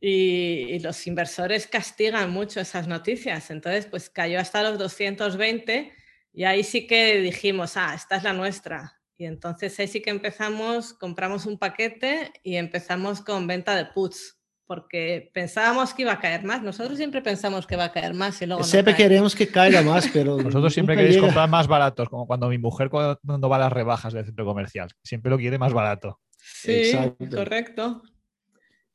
Y, 0.00 0.66
y 0.70 0.80
los 0.80 1.06
inversores 1.06 1.68
castigan 1.68 2.32
mucho 2.32 2.60
esas 2.60 2.88
noticias. 2.88 3.50
Entonces, 3.52 3.86
pues 3.86 4.10
cayó 4.10 4.40
hasta 4.40 4.62
los 4.64 4.76
220 4.76 5.92
Y 6.32 6.42
ahí 6.42 6.64
sí 6.64 6.88
que 6.88 7.20
dijimos, 7.20 7.76
ah, 7.76 7.94
esta 7.94 8.16
es 8.16 8.24
la 8.24 8.32
nuestra. 8.32 9.00
Y 9.16 9.26
entonces 9.26 9.78
ahí 9.78 9.86
sí 9.86 10.02
que 10.02 10.10
empezamos, 10.10 10.92
compramos 10.94 11.46
un 11.46 11.58
paquete 11.58 12.32
y 12.42 12.56
empezamos 12.56 13.20
con 13.20 13.46
venta 13.46 13.76
de 13.76 13.86
puts, 13.86 14.36
porque 14.66 15.30
pensábamos 15.34 15.92
que 15.92 16.02
iba 16.02 16.12
a 16.12 16.20
caer 16.20 16.44
más. 16.44 16.62
Nosotros 16.62 16.96
siempre 16.96 17.20
pensamos 17.22 17.66
que 17.66 17.76
va 17.76 17.84
a 17.84 17.92
caer 17.92 18.14
más 18.14 18.40
y 18.40 18.46
luego 18.46 18.64
Siempre 18.64 18.92
no 18.92 18.96
queremos 18.96 19.34
que 19.34 19.48
caiga 19.48 19.82
más, 19.82 20.08
pero 20.12 20.36
Vosotros 20.42 20.72
siempre 20.72 20.96
queréis 20.96 21.16
llega. 21.16 21.26
comprar 21.26 21.48
más 21.48 21.66
baratos, 21.66 22.08
como 22.08 22.26
cuando 22.26 22.48
mi 22.48 22.58
mujer 22.58 22.88
cuando 22.88 23.48
va 23.48 23.56
a 23.56 23.60
las 23.60 23.72
rebajas 23.72 24.12
del 24.12 24.24
centro 24.24 24.44
comercial. 24.44 24.90
Siempre 25.02 25.30
lo 25.30 25.38
quiere 25.38 25.58
más 25.58 25.72
barato. 25.72 26.20
Sí, 26.38 26.72
Exacto. 26.72 27.36
correcto. 27.36 28.02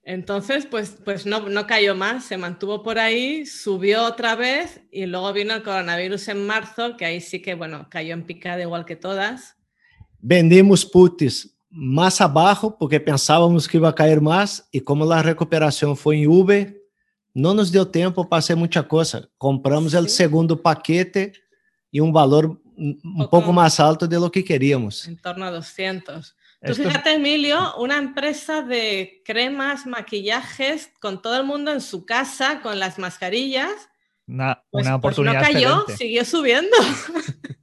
Entonces, 0.03 0.65
pues, 0.65 0.97
pues 1.05 1.25
no, 1.25 1.49
no 1.49 1.67
cayó 1.67 1.93
más, 1.93 2.25
se 2.25 2.37
mantuvo 2.37 2.81
por 2.81 2.97
ahí, 2.97 3.45
subió 3.45 4.05
otra 4.05 4.35
vez 4.35 4.81
y 4.91 5.05
luego 5.05 5.31
vino 5.33 5.53
el 5.53 5.61
coronavirus 5.61 6.29
en 6.29 6.47
marzo, 6.47 6.97
que 6.97 7.05
ahí 7.05 7.21
sí 7.21 7.41
que, 7.41 7.53
bueno, 7.53 7.87
cayó 7.91 8.13
en 8.13 8.23
picada 8.23 8.61
igual 8.61 8.85
que 8.85 8.95
todas. 8.95 9.55
Vendimos 10.19 10.85
puts 10.85 11.59
más 11.69 12.19
abajo 12.21 12.77
porque 12.77 12.99
pensávamos 12.99 13.67
que 13.67 13.77
iba 13.77 13.89
a 13.89 13.95
caer 13.95 14.21
más 14.21 14.67
y 14.71 14.79
como 14.81 15.05
la 15.05 15.21
recuperación 15.21 15.95
fue 15.95 16.17
en 16.21 16.27
V, 16.29 16.81
no 17.33 17.53
nos 17.53 17.71
dio 17.71 17.87
tiempo 17.87 18.27
para 18.27 18.39
hacer 18.39 18.57
mucha 18.57 18.87
cosa. 18.87 19.29
Compramos 19.37 19.93
el 19.93 20.09
segundo 20.09 20.61
paquete 20.61 21.33
y 21.91 21.99
un 21.99 22.11
valor 22.11 22.45
un 22.45 22.99
un 23.03 23.17
Poco 23.25 23.29
poco 23.41 23.53
más. 23.53 23.79
alto 23.79 24.07
de 24.07 24.17
lo 24.19 24.31
que 24.31 24.43
queríamos. 24.43 25.05
en 25.07 25.17
torno 25.17 25.45
a 25.45 25.51
200. 25.51 26.29
Tú 26.61 26.71
Esto 26.71 26.81
es- 26.83 26.87
fíjate, 26.87 27.13
Emilio, 27.13 27.75
una 27.77 27.97
empresa 27.97 28.61
de 28.61 29.21
cremas, 29.25 29.85
maquillajes, 29.85 30.89
con 31.01 31.21
todo 31.21 31.37
el 31.37 31.43
mundo 31.45 31.71
en 31.71 31.81
su 31.81 32.05
casa, 32.05 32.61
con 32.61 32.79
las 32.79 32.97
mascarillas, 32.99 33.71
una, 34.27 34.63
pues, 34.71 34.85
una 34.85 34.99
pues 35.01 35.17
no 35.17 35.23
oportunidad 35.23 35.41
cayó, 35.41 35.69
excelente. 35.81 35.97
siguió 35.97 36.25
subiendo. 36.25 36.75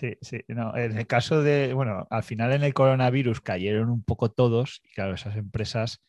Sí, 0.00 0.16
sí. 0.22 0.40
No, 0.48 0.74
en 0.78 0.96
el 0.96 1.06
caso 1.06 1.42
de, 1.42 1.74
bueno, 1.74 2.06
al 2.08 2.22
final 2.22 2.52
en 2.52 2.64
el 2.64 2.72
coronavirus 2.72 3.42
cayeron 3.42 3.90
un 3.90 4.02
poco 4.02 4.30
todos 4.30 4.80
y 4.82 4.94
claro, 4.94 5.12
esas 5.12 5.36
empresas 5.36 6.02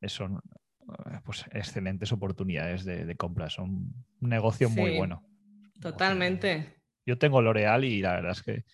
eh, 0.00 0.08
son 0.08 0.40
eh, 0.88 1.20
pues 1.24 1.44
excelentes 1.52 2.10
oportunidades 2.10 2.84
de, 2.84 3.04
de 3.04 3.14
compra. 3.14 3.48
Son 3.48 3.94
un 4.20 4.28
negocio 4.28 4.68
muy 4.68 4.96
bueno. 4.96 5.22
Totalmente. 5.80 6.82
Yo 7.06 7.18
tengo 7.18 7.40
L'Oreal 7.40 7.84
y 7.84 8.02
la 8.02 8.14
verdad 8.14 8.32
es 8.32 8.42
que 8.42 8.64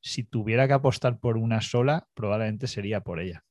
si 0.00 0.22
tuviera 0.22 0.68
que 0.68 0.74
apostar 0.74 1.18
por 1.18 1.36
una 1.36 1.60
sola, 1.60 2.06
probablemente 2.14 2.68
sería 2.68 3.00
por 3.00 3.18
ella. 3.18 3.42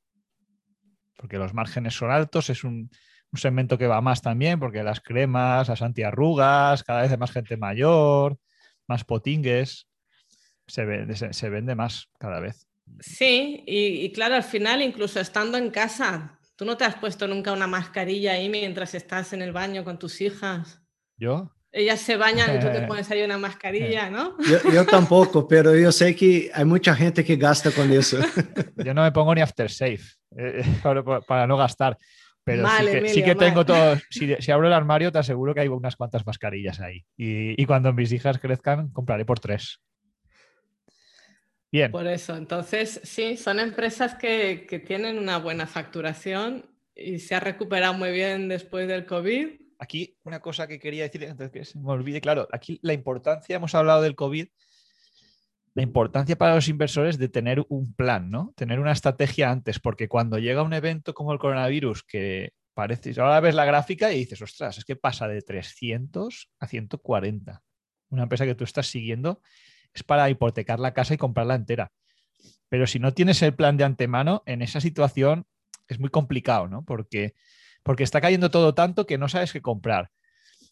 Porque 1.18 1.36
los 1.36 1.52
márgenes 1.52 1.92
son 1.92 2.10
altos, 2.10 2.48
es 2.48 2.64
un, 2.64 2.88
un 3.30 3.38
segmento 3.38 3.76
que 3.76 3.88
va 3.88 4.00
más 4.00 4.22
también, 4.22 4.58
porque 4.58 4.82
las 4.82 5.02
cremas, 5.02 5.68
las 5.68 5.82
antiarrugas, 5.82 6.82
cada 6.82 7.02
vez 7.02 7.10
hay 7.10 7.18
más 7.18 7.32
gente 7.32 7.58
mayor, 7.58 8.38
más 8.88 9.04
potingues, 9.04 9.86
se, 10.66 10.84
ve- 10.84 11.14
se- 11.16 11.32
se 11.32 11.48
vende 11.50 11.74
más 11.74 12.08
cada 12.18 12.40
vez. 12.40 12.66
Sí, 13.00 13.62
y, 13.66 14.04
y 14.04 14.12
claro, 14.12 14.34
al 14.36 14.44
final, 14.44 14.80
incluso 14.82 15.20
estando 15.20 15.58
en 15.58 15.70
casa, 15.70 16.38
tú 16.56 16.64
no 16.64 16.76
te 16.76 16.84
has 16.84 16.94
puesto 16.96 17.26
nunca 17.28 17.52
una 17.52 17.66
mascarilla 17.66 18.32
ahí 18.32 18.48
mientras 18.48 18.94
estás 18.94 19.32
en 19.32 19.42
el 19.42 19.52
baño 19.52 19.84
con 19.84 19.98
tus 19.98 20.20
hijas. 20.20 20.80
Yo, 21.18 21.50
Ellas 21.72 22.00
se 22.00 22.16
bañan 22.16 22.56
y 22.56 22.60
tú 22.60 22.66
te 22.72 22.82
pones 22.86 23.10
ahí 23.10 23.22
una 23.22 23.38
mascarilla, 23.38 24.08
¿no? 24.10 24.36
Yo, 24.38 24.72
yo 24.72 24.86
tampoco, 24.86 25.46
pero 25.48 25.74
yo 25.76 25.90
sé 25.92 26.14
que 26.14 26.50
hay 26.54 26.64
mucha 26.64 26.94
gente 26.94 27.24
que 27.24 27.36
gasta 27.36 27.70
con 27.72 27.90
eso. 27.92 28.18
yo 28.84 28.94
no 28.94 29.02
me 29.02 29.12
pongo 29.12 29.34
ni 29.34 29.40
aftershave 29.40 30.00
eh, 30.38 30.62
para, 30.82 31.02
para 31.22 31.46
no 31.46 31.56
gastar. 31.56 31.98
Pero 32.44 32.62
Mal, 32.62 32.86
sí 32.86 32.92
que, 32.92 33.00
sí 33.08 33.18
Emilio, 33.18 33.24
que 33.24 33.34
tengo 33.34 33.66
todo. 33.66 33.96
Si, 34.08 34.32
si 34.38 34.52
abro 34.52 34.68
el 34.68 34.72
armario, 34.72 35.10
te 35.10 35.18
aseguro 35.18 35.52
que 35.52 35.62
hay 35.62 35.68
unas 35.68 35.96
cuantas 35.96 36.24
mascarillas 36.24 36.78
ahí. 36.80 37.04
Y, 37.16 37.60
y 37.60 37.66
cuando 37.66 37.92
mis 37.92 38.12
hijas 38.12 38.38
crezcan, 38.38 38.90
compraré 38.92 39.24
por 39.24 39.40
tres. 39.40 39.80
Bien. 41.76 41.92
Por 41.92 42.06
eso, 42.06 42.34
entonces, 42.34 43.02
sí, 43.04 43.36
son 43.36 43.60
empresas 43.60 44.14
que, 44.14 44.64
que 44.66 44.78
tienen 44.78 45.18
una 45.18 45.36
buena 45.36 45.66
facturación 45.66 46.64
y 46.94 47.18
se 47.18 47.34
ha 47.34 47.40
recuperado 47.40 47.92
muy 47.92 48.12
bien 48.12 48.48
después 48.48 48.88
del 48.88 49.04
COVID. 49.04 49.60
Aquí 49.78 50.16
una 50.24 50.40
cosa 50.40 50.66
que 50.66 50.78
quería 50.78 51.02
decir 51.02 51.28
antes 51.28 51.50
que 51.50 51.66
se 51.66 51.78
me 51.78 51.90
olvide, 51.90 52.22
claro, 52.22 52.48
aquí 52.50 52.80
la 52.80 52.94
importancia, 52.94 53.56
hemos 53.56 53.74
hablado 53.74 54.00
del 54.00 54.14
COVID, 54.14 54.46
la 55.74 55.82
importancia 55.82 56.38
para 56.38 56.54
los 56.54 56.66
inversores 56.68 57.18
de 57.18 57.28
tener 57.28 57.62
un 57.68 57.92
plan, 57.92 58.30
¿no? 58.30 58.54
Tener 58.56 58.80
una 58.80 58.92
estrategia 58.92 59.50
antes, 59.50 59.78
porque 59.78 60.08
cuando 60.08 60.38
llega 60.38 60.62
un 60.62 60.72
evento 60.72 61.12
como 61.12 61.34
el 61.34 61.38
coronavirus, 61.38 62.04
que 62.04 62.54
parece, 62.72 63.12
ahora 63.20 63.40
ves 63.40 63.54
la 63.54 63.66
gráfica 63.66 64.10
y 64.14 64.20
dices, 64.20 64.40
ostras, 64.40 64.78
es 64.78 64.86
que 64.86 64.96
pasa 64.96 65.28
de 65.28 65.42
300 65.42 66.48
a 66.58 66.66
140. 66.66 67.62
Una 68.08 68.22
empresa 68.22 68.46
que 68.46 68.54
tú 68.54 68.64
estás 68.64 68.86
siguiendo 68.86 69.42
es 69.96 70.02
para 70.02 70.30
hipotecar 70.30 70.78
la 70.78 70.94
casa 70.94 71.14
y 71.14 71.16
comprarla 71.16 71.54
entera. 71.54 71.92
Pero 72.68 72.86
si 72.86 72.98
no 72.98 73.14
tienes 73.14 73.42
el 73.42 73.54
plan 73.54 73.76
de 73.76 73.84
antemano, 73.84 74.42
en 74.46 74.62
esa 74.62 74.80
situación 74.80 75.46
es 75.88 75.98
muy 75.98 76.10
complicado, 76.10 76.68
¿no? 76.68 76.84
Porque 76.84 77.34
porque 77.82 78.02
está 78.02 78.20
cayendo 78.20 78.50
todo 78.50 78.74
tanto 78.74 79.06
que 79.06 79.16
no 79.16 79.28
sabes 79.28 79.52
qué 79.52 79.62
comprar. 79.62 80.10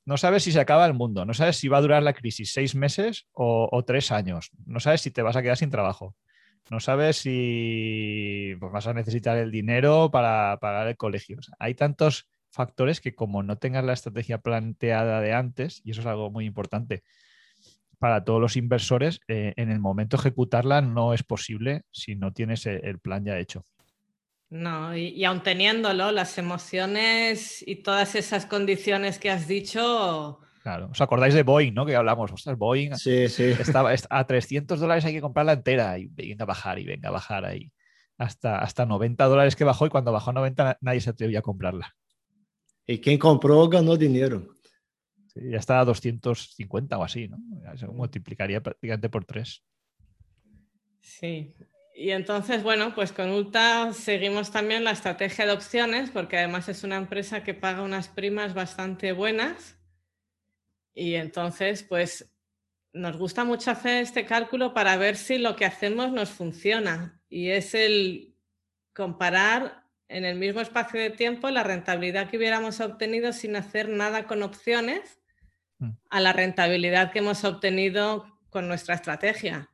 No 0.05 0.17
sabes 0.17 0.43
si 0.43 0.53
se 0.53 0.61
acaba 0.61 0.85
el 0.85 0.95
mundo, 0.95 1.25
no 1.25 1.33
sabes 1.33 1.57
si 1.57 1.69
va 1.69 1.79
a 1.79 1.81
durar 1.81 2.03
la 2.03 2.13
crisis 2.13 2.53
seis 2.53 2.75
meses 2.75 3.27
o, 3.33 3.83
tres 3.87 4.11
años, 4.11 4.51
no 4.67 4.81
sabes 4.81 5.01
si 5.01 5.11
te 5.11 5.23
vas 5.23 5.37
a 5.37 5.41
quedar 5.43 5.57
sin 5.57 5.71
trabajo, 5.71 6.15
no 6.71 6.81
sabes 6.81 7.17
si 7.17 8.55
pues, 8.59 8.73
vas 8.73 8.87
a 8.87 8.93
necesitar 8.93 9.39
el 9.39 9.51
dinero 9.51 10.11
para 10.11 10.59
pagar 10.61 10.89
el 10.89 10.97
colegio. 10.97 11.39
Hay 11.59 11.75
tantos 11.75 12.29
factores 12.51 13.01
que 13.01 13.15
como 13.15 13.43
no 13.43 13.57
tengas 13.57 13.85
la 13.85 13.95
estrategia 13.95 14.39
planteada 14.39 15.21
de 15.21 15.33
antes, 15.33 15.81
y 15.85 15.93
eso 15.93 16.01
es 16.01 16.07
algo 16.07 16.31
muy 16.31 16.45
importante 16.45 17.05
para 17.99 18.25
todos 18.25 18.41
los 18.41 18.57
inversores, 18.57 19.21
eh, 19.29 19.53
en 19.57 19.71
el 19.71 19.79
momento 19.81 20.17
de 20.17 20.21
ejecutarla 20.23 20.81
no 20.81 21.15
es 21.15 21.23
posible 21.23 21.83
si 21.91 22.17
no 22.17 22.33
tienes 22.33 22.67
el, 22.67 22.85
el 22.85 22.99
plan 22.99 23.25
ya 23.25 23.39
hecho. 23.39 23.65
No, 24.51 24.97
y, 24.97 25.09
y 25.09 25.25
aun 25.25 25.43
teniéndolo, 25.43 26.13
las 26.13 26.39
emociones 26.39 27.65
y 27.67 27.77
todas 27.77 28.15
esas 28.15 28.47
condiciones 28.47 29.19
que 29.19 29.31
has 29.31 29.49
dicho, 29.49 30.41
Claro. 30.63 30.89
¿Os 30.93 31.01
acordáis 31.03 31.35
de 31.35 31.43
Boeing, 31.43 31.75
no? 31.75 31.85
Que 31.85 31.95
hablamos, 31.95 32.33
ostras, 32.33 32.57
Boeing 32.57 32.95
Sí, 32.95 33.29
sí. 33.29 33.43
estaba 33.61 33.93
est- 33.93 34.07
a 34.09 34.27
300 34.27 34.81
dólares 34.81 35.05
hay 35.05 35.13
que 35.13 35.21
comprarla 35.21 35.53
entera 35.53 35.99
y 35.99 36.07
venga 36.07 36.45
a 36.45 36.47
bajar 36.47 36.79
y 36.79 36.85
venga 36.87 37.11
a 37.11 37.13
bajar 37.13 37.45
ahí. 37.45 37.71
Hasta, 38.17 38.59
hasta 38.61 38.87
90 38.87 39.27
dólares 39.27 39.57
que 39.57 39.65
bajó 39.65 39.85
y 39.85 39.91
cuando 39.91 40.11
bajó 40.11 40.31
a 40.31 40.33
90 40.33 40.65
na- 40.65 40.79
nadie 40.81 41.03
se 41.03 41.11
atrevía 41.11 41.41
a 41.41 41.43
comprarla. 41.43 41.95
Y 42.87 42.99
quien 42.99 43.19
compró 43.19 43.69
ganó 43.69 43.95
dinero. 43.99 44.54
Ya 45.35 45.59
está 45.59 45.81
a 45.81 45.85
250 45.85 46.99
o 46.99 47.05
así, 47.05 47.29
¿no? 47.29 47.39
Se 47.77 47.87
multiplicaría 47.87 48.63
prácticamente 48.63 49.09
por 49.09 49.25
tres. 49.25 49.63
sí. 51.01 51.55
Y 51.97 52.11
entonces, 52.11 52.65
bueno, 52.65 52.93
pues 52.93 53.13
con 53.13 53.31
Ulta 53.31 53.93
seguimos 53.93 54.51
también 54.51 54.83
la 54.83 54.91
estrategia 54.91 55.47
de 55.47 55.53
opciones, 55.53 56.11
porque 56.11 56.37
además 56.37 56.69
es 56.69 56.83
una 56.83 56.97
empresa 56.97 57.45
que 57.45 57.55
paga 57.55 57.83
unas 57.83 58.09
primas 58.09 58.53
bastante 58.53 59.13
buenas. 59.13 59.79
Y 60.93 61.15
entonces, 61.15 61.85
pues 61.85 62.35
nos 62.93 63.17
gusta 63.17 63.45
mucho 63.45 63.71
hacer 63.71 64.03
este 64.03 64.25
cálculo 64.25 64.75
para 64.75 64.97
ver 64.97 65.17
si 65.17 65.39
lo 65.39 65.55
que 65.55 65.65
hacemos 65.65 66.11
nos 66.13 66.31
funciona. 66.31 67.21
Y 67.29 67.51
es 67.51 67.75
el 67.75 68.35
comparar 68.93 69.85
en 70.09 70.25
el 70.25 70.37
mismo 70.37 70.61
espacio 70.61 71.01
de 71.01 71.11
tiempo 71.11 71.49
la 71.51 71.63
rentabilidad 71.63 72.29
que 72.29 72.39
hubiéramos 72.39 72.81
obtenido 72.81 73.33
sin 73.33 73.55
hacer 73.55 73.89
nada 73.89 74.27
con 74.27 74.43
opciones. 74.43 75.21
A 76.11 76.21
la 76.21 76.33
rentabilidad 76.33 77.13
que 77.13 77.19
hemos 77.19 77.45
obtenido 77.45 78.27
con 78.51 78.69
nuestra 78.69 78.95
estrategia. 78.95 79.71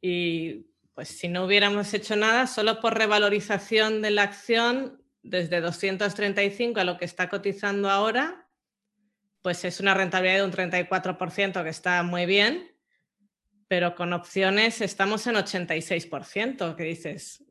Y 0.00 0.66
pues 0.94 1.08
si 1.08 1.28
no 1.28 1.44
hubiéramos 1.44 1.92
hecho 1.94 2.16
nada, 2.16 2.46
solo 2.46 2.80
por 2.80 2.96
revalorización 2.96 4.02
de 4.02 4.10
la 4.10 4.24
acción 4.24 5.02
desde 5.22 5.60
235 5.60 6.80
a 6.80 6.84
lo 6.84 6.98
que 6.98 7.04
está 7.04 7.28
cotizando 7.28 7.90
ahora, 7.90 8.48
pues 9.42 9.64
es 9.64 9.80
una 9.80 9.94
rentabilidad 9.94 10.38
de 10.38 10.44
un 10.44 10.52
34% 10.52 11.62
que 11.62 11.68
está 11.68 12.02
muy 12.02 12.26
bien, 12.26 12.70
pero 13.68 13.94
con 13.94 14.12
opciones 14.12 14.80
estamos 14.80 15.26
en 15.26 15.36
86%, 15.36 16.74
que 16.74 16.82
dices, 16.82 17.44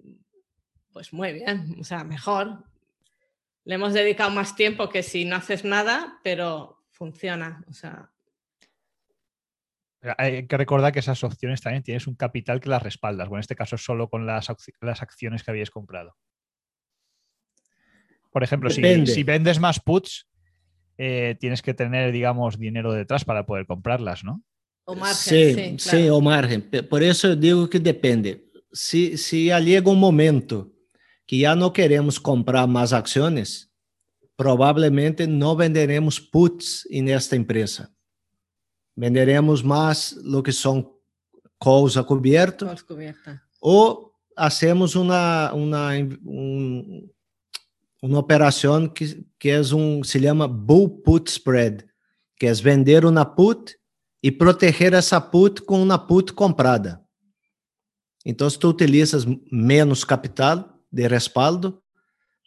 pues 0.92 1.14
muy 1.14 1.34
bien, 1.34 1.76
o 1.80 1.84
sea, 1.84 2.04
mejor. 2.04 2.66
Le 3.64 3.76
hemos 3.76 3.94
dedicado 3.94 4.30
más 4.32 4.56
tiempo 4.56 4.90
que 4.90 5.04
si 5.04 5.26
no 5.26 5.36
haces 5.36 5.64
nada, 5.64 6.20
pero 6.24 6.77
funciona, 6.98 7.64
o 7.68 7.74
sea, 7.74 8.12
Pero 10.00 10.16
Hay 10.18 10.48
que 10.48 10.58
recordar 10.58 10.92
que 10.92 11.00
esas 11.00 11.24
opciones 11.24 11.62
también 11.62 11.84
tienes 11.84 12.08
un 12.08 12.16
capital 12.16 12.60
que 12.60 12.70
las 12.70 12.84
respaldas. 12.84 13.28
Bueno, 13.30 13.40
en 13.40 13.42
este 13.42 13.56
caso 13.56 13.78
solo 13.78 14.10
con 14.10 14.26
las, 14.26 14.48
las 14.82 15.02
acciones 15.02 15.44
que 15.44 15.52
habíais 15.52 15.72
comprado. 15.72 16.16
Por 18.32 18.44
ejemplo, 18.44 18.70
si, 18.70 19.08
si 19.08 19.24
vendes 19.24 19.60
más 19.60 19.80
puts, 19.80 20.28
eh, 20.98 21.36
tienes 21.40 21.62
que 21.62 21.74
tener, 21.74 22.12
digamos, 22.12 22.60
dinero 22.60 22.94
detrás 22.94 23.26
para 23.26 23.46
poder 23.46 23.66
comprarlas, 23.66 24.24
¿no? 24.24 24.44
o 24.88 24.96
margen, 24.96 25.78
Sí, 25.78 25.90
sí, 25.90 26.10
o 26.10 26.22
margen. 26.22 26.70
Por 26.90 27.04
eso 27.04 27.36
digo 27.36 27.70
que 27.70 27.80
depende. 27.80 28.46
Se, 28.72 29.18
se 29.18 29.38
llega 29.62 29.90
um 29.90 29.96
momento 29.96 30.72
que 31.28 31.42
já 31.42 31.56
não 31.56 31.70
queremos 31.70 32.18
comprar 32.18 32.66
mais 32.68 32.94
ações, 32.94 33.67
provavelmente 34.38 35.26
não 35.28 35.56
venderemos 35.56 36.20
puts 36.20 36.88
nesta 36.92 37.36
empresa. 37.36 37.90
venderemos 38.96 39.62
más 39.64 40.16
lo 40.24 40.42
que 40.42 40.52
son 40.52 40.88
calls 41.60 41.98
a 41.98 42.04
cubierto 42.04 42.66
Calls 42.66 42.84
cubierta. 42.84 43.44
o 43.60 44.12
hacemos 44.36 44.96
una, 44.96 45.52
una, 45.54 45.90
un- 46.24 47.12
una 48.02 48.20
operación 48.20 48.90
que, 48.94 49.24
que 49.40 49.56
es 49.56 49.72
un, 49.72 50.04
se 50.04 50.20
llama 50.20 50.46
bull 50.48 51.02
put 51.04 51.30
spread, 51.30 51.84
que 52.38 52.48
es 52.48 52.62
vender 52.62 53.06
una 53.06 53.36
put 53.36 53.72
y 54.22 54.32
proteger 54.32 54.94
essa 54.94 55.20
put 55.20 55.62
com 55.66 55.82
uma 55.82 55.98
put 56.08 56.32
comprada. 56.34 57.04
Então, 58.26 58.50
tu 58.50 58.68
utilizas 58.70 59.26
menos 59.52 60.04
capital 60.04 60.76
de 60.92 61.08
respaldo, 61.08 61.82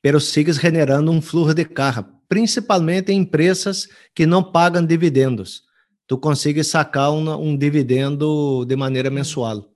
pero 0.02 0.18
sigues 0.20 0.58
generando 0.58 1.10
um 1.10 1.20
fluxo 1.20 1.54
de 1.54 1.64
carga, 1.64 2.08
principalmente 2.28 3.12
em 3.12 3.18
empresas 3.18 3.88
que 4.14 4.26
não 4.26 4.42
pagam 4.42 4.84
dividendos. 4.84 5.64
Tu 6.06 6.18
consegues 6.18 6.68
sacar 6.68 7.12
uma, 7.12 7.36
um 7.36 7.56
dividendo 7.56 8.64
de 8.64 8.76
maneira 8.76 9.10
mensual. 9.10 9.70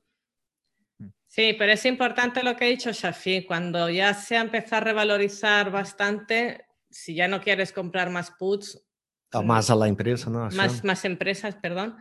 Sí, 1.29 1.53
pero 1.59 1.73
es 1.73 1.85
importante 1.85 2.43
lo 2.43 2.55
que 2.55 2.65
ha 2.65 2.69
dicho 2.69 2.93
Shafi. 2.93 3.45
Cuando 3.45 3.91
ya 3.91 4.15
se 4.15 4.37
ha 4.37 4.41
empezado 4.41 4.83
a 4.83 4.85
revalorizar 4.85 5.71
bastante, 5.71 6.65
si 6.91 7.15
ya 7.15 7.27
no 7.27 7.41
quieres 7.41 7.73
comprar 7.73 8.09
más 8.09 8.31
puts, 8.31 8.81
A 9.33 9.43
mais 9.43 9.69
a 9.69 9.75
la 9.75 9.89
empresa, 9.89 10.31
não? 10.31 10.49
más, 10.53 10.85
más 10.85 11.05
empresas, 11.05 11.57
perdón, 11.57 11.97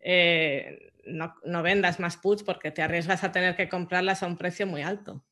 eh, 0.00 0.90
no, 1.04 1.34
no 1.44 1.62
vendas 1.62 2.00
más 2.00 2.16
puts 2.16 2.42
porque 2.42 2.70
te 2.70 2.80
arriesgas 2.80 3.22
a 3.22 3.32
tener 3.32 3.54
que 3.54 3.68
comprarlas 3.68 4.22
a 4.22 4.26
un 4.26 4.38
precio 4.38 4.66
muy 4.66 4.80
alto. 4.80 5.22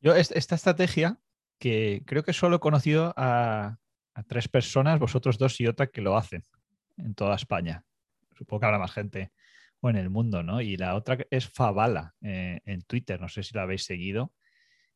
Yo 0.00 0.14
est- 0.14 0.32
esta 0.34 0.54
estrategia, 0.54 1.18
que 1.58 2.02
creo 2.06 2.22
que 2.22 2.32
solo 2.32 2.56
he 2.56 2.60
conocido 2.60 3.12
a, 3.16 3.78
a 4.14 4.22
tres 4.24 4.48
personas, 4.48 4.98
vosotros 4.98 5.38
dos 5.38 5.60
y 5.60 5.66
otra, 5.66 5.88
que 5.88 6.00
lo 6.00 6.16
hacen 6.16 6.42
en 6.96 7.14
toda 7.14 7.36
España. 7.36 7.84
Supongo 8.36 8.60
que 8.60 8.66
habrá 8.66 8.78
más 8.78 8.92
gente 8.92 9.32
o 9.80 9.90
en 9.90 9.96
el 9.96 10.10
mundo, 10.10 10.42
¿no? 10.42 10.60
Y 10.60 10.76
la 10.76 10.94
otra 10.94 11.18
es 11.30 11.48
Favala 11.48 12.14
eh, 12.22 12.60
en 12.64 12.82
Twitter, 12.82 13.20
no 13.20 13.28
sé 13.28 13.42
si 13.42 13.54
lo 13.54 13.60
habéis 13.62 13.84
seguido, 13.84 14.32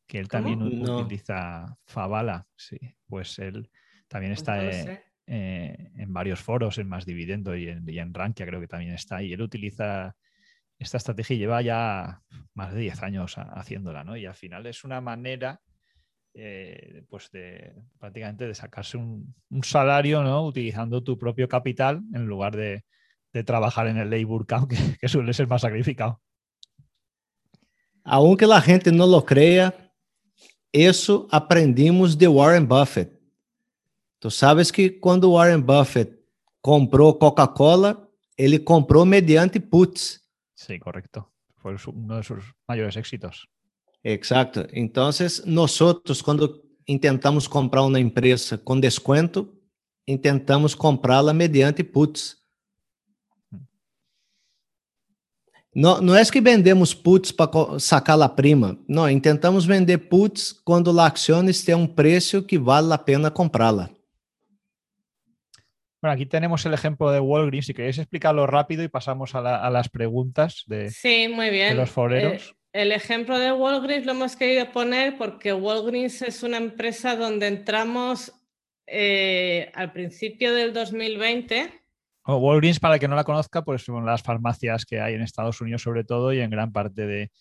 que 0.07 0.19
él 0.19 0.27
¿Cómo? 0.27 0.41
también 0.41 0.61
No. 0.61 0.99
utiliza 1.01 1.77
Favala, 1.85 2.47
sí, 2.55 2.77
pues 3.07 3.39
él 3.39 3.69
también 4.07 4.31
Pues 4.33 4.39
está 4.41 4.55
no 4.57 4.61
eh, 4.61 5.03
eh, 5.27 5.91
en 5.95 6.13
varios 6.13 6.39
foros, 6.39 6.77
en 6.77 6.87
Más 6.87 7.05
Dividendo 7.05 7.55
y 7.55 7.69
en, 7.69 7.87
y 7.89 7.97
en 7.99 8.13
Rankia 8.13 8.45
creo 8.45 8.59
que 8.59 8.67
también 8.67 8.93
está, 8.93 9.23
y 9.23 9.33
él 9.33 9.41
utiliza 9.41 10.15
esta 10.79 10.97
estrategia 10.97 11.37
lleva 11.37 11.61
ya 11.61 12.21
más 12.53 12.73
de 12.73 12.81
10 12.81 13.03
años 13.03 13.37
ha- 13.37 13.53
haciéndola, 13.53 14.03
¿no? 14.03 14.17
Y 14.17 14.25
al 14.25 14.35
final 14.35 14.65
es 14.65 14.83
una 14.83 15.01
manera, 15.01 15.61
eh, 16.33 17.03
pues 17.09 17.31
de 17.31 17.73
prácticamente 17.99 18.47
de 18.47 18.55
sacarse 18.55 18.97
un, 18.97 19.33
salario, 19.63 20.23
¿no? 20.23 20.45
Utilizando 20.45 21.03
tu 21.03 21.17
propio 21.17 21.47
capital 21.47 22.01
en 22.13 22.25
lugar 22.25 22.55
de, 22.55 22.83
trabajar 23.45 23.87
en 23.87 23.97
el 23.97 24.09
labor 24.09 24.45
camp, 24.45 24.69
que, 25.01 25.07
suele 25.09 25.33
ser 25.33 25.47
más 25.47 25.61
sacrificado. 25.61 26.21
Aunque 28.03 28.45
a 28.45 28.61
gente 28.61 28.91
não 28.91 29.07
lo 29.07 29.25
creia, 29.25 29.73
isso 30.71 31.27
aprendimos 31.31 32.15
de 32.15 32.27
Warren 32.27 32.65
Buffett. 32.65 33.11
Tu 34.19 34.29
sabes 34.31 34.71
que 34.71 34.89
quando 34.89 35.31
Warren 35.31 35.61
Buffett 35.61 36.17
comprou 36.61 37.13
Coca-Cola, 37.13 38.09
ele 38.37 38.59
comprou 38.59 39.05
mediante 39.05 39.59
puts. 39.59 40.24
Sí, 40.55 40.79
correcto. 40.79 41.31
Fue 41.57 41.75
uno 41.93 42.17
de 42.17 42.23
sus 42.23 42.43
mayores 42.67 42.95
éxitos. 42.95 43.47
Exacto. 44.03 44.65
Nós 45.45 45.81
outros, 45.81 46.21
quando 46.21 46.63
intentamos 46.87 47.47
comprar 47.47 47.83
uma 47.83 47.99
empresa 47.99 48.57
com 48.57 48.79
desconto, 48.79 49.51
intentamos 50.07 50.75
comprá-la 50.75 51.33
mediante 51.33 51.83
puts. 51.83 52.37
Não, 55.73 55.99
não 56.01 56.15
é 56.15 56.23
que 56.23 56.39
vendemos 56.39 56.93
puts 56.93 57.33
para 57.33 57.79
sacar 57.79 58.21
a 58.21 58.29
prima. 58.29 58.79
Não, 58.87 59.09
intentamos 59.09 59.65
vender 59.65 59.97
puts 59.97 60.53
quando 60.53 60.97
a 60.97 61.07
ação 61.07 61.43
tem 61.65 61.75
um 61.75 61.87
preço 61.87 62.41
que 62.43 62.57
vale 62.57 62.93
a 62.93 62.97
pena 62.97 63.29
comprá-la. 63.29 63.89
Bueno, 66.05 66.13
aquí 66.13 66.27
tenemos 66.27 66.63
el 66.67 66.73
ejemplo 66.75 67.09
de 67.09 67.19
Walgreens. 67.19 67.65
Si 67.65 67.73
queréis 67.73 67.97
explicarlo 67.97 68.45
rápido 68.45 68.83
y 68.83 68.87
pasamos 68.89 69.33
a, 69.33 69.41
la- 69.41 69.57
a 69.65 69.71
las 69.71 69.89
preguntas 69.89 70.61
de, 70.67 70.91
Sí, 70.91 71.27
muy 71.27 71.45
de 71.45 71.51
bien. 71.51 71.77
los 71.77 71.89
foreros. 71.89 72.51
Eh, 72.73 72.81
el 72.83 72.91
ejemplo 72.91 73.39
de 73.39 73.51
Walgreens 73.51 74.05
lo 74.05 74.11
hemos 74.11 74.35
querido 74.35 74.71
poner 74.71 75.17
porque 75.17 75.51
Walgreens 75.51 76.21
es 76.21 76.43
una 76.43 76.57
empresa 76.57 77.15
donde 77.15 77.47
entramos 77.47 78.31
eh, 78.85 79.71
al 79.73 79.93
principio 79.93 80.53
del 80.53 80.73
2020. 80.73 81.73
O 82.25 82.35
Walgreens, 82.37 82.79
para 82.79 82.93
el 82.93 82.99
que 82.99 83.07
no 83.07 83.15
la 83.15 83.23
conozca, 83.23 83.63
pues 83.63 83.81
son 83.83 84.05
las 84.05 84.21
farmacias 84.21 84.85
que 84.85 84.99
hay 85.01 85.15
en 85.15 85.21
Estados 85.23 85.59
Unidos 85.59 85.81
sobre 85.81 86.03
todo 86.03 86.31
y 86.33 86.39
en 86.39 86.51
gran 86.51 86.71
parte 86.71 87.07
de, 87.07 87.31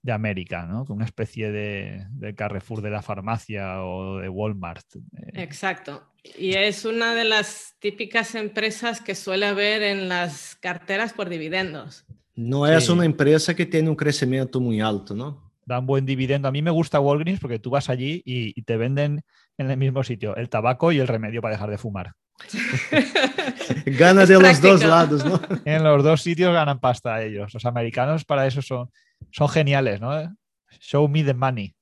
de 0.00 0.12
América, 0.12 0.64
¿no? 0.64 0.86
Una 0.88 1.04
especie 1.04 1.50
de, 1.52 2.06
de 2.12 2.34
Carrefour 2.34 2.80
de 2.80 2.88
la 2.88 3.02
farmacia 3.02 3.82
o 3.84 4.16
de 4.20 4.30
Walmart. 4.30 4.86
eh, 5.18 5.42
Exacto. 5.42 6.14
Y 6.38 6.54
es 6.54 6.84
una 6.84 7.14
de 7.14 7.24
las 7.24 7.74
típicas 7.78 8.34
empresas 8.34 9.00
que 9.00 9.14
suele 9.14 9.46
haber 9.46 9.82
en 9.82 10.08
las 10.08 10.56
carteras 10.56 11.12
por 11.12 11.28
dividendos. 11.28 12.04
Não 12.34 12.66
é 12.66 12.78
Sim. 12.80 12.92
uma 12.92 13.06
empresa 13.06 13.54
que 13.54 13.64
tem 13.64 13.88
um 13.88 13.94
crescimento 13.94 14.60
muito 14.60 14.84
alto, 14.84 15.14
não? 15.14 15.46
dan 15.66 15.84
buen 15.84 16.06
dividendo. 16.06 16.48
A 16.48 16.52
mí 16.52 16.62
me 16.62 16.70
gusta 16.70 17.00
Walgreens 17.00 17.40
porque 17.40 17.58
tú 17.58 17.70
vas 17.70 17.90
allí 17.90 18.22
y, 18.24 18.54
y 18.58 18.62
te 18.62 18.76
venden 18.76 19.24
en 19.58 19.70
el 19.70 19.76
mismo 19.76 20.02
sitio 20.04 20.36
el 20.36 20.48
tabaco 20.48 20.92
y 20.92 21.00
el 21.00 21.08
remedio 21.08 21.42
para 21.42 21.54
dejar 21.54 21.70
de 21.70 21.78
fumar. 21.78 22.14
Gana 23.86 24.22
Es 24.22 24.28
de 24.28 24.38
los 24.38 24.60
dos 24.60 24.84
lados, 24.84 25.24
não? 25.24 25.40
En 25.64 25.82
los 25.82 26.04
dos 26.04 26.22
sitios 26.22 26.52
ganan 26.52 26.78
pasta 26.78 27.22
ellos. 27.22 27.52
Los 27.52 27.64
americanos 27.64 28.24
para 28.24 28.46
eso 28.46 28.62
son, 28.62 28.90
son 29.32 29.48
geniales, 29.48 30.00
¿no? 30.00 30.36
Show 30.80 31.08
me 31.08 31.24
the 31.24 31.34
money. 31.34 31.74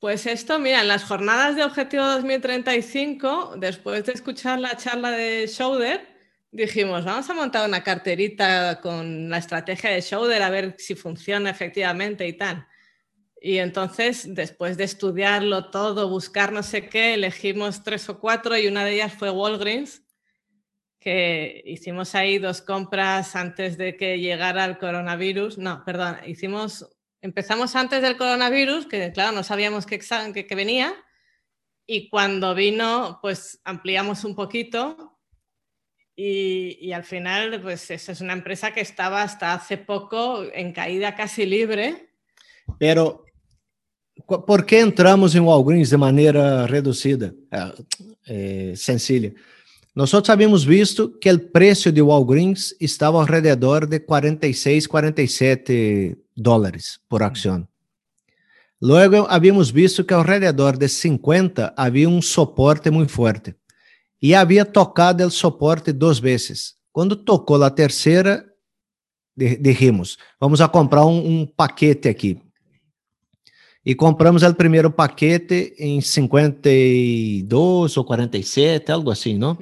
Pues 0.00 0.26
esto, 0.26 0.60
mira, 0.60 0.80
en 0.80 0.86
las 0.86 1.02
jornadas 1.02 1.56
de 1.56 1.64
Objetivo 1.64 2.04
2035, 2.04 3.54
después 3.56 4.04
de 4.04 4.12
escuchar 4.12 4.60
la 4.60 4.76
charla 4.76 5.10
de 5.10 5.48
Schauder, 5.48 6.06
dijimos, 6.52 7.04
vamos 7.04 7.28
a 7.28 7.34
montar 7.34 7.68
una 7.68 7.82
carterita 7.82 8.80
con 8.80 9.28
la 9.28 9.38
estrategia 9.38 9.90
de 9.90 10.00
Schauder 10.00 10.40
a 10.42 10.50
ver 10.50 10.76
si 10.78 10.94
funciona 10.94 11.50
efectivamente 11.50 12.28
y 12.28 12.34
tal. 12.34 12.64
Y 13.40 13.58
entonces, 13.58 14.36
después 14.36 14.76
de 14.76 14.84
estudiarlo 14.84 15.68
todo, 15.70 16.08
buscar 16.08 16.52
no 16.52 16.62
sé 16.62 16.88
qué, 16.88 17.14
elegimos 17.14 17.82
tres 17.82 18.08
o 18.08 18.20
cuatro 18.20 18.56
y 18.56 18.68
una 18.68 18.84
de 18.84 18.94
ellas 18.94 19.14
fue 19.14 19.30
Walgreens, 19.30 20.04
que 21.00 21.60
hicimos 21.64 22.14
ahí 22.14 22.38
dos 22.38 22.62
compras 22.62 23.34
antes 23.34 23.76
de 23.76 23.96
que 23.96 24.20
llegara 24.20 24.64
el 24.64 24.78
coronavirus. 24.78 25.58
No, 25.58 25.84
perdón, 25.84 26.18
hicimos 26.24 26.88
empezamos 27.20 27.76
antes 27.76 28.02
del 28.02 28.16
coronavirus, 28.16 28.86
que 28.86 29.12
claro, 29.12 29.32
no 29.32 29.42
sabíamos 29.42 29.86
que, 29.86 29.98
que, 29.98 30.46
que 30.46 30.54
venía, 30.54 30.94
y 31.86 32.10
cuando 32.10 32.54
vino, 32.54 33.18
pues 33.22 33.60
ampliamos 33.64 34.24
un 34.24 34.34
poquito. 34.34 35.18
Y, 36.14 36.76
y 36.80 36.92
al 36.92 37.04
final, 37.04 37.62
pues 37.62 37.90
esa 37.90 38.12
es 38.12 38.20
una 38.20 38.34
empresa 38.34 38.72
que 38.72 38.80
estaba 38.80 39.22
hasta 39.22 39.54
hace 39.54 39.78
poco 39.78 40.44
en 40.52 40.72
caída 40.72 41.14
casi 41.14 41.46
libre. 41.46 42.10
Pero, 42.78 43.24
por 44.26 44.66
que 44.66 44.80
entramos 44.80 45.34
em 45.34 45.46
Walgreens 45.46 45.90
de 45.90 45.96
maneira 45.96 46.66
reduzida, 46.66 47.32
eh, 47.50 47.72
eh, 48.26 48.72
sencilla? 48.76 49.32
Nós 49.98 50.14
havíamos 50.14 50.62
visto 50.62 51.08
que 51.08 51.28
o 51.28 51.40
preço 51.40 51.90
de 51.90 52.00
Walgreens 52.00 52.72
estava 52.80 53.18
ao 53.18 53.24
redor 53.24 53.84
de 53.84 53.98
46, 53.98 54.86
47 54.86 56.16
dólares 56.36 57.00
por 57.08 57.20
ação. 57.20 57.66
Logo, 58.80 59.26
havíamos 59.28 59.70
visto 59.72 60.04
que 60.04 60.14
ao 60.14 60.22
redor 60.22 60.76
de 60.76 60.88
50 60.88 61.74
havia 61.76 62.08
um 62.08 62.22
suporte 62.22 62.92
muito 62.92 63.10
forte. 63.10 63.56
E 64.22 64.36
havia 64.36 64.64
tocado 64.64 65.26
o 65.26 65.30
suporte 65.32 65.90
duas 65.90 66.20
vezes. 66.20 66.76
Quando 66.92 67.16
tocou 67.16 67.60
a 67.64 67.68
terceira, 67.68 68.46
di- 69.36 69.56
dijimos, 69.56 70.16
vamos 70.40 70.60
a 70.60 70.68
comprar 70.68 71.06
um, 71.06 71.40
um 71.40 71.44
paquete 71.44 72.08
aqui. 72.08 72.40
E 73.84 73.94
compramos 73.94 74.42
o 74.42 74.54
primeiro 74.54 74.90
paquete 74.90 75.74
em 75.78 76.00
52 76.00 77.96
ou 77.96 78.04
47, 78.04 78.92
algo 78.92 79.10
assim, 79.10 79.38
não? 79.38 79.56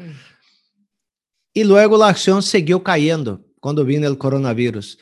E 1.55 1.63
logo 1.65 2.03
a 2.03 2.11
ação 2.11 2.43
seguiu 2.43 2.81
caindo 2.81 3.45
quando 3.61 3.85
vino 3.85 4.11
o 4.11 4.17
coronavírus. 4.17 4.99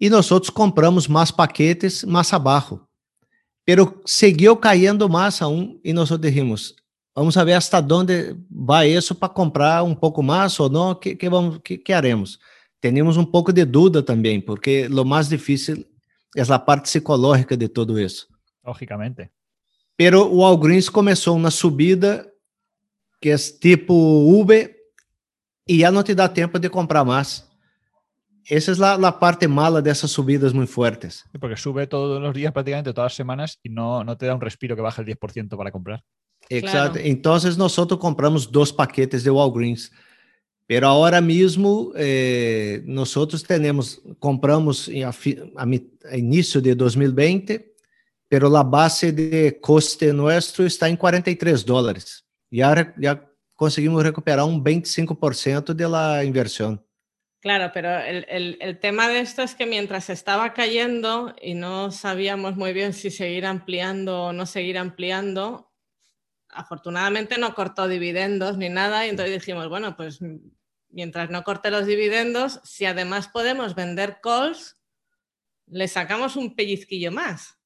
E 0.00 0.08
nós 0.08 0.30
outros 0.30 0.50
compramos 0.50 1.06
mais 1.06 1.30
paquetes 1.30 2.04
mais 2.04 2.32
abaixo. 2.32 2.80
Pero 3.66 4.00
seguiu 4.06 4.56
caindo 4.56 5.08
mais 5.08 5.42
aún 5.42 5.78
e 5.84 5.92
nós 5.92 6.08
dijimos, 6.18 6.74
vamos 7.14 7.34
ver 7.34 7.52
hasta 7.52 7.78
onde 7.94 8.34
vai 8.50 8.90
isso 8.90 9.14
para 9.14 9.28
comprar 9.28 9.82
um 9.82 9.94
pouco 9.94 10.22
mais 10.22 10.58
ou 10.58 10.70
não, 10.70 10.94
que, 10.94 11.14
que, 11.14 11.28
vamos, 11.28 11.60
que, 11.62 11.76
que 11.76 11.92
haremos? 11.92 12.38
Tínhamos 12.80 13.18
um 13.18 13.24
pouco 13.24 13.52
de 13.52 13.64
dúvida 13.64 14.02
também, 14.02 14.40
porque 14.40 14.86
o 14.86 15.04
mais 15.04 15.28
difícil 15.28 15.84
é 16.34 16.42
a 16.42 16.58
parte 16.58 16.84
psicológica 16.84 17.56
de 17.56 17.68
tudo 17.68 18.00
isso. 18.00 18.26
Lógicamente. 18.70 19.32
Pero 19.96 20.30
o 20.30 20.38
Walgreens 20.38 20.88
começou 20.88 21.36
uma 21.36 21.50
subida 21.50 22.30
que 23.20 23.30
é 23.30 23.36
tipo 23.36 23.92
Uber 23.92 24.74
y 25.66 25.78
ya 25.78 25.90
no 25.90 26.04
te 26.04 26.14
da 26.14 26.32
tiempo 26.32 26.58
de 26.58 26.70
comprar 26.70 27.04
más. 27.04 27.50
Esa 28.44 28.72
es 28.72 28.78
la, 28.78 28.96
la 28.96 29.18
parte 29.18 29.48
mala 29.48 29.82
de 29.82 29.90
esas 29.90 30.10
subidas 30.12 30.54
muy 30.54 30.66
fuertes. 30.66 31.24
Porque 31.40 31.56
sube 31.56 31.86
todos 31.86 32.22
los 32.22 32.32
días, 32.32 32.52
prácticamente 32.52 32.92
todas 32.92 33.10
las 33.10 33.16
semanas, 33.16 33.58
y 33.62 33.68
no, 33.68 34.04
no 34.04 34.16
te 34.16 34.26
da 34.26 34.34
un 34.34 34.40
respiro 34.40 34.76
que 34.76 34.82
baje 34.82 35.02
el 35.02 35.08
10% 35.08 35.56
para 35.56 35.72
comprar. 35.72 36.02
Exacto. 36.48 36.94
Claro. 36.94 37.08
Entonces 37.08 37.58
nosotros 37.58 37.98
compramos 37.98 38.50
dos 38.50 38.72
paquetes 38.72 39.24
de 39.24 39.30
Walgreens. 39.30 39.90
Pero 40.66 40.86
ahora 40.86 41.20
mismo 41.20 41.92
eh, 41.96 42.82
nosotros 42.86 43.42
tenemos, 43.42 44.00
compramos 44.20 44.88
a, 44.88 45.08
a, 45.08 45.66
a, 46.10 46.16
inicio 46.16 46.60
de 46.60 46.76
2020, 46.76 47.69
pero 48.30 48.48
la 48.48 48.62
base 48.62 49.10
de 49.10 49.58
coste 49.60 50.12
nuestro 50.12 50.64
está 50.64 50.88
en 50.88 50.96
43 50.96 51.66
dólares. 51.66 52.24
Ya, 52.48 52.94
ya 52.96 53.28
conseguimos 53.56 54.04
recuperar 54.04 54.44
un 54.44 54.62
25% 54.62 55.74
de 55.74 55.88
la 55.88 56.22
inversión. 56.22 56.80
Claro, 57.40 57.72
pero 57.74 57.98
el, 57.98 58.56
el, 58.60 58.78
tema 58.78 59.08
de 59.08 59.18
esto 59.18 59.42
es 59.42 59.56
que 59.56 59.66
mientras 59.66 60.10
estaba 60.10 60.52
cayendo 60.52 61.34
y 61.42 61.54
no 61.54 61.90
sabíamos 61.90 62.54
muy 62.54 62.72
bien 62.72 62.92
si 62.92 63.10
seguir 63.10 63.46
ampliando 63.46 64.26
o 64.26 64.32
no 64.32 64.46
seguir 64.46 64.78
ampliando, 64.78 65.72
afortunadamente 66.50 67.36
no 67.36 67.52
cortó 67.56 67.88
dividendos 67.88 68.56
ni 68.56 68.68
nada 68.68 69.06
y 69.06 69.10
entonces 69.10 69.34
dijimos, 69.34 69.68
bueno, 69.68 69.96
pues 69.96 70.20
mientras 70.88 71.30
no 71.30 71.42
corte 71.42 71.72
los 71.72 71.84
dividendos, 71.84 72.60
si 72.62 72.84
además 72.84 73.26
podemos 73.26 73.74
vender 73.74 74.20
calls, 74.22 74.76
le 75.66 75.88
sacamos 75.88 76.36
un 76.36 76.54
pellizquillo 76.54 77.10
más. 77.10 77.59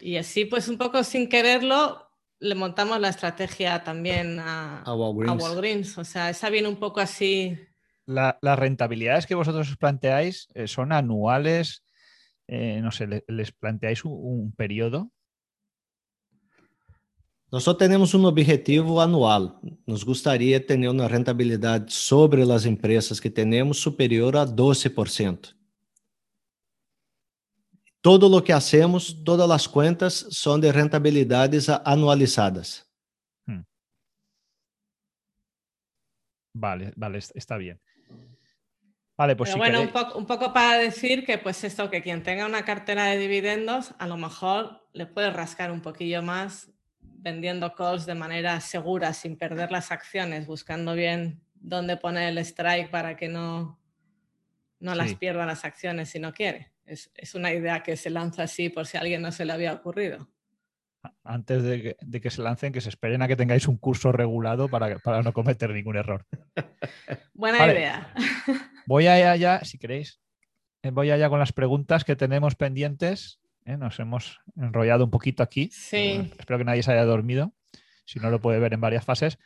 Y 0.00 0.16
así, 0.16 0.44
pues 0.44 0.68
un 0.68 0.78
poco 0.78 1.02
sin 1.04 1.28
quererlo, 1.28 2.06
le 2.38 2.54
montamos 2.54 3.00
la 3.00 3.08
estrategia 3.08 3.82
también 3.82 4.38
a, 4.38 4.82
a, 4.82 4.94
Walgreens. 4.94 5.30
a 5.42 5.46
Walgreens. 5.46 5.98
O 5.98 6.04
sea, 6.04 6.30
esa 6.30 6.50
viene 6.50 6.68
un 6.68 6.76
poco 6.76 7.00
así. 7.00 7.58
La, 8.04 8.38
las 8.40 8.58
rentabilidades 8.58 9.26
que 9.26 9.34
vosotros 9.34 9.68
os 9.70 9.76
planteáis 9.76 10.48
eh, 10.54 10.68
son 10.68 10.92
anuales, 10.92 11.82
eh, 12.46 12.80
no 12.80 12.92
sé, 12.92 13.06
le, 13.06 13.24
les 13.26 13.50
planteáis 13.52 14.04
un, 14.04 14.12
un, 14.12 14.52
periodo. 14.52 15.10
Nosotros 17.50 17.78
tenemos 17.78 18.14
un 18.14 18.26
objetivo 18.26 19.00
anual. 19.00 19.58
Nos 19.86 20.04
gustaría 20.04 20.64
tener 20.64 20.90
una 20.90 21.08
rentabilidad 21.08 21.86
sobre 21.88 22.44
las 22.44 22.66
empresas 22.66 23.20
que 23.20 23.30
tenemos 23.30 23.80
superior 23.80 24.36
a 24.36 24.46
12%. 24.46 25.56
Todo 28.06 28.28
lo 28.28 28.44
que 28.44 28.52
hacemos, 28.52 29.24
todas 29.24 29.48
las 29.48 29.68
cuentas 29.68 30.26
son 30.30 30.60
de 30.60 30.70
rentabilidades 30.70 31.68
anualizadas. 31.68 32.88
Hmm. 33.46 33.62
Vale, 36.54 36.92
vale, 36.94 37.18
está 37.34 37.56
bien. 37.56 37.80
Vale, 39.16 39.34
pues 39.34 39.50
Pero 39.50 39.54
si 39.54 39.58
bueno, 39.58 39.78
queréis... 39.80 39.92
un, 39.96 40.02
poco, 40.04 40.18
un 40.20 40.26
poco 40.26 40.52
para 40.52 40.78
decir 40.78 41.26
que 41.26 41.38
pues 41.38 41.64
esto, 41.64 41.90
que 41.90 42.00
quien 42.00 42.22
tenga 42.22 42.46
una 42.46 42.64
cartera 42.64 43.06
de 43.06 43.18
dividendos, 43.18 43.92
a 43.98 44.06
lo 44.06 44.16
mejor 44.16 44.86
le 44.92 45.06
puede 45.06 45.32
rascar 45.32 45.72
un 45.72 45.82
poquillo 45.82 46.22
más 46.22 46.70
vendiendo 47.00 47.74
calls 47.74 48.06
de 48.06 48.14
manera 48.14 48.60
segura, 48.60 49.14
sin 49.14 49.36
perder 49.36 49.72
las 49.72 49.90
acciones, 49.90 50.46
buscando 50.46 50.94
bien 50.94 51.40
dónde 51.56 51.96
poner 51.96 52.28
el 52.28 52.38
strike 52.38 52.88
para 52.88 53.16
que 53.16 53.26
no, 53.26 53.80
no 54.78 54.92
Sí. 54.92 54.96
las 54.96 55.14
pierda 55.16 55.44
las 55.44 55.64
acciones 55.64 56.08
si 56.08 56.20
no 56.20 56.32
quiere. 56.32 56.75
Es, 56.86 57.10
es 57.14 57.34
una 57.34 57.52
idea 57.52 57.82
que 57.82 57.96
se 57.96 58.10
lanza 58.10 58.44
así 58.44 58.68
por 58.68 58.86
si 58.86 58.96
a 58.96 59.00
alguien 59.00 59.22
no 59.22 59.32
se 59.32 59.44
le 59.44 59.52
había 59.52 59.72
ocurrido. 59.72 60.28
Antes 61.22 61.62
de 61.62 61.82
que, 61.82 61.96
de 62.00 62.20
que 62.20 62.30
se 62.30 62.42
lancen, 62.42 62.72
que 62.72 62.80
se 62.80 62.88
esperen 62.88 63.22
a 63.22 63.28
que 63.28 63.36
tengáis 63.36 63.68
un 63.68 63.76
curso 63.76 64.12
regulado 64.12 64.68
para, 64.68 64.98
para 64.98 65.22
no 65.22 65.32
cometer 65.32 65.70
ningún 65.70 65.96
error. 65.96 66.26
Buena 67.34 67.58
Vale. 67.58 67.72
idea. 67.74 68.14
Voy 68.86 69.06
allá 69.08 69.36
ya, 69.36 69.64
si 69.64 69.78
queréis, 69.78 70.20
eh, 70.82 70.90
voy 70.90 71.10
allá 71.10 71.28
con 71.28 71.40
las 71.40 71.52
preguntas 71.52 72.04
que 72.04 72.14
tenemos 72.14 72.54
pendientes. 72.54 73.40
¿eh? 73.64 73.76
Nos 73.76 73.98
hemos 73.98 74.38
enrollado 74.56 75.04
un 75.04 75.10
poquito 75.10 75.42
aquí. 75.42 75.68
Sí. 75.72 76.18
pero 76.22 76.40
Espero 76.40 76.58
que 76.58 76.64
nadie 76.64 76.82
se 76.84 76.92
haya 76.92 77.04
dormido. 77.04 77.52
Si 78.04 78.20
no, 78.20 78.30
lo 78.30 78.40
puede 78.40 78.60
ver 78.60 78.74
en 78.74 78.80
varias 78.80 79.04
fases. 79.04 79.38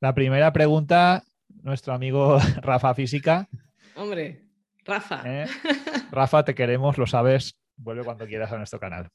La 0.00 0.14
primera 0.14 0.52
pregunta, 0.54 1.24
nuestro 1.62 1.92
amigo 1.92 2.38
Rafa 2.62 2.94
Física. 2.94 3.48
Hombre, 3.94 4.45
Rafa. 4.86 5.22
¿eh? 5.24 5.46
Rafa, 6.10 6.44
te 6.44 6.54
queremos, 6.54 6.98
lo 6.98 7.06
sabes. 7.06 7.58
Vuelve 7.76 8.04
cuando 8.04 8.26
quieras 8.26 8.52
a 8.52 8.56
nuestro 8.58 8.78
canal. 8.80 9.10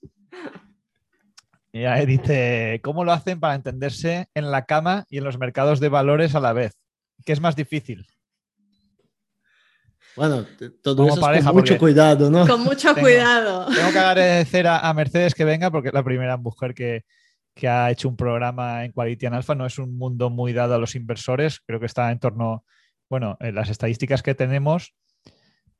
Y 1.72 1.86
ahí 1.86 2.06
dice, 2.06 2.80
¿cómo 2.84 3.06
lo 3.06 3.14
hacen 3.14 3.40
para 3.40 3.56
entenderse 3.56 4.28
en 4.34 4.52
la 4.52 4.66
cama 4.66 5.06
y 5.10 5.18
en 5.20 5.24
los 5.24 5.38
mercados 5.40 5.80
de 5.80 5.90
valores 5.90 6.36
a 6.36 6.40
la 6.42 6.54
vez? 6.54 6.78
¿Qué 7.26 7.32
es 7.34 7.40
más 7.40 7.56
difícil? 7.56 8.06
Bueno, 10.16 10.46
todo 10.84 10.98
Como 10.98 11.14
eso 11.14 11.32
es 11.32 11.46
con 11.46 11.56
mucho 11.56 11.78
cuidado, 11.78 12.30
¿no? 12.30 12.46
Con 12.46 12.64
mucho 12.64 12.90
Tengo- 12.94 13.02
cuidado. 13.08 13.68
Tengo 13.74 13.92
que 13.92 14.00
agradecer 14.00 14.68
a, 14.68 14.80
a 14.80 14.94
Mercedes 14.94 15.34
que 15.34 15.46
venga 15.46 15.72
porque 15.72 15.88
es 15.88 15.94
la 15.94 16.04
primera 16.04 16.36
mujer 16.36 16.74
que, 16.74 17.06
que 17.56 17.70
ha 17.70 17.90
hecho 17.90 18.10
un 18.10 18.18
programa 18.18 18.84
en 18.84 18.92
Quality 18.92 19.28
and 19.28 19.36
Alpha. 19.36 19.56
No 19.56 19.66
es 19.66 19.80
un 19.80 19.98
mundo 19.98 20.30
muy 20.30 20.52
dado 20.52 20.76
a 20.76 20.78
los 20.80 20.96
inversores. 20.96 21.62
Creo 21.66 21.80
que 21.80 21.86
está 21.86 22.12
en 22.12 22.20
torno, 22.20 22.66
bueno, 23.10 23.38
en 23.40 23.56
las 23.56 23.70
estadísticas 23.70 24.22
que 24.22 24.36
tenemos, 24.36 24.94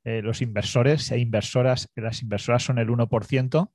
eh, 0.04 0.22
los 0.22 0.42
inversores 0.42 1.10
e 1.12 1.18
inversoras, 1.18 1.88
las 1.94 2.22
inversoras 2.22 2.64
son 2.64 2.78
el 2.78 2.88
1%, 2.88 3.70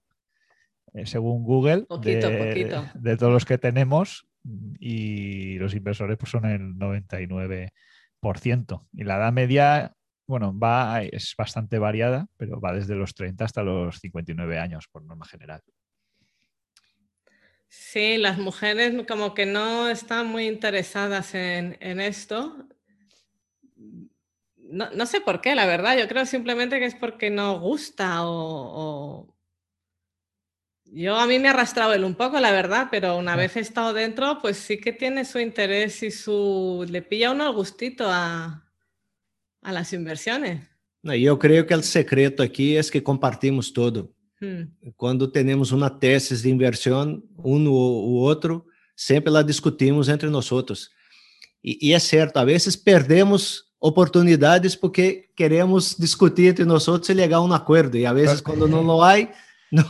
eh, 0.94 1.06
según 1.06 1.44
Google, 1.44 1.84
Poquito, 1.84 2.30
de, 2.30 2.38
poquito. 2.38 2.86
de 2.95 3.18
todos 3.18 3.34
los 3.34 3.45
que 3.45 3.58
tenemos, 3.58 4.28
y 4.80 5.58
los 5.60 5.74
inversores 5.74 6.18
pues, 6.18 6.32
son 6.32 6.45
el 6.45 6.76
99%. 6.76 8.88
Y 8.94 9.04
la 9.04 9.18
edad 9.18 9.34
media, 9.34 9.95
bueno, 10.26 10.58
va, 10.58 11.04
es 11.04 11.36
bastante 11.38 11.80
variada, 11.80 12.28
pero 12.38 12.60
va 12.60 12.74
desde 12.74 12.95
los 12.95 13.14
30 13.14 13.45
hasta 13.45 13.64
los 13.64 13.99
59 13.99 14.60
años, 14.60 14.88
por 14.91 15.04
norma 15.04 15.26
general. 15.26 15.62
Sí, 17.70 18.18
las 18.18 18.38
mujeres 18.38 19.06
como 19.08 19.34
que 19.34 19.45
no 19.45 19.90
están 19.90 20.28
muy 20.28 20.48
interesadas 20.48 21.36
en, 21.36 21.78
en 21.82 21.99
esto. 21.99 22.66
No, 24.69 24.89
no 24.91 25.06
sé 25.06 25.22
por 25.22 25.39
qué, 25.41 25.56
la 25.56 25.65
verdad. 25.65 25.98
Yo 25.98 26.07
creo 26.07 26.26
simplemente 26.26 26.80
que 26.80 26.85
es 26.85 26.95
porque 26.95 27.30
no 27.30 27.60
gusta 27.60 28.26
o, 28.27 28.31
o- 28.34 29.38
Yo 30.89 31.18
a 31.18 31.27
mí 31.27 31.38
me 31.38 31.49
ha 31.49 31.52
arrastrado 31.52 31.94
él 31.94 32.06
un 32.06 32.15
poco, 32.15 32.39
la 32.39 32.52
verdad, 32.52 32.88
pero 32.89 33.18
una 33.18 33.35
vez 33.35 33.57
he 33.57 33.60
estado 33.60 33.94
dentro, 33.94 34.39
pues 34.41 34.56
sí 34.57 34.77
que 34.80 34.94
tiene 34.94 35.26
su 35.26 35.38
interés 35.39 36.02
y 36.02 36.11
su... 36.11 36.85
Le 36.89 37.02
pilla 37.02 37.27
a 37.27 37.31
uno 37.34 37.45
el 37.45 37.53
gustito 37.53 38.06
a, 38.10 38.65
a 39.61 39.72
las 39.73 39.91
inversiones. 39.91 40.65
No, 41.03 41.14
eu 41.14 41.38
creio 41.38 41.65
que 41.65 41.76
o 41.76 41.81
secreto 41.84 42.41
aqui 42.41 42.76
é 42.77 42.84
que 42.84 43.02
compartimos 43.02 43.72
todo. 43.72 44.14
Hmm. 44.41 44.68
Quando 44.95 45.27
temos 45.30 45.72
uma 45.72 45.89
tesis 45.89 46.41
de 46.41 46.49
inversão, 46.49 47.22
um 47.38 47.68
ou 47.69 48.07
o 48.07 48.14
outro, 48.23 48.65
sempre 48.95 49.30
lá 49.31 49.41
discutimos 49.41 50.10
entre 50.10 50.30
nós 50.30 50.52
outros. 50.52 50.89
E, 51.64 51.77
e 51.89 51.94
é 51.94 51.99
certo, 51.99 52.38
a 52.38 52.45
vezes 52.45 52.76
perdemos 52.76 53.66
oportunidades 53.80 54.76
porque 54.76 55.30
queremos 55.36 55.98
discutir 55.98 56.49
entre 56.49 56.66
nós 56.66 56.88
outros 56.88 57.10
e 57.10 57.16
chegar 57.16 57.38
a 57.38 57.41
um 57.41 57.54
acordo. 57.54 57.98
E 57.98 58.06
a 58.06 58.14
vezes, 58.14 58.41
quando 58.41 58.68
não 58.68 58.82
lo 58.82 59.02
há, 59.04 59.16
não, 59.72 59.86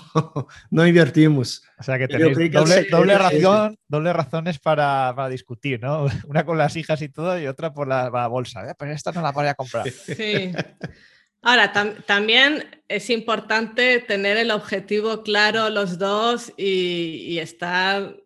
não 0.72 0.88
invertimos. 0.88 1.62
O 1.80 1.84
sea 1.84 1.98
que 1.98 2.08
tenéis 2.08 2.38
que 2.38 2.50
doble, 2.50 2.74
secreto 2.74 2.98
doble 2.98 3.14
es 3.14 3.20
razón, 3.20 3.78
doble 3.88 4.12
razones 4.14 4.58
para, 4.60 5.14
para 5.16 5.30
discutir, 5.30 5.80
¿no? 5.82 6.08
Una 6.28 6.44
con 6.46 6.58
las 6.58 6.76
hijas 6.76 7.02
y 7.02 7.10
todo 7.10 7.40
y 7.40 7.48
otra 7.48 7.74
por 7.74 7.88
la, 7.88 8.10
la 8.10 8.28
bolsa. 8.28 8.68
Eh, 8.70 8.74
Pero 8.78 8.92
esta 8.92 9.12
no 9.12 9.22
la 9.22 9.32
voy 9.32 9.48
a 9.48 9.54
comprar. 9.56 9.88
Sí. 9.90 10.52
Ahora, 11.44 11.72
tam- 11.72 12.04
también 12.06 12.66
es 12.88 13.10
importante 13.10 14.00
tener 14.00 14.38
el 14.38 14.52
objetivo 14.52 15.22
claro 15.22 15.70
los 15.70 15.98
dos 16.00 16.52
y, 16.58 17.24
y 17.30 17.40
estar 17.40 18.18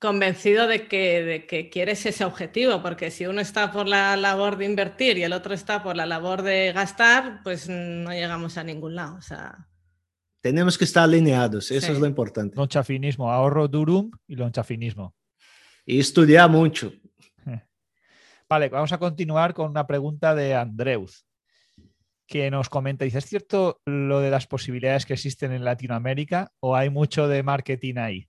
convencido 0.00 0.66
de 0.66 0.88
que, 0.88 1.22
de 1.22 1.46
que 1.46 1.68
quieres 1.68 2.04
ese 2.06 2.24
objetivo, 2.24 2.82
porque 2.82 3.10
si 3.10 3.26
uno 3.26 3.40
está 3.40 3.70
por 3.70 3.86
la 3.86 4.16
labor 4.16 4.56
de 4.56 4.64
invertir 4.64 5.18
y 5.18 5.22
el 5.22 5.32
otro 5.32 5.54
está 5.54 5.82
por 5.82 5.94
la 5.96 6.06
labor 6.06 6.42
de 6.42 6.72
gastar, 6.72 7.42
pues 7.44 7.68
no 7.68 8.10
llegamos 8.10 8.56
a 8.56 8.64
ningún 8.64 8.94
lado. 8.96 9.16
O 9.16 9.22
sea, 9.22 9.68
Temos 10.42 10.78
que 10.78 10.84
estar 10.84 11.04
alinhados, 11.04 11.70
isso 11.70 11.86
Sí. 11.86 11.92
é 11.92 12.00
o 12.00 12.06
importante. 12.06 12.56
Lonchafinismo, 12.56 13.30
ahorro 13.30 13.68
durum 13.68 14.10
y 14.26 14.36
lonchafinismo. 14.36 15.14
E 15.86 15.98
estudar 15.98 16.48
muito. 16.48 16.90
Vale, 18.48 18.70
vamos 18.70 18.90
a 18.92 18.98
continuar 18.98 19.52
con 19.52 19.70
una 19.70 19.86
pregunta 19.86 20.34
de 20.34 20.54
Andreuz, 20.54 21.26
que 22.26 22.50
nos 22.50 22.70
comenta, 22.70 23.04
dice, 23.04 23.18
¿es 23.18 23.26
cierto 23.26 23.82
lo 23.84 24.20
de 24.20 24.30
las 24.30 24.46
posibilidades 24.46 25.04
que 25.04 25.12
existen 25.12 25.52
en 25.52 25.62
Latinoamérica 25.62 26.50
o 26.60 26.74
hay 26.74 26.88
mucho 26.88 27.28
de 27.28 27.42
marketing 27.42 27.96
ahí? 27.98 28.26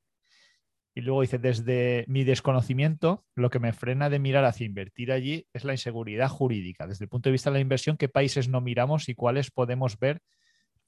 Y 0.93 1.01
luego 1.01 1.21
dice, 1.21 1.37
desde 1.37 2.03
mi 2.07 2.23
desconocimiento, 2.25 3.25
lo 3.35 3.49
que 3.49 3.59
me 3.59 3.71
frena 3.71 4.09
de 4.09 4.19
mirar 4.19 4.43
hacia 4.43 4.65
invertir 4.65 5.11
allí 5.11 5.47
es 5.53 5.63
la 5.63 5.71
inseguridad 5.71 6.27
jurídica. 6.27 6.85
Desde 6.85 7.05
el 7.05 7.09
punto 7.09 7.29
de 7.29 7.31
vista 7.31 7.49
de 7.49 7.55
la 7.55 7.61
inversión, 7.61 7.95
¿qué 7.95 8.09
países 8.09 8.49
no 8.49 8.59
miramos 8.59 9.07
y 9.07 9.15
cuáles 9.15 9.51
podemos 9.51 9.97
ver 9.97 10.21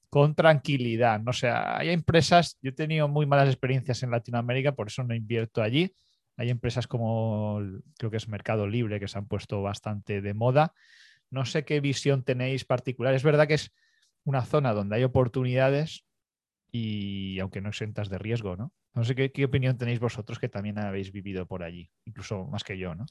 con 0.09 0.35
tranquilidad? 0.35 1.21
No 1.21 1.31
sé, 1.31 1.49
hay 1.49 1.89
empresas, 1.89 2.57
yo 2.61 2.71
he 2.71 2.73
tenido 2.73 3.07
muy 3.07 3.25
malas 3.25 3.47
experiencias 3.47 4.03
en 4.03 4.11
Latinoamérica, 4.11 4.73
por 4.73 4.87
eso 4.87 5.03
no 5.03 5.15
invierto 5.15 5.61
allí. 5.61 5.93
Hay 6.35 6.49
empresas 6.49 6.85
como, 6.87 7.61
creo 7.97 8.11
que 8.11 8.17
es 8.17 8.27
Mercado 8.27 8.67
Libre, 8.67 8.99
que 8.99 9.07
se 9.07 9.17
han 9.17 9.27
puesto 9.27 9.61
bastante 9.61 10.21
de 10.21 10.33
moda. 10.33 10.73
No 11.29 11.45
sé 11.45 11.63
qué 11.63 11.79
visión 11.79 12.23
tenéis 12.23 12.65
particular. 12.65 13.13
Es 13.13 13.23
verdad 13.23 13.47
que 13.47 13.53
es 13.53 13.71
una 14.25 14.43
zona 14.43 14.73
donde 14.73 14.97
hay 14.97 15.03
oportunidades 15.03 16.05
y 16.71 17.39
aunque 17.39 17.61
no 17.61 17.69
exentas 17.69 18.09
de 18.09 18.17
riesgo, 18.17 18.57
¿no? 18.57 18.73
No 18.93 19.03
sé 19.03 19.15
qué, 19.15 19.45
opinión 19.45 19.77
tenéis 19.77 19.99
vosotros 19.99 20.37
que 20.37 20.49
también 20.49 20.77
habéis 20.77 21.11
vivido 21.11 21.47
por 21.47 21.63
allí, 21.63 21.89
incluso 22.05 22.45
más 22.45 22.63
que 22.63 22.77
yo, 22.77 22.93
¿no? 22.93 23.05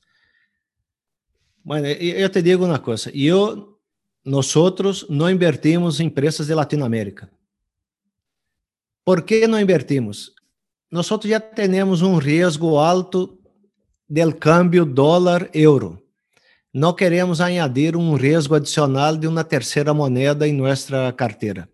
Bueno, 1.65 1.89
yo 1.89 2.31
te 2.31 2.43
digo 2.43 2.65
una 2.65 2.81
cosa. 2.81 3.11
Yo, 3.13 3.81
nosotros 4.25 5.07
no 5.09 5.29
invertimos 5.29 5.99
en 5.99 6.07
empresas 6.07 6.47
de 6.47 6.55
Latinoamérica. 6.55 7.31
¿Por 9.05 9.25
qué 9.25 9.49
no 9.49 9.59
invertimos? 9.59 10.35
Nosotros 10.89 11.31
ya 11.31 11.41
tenemos 11.41 12.03
un 12.03 12.21
riesgo 12.21 12.85
alto 12.85 13.39
del 14.07 14.39
cambio 14.39 14.85
dólar-euro. 14.85 16.01
No 16.73 16.95
queremos 16.95 17.41
añadir 17.41 17.97
un 17.97 18.19
riesgo 18.19 18.55
adicional 18.55 19.19
de 19.19 19.27
una 19.27 19.43
tercera 19.43 19.93
moneda 19.93 20.47
en 20.47 20.57
nuestra 20.57 21.15
cartera. 21.17 21.69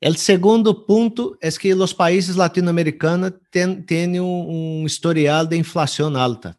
El 0.00 0.16
segundo 0.16 0.86
punto 0.86 1.36
es 1.40 1.58
que 1.58 1.74
los 1.74 1.92
países 1.92 2.36
latinoamericanos 2.36 3.32
tienen 3.50 4.22
un, 4.22 4.84
historial 4.86 5.48
de 5.48 5.56
inflación 5.56 6.16
alta. 6.16 6.56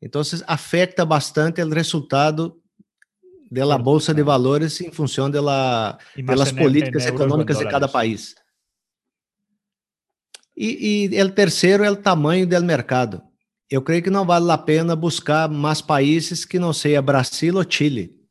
Entonces, 0.00 0.42
afecta 0.46 1.04
bastante 1.04 1.60
el 1.60 1.70
resultado 1.70 2.58
de 3.50 3.64
la 3.64 3.76
bolsa 3.76 4.14
de 4.14 4.22
valores 4.22 4.78
de, 4.78 5.42
la, 5.42 5.98
de 6.16 6.36
las 6.36 6.52
políticas 6.52 7.06
económicas 7.06 7.58
de 7.58 7.68
cada 7.68 7.86
país. 7.86 8.34
E, 10.56 11.08
e 11.12 11.22
o 11.22 11.30
terceiro 11.30 11.84
é 11.84 11.90
o 11.90 11.96
tamanho 11.96 12.46
do 12.46 12.62
mercado. 12.62 13.22
Eu 13.70 13.80
creio 13.82 14.02
que 14.02 14.10
não 14.10 14.26
vale 14.26 14.50
a 14.50 14.58
pena 14.58 14.94
buscar 14.94 15.48
mais 15.48 15.80
países 15.80 16.44
que 16.44 16.58
não 16.58 16.72
seja 16.72 17.00
Brasil 17.00 17.56
ou 17.56 17.64
Chile, 17.68 18.21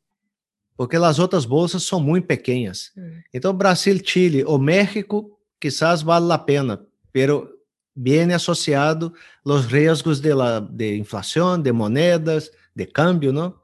porque 0.82 0.96
as 0.96 1.20
outras 1.20 1.44
bolsas 1.44 1.84
são 1.84 2.00
muito 2.00 2.26
pequenas. 2.26 2.90
Então, 3.32 3.54
Brasil, 3.54 4.00
Chile 4.04 4.42
ou 4.42 4.58
México, 4.58 5.38
quizás 5.60 6.02
vale 6.02 6.32
a 6.32 6.36
pena, 6.36 6.84
pero 7.12 7.48
viene 7.94 8.34
associado 8.34 9.14
os 9.44 9.64
riscos 9.64 10.18
de, 10.18 10.34
la, 10.34 10.58
de 10.58 10.96
inflação, 10.96 11.56
de 11.56 11.70
moedas, 11.70 12.50
de 12.74 12.84
câmbio, 12.84 13.32
não? 13.32 13.54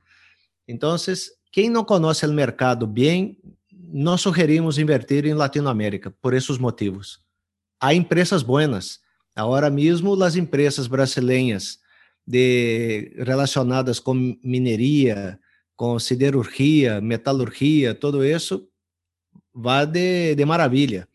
Então, 0.68 0.94
quem 1.50 1.68
não 1.68 1.82
conhece 1.82 2.24
o 2.24 2.32
mercado 2.32 2.86
bem, 2.86 3.36
nós 3.72 4.20
sugerimos 4.20 4.78
invertir 4.78 5.26
em 5.26 5.34
Latinoamérica, 5.34 6.12
por 6.22 6.34
esses 6.34 6.56
motivos. 6.56 7.20
Há 7.80 7.94
empresas 7.94 8.44
buenas. 8.44 9.00
Agora 9.34 9.68
mesmo, 9.70 10.22
as 10.22 10.36
empresas 10.36 10.86
brasileiras 10.86 11.80
de, 12.24 13.12
relacionadas 13.18 13.98
com 13.98 14.14
mineria, 14.40 15.36
com 15.78 15.96
siderurgia, 16.00 17.00
metalurgia, 17.00 17.94
todo 17.94 18.24
isso, 18.24 18.68
vai 19.54 19.86
de, 19.86 20.34
de 20.34 20.44
maravilha. 20.44 21.08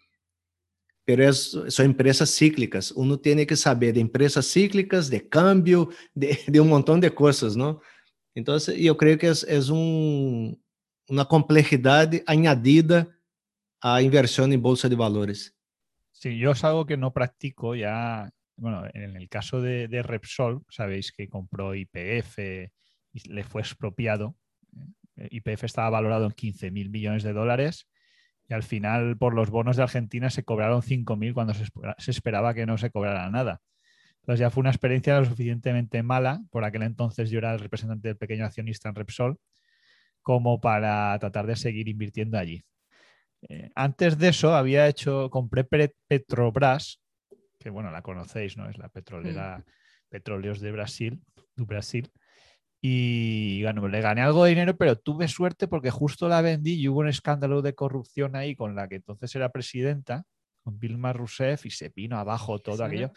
Mas 1.06 1.52
são 1.70 1.86
empresas 1.86 2.30
cíclicas. 2.30 2.90
Uno 2.92 3.18
tem 3.18 3.46
que 3.46 3.58
saber 3.58 3.92
de 3.92 4.00
empresas 4.00 4.46
cíclicas, 4.46 5.10
de 5.10 5.20
câmbio, 5.20 5.90
de, 6.16 6.34
de 6.50 6.62
um 6.62 6.66
montão 6.66 6.98
de 6.98 7.10
coisas, 7.10 7.58
não? 7.58 7.82
Então, 8.34 8.56
eu 8.78 8.96
creio 8.96 9.18
que 9.18 9.26
é, 9.26 9.32
é 9.48 9.60
um, 9.70 10.58
uma 11.10 11.26
complexidade 11.26 12.24
añadida 12.26 13.14
à 13.82 14.02
inversão 14.02 14.48
em 14.48 14.58
bolsa 14.58 14.88
de 14.88 14.96
valores. 14.96 15.54
Sí, 16.14 16.40
yo 16.40 16.52
es 16.52 16.64
algo 16.64 16.86
que 16.86 16.96
no 16.96 17.12
practico 17.12 17.76
ya. 17.76 18.32
Bueno, 18.56 18.86
en 18.94 19.18
el 19.18 19.28
caso 19.28 19.60
de, 19.60 19.88
Repsol, 20.04 20.64
sabéis 20.70 21.12
que 21.12 21.28
compró 21.28 21.76
IPF 21.76 22.40
y 23.12 23.30
le 23.30 23.44
fue 23.44 23.62
expropiado. 23.62 24.38
Eh, 25.18 25.30
IPF 25.32 25.64
estaba 25.64 25.90
valorado 25.90 26.26
en 26.26 26.32
15 26.32 26.72
mil 26.72 26.90
millones 26.90 27.24
de 27.24 27.34
dólares 27.34 27.88
y 28.48 28.54
al 28.54 28.64
final 28.64 29.18
por 29.18 29.34
los 29.34 29.50
bonos 29.50 29.78
de 29.78 29.84
Argentina 29.84 30.30
se 30.30 30.44
cobraron 30.44 30.82
5 30.82 31.16
mil 31.16 31.34
cuando 31.34 31.54
se, 31.54 32.12
esperaba 32.12 32.54
que 32.54 32.66
no 32.66 32.78
se 32.78 32.92
cobrara 32.92 33.30
nada. 33.30 33.62
Entonces 34.22 34.40
ya 34.40 34.50
fue 34.50 34.62
una 34.62 34.70
experiencia 34.70 35.20
lo 35.20 35.26
suficientemente 35.26 36.02
mala, 36.02 36.42
por 36.50 36.64
aquel 36.64 36.84
entonces 36.84 37.30
yo 37.30 37.40
era 37.40 37.54
el 37.54 37.60
representante 37.60 38.08
del 38.08 38.18
pequeño 38.18 38.46
accionista 38.46 38.90
en 38.90 38.96
Repsol, 38.96 39.38
como 40.22 40.62
para 40.62 41.18
tratar 41.20 41.46
de 41.46 41.56
seguir 41.58 41.90
invirtiendo 41.90 42.38
allí. 42.38 42.64
Eh, 43.50 43.70
antes 43.76 44.18
de 44.18 44.30
eso 44.30 44.56
había 44.56 44.88
hecho, 44.88 45.30
compré 45.30 45.66
Petrobras, 45.66 47.02
que 47.60 47.70
bueno, 47.70 47.92
la 47.92 48.02
conocéis, 48.02 48.58
¿no? 48.58 48.70
Es 48.70 48.78
la 48.78 48.90
petrolera 48.90 49.60
mm. 49.60 49.64
Petróleos 50.10 50.60
de 50.60 50.72
Brasil, 50.72 51.22
de 51.56 51.64
Brasil. 51.64 52.12
Y 52.86 53.64
bueno, 53.64 53.88
le 53.88 54.02
gané 54.02 54.24
algo 54.24 54.44
de 54.44 54.50
dinero, 54.50 54.76
pero 54.76 54.98
tuve 54.98 55.30
suerte 55.30 55.70
porque 55.70 55.90
justo 55.90 56.28
la 56.28 56.42
vendí 56.42 56.74
y 56.74 56.90
hubo 56.90 57.00
un 57.00 57.08
escándalo 57.08 57.62
de 57.62 57.76
corrupción 57.76 58.36
ahí 58.36 58.58
con 58.58 58.76
la 58.76 58.90
que 58.90 58.96
entonces 58.96 59.34
era 59.38 59.54
presidenta, 59.54 60.26
con 60.64 60.78
Vilma 60.80 61.14
Rousseff, 61.14 61.66
y 61.66 61.70
se 61.70 61.94
vino 61.96 62.18
abajo 62.18 62.60
todo 62.60 62.84
aquello. 62.84 63.14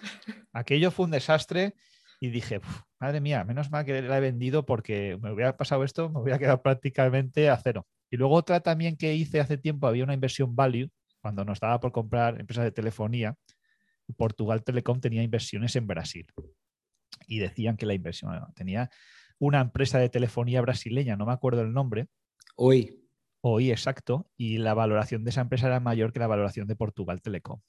Aquello 0.52 0.92
fue 0.92 1.06
un 1.06 1.10
desastre 1.10 1.74
y 2.20 2.28
dije, 2.28 2.60
madre 3.00 3.20
mía, 3.20 3.42
menos 3.42 3.72
mal 3.72 3.84
que 3.84 4.02
la 4.02 4.18
he 4.18 4.20
vendido 4.20 4.64
porque 4.64 5.18
me 5.20 5.32
hubiera 5.32 5.56
pasado 5.56 5.82
esto, 5.82 6.10
me 6.10 6.20
hubiera 6.20 6.38
quedado 6.38 6.62
prácticamente 6.62 7.50
a 7.50 7.56
cero. 7.56 7.88
Y 8.08 8.18
luego 8.18 8.36
otra 8.36 8.60
también 8.60 8.96
que 8.96 9.14
hice 9.14 9.40
hace 9.40 9.58
tiempo, 9.58 9.88
había 9.88 10.04
una 10.04 10.14
inversión 10.14 10.54
value, 10.54 10.90
cuando 11.20 11.44
nos 11.44 11.56
estaba 11.56 11.80
por 11.80 11.90
comprar 11.90 12.40
empresas 12.40 12.62
de 12.62 12.70
telefonía, 12.70 13.34
Portugal 14.16 14.62
Telecom 14.62 15.00
tenía 15.00 15.24
inversiones 15.24 15.74
en 15.74 15.88
Brasil. 15.88 16.26
Y 17.26 17.40
decían 17.40 17.76
que 17.76 17.86
la 17.86 17.94
inversión 17.94 18.30
tenía 18.54 18.90
una 19.38 19.60
empresa 19.60 19.98
de 19.98 20.08
telefonía 20.08 20.60
brasileña, 20.60 21.16
no 21.16 21.26
me 21.26 21.32
acuerdo 21.32 21.62
el 21.62 21.72
nombre. 21.72 22.08
Hoy. 22.56 23.02
Hoy, 23.40 23.70
exacto. 23.70 24.30
Y 24.36 24.58
la 24.58 24.74
valoración 24.74 25.24
de 25.24 25.30
esa 25.30 25.42
empresa 25.42 25.66
era 25.66 25.80
mayor 25.80 26.12
que 26.12 26.18
la 26.18 26.26
valoración 26.26 26.66
de 26.66 26.76
Portugal 26.76 27.22
Telecom. 27.22 27.60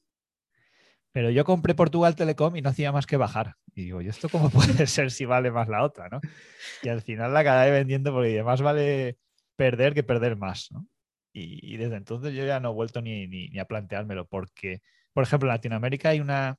Pero 1.11 1.30
yo 1.30 1.45
compré 1.45 1.73
Portugal 1.76 2.15
Telecom 2.15 2.56
y 2.56 2.61
no 2.61 2.69
hacía 2.69 2.91
más 2.91 3.06
que 3.06 3.18
bajar. 3.18 3.56
Y 3.73 3.85
digo, 3.85 4.02
¿y 4.02 4.07
esto 4.07 4.30
cómo 4.30 4.49
puede 4.52 4.88
ser 4.88 5.11
si 5.11 5.26
vale 5.26 5.52
más 5.52 5.68
la 5.68 5.84
otra? 5.84 6.10
¿no? 6.10 6.19
Y 6.84 6.89
al 6.89 7.02
final 7.02 7.34
la 7.34 7.39
acabé 7.41 7.72
vendiendo 7.72 8.11
porque 8.11 8.34
además 8.34 8.61
vale 8.61 9.18
perder 9.56 9.94
que 9.94 10.03
perder 10.03 10.38
más. 10.38 10.69
Y, 11.34 11.77
desde 11.77 11.98
entonces 11.98 12.34
yo 12.34 12.45
ya 12.45 12.60
no 12.60 12.72
he 12.72 12.73
vuelto 12.73 13.02
ni, 13.02 13.60
a 13.60 13.65
planteármelo, 13.65 14.27
porque, 14.27 14.81
por 15.14 15.23
ejemplo, 15.23 15.48
en 15.48 15.53
Latinoamérica 15.56 16.10
hay 16.10 16.19
una. 16.19 16.57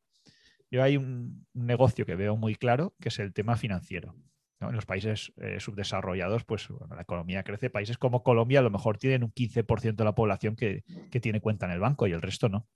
Yo 0.71 0.83
hay 0.83 0.97
un 0.97 1.47
negocio 1.55 2.05
que 2.05 2.15
veo 2.15 2.37
muy 2.37 2.55
claro, 2.55 2.95
que 3.01 3.09
es 3.09 3.19
el 3.19 3.33
tema 3.33 3.57
financiero. 3.57 4.15
En 4.61 4.75
los 4.75 4.87
países 4.87 5.33
eh, 5.37 5.61
subdesarrollados, 5.61 6.45
pues 6.45 6.69
la 6.91 7.03
economía 7.03 7.45
crece. 7.45 7.71
Países 7.71 7.97
como 7.97 8.25
Colombia 8.25 8.59
a 8.59 8.63
lo 8.63 8.71
mejor 8.71 8.99
tienen 8.99 9.23
un 9.23 9.33
15% 9.33 9.95
de 9.95 10.05
la 10.05 10.15
población 10.15 10.57
que, 10.57 10.83
que, 11.11 11.21
tiene 11.21 11.41
cuenta 11.41 11.67
en 11.67 11.73
el 11.73 11.81
banco 11.81 12.07
y 12.09 12.13
el 12.13 12.23
resto 12.23 12.49
no. 12.49 12.67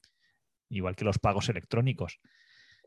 Igual 0.68 0.94
que 0.94 1.04
los 1.04 1.18
pagos 1.18 1.48
electrónicos. 1.48 2.20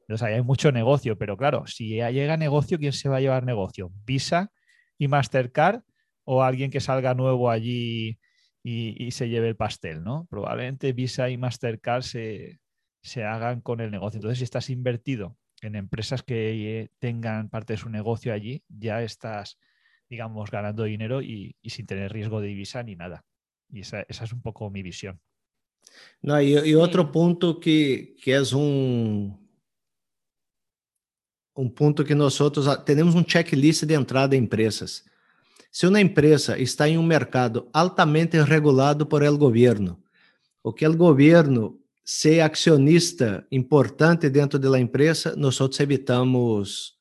Entonces 0.08 0.26
ahí 0.26 0.36
hay 0.36 0.44
mucho 0.44 0.72
negocio, 0.72 1.18
pero 1.18 1.36
claro, 1.36 1.66
si 1.66 1.96
llega 1.96 2.38
negocio, 2.38 2.78
¿quién 2.78 2.94
se 2.94 3.10
va 3.10 3.18
a 3.18 3.22
llevar 3.22 3.44
negocio? 3.44 3.92
Visa 4.06 4.52
y 4.98 5.08
Mastercard 5.08 5.82
o 6.24 6.44
alguien 6.44 6.70
que 6.70 6.80
salga 6.80 7.16
nuevo 7.16 7.50
allí 7.50 8.20
y, 8.64 9.12
se 9.12 9.30
lleve 9.30 9.48
el 9.48 9.56
pastel, 9.56 10.04
¿no? 10.04 10.28
Probablemente 10.30 10.94
Visa 10.94 11.30
y 11.30 11.38
Mastercard 11.38 12.04
se, 12.04 12.60
hagan 13.24 13.62
con 13.62 13.80
el 13.80 13.92
negocio. 13.92 14.18
Entonces, 14.18 14.40
si 14.40 14.44
estás 14.44 14.70
invertido 14.70 15.38
en 15.66 15.76
empresas 15.76 16.24
que 16.24 16.92
tengan 17.00 17.50
parte 17.50 17.74
de 17.74 17.78
su 17.78 17.90
negocio 17.90 18.34
allí, 18.34 18.64
ya 18.70 19.02
estás, 19.02 19.58
digamos, 20.10 20.52
ganando 20.52 20.84
dinero 20.84 21.22
y, 21.22 21.56
sin 21.64 21.86
tener 21.86 22.12
riesgo 22.12 22.42
de 22.42 22.48
divisa 22.48 22.84
ni 22.84 22.96
nada. 22.96 23.26
Y 23.70 23.82
esa, 23.82 24.02
es 24.02 24.34
un 24.34 24.42
poco 24.42 24.70
mi 24.70 24.84
visión. 24.84 25.20
No, 26.22 26.40
y, 26.42 26.76
otro 26.76 27.12
punto 27.12 27.60
que, 27.60 28.16
que 28.22 28.36
es 28.36 28.54
un, 28.54 29.46
un 31.56 31.74
punto 31.74 32.04
que 32.04 32.16
nosotros 32.16 32.68
ah, 32.68 32.84
tenemos 32.84 33.16
un 33.16 33.26
checklist 33.26 33.84
de 33.84 33.96
entrada 33.96 34.28
de 34.28 34.38
empresas. 34.38 35.06
Se 35.72 35.88
uma 35.88 36.00
empresa 36.00 36.58
está 36.58 36.88
em 36.88 36.98
um 36.98 37.04
mercado 37.04 37.70
altamente 37.74 38.42
regulado 38.42 39.06
por 39.06 39.24
el 39.24 39.38
governo, 39.38 40.02
o 40.64 40.72
que 40.72 40.88
o 40.88 40.96
governo 40.96 41.78
seja 42.06 42.46
acionista 42.46 43.46
importante 43.50 44.30
dentro 44.30 44.60
da 44.60 44.80
empresa, 44.80 45.36
nós 45.36 45.60
evitamos 45.80 46.96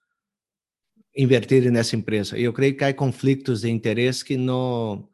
invertir 1.14 1.70
nessa 1.70 1.94
empresa. 1.94 2.38
Eu 2.38 2.52
creio 2.52 2.76
que 2.76 2.84
há 2.84 2.94
conflitos 2.94 3.60
de 3.60 3.70
interesse 3.70 4.24
que 4.24 4.36
não 4.36 5.08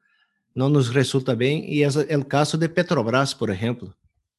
não 0.52 0.68
nos 0.68 0.88
resulta 0.88 1.34
bem 1.36 1.72
e 1.72 1.82
é 1.82 2.16
o 2.16 2.24
caso 2.24 2.58
de 2.58 2.68
Petrobras, 2.68 3.34
por 3.34 3.50
exemplo. 3.50 3.94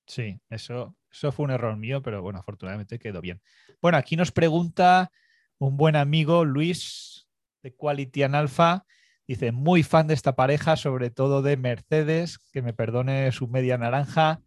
Sí, 0.05 0.39
eso, 0.49 0.93
eso 1.09 1.31
fue 1.31 1.45
un 1.45 1.51
error 1.51 1.77
mío, 1.77 2.01
pero 2.01 2.21
bueno, 2.21 2.39
afortunadamente 2.39 2.99
quedó 2.99 3.21
bien. 3.21 3.41
Bueno, 3.81 3.97
aquí 3.97 4.17
nos 4.17 4.31
pregunta 4.31 5.09
un 5.57 5.77
buen 5.77 5.95
amigo, 5.95 6.43
Luis, 6.43 7.27
de 7.63 7.73
Quality 7.73 8.23
and 8.23 8.35
Alpha, 8.35 8.85
Dice, 9.27 9.53
muy 9.53 9.81
fan 9.81 10.07
de 10.07 10.13
esta 10.13 10.35
pareja, 10.35 10.75
sobre 10.75 11.09
todo 11.09 11.41
de 11.41 11.55
Mercedes, 11.55 12.37
que 12.51 12.61
me 12.61 12.73
perdone 12.73 13.31
su 13.31 13.47
media 13.47 13.77
naranja. 13.77 14.41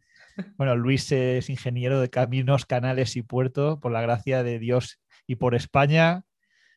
Bueno, 0.56 0.76
Luis 0.76 1.10
es 1.12 1.50
ingeniero 1.50 2.00
de 2.00 2.10
caminos, 2.10 2.66
canales 2.66 3.16
y 3.16 3.22
puertos, 3.22 3.78
por 3.78 3.92
la 3.92 4.02
gracia 4.02 4.42
de 4.42 4.58
Dios 4.58 5.00
y 5.26 5.36
por 5.36 5.54
España, 5.54 6.24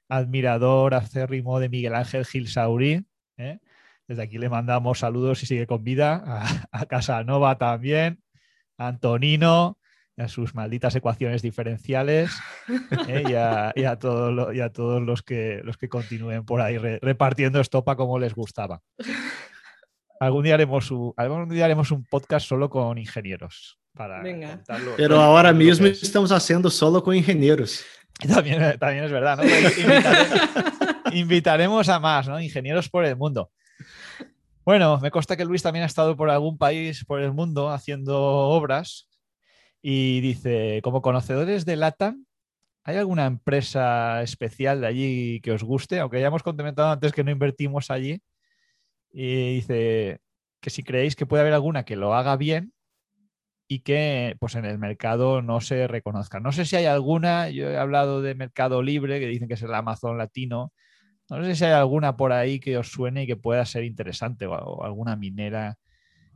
admirador 0.10 0.94
acérrimo 0.94 1.60
de 1.60 1.70
Miguel 1.70 1.96
Ángel 1.96 2.26
Gil 2.26 2.48
Saurí. 2.48 3.06
¿eh? 3.38 3.60
Desde 4.08 4.24
aquí 4.24 4.38
le 4.38 4.50
mandamos 4.50 5.00
saludos 5.00 5.44
y 5.44 5.46
sigue 5.46 5.68
con 5.68 5.84
vida 5.84 6.24
a, 6.72 6.86
Casanova 6.86 7.58
también, 7.58 8.22
a 8.78 8.88
Antonino, 8.88 9.78
a 10.18 10.28
sus 10.28 10.56
malditas 10.56 10.96
ecuaciones 10.96 11.42
diferenciales 11.42 12.32
¿eh? 13.08 13.24
y, 13.28 13.34
a, 13.34 14.00
todos, 14.00 14.56
y, 14.56 14.62
a, 14.62 14.70
todos, 14.72 15.02
los 15.02 15.24
que, 15.24 15.62
los 15.64 15.78
que 15.78 15.90
continúen 15.90 16.46
por 16.46 16.62
ahí 16.62 16.78
repartiendo 16.78 17.60
estopa 17.60 17.96
como 17.96 18.18
les 18.18 18.34
gustaba. 18.34 18.82
Algún 20.20 20.44
día, 20.44 20.56
haremos 20.56 20.92
un, 20.92 21.14
algún 21.16 21.50
día 21.50 21.66
haremos 21.66 21.92
un 21.92 22.04
podcast 22.06 22.48
solo 22.48 22.70
con 22.70 22.98
ingenieros. 22.98 23.80
Para 23.94 24.22
Venga. 24.22 24.62
Pero 24.96 25.20
ahora 25.20 25.54
mismo 25.54 25.88
estamos 25.88 26.32
haciendo 26.32 26.70
solo 26.70 27.04
con 27.04 27.16
ingenieros. 27.16 27.84
También, 28.28 28.78
también 28.80 29.04
es 29.04 29.12
verdad, 29.12 29.38
¿no? 29.38 29.44
Invitaremos, 29.44 31.14
invitaremos 31.14 31.90
a 31.90 32.00
más, 32.00 32.28
¿no? 32.28 32.40
Ingenieros 32.42 32.90
por 32.90 33.06
el 33.06 33.16
mundo. 33.16 33.52
Bueno, 34.66 35.00
me 35.00 35.12
consta 35.12 35.38
que 35.38 35.46
Luis 35.46 35.64
también 35.64 35.84
ha 35.84 35.86
estado 35.86 36.18
por 36.18 36.30
algún 36.30 36.58
país 36.58 37.06
por 37.06 37.22
el 37.22 37.32
mundo 37.32 37.70
haciendo 37.70 38.20
obras 38.20 39.08
y 39.82 40.20
dice, 40.20 40.82
como 40.84 41.02
conocedores 41.02 41.64
de 41.66 41.78
LATAM, 41.78 42.26
¿hay 42.84 42.98
alguna 42.98 43.26
empresa 43.28 44.22
especial 44.24 44.82
de 44.82 44.88
allí 44.88 45.42
que 45.42 45.52
os 45.52 45.64
guste? 45.64 46.00
Aunque 46.00 46.20
ya 46.20 46.28
hemos 46.28 46.44
comentado 46.44 46.90
antes 46.90 47.14
que 47.14 47.24
no 47.24 47.32
invertimos 47.32 47.90
allí. 47.90 48.22
Y 49.20 49.56
dice 49.56 50.22
que 50.62 50.70
si 50.70 50.84
creéis 50.84 51.16
que 51.16 51.26
puede 51.26 51.42
haber 51.42 51.54
alguna 51.54 51.86
que 51.86 51.96
lo 51.96 52.14
haga 52.14 52.38
bien 52.38 52.72
y 53.68 53.80
que 53.80 54.38
pues 54.40 54.54
en 54.54 54.64
el 54.64 54.78
mercado 54.78 55.42
no 55.42 55.60
se 55.60 55.88
reconozca. 55.88 56.40
No 56.40 56.52
sé 56.52 56.66
si 56.66 56.76
hay 56.76 56.86
alguna, 56.86 57.50
yo 57.50 57.68
he 57.68 57.78
hablado 57.78 58.22
de 58.22 58.36
Mercado 58.36 58.84
Libre, 58.84 59.20
que 59.20 59.26
dicen 59.26 59.48
que 59.48 59.56
es 59.56 59.64
el 59.64 59.74
Amazon 59.74 60.20
latino. 60.20 60.72
No 61.32 61.44
sé 61.44 61.56
si 61.56 61.66
hay 61.66 61.72
alguna 61.72 62.16
por 62.16 62.32
ahí 62.32 62.60
que 62.60 62.78
os 62.78 62.90
suene 62.90 63.24
y 63.24 63.28
que 63.28 63.36
pueda 63.38 63.66
ser 63.66 63.86
interesante 63.86 64.46
o 64.46 64.84
alguna 64.84 65.16
minera 65.16 65.80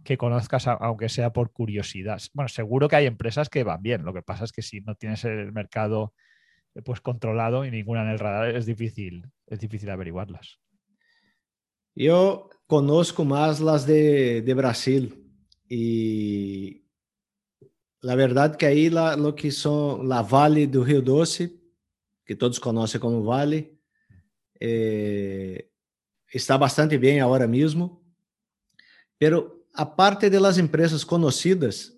que 0.04 0.18
conozcas, 0.18 0.66
aunque 0.66 1.08
sea 1.08 1.32
por 1.32 1.52
curiosidad. 1.52 2.20
Bueno, 2.34 2.50
seguro 2.50 2.88
que 2.88 2.96
hay 2.96 3.06
empresas 3.06 3.48
que 3.50 3.64
van 3.64 3.84
bien. 3.84 4.04
Lo 4.04 4.12
que 4.12 4.24
pasa 4.24 4.46
es 4.46 4.52
que 4.52 4.64
si 4.64 4.82
no 4.82 4.96
tienes 4.96 5.24
el 5.24 5.52
mercado 5.52 6.16
pues 6.84 7.00
controlado 7.00 7.64
y 7.64 7.70
ninguna 7.70 8.02
en 8.02 8.10
el 8.10 8.18
radar, 8.18 8.56
es 8.56 8.66
difícil, 8.66 9.28
es 9.46 9.60
difícil 9.60 9.92
averiguarlas. 9.92 10.60
Yo 11.96 12.50
conozco 12.72 13.26
más 13.26 13.60
las 13.60 13.86
de, 13.86 14.42
de 14.42 14.54
Brasil 14.54 15.14
y 15.68 16.86
la 18.00 18.16
verdad 18.16 18.56
que 18.56 18.66
ahí 18.66 18.90
la, 18.90 19.18
lo 19.18 19.36
que 19.36 19.52
son 19.52 20.08
la 20.08 20.22
Vale 20.22 20.68
do 20.68 20.82
Rio 20.82 21.02
Doce, 21.02 21.52
que 22.24 22.34
todos 22.34 22.62
conocen 22.62 23.02
como 23.02 23.26
Vale, 23.26 23.78
eh, 24.58 25.70
está 26.30 26.56
bastante 26.56 26.98
bien 26.98 27.20
ahora 27.20 27.46
mismo, 27.46 28.02
pero 29.18 29.68
a 29.74 29.84
parte 29.84 30.30
das 30.30 30.58
empresas 30.58 31.04
conhecidas, 31.04 31.92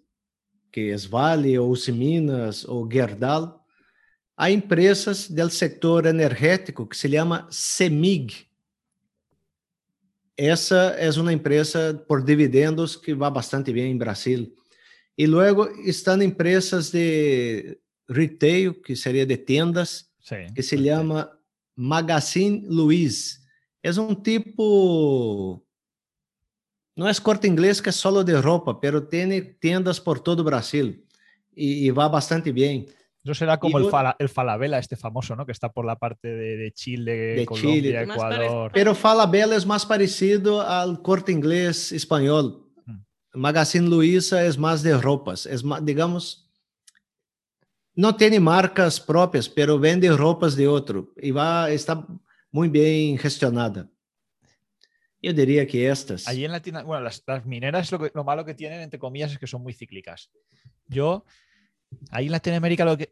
que 0.72 0.90
é 0.90 0.98
Vale, 1.08 1.60
ou 1.60 1.76
Minas, 1.90 2.66
ou 2.68 2.90
Gerdau, 2.92 3.64
há 4.36 4.50
empresas 4.50 5.30
do 5.30 5.48
setor 5.52 6.08
energético 6.08 6.88
que 6.88 6.98
se 6.98 7.08
chama 7.08 7.48
CEMIG. 7.52 8.52
Essa 10.38 10.96
é 10.98 11.10
uma 11.12 11.34
empresa 11.34 12.04
por 12.08 12.24
dividendos 12.24 12.96
que 12.96 13.14
vai 13.14 13.30
bastante 13.30 13.72
bem 13.72 13.92
em 13.92 13.98
Brasil. 13.98 14.52
E 15.18 15.28
logo 15.28 15.68
estão 15.82 16.22
empresas 16.22 16.90
de 16.90 17.78
retail, 18.10 18.74
que 18.82 18.96
seria 18.96 19.26
de 19.26 19.38
tendas, 19.38 20.08
Sim, 20.20 20.48
que 20.56 20.64
se 20.64 20.78
chama 20.78 21.30
Magazine 21.76 22.66
Luiz. 22.68 23.40
É 23.84 23.92
um 24.00 24.16
tipo 24.16 25.64
não 26.96 27.08
é 27.08 27.14
corte 27.16 27.48
inglês 27.48 27.82
que 27.82 27.90
é 27.90 27.92
solo 27.92 28.24
de 28.24 28.34
roupa, 28.34 28.74
pero 28.76 29.02
tem 29.02 29.42
tiendas 29.60 30.00
por 30.00 30.20
todo 30.20 30.42
o 30.42 30.44
Brasil 30.44 31.04
e, 31.56 31.88
e 31.88 31.92
va 31.92 32.08
bastante 32.08 32.52
bem. 32.52 32.88
Eso 33.24 33.34
será 33.34 33.58
como 33.58 33.78
el, 33.78 33.90
fala, 33.90 34.18
el, 34.20 34.28
Falabella, 34.28 34.80
este 34.80 34.98
famoso, 34.98 35.36
¿no? 35.36 35.46
Que 35.46 35.54
está 35.54 35.72
por 35.72 35.86
la 35.86 35.98
parte 35.98 36.28
de, 36.28 36.58
de 36.58 36.72
Chile, 36.74 37.14
de 37.14 37.46
Colombia, 37.46 37.74
Chile. 37.74 38.02
Ecuador. 38.02 38.72
Pero 38.74 38.94
Falabella 38.94 39.56
es 39.56 39.66
más 39.66 39.86
parecido 39.86 40.62
al 40.62 41.02
corte 41.02 41.32
inglés 41.32 41.94
español. 41.94 42.70
Hmm. 42.86 42.98
Magazine 43.34 43.88
Luiza 43.88 44.44
es 44.46 44.58
más 44.58 44.84
de 44.84 44.98
ropas. 44.98 45.46
Es 45.46 45.64
más, 45.64 45.86
digamos, 45.86 46.52
no 47.96 48.16
tiene 48.16 48.42
marcas 48.42 49.00
propias, 49.00 49.48
pero 49.48 49.80
vende 49.80 50.12
ropas 50.12 50.58
de 50.58 50.68
otro. 50.68 51.14
Y 51.16 51.32
va, 51.32 51.70
está 51.70 52.06
muy 52.52 52.68
bien 52.68 53.18
gestionada. 53.18 53.90
Yo 55.22 55.32
diría 55.32 55.66
que 55.66 55.90
estas. 55.90 56.28
Allí 56.28 56.44
en 56.44 56.52
Latina, 56.52 56.84
bueno, 56.84 57.04
las, 57.04 57.24
mineras 57.46 57.90
lo, 57.90 58.00
lo, 58.14 58.24
malo 58.26 58.44
que 58.44 58.54
tienen, 58.54 58.82
entre 58.82 59.00
comillas, 59.00 59.32
es 59.32 59.40
que 59.40 59.48
son 59.48 59.64
muy 59.64 59.72
cíclicas. 59.74 60.30
Yo, 60.88 61.24
ahí 62.12 62.26
en 62.26 62.32
Latinoamérica 62.32 62.86
lo 62.86 62.98
que 62.98 63.10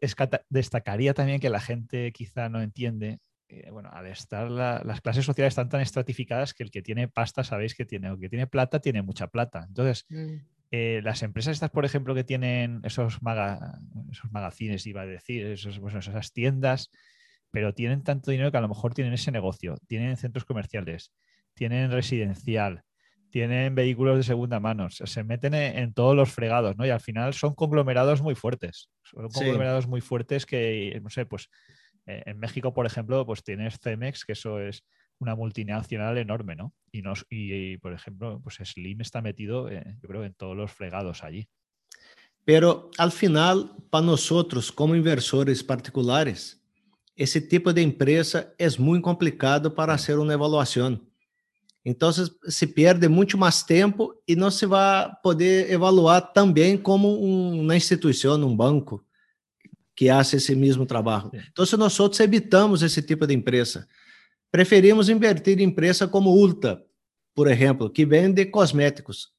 destacaría 0.48 1.14
también 1.14 1.40
que 1.40 1.50
la 1.50 1.60
gente 1.60 2.12
quizá 2.12 2.48
no 2.48 2.60
entiende, 2.60 3.18
eh, 3.48 3.70
bueno, 3.70 3.90
al 3.92 4.06
estar 4.06 4.50
las 4.50 5.00
clases 5.00 5.24
sociales 5.24 5.52
están 5.52 5.68
tan 5.68 5.80
estratificadas 5.80 6.54
que 6.54 6.62
el 6.62 6.70
que 6.70 6.82
tiene 6.82 7.08
pasta, 7.08 7.44
sabéis 7.44 7.74
que 7.74 7.84
tiene, 7.84 8.10
o 8.10 8.18
que 8.18 8.28
tiene 8.28 8.46
plata, 8.46 8.80
tiene 8.80 9.02
mucha 9.02 9.28
plata. 9.28 9.64
Entonces, 9.68 10.06
mm. 10.08 10.34
eh, 10.70 11.00
las 11.02 11.22
empresas 11.22 11.54
estas, 11.54 11.70
por 11.70 11.84
ejemplo, 11.84 12.14
que 12.14 12.24
tienen 12.24 12.80
esos, 12.84 13.22
maga, 13.22 13.78
esos 14.10 14.30
magazines, 14.32 14.86
iba 14.86 15.02
a 15.02 15.06
decir, 15.06 15.46
esos, 15.46 15.78
bueno, 15.78 15.98
esas 15.98 16.32
tiendas, 16.32 16.90
pero 17.50 17.74
tienen 17.74 18.02
tanto 18.02 18.30
dinero 18.30 18.50
que 18.50 18.58
a 18.58 18.62
lo 18.62 18.68
mejor 18.68 18.94
tienen 18.94 19.12
ese 19.12 19.30
negocio, 19.30 19.76
tienen 19.86 20.16
centros 20.16 20.44
comerciales 20.44 21.12
tienen 21.54 21.90
residencial, 21.90 22.84
tienen 23.32 23.74
vehículos 23.74 24.18
de 24.18 24.22
segunda 24.22 24.60
mano, 24.60 24.90
se 24.90 25.24
meten 25.24 25.54
en, 25.54 25.94
todos 25.94 26.14
los 26.14 26.30
fregados, 26.30 26.76
¿no? 26.76 26.84
Y 26.86 26.90
al 26.90 27.00
final 27.00 27.32
son 27.32 27.54
conglomerados 27.54 28.20
muy 28.20 28.34
fuertes. 28.34 28.90
Son 29.02 29.26
conglomerados 29.30 29.88
muy 29.88 30.02
fuertes 30.02 30.44
que, 30.44 31.00
no 31.02 31.08
sé, 31.08 31.24
pues 31.24 31.48
eh, 32.06 32.22
en 32.26 32.38
México, 32.38 32.74
por 32.74 32.84
ejemplo, 32.84 33.24
pues 33.24 33.42
tienes 33.42 33.78
Cemex, 33.82 34.26
que 34.26 34.32
eso 34.32 34.60
es 34.60 34.84
una 35.18 35.34
multinacional 35.34 36.18
enorme, 36.18 36.56
¿no? 36.56 36.74
Y, 36.92 37.00
nos, 37.00 37.24
y, 37.30 37.78
por 37.78 37.94
ejemplo, 37.94 38.38
pues 38.42 38.56
Slim 38.56 39.00
está 39.00 39.22
metido, 39.22 39.70
eh, 39.70 39.82
yo 40.02 40.08
creo, 40.08 40.24
en 40.24 40.34
todos 40.34 40.54
los 40.54 40.70
fregados 40.70 41.24
allí. 41.24 41.48
Pero 42.44 42.90
al 42.98 43.12
final, 43.12 43.76
para 43.88 44.04
nosotros 44.04 44.70
como 44.70 44.94
inversores 44.94 45.64
particulares, 45.64 46.62
ese 47.16 47.40
tipo 47.40 47.72
de 47.72 47.80
empresa 47.80 48.52
es 48.58 48.78
muy 48.78 49.00
complicado 49.00 49.74
para 49.74 49.94
hacer 49.94 50.18
una 50.18 50.34
evaluación. 50.34 51.11
Então 51.84 52.10
se 52.12 52.66
perde 52.66 53.08
muito 53.08 53.36
mais 53.36 53.62
tempo 53.62 54.14
e 54.26 54.36
não 54.36 54.50
se 54.50 54.66
vai 54.66 55.10
poder 55.22 55.70
evaluar 55.70 56.32
também 56.32 56.78
como 56.78 57.18
uma 57.20 57.76
instituição, 57.76 58.34
um 58.34 58.56
banco 58.56 59.04
que 59.94 60.08
faz 60.08 60.32
esse 60.32 60.54
mesmo 60.54 60.86
trabalho. 60.86 61.30
Então, 61.50 61.66
se 61.66 61.76
nós 61.76 61.98
outros 62.00 62.20
evitamos 62.20 62.82
esse 62.82 63.02
tipo 63.02 63.26
de 63.26 63.34
empresa, 63.34 63.86
preferimos 64.50 65.08
invertir 65.08 65.60
em 65.60 65.64
empresa 65.64 66.08
como 66.08 66.30
Ulta, 66.30 66.82
por 67.34 67.48
exemplo, 67.48 67.90
que 67.90 68.06
vende 68.06 68.46
cosméticos. 68.46 69.30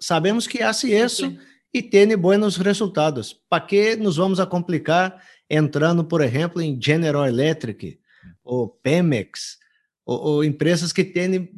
Sabemos 0.00 0.46
que 0.46 0.58
faz 0.58 0.84
isso 0.84 1.26
Sim. 1.26 1.38
e 1.72 1.82
tem 1.82 2.16
bons 2.16 2.56
resultados. 2.56 3.40
Para 3.48 3.64
que 3.64 3.96
nos 3.96 4.16
vamos 4.16 4.40
a 4.40 4.46
complicar 4.46 5.22
entrando, 5.48 6.04
por 6.04 6.20
exemplo, 6.20 6.60
em 6.60 6.80
General 6.80 7.26
Electric 7.26 7.98
ou 8.42 8.68
Pemex 8.68 9.58
ou, 10.04 10.20
ou 10.20 10.44
empresas 10.44 10.92
que 10.92 11.04
têm 11.04 11.50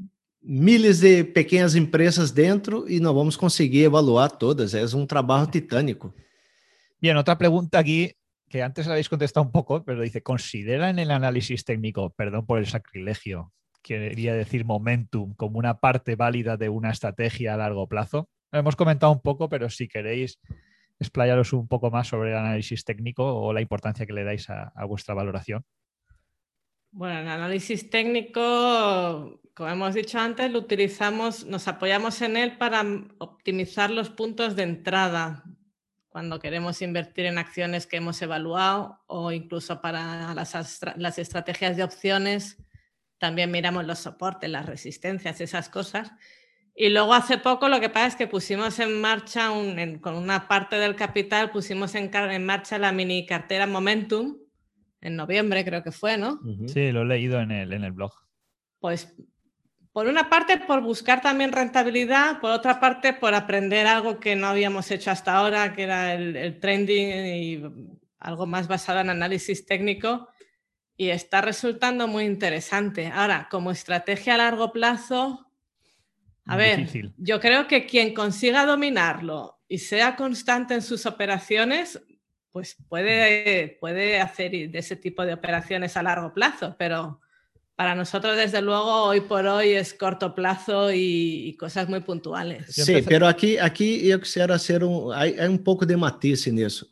miles 0.46 1.00
de 1.00 1.24
pequeñas 1.24 1.74
empresas 1.74 2.34
dentro 2.34 2.88
y 2.88 3.00
no 3.00 3.12
vamos 3.12 3.36
a 3.36 3.40
conseguir 3.40 3.84
evaluar 3.84 4.38
todas. 4.38 4.72
Es 4.74 4.94
un 4.94 5.06
trabajo 5.06 5.48
titánico. 5.48 6.14
Bien, 7.00 7.16
otra 7.16 7.36
pregunta 7.36 7.78
aquí 7.78 8.12
que 8.48 8.62
antes 8.62 8.86
la 8.86 8.92
habéis 8.92 9.08
contestado 9.08 9.44
un 9.44 9.52
poco, 9.52 9.84
pero 9.84 10.02
dice, 10.02 10.22
¿consideran 10.22 11.00
el 11.00 11.10
análisis 11.10 11.64
técnico, 11.64 12.10
perdón 12.10 12.46
por 12.46 12.58
el 12.58 12.66
sacrilegio, 12.66 13.52
quería 13.82 14.34
decir 14.34 14.64
momentum, 14.64 15.34
como 15.34 15.58
una 15.58 15.80
parte 15.80 16.14
válida 16.14 16.56
de 16.56 16.68
una 16.68 16.90
estrategia 16.90 17.54
a 17.54 17.56
largo 17.56 17.88
plazo? 17.88 18.28
Lo 18.52 18.60
hemos 18.60 18.76
comentado 18.76 19.12
un 19.12 19.20
poco, 19.20 19.48
pero 19.48 19.68
si 19.68 19.88
queréis 19.88 20.38
explayaros 21.00 21.52
un 21.52 21.66
poco 21.66 21.90
más 21.90 22.06
sobre 22.06 22.30
el 22.30 22.36
análisis 22.36 22.84
técnico 22.84 23.24
o 23.24 23.52
la 23.52 23.60
importancia 23.60 24.06
que 24.06 24.12
le 24.12 24.24
dais 24.24 24.48
a, 24.48 24.72
a 24.74 24.84
vuestra 24.84 25.14
valoración. 25.14 25.64
Bueno, 26.96 27.20
el 27.20 27.28
análisis 27.28 27.90
técnico 27.90 29.38
como 29.54 29.68
hemos 29.68 29.94
dicho 29.94 30.18
antes, 30.18 30.50
lo 30.50 30.60
utilizamos, 30.60 31.44
nos 31.44 31.68
apoyamos 31.68 32.22
en 32.22 32.38
él 32.38 32.56
para 32.56 32.82
optimizar 33.18 33.90
los 33.90 34.08
puntos 34.08 34.56
de 34.56 34.62
entrada 34.62 35.44
cuando 36.08 36.40
queremos 36.40 36.80
invertir 36.80 37.26
en 37.26 37.36
acciones 37.36 37.86
que 37.86 37.98
hemos 37.98 38.20
evaluado 38.22 39.02
o 39.06 39.32
incluso 39.32 39.82
para 39.82 40.34
las, 40.34 40.80
las 40.96 41.18
estrategias 41.18 41.76
de 41.76 41.84
opciones. 41.84 42.56
También 43.18 43.50
miramos 43.50 43.86
los 43.86 43.98
soportes, 43.98 44.48
las 44.48 44.64
resistencias, 44.64 45.42
esas 45.42 45.68
cosas. 45.68 46.12
Y 46.74 46.88
luego 46.88 47.12
hace 47.12 47.36
poco 47.36 47.68
lo 47.68 47.78
que 47.78 47.90
pasa 47.90 48.06
es 48.06 48.16
que 48.16 48.26
pusimos 48.26 48.78
en 48.78 49.00
marcha, 49.02 49.48
con 50.00 50.14
una 50.14 50.48
parte 50.48 50.76
del 50.76 50.96
capital, 50.96 51.50
pusimos 51.50 51.94
en, 51.94 52.10
marcha 52.44 52.78
la 52.78 52.92
mini 52.92 53.26
cartera 53.26 53.66
Momentum, 53.66 54.38
en 55.06 55.16
noviembre 55.16 55.64
creo 55.64 55.82
que 55.82 55.92
fue, 55.92 56.18
¿no? 56.18 56.40
Sí, 56.66 56.90
lo 56.92 57.02
he 57.02 57.04
leído 57.04 57.40
en 57.40 57.50
el, 57.50 57.72
en 57.72 57.84
el 57.84 57.92
blog. 57.92 58.12
Pues 58.80 59.14
por 59.92 60.08
una 60.08 60.28
parte 60.28 60.58
por 60.58 60.82
buscar 60.82 61.22
también 61.22 61.52
rentabilidad, 61.52 62.40
por 62.40 62.50
otra 62.50 62.80
parte 62.80 63.12
por 63.12 63.34
aprender 63.34 63.86
algo 63.86 64.20
que 64.20 64.36
no 64.36 64.48
habíamos 64.48 64.90
hecho 64.90 65.10
hasta 65.10 65.36
ahora, 65.36 65.74
que 65.74 65.84
era 65.84 66.14
el, 66.14 66.36
el 66.36 66.60
trending 66.60 67.26
y 67.26 67.62
algo 68.18 68.46
más 68.46 68.68
basado 68.68 69.00
en 69.00 69.10
análisis 69.10 69.64
técnico 69.64 70.28
y 70.96 71.10
está 71.10 71.40
resultando 71.40 72.08
muy 72.08 72.24
interesante. 72.24 73.08
Ahora, 73.08 73.48
como 73.50 73.70
estrategia 73.70 74.34
a 74.34 74.38
largo 74.38 74.72
plazo, 74.72 75.46
a 76.46 76.56
ver, 76.56 76.88
yo 77.18 77.40
creo 77.40 77.66
que 77.66 77.86
quien 77.86 78.14
consiga 78.14 78.66
dominarlo 78.66 79.58
y 79.68 79.78
sea 79.78 80.16
constante 80.16 80.74
en 80.74 80.82
sus 80.82 81.04
operaciones, 81.06 82.00
pues 82.56 82.74
puede, 82.88 83.76
puede 83.82 84.18
hacer 84.18 84.50
de 84.50 84.78
ese 84.78 84.96
tipo 84.96 85.26
de 85.26 85.34
operaciones 85.34 85.94
a 85.94 86.02
largo 86.02 86.32
plazo, 86.32 86.74
pero 86.78 87.20
para 87.74 87.94
nosotros, 87.94 88.34
desde 88.34 88.62
luego, 88.62 89.02
hoy 89.02 89.20
por 89.20 89.44
hoy 89.44 89.72
es 89.72 89.92
corto 89.92 90.34
plazo 90.34 90.90
y, 90.90 91.54
cosas 91.60 91.86
muy 91.86 92.00
puntuales. 92.00 92.64
Sí, 92.74 93.04
pero 93.06 93.28
aquí, 93.28 93.58
aquí 93.58 94.08
yo 94.08 94.18
quisiera 94.18 94.54
hacer 94.54 94.84
un, 94.84 95.12
hay, 95.14 95.38
hay 95.38 95.48
un 95.48 95.62
poco 95.62 95.84
de 95.84 95.98
matiz 95.98 96.46
en 96.46 96.60
eso. 96.60 96.86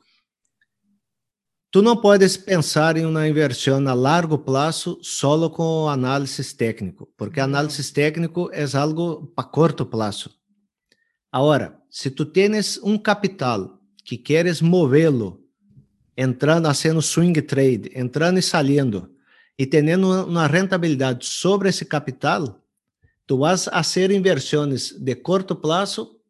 Tu 1.70 1.80
não 1.80 1.96
podes 1.96 2.36
pensar 2.36 2.98
em 2.98 3.06
uma 3.06 3.26
inversão 3.26 3.88
a 3.88 3.94
largo 3.94 4.36
prazo 4.36 4.98
solo 5.00 5.48
com 5.48 5.88
análise 5.88 6.54
técnico, 6.54 7.08
porque 7.16 7.40
análise 7.40 7.90
técnico 7.90 8.50
é 8.52 8.66
algo 8.76 9.28
para 9.34 9.48
curto 9.48 9.86
prazo. 9.86 10.30
Agora, 11.32 11.80
se 11.88 12.10
tu 12.10 12.26
tens 12.26 12.78
um 12.82 12.98
capital 12.98 13.80
que 14.04 14.18
queres 14.18 14.60
movê-lo, 14.60 15.43
entrando, 16.16 16.68
fazendo 16.68 17.02
swing 17.02 17.40
trade, 17.42 17.90
entrando 17.94 18.38
e 18.38 18.42
saindo, 18.42 19.10
e 19.58 19.66
tendo 19.66 20.26
uma 20.26 20.46
rentabilidade 20.46 21.24
sobre 21.26 21.68
esse 21.68 21.84
capital, 21.84 22.60
tu 23.26 23.38
vas 23.38 23.68
a 23.68 23.82
fazer 23.82 24.10
inversões 24.10 24.92
de 24.98 25.14
curto 25.14 25.56
prazo, 25.56 26.20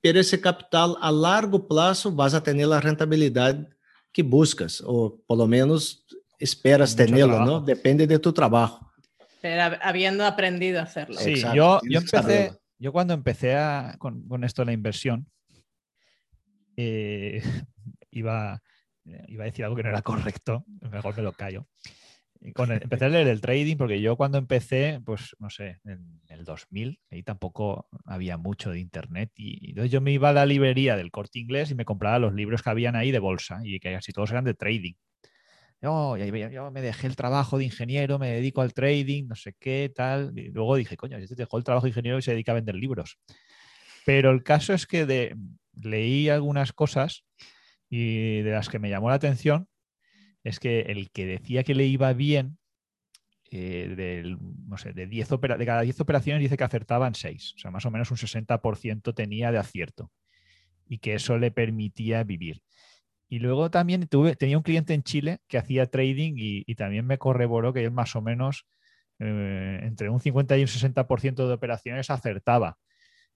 pero 0.00 0.18
esse 0.18 0.38
capital 0.38 0.96
a 1.00 1.10
largo 1.10 1.60
prazo 1.60 2.10
vas 2.10 2.34
a 2.34 2.40
ter 2.40 2.60
a 2.72 2.80
rentabilidade 2.80 3.66
que 4.12 4.22
buscas, 4.22 4.80
o 4.84 5.18
por 5.26 5.36
lo 5.36 5.46
menos 5.46 6.04
esperas 6.38 6.94
tenerlo, 6.94 7.44
¿no? 7.44 7.60
Depende 7.60 8.06
de 8.06 8.18
tu 8.18 8.32
trabajo. 8.32 8.88
Pero 9.40 9.76
habiendo 9.82 10.24
aprendido 10.24 10.80
a 10.80 10.82
hacerlo. 10.82 11.18
Sí, 11.18 11.36
yo, 11.54 11.80
yo, 11.84 12.00
empecé, 12.00 12.52
yo 12.78 12.92
cuando 12.92 13.14
empecé 13.14 13.54
a, 13.54 13.96
con, 13.98 14.26
con, 14.26 14.44
esto 14.44 14.62
de 14.62 14.66
la 14.66 14.72
inversión, 14.72 15.28
eh, 16.76 17.42
iba, 18.10 18.62
iba 19.28 19.44
a 19.44 19.46
decir 19.46 19.64
algo 19.64 19.76
que 19.76 19.82
no 19.82 19.90
era 19.90 20.02
correcto, 20.02 20.64
mejor 20.92 21.16
me 21.16 21.22
lo 21.22 21.32
callo 21.32 21.66
empecé 22.40 23.04
a 23.04 23.08
leer 23.08 23.28
el 23.28 23.40
trading 23.40 23.76
porque 23.76 24.00
yo 24.00 24.16
cuando 24.16 24.38
empecé, 24.38 25.00
pues 25.04 25.34
no 25.38 25.50
sé, 25.50 25.80
en 25.84 26.20
el 26.28 26.44
2000, 26.44 27.00
ahí 27.10 27.22
tampoco 27.22 27.88
había 28.04 28.36
mucho 28.36 28.70
de 28.70 28.80
internet 28.80 29.30
y, 29.34 29.70
entonces 29.70 29.90
yo 29.90 30.00
me 30.00 30.12
iba 30.12 30.30
a 30.30 30.32
la 30.32 30.46
librería 30.46 30.96
del 30.96 31.10
corte 31.10 31.38
inglés 31.38 31.70
y 31.70 31.74
me 31.74 31.84
compraba 31.84 32.18
los 32.18 32.34
libros 32.34 32.62
que 32.62 32.70
habían 32.70 32.96
ahí 32.96 33.10
de 33.10 33.18
bolsa 33.18 33.60
y 33.64 33.80
que 33.80 33.92
casi 33.92 34.12
todos 34.12 34.30
eran 34.30 34.44
de 34.44 34.54
trading. 34.54 34.94
Yo, 35.80 36.16
yo, 36.16 36.70
me 36.72 36.80
dejé 36.80 37.06
el 37.06 37.14
trabajo 37.14 37.56
de 37.56 37.64
ingeniero, 37.64 38.18
me 38.18 38.32
dedico 38.32 38.62
al 38.62 38.74
trading, 38.74 39.28
no 39.28 39.36
sé 39.36 39.54
qué, 39.60 39.92
tal. 39.94 40.36
Y 40.36 40.50
luego 40.50 40.74
dije, 40.74 40.96
coño, 40.96 41.16
este 41.18 41.36
dejó 41.36 41.56
el 41.56 41.62
trabajo 41.62 41.84
de 41.84 41.90
ingeniero 41.90 42.18
y 42.18 42.22
se 42.22 42.32
dedica 42.32 42.50
a 42.50 42.56
vender 42.56 42.74
libros. 42.74 43.16
Pero 44.04 44.32
el 44.32 44.42
caso 44.42 44.72
es 44.72 44.88
que 44.88 45.06
de, 45.06 45.36
leí 45.74 46.30
algunas 46.30 46.72
cosas 46.72 47.22
y 47.88 48.42
de 48.42 48.50
las 48.50 48.68
que 48.68 48.78
me 48.78 48.90
llamó 48.90 49.08
la 49.08 49.16
atención 49.16 49.68
es 50.44 50.60
que 50.60 50.80
el 50.80 51.10
que 51.10 51.26
decía 51.26 51.64
que 51.64 51.74
le 51.74 51.86
iba 51.86 52.12
bien, 52.12 52.58
eh, 53.50 54.36
no 54.66 54.76
sé, 54.76 54.92
de, 54.92 55.06
10 55.06 55.28
de 55.28 55.66
cada 55.66 55.82
10 55.82 56.00
operaciones 56.00 56.42
dice 56.42 56.56
que 56.56 56.64
acertaban 56.64 57.14
6, 57.14 57.54
o 57.56 57.58
sea, 57.58 57.70
más 57.70 57.86
o 57.86 57.90
menos 57.90 58.10
un 58.10 58.16
60% 58.16 59.14
tenía 59.14 59.50
de 59.50 59.58
acierto 59.58 60.10
y 60.86 60.98
que 60.98 61.14
eso 61.14 61.38
le 61.38 61.50
permitía 61.50 62.24
vivir. 62.24 62.62
Y 63.28 63.40
luego 63.40 63.70
también 63.70 64.08
tuve, 64.08 64.36
tenía 64.36 64.56
un 64.56 64.62
cliente 64.62 64.94
en 64.94 65.02
Chile 65.02 65.40
que 65.48 65.58
hacía 65.58 65.86
trading 65.86 66.34
y, 66.36 66.74
también 66.76 67.06
me 67.06 67.18
corroboró 67.18 67.74
que 67.74 67.84
él 67.84 67.90
más 67.90 68.16
o 68.16 68.22
menos 68.22 68.66
eh, 69.18 69.80
entre 69.82 70.08
un 70.08 70.20
50 70.20 70.56
y 70.56 70.62
un 70.62 70.66
60% 70.66 71.46
de 71.46 71.52
operaciones 71.52 72.08
acertaba, 72.08 72.78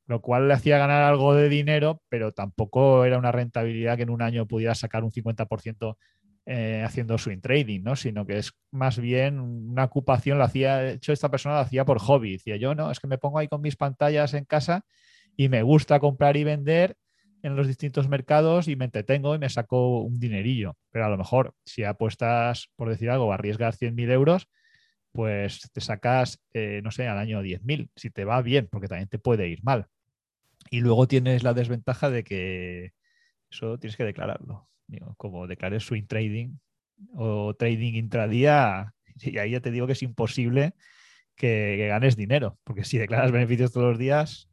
lo 0.06 0.20
cual 0.20 0.48
le 0.48 0.54
hacía 0.54 0.78
ganar 0.78 1.02
algo 1.02 1.34
de 1.34 1.48
dinero, 1.48 2.02
pero 2.08 2.32
tampoco 2.32 3.04
era 3.04 3.18
una 3.18 3.32
rentabilidad 3.32 3.96
que 3.96 4.02
en 4.02 4.10
un 4.10 4.22
año 4.22 4.46
pudiera 4.46 4.74
sacar 4.74 5.04
un 5.04 5.10
50% 5.10 5.96
eh, 6.44 6.82
haciendo 6.84 7.18
swing 7.18 7.40
trading, 7.40 7.82
¿no? 7.82 7.94
Sino 7.94 8.26
que 8.26 8.38
es 8.38 8.52
más 8.72 8.98
bien 8.98 9.38
una 9.38 9.84
ocupación, 9.84 10.38
lo 10.38 10.44
hacía, 10.44 10.78
de 10.78 10.92
hecho, 10.94 11.12
esta 11.12 11.30
persona 11.30 11.54
lo 11.54 11.60
hacía 11.60 11.84
por 11.84 12.00
hobby. 12.00 12.32
Decía 12.32 12.56
yo, 12.56 12.74
no, 12.74 12.90
es 12.90 12.98
que 12.98 13.06
me 13.06 13.18
pongo 13.18 13.38
ahí 13.38 13.46
con 13.46 13.60
mis 13.60 13.76
pantallas 13.76 14.34
en 14.34 14.44
casa 14.44 14.84
y 15.36 15.48
me 15.48 15.62
gusta 15.62 16.00
comprar 16.00 16.36
y 16.36 16.44
vender 16.44 16.96
en 17.42 17.56
los 17.56 17.66
distintos 17.68 18.08
mercados 18.08 18.68
y 18.68 18.76
me 18.76 18.86
entretengo 18.86 19.34
y 19.34 19.38
me 19.38 19.48
saco 19.50 20.00
un 20.00 20.18
dinerillo. 20.18 20.76
Pero 20.90 21.06
a 21.06 21.08
lo 21.08 21.16
mejor, 21.16 21.54
si 21.64 21.84
apuestas, 21.84 22.70
por 22.76 22.88
decir 22.88 23.10
algo, 23.10 23.32
arriesgar 23.32 23.74
100.000 23.74 24.10
euros, 24.10 24.48
pues 25.12 25.70
te 25.72 25.80
sacas, 25.80 26.42
eh, 26.54 26.80
no 26.82 26.90
sé, 26.90 27.06
al 27.06 27.18
año 27.18 27.42
10.000, 27.42 27.90
si 27.96 28.10
te 28.10 28.24
va 28.24 28.42
bien, 28.42 28.68
porque 28.70 28.88
también 28.88 29.08
te 29.08 29.18
puede 29.18 29.48
ir 29.48 29.62
mal. 29.62 29.86
Y 30.70 30.80
luego 30.80 31.06
tienes 31.06 31.42
la 31.42 31.54
desventaja 31.54 32.10
de 32.10 32.24
que 32.24 32.92
eso 33.50 33.78
tienes 33.78 33.96
que 33.96 34.04
declararlo 34.04 34.68
como 35.16 35.46
declaré 35.46 35.80
swing 35.80 36.06
trading 36.06 36.56
o 37.14 37.54
trading 37.54 37.94
intradía, 37.94 38.94
y 39.20 39.38
ahí 39.38 39.52
ya 39.52 39.60
te 39.60 39.70
digo 39.70 39.86
que 39.86 39.92
es 39.92 40.02
imposible 40.02 40.74
que, 41.34 41.86
ganes 41.88 42.16
dinero, 42.16 42.58
porque 42.64 42.84
si 42.84 42.98
declaras 42.98 43.32
beneficios 43.32 43.72
todos 43.72 43.90
los 43.90 43.98
días, 43.98 44.48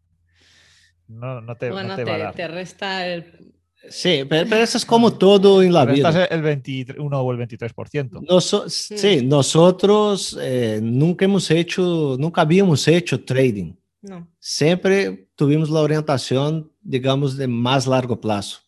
no, 1.07 1.41
no 1.41 1.55
te, 1.55 1.71
bueno, 1.71 1.95
te, 1.95 2.03
va 2.03 2.15
a 2.15 2.17
dar. 2.17 2.35
te 2.35 2.47
resta 2.47 3.07
el... 3.07 3.55
Sí, 3.89 4.23
pero, 4.27 4.55
eso 4.57 4.77
es 4.77 4.85
como 4.85 5.13
todo 5.13 5.63
en 5.63 5.71
la 5.71 5.85
vida. 5.85 6.25
el 6.25 6.41
21 6.41 7.21
o 7.21 7.31
el 7.31 7.37
23%. 7.37 8.21
Noso 8.27 8.69
sí, 8.69 9.21
nosotros 9.23 10.37
eh, 10.41 10.79
nunca 10.81 11.25
hemos 11.25 11.49
hecho, 11.49 12.17
nunca 12.19 12.41
habíamos 12.41 12.87
hecho 12.87 13.23
trading. 13.23 13.73
No. 14.01 14.27
Siempre 14.39 15.29
tuvimos 15.35 15.69
la 15.69 15.81
orientación, 15.81 16.71
digamos, 16.81 17.37
de 17.37 17.47
más 17.47 17.87
largo 17.87 18.19
plazo. 18.19 18.59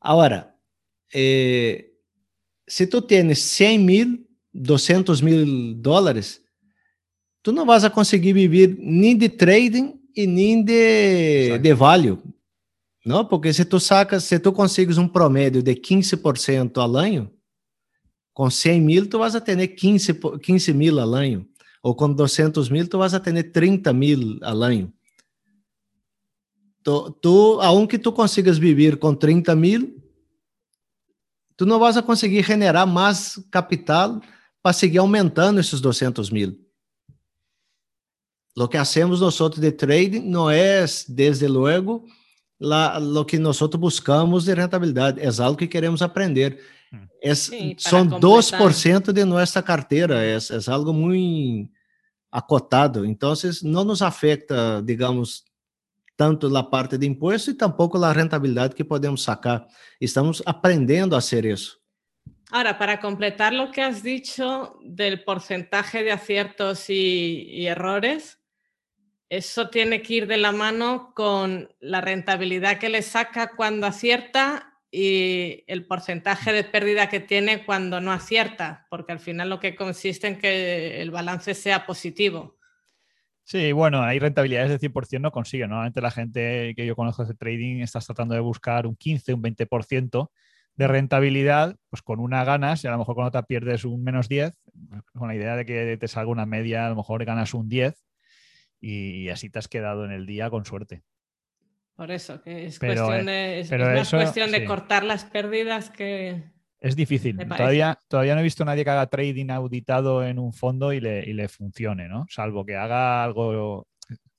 Agora, 0.00 0.56
eh, 1.12 1.92
se 2.66 2.86
tu 2.86 3.02
tens 3.02 3.38
100 3.38 3.84
mil, 3.84 4.26
200 4.52 5.22
mil 5.22 5.80
dólares, 5.80 6.42
tu 7.42 7.52
não 7.52 7.66
vas 7.66 7.84
a 7.84 7.90
conseguir 7.90 8.32
viver 8.32 8.76
nem 8.78 9.16
de 9.16 9.28
trading 9.28 10.00
e 10.16 10.26
nem 10.26 10.62
de, 10.62 11.58
de 11.58 11.74
value. 11.74 12.18
Não, 13.04 13.24
porque 13.24 13.52
se 13.52 13.64
tu 13.64 13.80
sacas, 13.80 14.24
se 14.24 14.38
tu 14.38 14.52
consegues 14.52 14.98
um 14.98 15.08
promédio 15.08 15.62
de 15.62 15.74
15% 15.74 16.76
ao 16.78 16.96
ano, 16.96 17.30
com 18.32 18.50
100 18.50 18.80
mil 18.80 19.08
tu 19.08 19.18
vas 19.18 19.34
a 19.34 19.40
ter 19.40 19.66
15, 19.66 20.14
15 20.42 20.72
mil 20.74 21.00
ao 21.00 21.14
ano, 21.14 21.46
ou 21.82 21.94
com 21.94 22.12
200 22.12 22.68
mil 22.68 22.86
tu 22.86 22.98
vas 22.98 23.14
a 23.14 23.20
ter 23.20 23.42
30 23.50 23.92
mil 23.92 24.38
ao 24.42 24.62
ano. 24.62 24.92
Tu, 26.82 27.10
tu, 27.22 27.58
aunque 27.60 27.98
tu 27.98 28.12
consigas 28.12 28.58
viver 28.58 28.98
com 28.98 29.14
30 29.14 29.54
mil, 29.54 30.02
tu 31.56 31.66
não 31.66 31.78
vas 31.78 31.96
a 31.96 32.02
conseguir 32.02 32.42
generar 32.42 32.86
mais 32.86 33.38
capital 33.50 34.20
para 34.62 34.72
seguir 34.72 34.98
aumentando 34.98 35.60
esses 35.60 35.80
200 35.80 36.30
mil. 36.30 36.58
Lo 38.56 38.68
que 38.68 38.76
hacemos 38.76 39.20
nosotros 39.20 39.60
de 39.60 39.72
trading 39.72 40.20
não 40.20 40.50
é, 40.50 40.84
desde 41.08 41.46
luego, 41.46 42.04
la, 42.60 42.98
lo 43.00 43.24
que 43.24 43.38
nosotros 43.38 43.80
buscamos 43.80 44.44
de 44.44 44.54
rentabilidade, 44.54 45.20
é 45.20 45.28
algo 45.42 45.56
que 45.56 45.66
queremos 45.66 46.02
aprender. 46.02 46.60
É, 47.22 47.34
Sim, 47.34 47.74
são 47.78 48.08
completar. 48.08 48.60
2% 48.60 49.12
de 49.12 49.24
nossa 49.24 49.62
carteira, 49.62 50.22
é, 50.22 50.36
é 50.36 50.70
algo 50.70 50.92
muito 50.92 51.70
acotado, 52.30 53.04
então 53.04 53.32
não 53.62 53.84
nos 53.84 54.02
afeta, 54.02 54.82
digamos, 54.84 55.44
tanto 56.16 56.54
a 56.56 56.62
parte 56.62 56.98
de 56.98 57.06
impuesto 57.06 57.50
e 57.50 57.54
tampouco 57.54 57.96
a 58.04 58.12
rentabilidade 58.12 58.74
que 58.74 58.84
podemos 58.84 59.22
sacar. 59.22 59.66
Estamos 60.00 60.42
aprendendo 60.44 61.14
a 61.14 61.18
hacer 61.18 61.44
isso. 61.44 61.80
Ahora, 62.52 62.76
para 62.76 63.00
completar 63.00 63.52
lo 63.52 63.70
que 63.70 63.80
has 63.80 64.02
dicho 64.02 64.76
del 64.84 65.22
porcentaje 65.22 66.02
de 66.02 66.10
aciertos 66.10 66.90
y, 66.90 67.46
y, 67.48 67.66
errores, 67.66 68.39
eso 69.30 69.70
tiene 69.70 70.02
que 70.02 70.14
ir 70.14 70.26
de 70.26 70.36
la 70.36 70.50
mano 70.50 71.12
con 71.14 71.72
la 71.78 72.00
rentabilidad 72.00 72.78
que 72.78 72.88
le 72.88 73.00
saca 73.00 73.52
cuando 73.56 73.86
acierta 73.86 74.74
y 74.90 75.62
el 75.68 75.86
porcentaje 75.86 76.52
de 76.52 76.64
pérdida 76.64 77.08
que 77.08 77.20
tiene 77.20 77.64
cuando 77.64 78.00
no 78.00 78.10
acierta, 78.10 78.88
porque 78.90 79.12
al 79.12 79.20
final 79.20 79.48
lo 79.48 79.60
que 79.60 79.76
consiste 79.76 80.26
en 80.26 80.38
que 80.38 81.00
el 81.00 81.12
balance 81.12 81.54
sea 81.54 81.86
positivo. 81.86 82.58
Sí, 83.44 83.70
bueno, 83.70 84.02
hay 84.02 84.18
rentabilidades 84.18 84.70
de 84.70 84.78
100% 84.80 85.20
no 85.20 85.30
consigue. 85.30 85.68
Normalmente 85.68 86.00
la 86.00 86.10
gente 86.10 86.74
que 86.74 86.84
yo 86.84 86.96
conozco 86.96 87.24
de 87.24 87.34
trading 87.34 87.82
está 87.82 88.00
tratando 88.00 88.34
de 88.34 88.40
buscar 88.40 88.84
un 88.88 88.96
15, 88.96 89.34
un 89.34 89.42
20% 89.42 90.28
de 90.74 90.88
rentabilidad, 90.88 91.76
pues 91.88 92.02
con 92.02 92.18
una 92.18 92.42
ganas 92.42 92.82
y 92.82 92.88
a 92.88 92.90
lo 92.90 92.98
mejor 92.98 93.14
con 93.14 93.26
otra 93.26 93.44
pierdes 93.44 93.84
un 93.84 94.02
menos 94.02 94.28
10, 94.28 94.54
con 95.14 95.28
la 95.28 95.36
idea 95.36 95.54
de 95.54 95.64
que 95.64 95.96
te 95.96 96.08
salga 96.08 96.32
una 96.32 96.46
media, 96.46 96.86
a 96.86 96.88
lo 96.88 96.96
mejor 96.96 97.24
ganas 97.24 97.54
un 97.54 97.68
10 97.68 98.09
y 98.80 99.28
así 99.28 99.50
te 99.50 99.58
has 99.58 99.68
quedado 99.68 100.04
en 100.04 100.12
el 100.12 100.26
día 100.26 100.50
con 100.50 100.64
suerte. 100.64 101.02
Por 102.00 102.10
eso, 102.10 102.40
que 102.40 102.64
es 102.64 102.78
cuestión 102.78 103.26
de, 103.26 103.60
es, 103.60 103.70
más 103.70 104.08
cuestión 104.08 104.50
de 104.50 104.64
cortar 104.64 105.04
las 105.04 105.26
pérdidas 105.26 105.90
que... 105.90 106.44
Es 106.80 106.96
difícil. 106.96 107.36
Todavía, 107.36 107.98
todavía 108.08 108.34
no 108.34 108.40
he 108.40 108.42
visto 108.42 108.62
a 108.62 108.66
nadie 108.66 108.84
que 108.84 108.90
haga 108.90 109.06
trading 109.06 109.50
auditado 109.50 110.24
en 110.24 110.38
un 110.38 110.54
fondo 110.54 110.94
y 110.94 111.00
le, 111.00 111.28
y 111.28 111.34
le 111.34 111.48
funcione, 111.48 112.08
¿no? 112.08 112.24
Salvo 112.30 112.64
que 112.64 112.74
haga 112.74 113.22
algo 113.22 113.86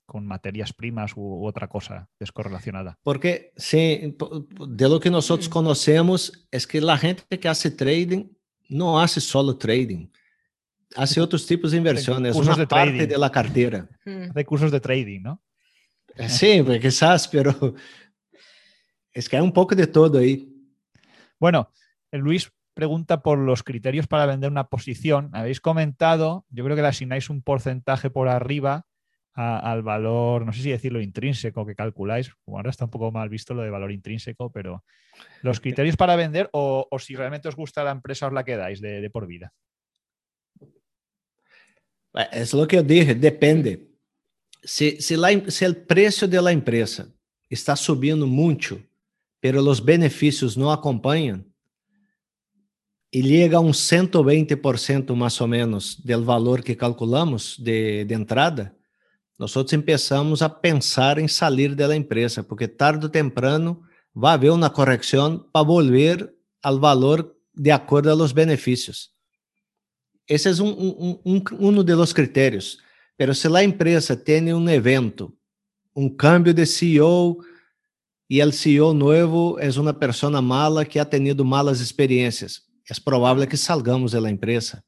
con 0.08 0.26
materias 0.26 0.74
primas 0.74 1.14
u, 1.16 1.46
otra 1.46 1.68
cosa 1.68 2.10
descorrelacionada. 2.20 2.98
Porque, 3.04 3.54
sí, 3.56 4.18
de 4.68 4.90
lo 4.90 5.00
que 5.00 5.12
nosotros 5.12 5.48
conocemos 5.48 6.48
es 6.50 6.66
que 6.66 6.82
la 6.82 6.98
gente 6.98 7.40
que 7.40 7.48
hace 7.48 7.70
trading 7.70 8.26
no 8.70 9.00
hace 9.00 9.22
solo 9.22 9.56
trading. 9.58 10.08
Hace 10.96 11.22
otros 11.22 11.46
tipos 11.46 11.72
de 11.72 11.78
inversiones, 11.78 12.36
una 12.36 12.56
de 12.56 12.68
parte 12.68 12.92
trading. 12.92 13.08
de 13.08 13.18
la 13.18 13.32
cartera. 13.32 13.88
De 14.06 14.46
cursos 14.46 14.72
de 14.72 14.80
trading, 14.80 15.22
¿no? 15.22 15.42
Sí, 16.28 16.62
pues, 16.64 16.82
quizás, 16.82 17.28
pero 17.28 17.76
es 19.14 19.30
que 19.30 19.38
hay 19.38 19.42
un 19.42 19.54
poco 19.54 19.76
de 19.76 19.88
todo 19.88 20.20
ahí. 20.20 20.48
Bueno, 21.40 21.72
Luis 22.12 22.52
pregunta 22.74 23.22
por 23.22 23.38
los 23.38 23.64
criterios 23.64 24.08
para 24.08 24.26
vender 24.26 24.50
una 24.50 24.68
posición. 24.68 25.30
Habéis 25.34 25.62
comentado, 25.62 26.46
yo 26.50 26.64
creo 26.64 26.76
que 26.76 26.82
le 26.82 26.88
asignáis 26.88 27.30
un 27.30 27.42
porcentaje 27.42 28.10
por 28.10 28.28
arriba 28.28 28.86
al 29.34 29.82
valor, 29.82 30.46
no 30.46 30.52
sé 30.52 30.62
si 30.62 30.72
decirlo 30.72 31.00
intrínseco 31.02 31.66
que 31.66 31.74
calculáis, 31.74 32.34
ahora 32.48 32.70
está 32.70 32.86
un 32.86 32.92
poco 32.92 33.12
mal 33.14 33.30
visto 33.30 33.54
lo 33.54 33.62
de 33.62 33.70
valor 33.70 33.92
intrínseco, 33.92 34.52
pero 34.52 34.84
los 35.42 35.62
criterios 35.62 35.96
para 35.96 36.18
vender 36.18 36.50
o, 36.52 36.88
si 37.00 37.16
realmente 37.16 37.48
os 37.48 37.56
gusta 37.56 37.84
la 37.84 37.92
empresa 37.92 38.28
os 38.28 38.34
la 38.34 38.44
quedáis 38.44 38.82
de, 38.82 39.00
de 39.00 39.10
por 39.10 39.28
vida. 39.28 39.54
Es 42.32 42.54
lo 42.54 42.68
que 42.68 42.78
yo 42.78 42.84
dije, 42.84 43.16
depende. 43.16 43.92
se, 44.64 45.02
se, 45.02 45.18
la, 45.18 45.30
se 45.50 45.68
o 45.68 45.76
preço 45.76 46.28
da 46.28 46.52
empresa 46.52 47.14
está 47.50 47.76
subindo 47.76 48.28
muito, 48.28 48.82
pero 49.40 49.62
os 49.62 49.80
benefícios 49.80 50.56
não 50.56 50.70
acompanham, 50.70 51.44
e 53.14 53.22
chega 53.22 53.58
a 53.58 53.60
um 53.60 53.72
120% 53.72 55.14
mais 55.16 55.42
ou 55.42 55.48
menos 55.48 55.96
do 55.96 56.24
valor 56.24 56.62
que 56.62 56.76
calculamos 56.76 57.58
de, 57.58 58.06
de 58.06 58.14
entrada, 58.14 58.74
nós 59.38 59.54
começamos 59.54 60.42
a 60.42 60.48
pensar 60.48 61.18
em 61.18 61.28
sair 61.28 61.76
da 61.76 61.94
empresa, 61.96 62.44
porque 62.44 62.68
tarde 62.68 63.06
ou 63.06 63.10
temprano 63.10 63.82
vai 64.14 64.36
haver 64.36 64.52
uma 64.52 64.70
correção 64.70 65.40
para 65.52 65.66
volver 65.66 66.32
ao 66.64 66.80
valor 66.80 67.36
de 67.54 67.72
acordo 67.72 68.12
aos 68.12 68.32
benefícios. 68.32 69.10
Esse 70.32 70.48
é 70.48 70.64
um, 70.64 70.70
um, 70.70 71.20
um, 71.26 71.42
um 71.60 71.84
dos 71.84 72.14
critérios. 72.14 72.78
Pero 73.18 73.36
se 73.36 73.54
a 73.54 73.64
empresa 73.64 74.16
tem 74.16 74.54
um 74.54 74.70
evento, 74.70 75.34
um 75.94 76.08
cambio 76.08 76.54
de 76.54 76.66
CEO 76.66 77.38
e 78.30 78.42
o 78.42 78.52
CEO 78.54 78.94
novo 78.94 79.60
é 79.60 79.70
uma 79.78 79.94
pessoa 79.94 80.42
mala 80.42 80.86
que 80.86 81.00
ha 81.00 81.04
tenido 81.04 81.44
malas 81.44 81.82
experiências, 81.82 82.62
é 82.90 82.94
provável 83.04 83.46
que 83.46 83.58
salgamos 83.58 84.14
da 84.14 84.32
empresa. 84.32 84.82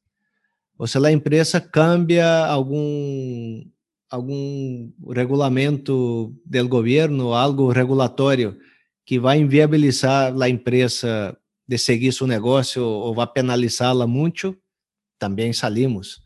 Ou 0.77 0.87
se 0.87 0.97
a 0.97 1.11
empresa 1.11 1.59
cambia 1.59 2.45
algum 2.45 3.65
algum 4.09 4.93
regulamento 5.09 6.33
do 6.45 6.67
governo, 6.69 7.33
algo 7.33 7.69
regulatório 7.69 8.57
que 9.05 9.19
vai 9.19 9.39
inviabilizar 9.39 10.33
a 10.41 10.47
empresa 10.47 11.37
de 11.67 11.77
seguir 11.77 12.13
seu 12.13 12.27
negócio 12.27 12.81
ou 12.81 13.13
vai 13.13 13.27
penalizá-la 13.27 14.07
muito, 14.07 14.55
também 15.23 15.53
salimos. 15.53 16.21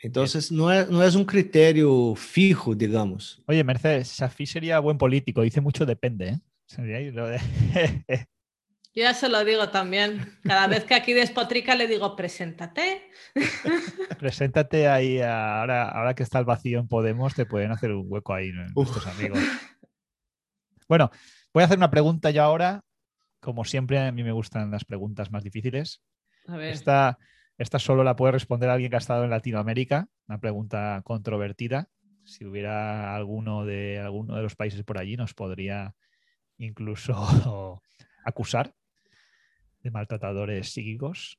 Entonces, 0.00 0.52
no 0.52 0.72
es, 0.72 0.88
no 0.88 1.02
es 1.02 1.16
un 1.16 1.24
criterio 1.24 2.14
fijo, 2.14 2.76
digamos. 2.76 3.42
Oye, 3.48 3.64
Mercedes, 3.64 4.06
Safi 4.06 4.46
sería 4.46 4.78
buen 4.78 4.96
político, 4.96 5.42
dice 5.42 5.60
mucho 5.60 5.84
depende. 5.84 6.28
¿eh? 6.28 6.38
Yo 8.94 9.02
ya 9.02 9.14
se 9.14 9.28
lo 9.28 9.44
digo 9.44 9.68
también. 9.70 10.38
Cada 10.44 10.68
vez 10.68 10.84
que 10.84 10.94
aquí 10.94 11.12
despotrica 11.12 11.74
le 11.74 11.88
digo, 11.88 12.14
preséntate. 12.14 13.10
preséntate 14.20 14.86
ahí. 14.86 15.20
Ahora, 15.20 15.88
ahora 15.88 16.14
que 16.14 16.22
está 16.22 16.38
el 16.38 16.44
vacío 16.44 16.78
en 16.78 16.86
Podemos, 16.86 17.34
te 17.34 17.46
pueden 17.46 17.72
hacer 17.72 17.90
un 17.90 18.04
hueco 18.06 18.32
ahí 18.32 18.52
nuestros 18.52 19.08
amigos. 19.08 19.40
Bueno, 20.88 21.10
voy 21.52 21.62
a 21.62 21.66
hacer 21.66 21.78
una 21.78 21.90
pregunta 21.90 22.30
ya 22.30 22.44
ahora. 22.44 22.84
Como 23.40 23.64
siempre, 23.64 23.98
a 23.98 24.12
mí 24.12 24.22
me 24.22 24.32
gustan 24.32 24.70
las 24.70 24.84
preguntas 24.84 25.32
más 25.32 25.42
difíciles. 25.42 26.00
A 26.48 26.56
ver. 26.56 26.72
Esta, 26.72 27.18
esta 27.58 27.78
solo 27.78 28.04
la 28.04 28.16
puede 28.16 28.32
responder 28.32 28.70
alguien 28.70 28.90
que 28.90 28.96
ha 28.96 29.00
estado 29.00 29.24
en 29.24 29.30
Latinoamérica, 29.30 30.08
una 30.26 30.38
pregunta 30.38 31.02
controvertida. 31.04 31.88
Si 32.24 32.44
hubiera 32.44 33.14
alguno 33.14 33.64
de 33.64 33.98
alguno 33.98 34.36
de 34.36 34.42
los 34.42 34.56
países 34.56 34.82
por 34.82 34.98
allí, 34.98 35.16
nos 35.16 35.34
podría 35.34 35.94
incluso 36.56 37.14
acusar 38.24 38.74
de 39.80 39.90
maltratadores 39.90 40.72
psíquicos. 40.72 41.38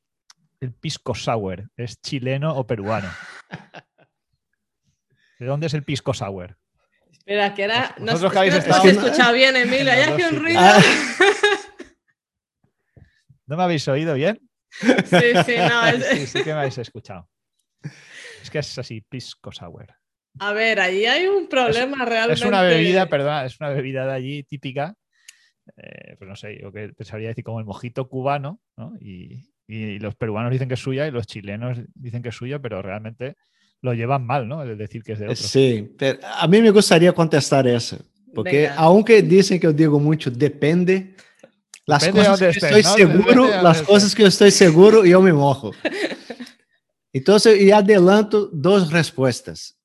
El 0.60 0.74
pisco 0.74 1.16
sour, 1.16 1.70
¿es 1.78 2.02
chileno 2.02 2.56
o 2.56 2.68
peruano? 2.68 3.10
¿De 5.40 5.46
dónde 5.46 5.68
es 5.68 5.74
el 5.74 5.84
pisco 5.84 6.14
sour? 6.14 6.58
Espera, 7.12 7.54
que 7.54 7.64
era. 7.64 7.96
No, 8.00 8.14
no, 8.14 8.30
que 8.30 8.48
estado... 8.48 8.90
escuchado 8.90 9.34
bien, 9.34 9.56
Emilio, 9.56 9.92
hay 9.92 10.02
aquí 10.02 10.24
un 10.24 10.36
ruido. 10.36 10.60
¿No 13.46 13.56
me 13.56 13.64
habéis 13.64 13.88
oído 13.88 14.14
bien? 14.16 14.49
Sí, 14.72 15.32
sí, 15.46 15.56
no. 15.58 15.82
Sí, 16.12 16.28
sí 16.28 16.44
que 16.44 16.54
me 16.54 16.60
habéis 16.60 16.78
escuchado. 16.78 17.30
Es 18.42 18.50
que 18.50 18.60
es 18.60 18.78
así, 18.78 19.02
pisco 19.02 19.52
sour. 19.52 19.88
A 20.40 20.54
ver, 20.54 20.80
ahí 20.80 21.06
hay 21.06 21.28
un 21.28 21.48
problema 21.48 22.06
realmente. 22.06 22.42
Es 22.42 22.48
una 22.48 22.62
bebida, 22.62 23.08
perdón, 23.08 23.46
es 23.46 23.60
una 23.60 23.70
bebida 23.70 24.06
de 24.06 24.14
allí 24.14 24.44
típica. 24.44 24.96
Eh, 25.78 26.16
pues 26.18 26.28
no 26.28 26.36
sé, 26.36 26.60
yo 26.62 26.72
que 26.72 26.90
pensaría 26.90 27.30
decir 27.30 27.44
como 27.44 27.60
el 27.60 27.66
mojito 27.66 28.08
cubano, 28.08 28.60
¿no? 28.76 28.94
Y, 29.00 29.50
y, 29.68 30.00
los 30.00 30.16
peruanos 30.16 30.52
dicen 30.52 30.68
que 30.68 30.74
es 30.74 30.80
suya 30.80 31.08
y 31.08 31.12
los 31.12 31.28
chilenos 31.28 31.78
dicen 31.94 32.24
que 32.24 32.30
es 32.30 32.36
suya, 32.36 32.60
pero 32.60 32.82
realmente 32.82 33.36
lo 33.82 33.94
llevan 33.94 34.26
mal, 34.26 34.48
¿no? 34.48 34.64
El 34.64 34.78
decir 34.78 35.04
que 35.04 35.14
es 35.14 35.20
de 35.20 35.26
otro. 35.26 35.36
Sí, 35.36 35.94
pero 35.98 36.20
a 36.24 36.48
mí 36.48 36.62
me 36.62 36.72
gustaría 36.72 37.14
contestar 37.14 37.68
eso, 37.68 37.98
porque 38.34 38.62
Venga. 38.62 38.76
aunque 38.76 39.22
dicen 39.22 39.60
que 39.60 39.68
yo 39.68 39.74
digo 39.74 40.00
mucho, 40.00 40.32
depende, 40.32 41.16
Las 41.90 42.04
Depende 42.04 42.30
cosas 42.30 42.40
que 42.40 42.50
estés, 42.50 42.64
estoy 42.64 42.84
¿no? 42.84 43.18
seguro, 43.18 43.48
las 43.64 43.82
cosas 43.82 44.14
que 44.14 44.24
estoy 44.24 44.52
seguro, 44.52 45.06
yo 45.06 45.20
me 45.24 45.34
mojo. 45.34 45.72
Entonces, 47.14 47.60
y 47.60 47.72
adelanto 47.72 48.48
dos 48.54 48.92
respuestas. 48.92 49.76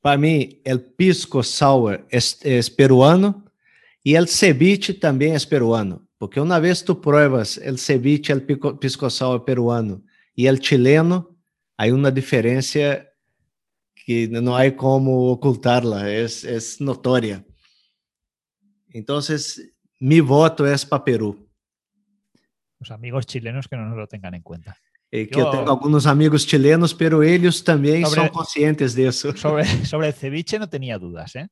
Para 0.00 0.18
mí, 0.18 0.60
el 0.64 0.80
pisco 0.80 1.42
sour 1.42 2.06
es, 2.10 2.38
es 2.42 2.70
peruano 2.70 3.44
y 4.04 4.14
el 4.14 4.28
ceviche 4.28 4.94
también 4.94 5.34
es 5.34 5.44
peruano. 5.44 6.06
Porque 6.16 6.40
una 6.40 6.60
vez 6.60 6.84
tú 6.84 7.00
pruebas 7.00 7.56
el 7.58 7.76
ceviche, 7.80 8.32
el 8.32 8.42
pisco, 8.42 8.78
pisco 8.78 9.10
sour 9.10 9.44
peruano 9.44 10.04
y 10.32 10.46
el 10.46 10.60
chileno, 10.60 11.36
hay 11.76 11.90
una 11.90 12.12
diferencia 12.12 13.12
que 13.96 14.28
no 14.28 14.56
hay 14.56 14.76
como 14.76 15.32
ocultarla, 15.32 16.08
es, 16.08 16.44
es 16.44 16.80
notoria. 16.80 17.44
Entonces, 18.90 19.75
mi 19.98 20.20
voto 20.20 20.66
es 20.66 20.84
para 20.84 21.04
Perú. 21.04 21.48
Los 22.78 22.90
amigos 22.90 23.26
chilenos 23.26 23.68
que 23.68 23.76
no 23.76 23.86
nos 23.86 23.96
lo 23.96 24.06
tengan 24.06 24.34
en 24.34 24.42
cuenta. 24.42 24.76
Eh, 25.10 25.28
que 25.28 25.38
yo, 25.38 25.44
yo, 25.46 25.50
tengo 25.50 25.70
algunos 25.70 26.06
amigos 26.06 26.46
chilenos, 26.46 26.94
pero 26.94 27.22
ellos 27.22 27.64
también 27.64 28.04
sobre, 28.04 28.20
son 28.20 28.28
conscientes 28.28 28.94
de 28.94 29.06
eso. 29.06 29.34
Sobre, 29.36 29.64
sobre 29.86 30.08
el 30.08 30.14
ceviche 30.14 30.58
no 30.58 30.68
tenía 30.68 30.98
dudas, 30.98 31.36
¿eh? 31.36 31.48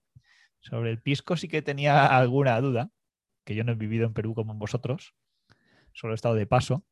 Sobre 0.61 0.91
el 0.91 1.01
pisco 1.01 1.37
sí 1.37 1.49
que 1.49 1.63
tenía 1.63 2.07
alguna 2.07 2.61
duda, 2.61 2.91
que 3.45 3.55
yo 3.55 3.65
no 3.65 3.73
he 3.73 3.77
vivido 3.77 4.07
en 4.07 4.15
Perú 4.15 4.35
como 4.35 4.55
vosotros, 4.55 5.15
solo 5.93 6.15
he 6.15 6.17
estado 6.17 6.35
de 6.35 6.47
paso, 6.47 6.85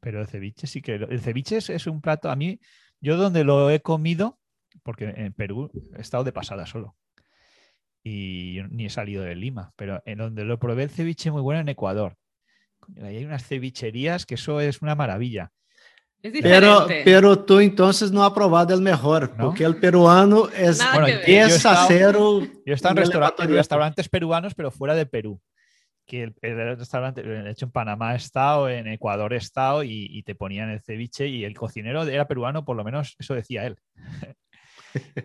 pero 0.00 0.20
el 0.20 0.26
ceviche 0.26 0.66
sí 0.66 0.82
que... 0.82 0.94
El 0.94 1.20
ceviche 1.20 1.56
es, 1.58 1.70
es 1.70 1.86
un 1.86 2.00
plato, 2.00 2.30
a 2.30 2.36
mí, 2.36 2.60
yo 3.00 3.16
donde 3.16 3.44
lo 3.44 3.70
he 3.70 3.80
comido, 3.80 4.38
porque 4.82 5.12
en 5.16 5.32
Perú 5.32 5.70
he 5.96 6.00
estado 6.00 6.24
de 6.24 6.32
pasada 6.32 6.66
solo, 6.66 6.96
y 8.08 8.60
ni 8.70 8.86
he 8.86 8.90
salido 8.90 9.24
de 9.24 9.34
Lima, 9.34 9.72
pero 9.74 10.00
en 10.06 10.18
donde 10.18 10.44
lo 10.44 10.60
probé 10.60 10.84
el 10.84 10.90
ceviche 10.90 11.32
muy 11.32 11.42
bueno 11.42 11.60
en 11.60 11.68
Ecuador. 11.68 12.14
Ahí 13.02 13.16
hay 13.16 13.24
unas 13.24 13.44
cevicherías 13.44 14.24
que 14.24 14.36
eso 14.36 14.60
es 14.60 14.80
una 14.80 14.94
maravilla. 14.94 15.50
Es 16.22 16.32
pero, 16.40 16.86
pero 17.04 17.44
tú 17.44 17.58
entonces 17.58 18.12
no 18.12 18.24
has 18.24 18.32
probado 18.32 18.72
el 18.72 18.80
mejor, 18.80 19.34
¿No? 19.36 19.46
porque 19.46 19.64
el 19.64 19.80
peruano 19.80 20.48
es 20.50 20.80
bueno, 20.94 21.08
pieza 21.24 21.84
cero. 21.88 22.42
Yo 22.64 22.72
he 22.72 22.74
estado 22.74 22.92
en 22.92 22.98
restaurantes, 22.98 23.50
restaurantes 23.50 24.08
peruanos, 24.08 24.54
pero 24.54 24.70
fuera 24.70 24.94
de 24.94 25.06
Perú. 25.06 25.40
Que 26.06 26.22
el, 26.22 26.34
el 26.42 26.78
restaurante, 26.78 27.24
de 27.24 27.50
hecho 27.50 27.64
en 27.64 27.72
Panamá 27.72 28.12
he 28.12 28.18
estado, 28.18 28.68
en 28.68 28.86
Ecuador 28.86 29.32
he 29.32 29.38
estado 29.38 29.82
y, 29.82 30.06
y 30.12 30.22
te 30.22 30.36
ponían 30.36 30.70
el 30.70 30.80
ceviche 30.80 31.26
y 31.26 31.44
el 31.44 31.58
cocinero 31.58 32.04
era 32.04 32.28
peruano, 32.28 32.64
por 32.64 32.76
lo 32.76 32.84
menos 32.84 33.16
eso 33.18 33.34
decía 33.34 33.66
él. 33.66 33.76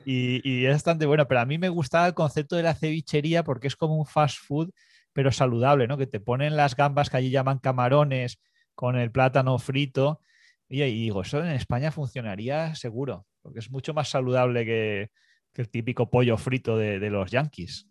Y, 0.05 0.47
y, 0.49 0.65
es 0.65 0.73
bastante 0.73 1.05
bueno. 1.05 1.27
Pero 1.27 1.41
a 1.41 1.45
mí 1.45 1.57
me 1.57 1.69
gustaba 1.69 2.07
el 2.07 2.13
concepto 2.13 2.55
de 2.55 2.63
la 2.63 2.75
cevichería 2.75 3.43
porque 3.43 3.67
es 3.67 3.75
como 3.75 3.95
un 3.97 4.05
fast 4.05 4.37
food, 4.39 4.71
pero 5.13 5.31
saludable, 5.31 5.87
¿no? 5.87 5.97
Que 5.97 6.07
te 6.07 6.19
ponen 6.19 6.55
las 6.55 6.75
gambas 6.75 7.09
que 7.09 7.17
allí 7.17 7.29
llaman 7.29 7.59
camarones 7.59 8.39
con 8.75 8.95
el 8.95 9.11
plátano 9.11 9.57
frito. 9.59 10.21
Y, 10.69 10.81
y 10.83 11.03
digo, 11.03 11.21
eso 11.21 11.43
en 11.43 11.51
España 11.51 11.91
funcionaría 11.91 12.75
seguro, 12.75 13.25
porque 13.41 13.59
es 13.59 13.69
mucho 13.69 13.93
más 13.93 14.09
saludable 14.09 14.65
que, 14.65 15.09
que 15.53 15.61
el 15.61 15.69
típico 15.69 16.09
pollo 16.09 16.37
frito 16.37 16.77
de, 16.77 16.99
de 16.99 17.09
los 17.09 17.31
yankees. 17.31 17.87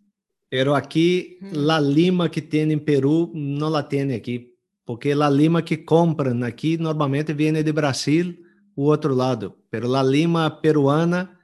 Pero 0.49 0.75
aquí 0.75 1.39
la 1.53 1.81
lima 1.81 2.31
que 2.31 2.43
tiene 2.43 2.73
en 2.73 2.85
Perú 2.85 3.31
no 3.35 3.71
la 3.71 3.89
tiene 3.89 4.17
aquí, 4.17 4.57
porque 4.85 5.15
la 5.15 5.31
lima 5.31 5.65
que 5.65 5.85
compran 5.85 6.43
aquí 6.43 6.77
normalmente 6.77 7.35
viene 7.35 7.63
de 7.63 7.71
Brasil 7.71 8.45
u 8.75 8.91
otro 8.91 9.15
lado, 9.15 9.59
pero 9.71 9.87
la 9.87 10.03
lima 10.03 10.61
peruana 10.61 11.40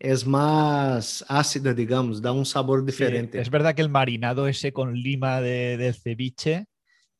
es 0.00 0.26
más 0.26 1.24
ácida, 1.28 1.74
digamos, 1.74 2.22
da 2.22 2.32
un 2.32 2.46
sabor 2.46 2.84
diferente. 2.84 3.38
Sí, 3.38 3.42
es 3.42 3.50
verdad 3.50 3.74
que 3.74 3.82
el 3.82 3.90
marinado 3.90 4.48
ese 4.48 4.72
con 4.72 4.94
lima 4.94 5.42
de, 5.42 5.76
del 5.76 5.94
ceviche 5.94 6.66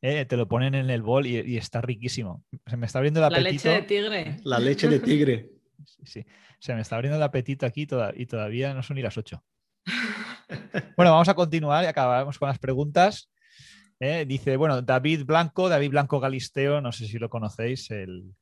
eh, 0.01 0.25
te 0.25 0.37
lo 0.39 0.49
ponen 0.49 0.75
en 0.75 0.89
el 0.89 1.03
bol 1.03 1.27
y, 1.27 1.39
y, 1.41 1.59
está 1.59 1.83
riquísimo. 1.83 2.43
Se 2.67 2.79
me 2.79 2.87
está 2.87 2.99
abriendo 2.99 3.21
el 3.21 3.27
apetito. 3.27 3.45
La 3.45 3.51
leche 3.53 3.69
de 3.69 3.83
tigre. 3.83 4.37
La 4.45 4.59
leche 4.59 4.89
de 4.89 4.99
tigre. 4.99 5.51
sí, 5.85 6.03
sí. 6.05 6.27
Se 6.59 6.75
me 6.75 6.81
está 6.81 6.97
abriendo 6.97 7.19
el 7.19 7.23
apetito 7.23 7.67
aquí 7.67 7.87
toda, 7.87 8.13
y 8.17 8.25
todavía 8.25 8.73
no 8.73 8.83
son 8.83 8.97
ni 8.97 9.03
las 9.03 9.19
8. 9.19 9.45
bueno, 10.97 11.13
vamos 11.13 11.29
a 11.29 11.35
continuar 11.35 11.85
y 11.85 11.87
acabamos 11.87 12.39
con 12.39 12.49
las 12.49 12.59
preguntas. 12.59 13.31
Eh, 13.99 14.25
dice, 14.27 14.57
bueno, 14.57 14.81
David 14.81 15.27
Blanco, 15.27 15.69
David 15.69 15.91
Blanco 15.91 16.19
Galisteo, 16.19 16.81
no 16.81 16.93
sé 16.93 17.07
si 17.07 17.19
lo 17.19 17.29
conocéis, 17.29 17.91
el, 17.91 18.35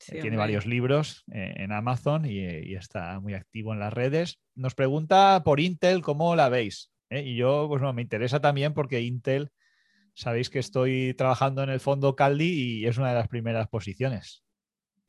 sí, 0.00 0.12
tiene 0.12 0.28
hombre. 0.28 0.38
varios 0.38 0.66
libros 0.66 1.24
eh, 1.32 1.54
en 1.56 1.72
Amazon 1.72 2.26
y, 2.26 2.40
y, 2.40 2.74
está 2.74 3.20
muy 3.20 3.34
activo 3.34 3.72
en 3.72 3.80
las 3.80 3.92
redes. 3.92 4.40
Nos 4.54 4.74
pregunta 4.74 5.42
por 5.44 5.60
Intel 5.60 6.02
cómo 6.02 6.34
la 6.34 6.48
veis. 6.48 6.90
¿eh? 7.10 7.22
Y 7.22 7.36
yo, 7.36 7.66
pues 7.68 7.82
no, 7.82 7.92
me 7.92 8.02
interesa 8.02 8.40
también 8.40 8.74
porque 8.74 9.02
Intel, 9.02 9.50
sabéis 10.14 10.50
que 10.50 10.58
estoy 10.58 11.14
trabajando 11.14 11.62
en 11.62 11.70
el 11.70 11.80
fondo 11.80 12.16
Caldi 12.16 12.80
y 12.80 12.86
es 12.86 12.98
una 12.98 13.10
de 13.10 13.14
las 13.14 13.28
primeras 13.28 13.68
posiciones. 13.68 14.42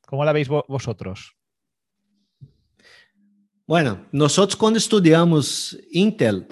¿Cómo 0.05 0.25
la 0.25 0.33
veis 0.33 0.49
vosotros? 0.49 1.35
Bueno, 3.65 4.05
nosotros 4.11 4.57
cuando 4.57 4.77
estudiamos 4.77 5.77
Intel, 5.91 6.47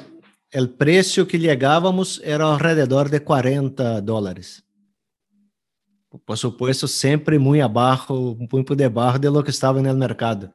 el 0.51 0.69
precio 0.69 1.27
que 1.27 1.37
llegábamos 1.37 2.21
era 2.23 2.53
alrededor 2.53 3.09
de 3.09 3.21
40 3.21 4.01
dólares. 4.01 4.63
Por 6.25 6.37
supuesto, 6.37 6.87
sempre 6.87 7.37
muito 7.37 7.63
abaixo, 7.63 8.35
pouco 8.49 8.75
debaixo 8.75 9.19
de 9.19 9.29
lo 9.29 9.43
que 9.43 9.51
estava 9.51 9.81
no 9.81 9.93
mercado. 9.93 10.51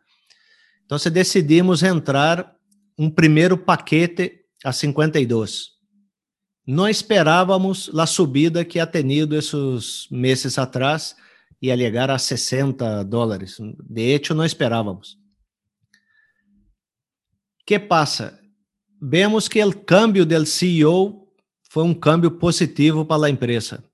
Então, 0.85 0.99
decidimos 1.11 1.83
entrar 1.83 2.55
um 2.99 3.09
primeiro 3.09 3.57
paquete 3.57 4.41
a 4.65 4.73
52. 4.73 5.75
Não 6.67 6.89
esperávamos 6.89 7.91
a 7.97 8.07
subida 8.07 8.65
que 8.65 8.81
ha 8.81 8.87
tenido 8.87 9.37
esses 9.37 10.09
meses 10.11 10.59
atrás, 10.59 11.15
ia 11.61 11.77
chegar 11.77 12.11
a 12.11 12.19
60 12.19 13.05
dólares. 13.05 13.59
De 13.89 14.03
hecho, 14.03 14.35
não 14.35 14.45
esperávamos. 14.45 15.17
que 17.67 17.79
passa? 17.79 18.39
Vemos 19.01 19.49
que 19.49 19.63
o 19.63 19.73
câmbio 19.73 20.27
do 20.27 20.47
CEO 20.47 21.29
foi 21.71 21.85
um 21.85 21.95
câmbio 21.95 22.31
positivo 22.31 23.05
para 23.05 23.27
a 23.27 23.31
empresa. 23.31 23.85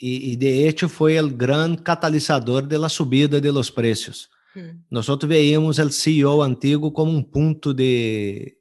E, 0.00 0.32
e, 0.32 0.36
de 0.36 0.66
hecho 0.66 0.88
foi 0.88 1.20
o 1.20 1.28
grande 1.28 1.82
catalisador 1.82 2.62
da 2.62 2.88
subida 2.88 3.40
de 3.40 3.50
los 3.50 3.68
precios. 3.68 4.30
Hmm. 4.56 4.80
Nós 4.90 5.06
veíamos 5.24 5.78
o 5.78 5.90
CEO 5.90 6.42
antigo 6.42 6.90
como 6.90 7.12
um 7.12 7.22
ponto 7.22 7.74
de, 7.74 8.56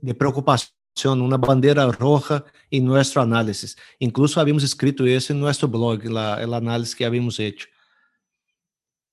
de 0.00 0.14
preocupação, 0.14 0.70
uma 1.06 1.36
bandeira 1.36 1.84
roja 1.90 2.44
em 2.70 2.80
nosso 2.80 3.18
análise. 3.18 3.74
Incluso 4.00 4.38
havíamos 4.38 4.62
escrito 4.62 5.08
isso 5.08 5.32
em 5.32 5.36
nosso 5.36 5.66
blog, 5.66 6.06
a 6.16 6.56
análise 6.56 6.94
que 6.94 7.04
havíamos 7.04 7.36
feito. 7.36 7.66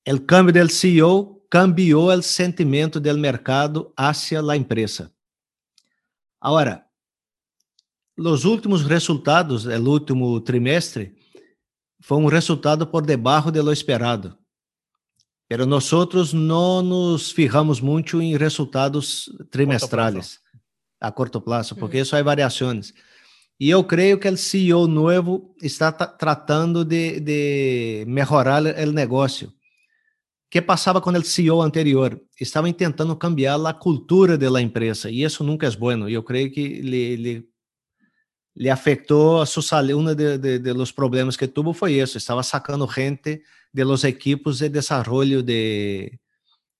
O 0.07 0.19
câmbio 0.21 0.53
do 0.53 0.69
CEO 0.71 1.41
cambiou 1.49 2.11
o 2.11 2.21
sentimento 2.21 2.99
do 2.99 3.17
mercado 3.17 3.91
hacia 3.97 4.41
a 4.41 4.55
empresa. 4.55 5.11
Agora, 6.39 6.85
os 8.17 8.45
últimos 8.45 8.84
resultados, 8.84 9.65
o 9.65 9.89
último 9.89 10.39
trimestre, 10.39 11.16
foi 12.02 12.18
um 12.18 12.28
resultado 12.28 12.86
por 12.86 13.06
debaixo 13.06 13.52
de 13.52 13.61
lo 13.61 13.72
esperado. 13.72 14.38
Pero 15.49 15.65
nós 15.65 15.90
não 16.34 16.82
nos 16.82 17.32
fijamos 17.32 17.80
muito 17.80 18.22
em 18.22 18.36
resultados 18.36 19.30
trimestrais 19.49 20.40
a 20.99 21.11
corto 21.11 21.40
prazo, 21.40 21.76
porque 21.76 21.99
isso 21.99 22.15
há 22.15 22.24
variações. 22.24 22.94
E 23.60 23.69
eu 23.69 23.84
creio 23.84 24.19
que 24.19 24.28
o 24.28 24.38
CEO 24.38 24.88
novo 24.88 25.56
está 25.61 25.91
tratando 25.91 26.84
de, 26.84 27.19
de 27.19 28.06
melhorar 28.07 28.64
o 28.64 28.91
negócio 28.91 29.52
que 30.49 30.61
passava 30.61 31.02
com 31.02 31.11
o 31.11 31.24
CEO 31.24 31.61
anterior? 31.61 32.22
Estavam 32.40 32.72
tentando 32.72 33.15
cambiar 33.15 33.60
a 33.65 33.74
cultura 33.74 34.38
da 34.38 34.61
empresa 34.61 35.10
e 35.10 35.24
isso 35.24 35.44
nunca 35.44 35.68
é 35.68 35.72
bueno. 35.72 36.10
Eu 36.10 36.24
creio 36.24 36.52
que 36.52 36.82
lhe, 36.82 37.48
lhe 38.57 38.69
afetou 38.69 39.45
sua 39.45 39.61
saúde. 39.61 39.93
Um 39.93 40.03
de, 40.03 40.38
de, 40.38 40.59
de, 40.59 40.93
problemas 40.93 41.38
que 41.38 41.47
tuvo 41.47 41.73
foi 41.73 41.93
isso. 41.93 42.17
Estava 42.17 42.41
sacando 42.41 42.88
gente 42.91 43.41
de 43.71 43.84
los 43.84 44.03
equipos 44.03 44.59
de 44.59 44.69
desenvolvimento 44.69 45.43
de, 45.43 46.19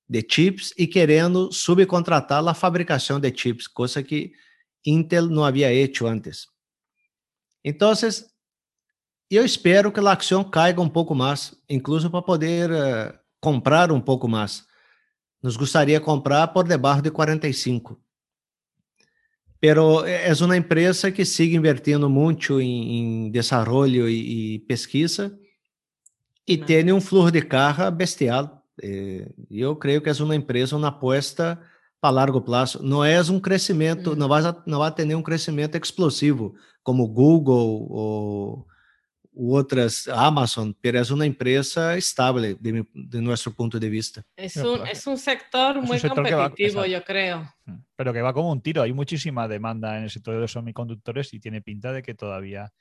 de 0.10 0.28
chips 0.28 0.74
e 0.78 0.88
querendo 0.88 1.52
subcontratar 1.52 2.46
a 2.48 2.54
fabricação 2.54 3.20
de 3.20 3.32
chips, 3.36 3.68
coisa 3.68 4.02
que 4.02 4.32
Intel 4.86 5.28
não 5.28 5.46
havia 5.46 5.68
feito 5.68 6.08
antes. 6.08 6.48
Então, 7.64 7.94
eu 9.30 9.46
espero 9.46 9.92
que 9.92 10.00
a 10.00 10.12
ação 10.14 10.44
caiga 10.44 10.82
um 10.82 10.90
pouco 10.90 11.14
mais, 11.14 11.54
incluso 11.70 12.10
para 12.10 12.22
poder 12.22 12.72
uh, 12.72 13.14
comprar 13.40 13.92
um 13.92 14.02
pouco 14.02 14.28
mais. 14.28 14.66
Nos 15.44 15.58
gostaria 15.58 16.00
comprar 16.00 16.48
por 16.48 16.68
debaixo 16.68 17.02
de 17.04 17.12
45. 17.12 18.02
Pero 19.60 20.06
é 20.06 20.32
uma 20.42 20.58
empresa 20.58 21.12
que 21.12 21.26
sigue 21.26 21.56
invirtiendo 21.56 22.10
muito 22.10 22.62
em, 22.62 23.28
em 23.28 23.32
desenvolvimento 23.32 24.08
e, 24.08 24.56
e, 24.56 24.60
pesquisa 24.60 25.38
e 26.48 26.58
tem 26.58 26.94
um 26.94 27.02
fluxo 27.02 27.32
de 27.32 27.42
carga 27.42 27.90
bestial. 27.90 28.64
Eh, 28.82 29.28
eu 29.50 29.76
creio 29.76 30.02
que 30.02 30.10
é 30.10 30.14
uma 30.20 30.36
empresa, 30.36 30.78
uma 30.78 30.90
aposta 30.90 31.60
para 32.00 32.12
largo 32.12 32.40
prazo. 32.40 32.84
Não 32.84 33.04
é 33.04 33.20
um 33.22 33.40
crescimento, 33.40 34.16
não 34.16 34.28
vai, 34.28 34.44
não 34.66 34.80
vai 34.80 34.92
ter 34.92 35.06
nenhum 35.06 35.24
crescimento 35.24 35.76
explosivo 35.76 36.54
como 36.84 37.08
Google 37.08 37.88
ou 37.90 38.67
otras 39.40 40.08
Amazon, 40.08 40.76
pero 40.82 41.00
es 41.00 41.12
una 41.12 41.26
empresa 41.26 41.96
estable 41.96 42.56
de, 42.60 42.86
de 42.94 43.22
nuestro 43.22 43.54
punto 43.54 43.80
de 43.80 43.90
vista. 43.90 44.24
Es 44.36 44.58
un, 44.58 44.86
es 44.88 45.06
un 45.06 45.18
sector 45.18 45.82
muy 45.82 45.98
un 45.98 46.00
sector 46.00 46.30
competitivo, 46.30 46.82
va, 46.82 46.88
yo 46.88 47.04
creo. 47.04 47.42
Mm, 47.66 47.76
pero 47.96 48.14
que 48.14 48.22
va 48.22 48.34
como 48.34 48.52
un 48.52 48.62
tiro. 48.62 48.82
Hay 48.82 48.94
muchísima 48.94 49.48
demanda 49.48 49.98
en 49.98 50.04
el 50.04 50.10
sector 50.10 50.34
de 50.34 50.42
los 50.42 50.52
semiconductores 50.52 51.34
y 51.34 51.40
tiene 51.40 51.62
pinta 51.62 51.92
de 51.92 52.02
que 52.02 52.16
todavía 52.16 52.72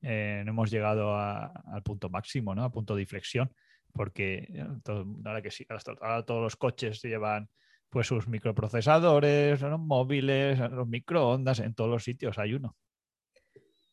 eh, 0.00 0.42
no 0.44 0.50
hemos 0.50 0.70
llegado 0.70 1.14
a, 1.14 1.52
al 1.72 1.82
punto 1.82 2.10
máximo, 2.10 2.54
¿no? 2.54 2.64
A 2.64 2.72
punto 2.72 2.96
de 2.96 3.02
inflexión. 3.02 3.52
Porque 3.92 4.48
eh, 4.52 4.66
todo, 4.82 5.06
ahora 5.24 5.42
que 5.42 5.50
sí, 5.50 5.66
ahora 6.00 6.24
todos 6.24 6.42
los 6.42 6.56
coches 6.56 7.00
llevan 7.02 7.48
pues 7.90 8.06
sus 8.06 8.26
microprocesadores, 8.26 9.60
los 9.60 9.78
móviles, 9.78 10.58
los 10.58 10.88
microondas, 10.88 11.60
en 11.60 11.74
todos 11.74 11.90
los 11.90 12.02
sitios 12.02 12.38
hay 12.38 12.54
uno. 12.54 12.74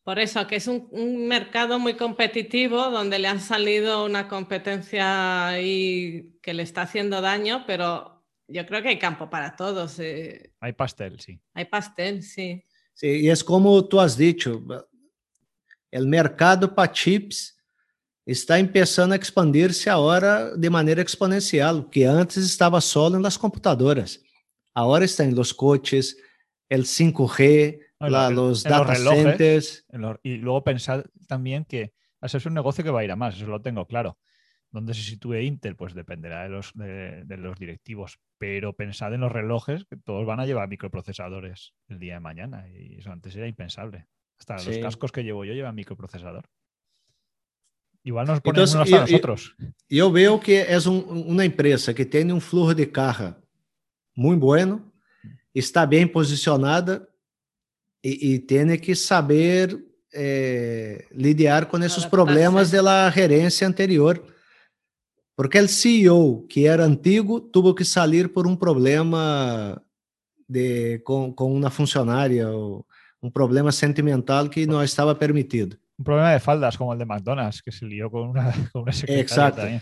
Por 0.10 0.18
eso, 0.18 0.48
que 0.48 0.56
es 0.56 0.66
un, 0.66 0.88
un, 0.90 1.28
mercado 1.28 1.78
muy 1.78 1.94
competitivo 1.94 2.90
donde 2.90 3.20
le 3.20 3.28
han 3.28 3.40
salido 3.40 4.06
una 4.06 4.28
competencia 4.28 5.50
ahí 5.50 6.36
que 6.42 6.56
le 6.56 6.64
está 6.64 6.82
haciendo 6.82 7.22
daño, 7.22 7.64
pero 7.68 8.26
yo 8.48 8.66
creo 8.66 8.82
que 8.82 8.90
hay 8.90 8.98
campo 8.98 9.30
para 9.30 9.56
todos. 9.56 10.00
Eh. 10.00 10.52
Hay 10.62 10.74
pastel, 10.74 11.20
sí. 11.20 11.40
Hay 11.54 11.66
pastel, 11.66 12.24
sí. 12.24 12.66
Sí, 12.96 13.08
y 13.22 13.30
es 13.30 13.44
como 13.44 13.88
tú 13.88 14.00
has 14.00 14.18
dicho, 14.18 14.60
el 15.92 16.08
mercado 16.08 16.74
para 16.74 16.92
chips 16.92 17.56
está 18.26 18.58
empezando 18.58 19.14
a 19.14 19.16
expandirse 19.16 19.92
ahora 19.92 20.56
de 20.56 20.72
manera 20.72 21.04
exponencial, 21.04 21.88
que 21.88 22.08
antes 22.08 22.38
estaba 22.38 22.82
solo 22.82 23.18
en 23.18 23.22
las 23.22 23.38
computadoras. 23.38 24.20
Ahora 24.74 25.06
está 25.06 25.24
en 25.24 25.36
los 25.36 25.54
coches, 25.54 26.18
el 26.68 26.86
5G, 26.86 27.89
la, 28.00 28.30
los 28.30 28.66
en 28.66 28.72
data 28.72 28.94
los 28.94 28.98
relojes, 28.98 29.86
los, 29.90 30.18
y 30.24 30.38
luego 30.38 30.64
pensar 30.64 31.10
también 31.28 31.66
que 31.66 31.94
ese 32.22 32.38
es 32.38 32.46
un 32.46 32.54
negocio 32.54 32.84
que 32.84 32.90
va 32.90 33.02
a 33.02 33.04
ir 33.04 33.12
a 33.12 33.16
más, 33.16 33.36
eso 33.36 33.48
lo 33.48 33.62
tengo 33.62 33.86
claro. 33.86 34.18
¿Dónde 34.72 34.94
se 34.94 35.02
sitúe 35.02 35.36
Intel? 35.38 35.76
Pues 35.76 35.96
dependerá 35.96 36.44
de 36.44 36.50
los, 36.50 36.74
de, 36.76 37.24
de, 37.26 37.38
los 37.38 37.58
directivos. 37.58 38.20
Pero 38.38 38.74
pensad 38.74 39.14
en 39.16 39.22
los 39.22 39.32
relojes, 39.32 39.86
que 39.86 39.98
todos 39.98 40.28
van 40.28 40.40
a 40.40 40.46
llevar 40.46 40.70
microprocesadores 40.70 41.74
el 41.88 41.98
día 41.98 42.16
de 42.16 42.20
mañana. 42.20 42.68
Y 42.70 43.00
eso 43.00 43.12
antes 43.12 43.36
era 43.36 43.48
impensable. 43.48 44.06
Hasta 44.38 44.60
sí. 44.60 44.70
los 44.70 44.78
cascos 44.80 45.12
que 45.12 45.24
llevo 45.24 45.44
yo 45.44 45.54
llevan 45.54 45.74
microprocesador. 45.74 46.48
Igual 48.04 48.28
nos 48.28 48.42
ponemos 48.42 48.72
Entonces, 48.74 48.94
hasta 48.94 49.06
yo, 49.08 49.12
nosotros. 49.12 49.56
Yo, 49.58 49.68
yo, 49.90 50.12
veo 50.12 50.40
que 50.40 50.62
es 50.62 50.86
un, 50.86 51.04
una 51.28 51.44
empresa 51.44 51.94
que 51.94 52.06
tiene 52.06 52.32
un 52.32 52.40
flujo 52.40 52.74
de 52.76 52.92
caja 52.92 53.42
muy 54.14 54.36
bueno, 54.36 54.94
está 55.54 55.86
bien 55.86 56.12
posicionada 56.12 57.09
y, 58.02 58.34
y 58.34 58.40
tiene 58.40 58.80
que 58.80 58.96
saber 58.96 59.78
eh, 60.12 61.06
lidiar 61.12 61.68
con 61.68 61.84
esos 61.84 62.08
problemas 62.08 62.72
de 62.72 62.82
la 62.82 63.12
gerencia 63.12 63.68
anterior. 63.68 64.26
Porque 65.36 65.58
el 65.58 65.70
CEO, 65.70 66.46
que 66.50 66.66
era 66.66 66.84
antiguo, 66.84 67.42
tuvo 67.42 67.76
que 67.76 67.86
salir 67.86 68.34
por 68.34 68.48
un 68.48 68.58
problema 68.58 69.82
de, 70.48 71.02
con, 71.04 71.34
con 71.34 71.52
una 71.52 71.70
funcionaria 71.70 72.52
o 72.52 72.86
un 73.22 73.32
problema 73.32 73.72
sentimental 73.72 74.50
que 74.50 74.66
no 74.66 74.82
estaba 74.82 75.18
permitido. 75.18 75.78
Un 75.98 76.06
problema 76.06 76.32
de 76.32 76.40
faldas 76.40 76.78
como 76.78 76.92
el 76.94 77.00
de 77.00 77.06
McDonald's, 77.06 77.62
que 77.62 77.72
se 77.72 77.86
lió 77.86 78.10
con 78.10 78.30
una, 78.30 78.52
con 78.74 78.82
una 78.82 78.92
secretaria 78.92 79.22
Exacto. 79.22 79.62
también. 79.62 79.82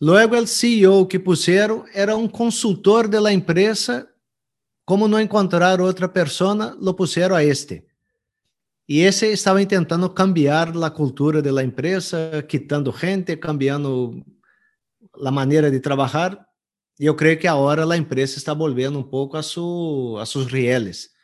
Luego 0.00 0.36
el 0.36 0.46
CEO 0.46 1.08
que 1.08 1.20
pusieron 1.20 1.84
era 1.94 2.14
un 2.16 2.28
consultor 2.28 3.08
de 3.08 3.20
la 3.20 3.32
empresa. 3.32 4.06
Como 4.84 5.08
no 5.08 5.18
encontrar 5.18 5.80
otra 5.80 6.12
persona, 6.12 6.76
lo 6.80 6.94
pusieron 6.94 7.38
a 7.38 7.42
este. 7.42 7.86
Y 8.86 9.02
ese 9.02 9.32
estaba 9.32 9.62
intentando 9.62 10.14
cambiar 10.14 10.76
la 10.76 10.90
cultura 10.90 11.40
de 11.40 11.52
la 11.52 11.62
empresa, 11.62 12.46
quitando 12.46 12.92
gente, 12.92 13.40
cambiando 13.40 14.14
la 15.14 15.30
manera 15.30 15.70
de 15.70 15.80
trabajar. 15.80 16.46
Y 16.98 17.06
yo 17.06 17.16
creo 17.16 17.38
que 17.38 17.48
ahora 17.48 17.86
la 17.86 17.96
empresa 17.96 18.36
está 18.36 18.52
volviendo 18.52 18.98
un 18.98 19.08
poco 19.08 19.38
a, 19.38 19.42
su, 19.42 20.18
a 20.20 20.26
sus 20.26 20.52
rieles. 20.52 21.14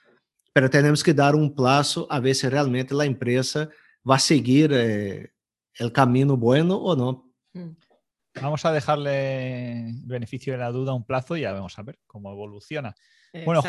Pero 0.55 0.71
tenemos 0.71 1.05
que 1.05 1.13
dar 1.13 1.35
un 1.35 1.55
plazo 1.55 2.07
a 2.11 2.19
ver 2.19 2.35
si 2.35 2.49
realmente 2.49 2.95
la 2.95 3.05
empresa 3.05 3.69
va 4.09 4.17
a 4.17 4.21
seguir 4.21 4.73
eh, 4.73 5.31
el 5.75 5.93
camino 5.93 6.37
bueno 6.39 6.77
o 6.77 6.97
no. 6.97 7.31
Mm. 7.53 7.77
Vamos 8.41 8.65
a 8.65 8.73
dejarle 8.73 9.89
el 9.89 10.07
beneficio 10.07 10.53
de 10.55 10.61
la 10.61 10.71
duda 10.71 10.95
un 10.95 11.05
plazo 11.05 11.37
y 11.37 11.43
ya 11.43 11.53
vamos 11.53 11.79
a 11.79 11.83
ver 11.83 11.99
cómo 12.07 12.31
evoluciona. 12.33 12.95
Bueno. 13.45 13.63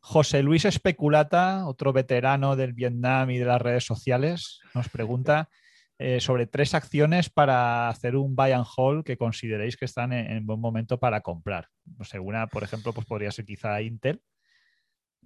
José 0.00 0.42
Luis 0.42 0.64
Especulata, 0.64 1.66
otro 1.66 1.92
veterano 1.92 2.56
del 2.56 2.72
Vietnam 2.72 3.30
y 3.30 3.38
de 3.38 3.44
las 3.44 3.60
redes 3.60 3.84
sociales, 3.84 4.60
nos 4.74 4.88
pregunta 4.88 5.48
eh, 5.98 6.20
sobre 6.20 6.46
tres 6.46 6.74
acciones 6.74 7.28
para 7.30 7.88
hacer 7.88 8.16
un 8.16 8.36
buy 8.36 8.52
and 8.52 8.66
hold 8.76 9.04
que 9.04 9.16
consideréis 9.16 9.76
que 9.76 9.84
están 9.84 10.12
en, 10.12 10.30
en 10.30 10.46
buen 10.46 10.60
momento 10.60 10.98
para 10.98 11.20
comprar. 11.20 11.68
No 11.98 12.04
sé, 12.04 12.18
una, 12.18 12.46
por 12.46 12.62
ejemplo, 12.62 12.92
pues 12.92 13.06
podría 13.06 13.32
ser 13.32 13.44
quizá 13.44 13.80
Intel. 13.82 14.20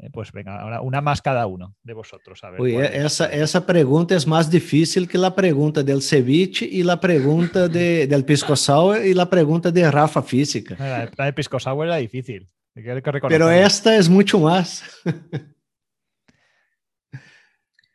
Eh, 0.00 0.10
pues 0.12 0.30
venga, 0.30 0.60
ahora 0.60 0.80
una 0.80 1.00
más 1.00 1.20
cada 1.20 1.46
uno 1.46 1.74
de 1.82 1.92
vosotros. 1.92 2.44
A 2.44 2.50
ver, 2.50 2.60
Uy, 2.60 2.76
es. 2.76 2.90
esa, 2.94 3.26
esa 3.32 3.66
pregunta 3.66 4.14
es 4.14 4.26
más 4.26 4.48
difícil 4.48 5.08
que 5.08 5.18
la 5.18 5.34
pregunta 5.34 5.82
del 5.82 6.02
ceviche 6.02 6.64
y 6.64 6.84
la 6.84 7.00
pregunta 7.00 7.66
de, 7.66 8.06
del 8.06 8.24
pisco 8.24 8.54
sour 8.54 9.04
y 9.04 9.12
la 9.12 9.28
pregunta 9.28 9.70
de 9.72 9.90
Rafa 9.90 10.22
Física. 10.22 10.76
La, 10.78 11.10
la 11.16 11.24
de 11.24 11.32
Pisco 11.32 11.58
Sour 11.58 11.86
era 11.86 11.96
difícil. 11.96 12.46
Hay 12.78 13.02
que 13.02 13.20
Pero 13.28 13.50
esta 13.50 13.96
es 13.96 14.08
mucho 14.08 14.38
más. 14.38 14.84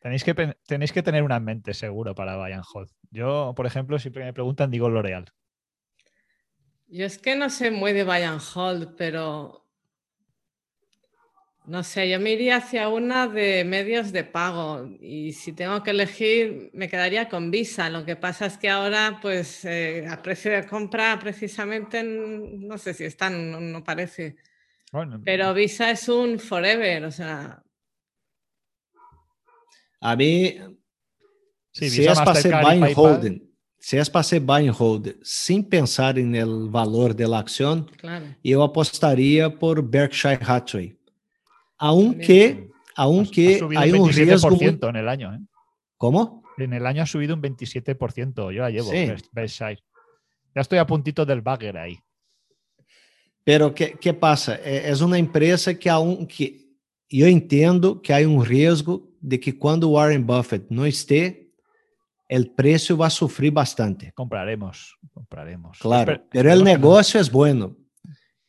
Tenéis 0.01 0.25
que, 0.25 0.35
pen- 0.35 0.57
tenéis 0.67 0.91
que 0.91 1.01
tener 1.01 1.23
una 1.23 1.37
en 1.37 1.45
mente 1.45 1.73
seguro 1.73 2.13
para 2.13 2.33
and 2.45 2.63
hold. 2.73 2.89
Yo, 3.09 3.53
por 3.55 3.65
ejemplo, 3.65 3.97
siempre 3.99 4.25
me 4.25 4.33
preguntan, 4.33 4.69
digo 4.69 4.89
L'Oreal. 4.89 5.31
Yo 6.87 7.05
es 7.05 7.17
que 7.17 7.37
no 7.37 7.49
sé 7.49 7.71
muy 7.71 7.93
de 7.93 8.01
and 8.01 8.41
hold, 8.53 8.95
pero 8.97 9.63
no 11.65 11.81
sé, 11.83 12.09
yo 12.09 12.19
me 12.19 12.31
iría 12.31 12.57
hacia 12.57 12.89
una 12.89 13.27
de 13.29 13.63
medios 13.63 14.11
de 14.11 14.25
pago 14.25 14.85
y 14.99 15.31
si 15.31 15.53
tengo 15.53 15.81
que 15.81 15.91
elegir 15.91 16.69
me 16.73 16.89
quedaría 16.89 17.29
con 17.29 17.49
Visa. 17.51 17.89
Lo 17.89 18.03
que 18.03 18.17
pasa 18.17 18.47
es 18.47 18.57
que 18.57 18.69
ahora, 18.69 19.19
pues 19.21 19.63
eh, 19.63 20.05
a 20.09 20.21
precio 20.21 20.51
de 20.51 20.67
compra 20.67 21.17
precisamente, 21.17 22.03
no 22.03 22.77
sé 22.77 22.93
si 22.93 23.05
están, 23.05 23.51
no, 23.51 23.61
no 23.61 23.81
parece. 23.81 24.35
Bueno, 24.93 25.19
Pero 25.25 25.53
Visa 25.55 25.89
es 25.91 26.07
un 26.07 26.37
forever, 26.39 27.03
o 27.05 27.11
sea, 27.11 27.61
A 29.99 30.15
mí, 30.15 30.55
sí, 31.71 31.89
si 31.89 32.05
es 32.05 32.19
para 32.19 32.33
buy 32.33 32.51
and 32.51 32.81
PayPal, 32.81 32.93
hold, 32.95 33.41
si 33.79 33.97
es 33.97 34.09
para 34.09 34.23
ser 34.23 34.41
buy 34.41 34.67
and 34.67 34.75
hold 34.77 35.15
sin 35.23 35.67
pensar 35.67 36.19
en 36.19 36.35
el 36.35 36.69
valor 36.69 37.15
de 37.15 37.27
la 37.27 37.39
acción, 37.39 37.85
claro. 37.97 38.25
yo 38.43 38.63
apostaría 38.63 39.57
por 39.57 39.81
Berkshire 39.81 40.39
Hathaway. 40.45 40.97
Aunque, 41.77 42.69
ha- 42.95 43.03
aunque 43.03 43.55
ha 43.55 43.59
subido 43.59 43.81
hay 43.81 43.91
un 43.93 44.01
un 44.01 44.09
riesgo... 44.11 44.49
27% 44.49 44.79
muy- 44.81 44.89
en 44.89 44.95
el 44.95 45.09
año. 45.09 45.33
¿eh? 45.33 45.39
¿Cómo? 45.97 46.43
En 46.57 46.73
el 46.73 46.85
año 46.85 47.01
ha 47.01 47.07
subido 47.07 47.33
un 47.33 47.41
27%. 47.41 48.51
Yo 48.53 48.61
la 48.61 48.69
llevo, 48.69 48.91
Sí. 48.91 49.07
Berkshire. 49.31 49.79
Ya 50.53 50.61
estoy 50.61 50.77
a 50.77 50.85
puntito 50.85 51.25
del 51.25 51.41
bagger 51.41 51.77
ahí. 51.77 51.97
Pero 53.45 53.73
que, 53.73 53.97
que 53.97 54.13
pasa? 54.13 54.55
É, 54.63 54.89
é 54.89 54.95
uma 55.03 55.19
empresa 55.19 55.73
que 55.73 55.89
há 55.89 55.99
um 55.99 56.25
que 56.25 56.61
eu 57.11 57.27
entendo 57.27 57.99
que 57.99 58.11
há 58.13 58.17
um 58.27 58.39
risco 58.39 59.11
de 59.21 59.37
que 59.37 59.51
quando 59.51 59.91
Warren 59.91 60.21
Buffett 60.21 60.65
não 60.69 60.85
estiver, 60.87 61.41
o 62.31 62.45
preço 62.55 62.95
vai 62.97 63.09
sofrer 63.11 63.51
bastante. 63.51 64.11
Compraremos, 64.15 64.95
compraremos. 65.13 65.77
Claro, 65.79 66.13
Espe- 66.13 66.25
pero 66.31 66.49
el 66.49 66.59
esperemos 66.59 66.63
que 66.63 66.77
no- 66.79 66.89
negocio 66.89 67.19
es 67.19 67.29
bueno. 67.29 67.77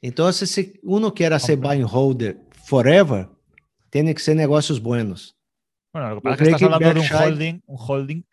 Entonces, 0.00 0.50
si 0.50 0.80
uno 0.82 1.12
quiere 1.12 1.38
ser 1.40 1.56
Compra. 1.56 1.70
buy 1.74 1.82
and 1.82 1.90
holder 1.92 2.40
forever, 2.64 3.28
tiene 3.90 4.14
que 4.14 4.20
ser 4.20 4.36
negocios 4.36 4.80
buenos. 4.80 5.36
Bueno, 5.92 6.14
lo 6.14 6.20
que 6.22 6.28
Yo 6.28 6.30
pasa 6.30 6.34
es 6.34 6.38
que 6.38 6.44
creo 6.44 6.56
estás 6.56 6.58
que 6.58 6.64
hablando 6.74 6.94
de 6.94 7.00
un 7.00 7.06
Berkshire- 7.06 7.26
holding, 7.32 7.62
un 7.66 7.76
holding 7.78 8.24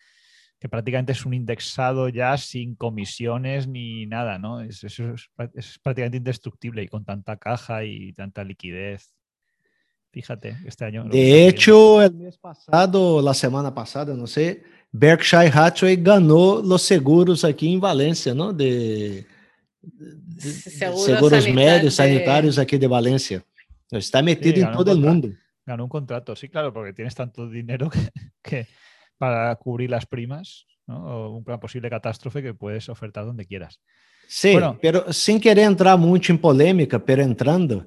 que 0.61 0.69
prácticamente 0.69 1.11
es 1.13 1.25
un 1.25 1.33
indexado 1.33 2.07
ya 2.07 2.37
sin 2.37 2.75
comisiones 2.75 3.67
ni 3.67 4.05
nada, 4.05 4.37
¿no? 4.37 4.61
Es, 4.61 4.83
eso 4.83 5.15
es, 5.15 5.27
es 5.55 5.79
prácticamente 5.79 6.17
indestructible 6.17 6.83
y 6.83 6.87
con 6.87 7.03
tanta 7.03 7.35
caja 7.37 7.83
y 7.83 8.13
tanta 8.13 8.43
liquidez. 8.43 9.11
Fíjate, 10.11 10.57
este 10.65 10.85
año. 10.85 11.05
De 11.05 11.47
hecho, 11.47 12.01
el 12.03 12.13
mes 12.13 12.37
pasado, 12.37 13.21
la 13.23 13.33
semana 13.33 13.73
pasada, 13.73 14.13
no 14.13 14.27
sé, 14.27 14.61
Berkshire 14.91 15.49
Hathaway 15.51 15.95
ganó 15.95 16.61
los 16.61 16.83
seguros 16.83 17.43
aquí 17.43 17.73
en 17.73 17.79
Valencia, 17.79 18.35
¿no? 18.35 18.53
De, 18.53 19.25
de- 19.81 20.15
de 20.35 20.41
Seguros 20.41 21.05
seguros 21.05 21.31
de- 21.31 21.91
sanitarios 21.91 22.59
aquí 22.59 22.77
de 22.77 22.87
Valencia. 22.87 23.43
Está 23.89 24.21
metido 24.21 24.55
Sí, 24.57 24.61
en 24.61 24.71
todo 24.73 24.91
el 24.91 24.99
mundo. 24.99 25.29
ganó 25.65 25.85
un 25.85 25.89
contrato, 25.89 26.35
sí, 26.35 26.49
claro, 26.49 26.71
porque 26.71 26.93
tienes 26.93 27.15
tanto 27.15 27.49
dinero 27.49 27.89
que, 27.89 28.11
que 28.43 28.67
para 29.21 29.55
cubrir 29.55 29.91
las 29.91 30.07
primas, 30.07 30.65
¿no? 30.87 30.95
O 31.05 31.37
una 31.37 31.59
posible 31.59 31.91
catástrofe 31.91 32.41
que 32.41 32.55
puedes 32.55 32.89
ofertar 32.89 33.23
donde 33.23 33.45
quieras. 33.45 33.79
Sí, 34.27 34.53
Bueno. 34.53 34.79
pero 34.81 35.13
sin 35.13 35.39
querer 35.39 35.65
entrar 35.65 35.95
mucho 35.99 36.33
en 36.33 36.39
polémica, 36.39 36.97
pero 36.97 37.21
entrando, 37.21 37.85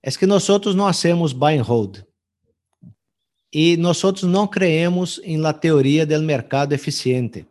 es 0.00 0.16
que 0.16 0.26
nosotros 0.26 0.74
no 0.74 0.88
hacemos 0.88 1.34
buy 1.34 1.58
and 1.58 1.64
hold. 1.68 2.06
Y 3.50 3.76
nosotros 3.76 4.24
no 4.24 4.48
creemos 4.48 5.20
en 5.22 5.42
la 5.42 5.60
teoría 5.60 6.06
del 6.06 6.22
mercado 6.22 6.74
eficiente 6.74 7.44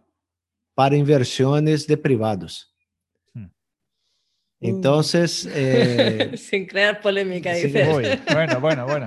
para 0.73 0.95
inversiones 0.97 1.85
de 1.85 1.97
privados. 1.97 2.73
Hmm. 3.35 3.49
Entonces, 4.61 5.47
eh, 5.53 6.31
Sin 6.37 6.65
crear 6.65 6.99
polémica, 7.01 7.53
Sí, 7.53 7.67
dices. 7.67 7.87
Bueno, 8.33 8.59
bueno, 8.59 8.85
bueno. 8.87 9.05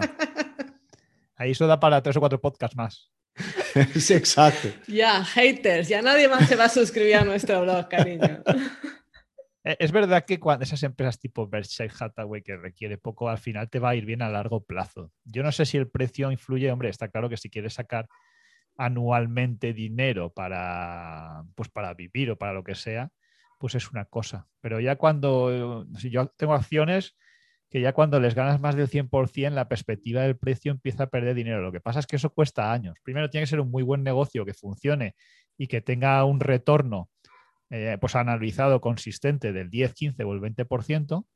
Ahí 1.35 1.51
eso 1.51 1.67
da 1.67 1.81
para 1.81 2.01
tres 2.01 2.17
o 2.17 2.21
cuatro 2.21 2.41
podcasts 2.41 2.77
más. 2.77 3.11
sí, 3.97 4.15
exacto. 4.15 4.69
Ya, 4.87 5.25
haters, 5.25 5.89
ya 5.89 6.03
nadie 6.03 6.29
más 6.29 6.49
se 6.49 6.57
va 6.57 6.65
a 6.65 6.69
suscribir 6.69 7.17
a 7.17 7.25
nuestro 7.25 7.63
blog, 7.63 7.89
cariño. 7.89 8.43
Eh, 9.65 9.77
Es 9.79 9.93
verdad 9.93 10.25
que 10.25 10.41
cuando 10.41 10.65
esas 10.65 10.83
empresas 10.83 11.19
tipo 11.19 11.47
Berkshire 11.47 11.93
Hathaway 11.99 12.43
que 12.43 12.57
requiere 12.57 12.99
poco, 12.99 13.29
al 13.29 13.39
final 13.39 13.69
te 13.69 13.79
va 13.79 13.91
a 13.91 13.95
ir 13.95 14.05
bien 14.07 14.23
a 14.23 14.29
largo 14.31 14.65
plazo. 14.65 15.13
Yo 15.25 15.43
no 15.43 15.53
sé 15.53 15.67
si 15.67 15.77
el 15.77 15.89
precio 15.89 16.31
influye, 16.33 16.71
hombre, 16.71 16.89
está 16.89 17.09
claro 17.09 17.29
que 17.29 17.37
si 17.37 17.51
quieres 17.51 17.75
sacar 17.75 18.09
anualmente 18.77 19.73
dinero 19.73 20.31
para, 20.33 21.43
pues 21.55 21.69
para 21.69 21.95
vivir 21.95 22.31
o 22.31 22.39
para 22.39 22.53
lo 22.53 22.63
que 22.63 22.75
sea, 22.77 23.11
pues 23.59 23.75
es 23.75 23.91
una 23.91 24.05
cosa. 24.05 24.47
Pero 24.61 24.79
ya 24.81 24.97
cuando, 24.97 25.85
eh, 25.85 25.99
si 25.99 26.11
yo 26.11 26.29
tengo 26.29 26.55
acciones 26.55 27.17
que 27.71 27.81
ya 27.81 27.93
cuando 27.93 28.19
les 28.21 28.35
ganas 28.35 28.61
más 28.61 28.77
del 28.77 28.89
100%, 28.89 29.51
la 29.51 29.69
perspectiva 29.69 30.23
del 30.23 30.37
precio 30.37 30.73
empieza 30.73 31.05
a 31.05 31.07
perder 31.09 31.35
dinero. 31.35 31.61
Lo 31.61 31.73
que 31.73 31.81
pasa 31.81 32.01
es 32.01 32.07
que 32.07 32.17
eso 32.17 32.31
cuesta 32.31 32.73
años. 32.73 32.99
Primero 33.03 33.29
tiene 33.29 33.43
que 33.43 33.51
ser 33.51 33.61
un 33.61 33.71
muy 33.71 33.83
buen 33.83 34.03
negocio 34.03 34.45
que 34.45 34.55
funcione 34.55 35.15
y 35.57 35.67
que 35.67 35.81
tenga 35.81 36.25
un 36.25 36.41
retorno 36.41 37.11
eh, 37.71 37.99
pues 38.01 38.17
analizado 38.17 38.81
consistente 38.81 39.53
del 39.53 39.69
10, 39.69 39.93
15 39.93 40.25
o 40.25 40.33
el 40.33 40.41
20%, 40.41 41.27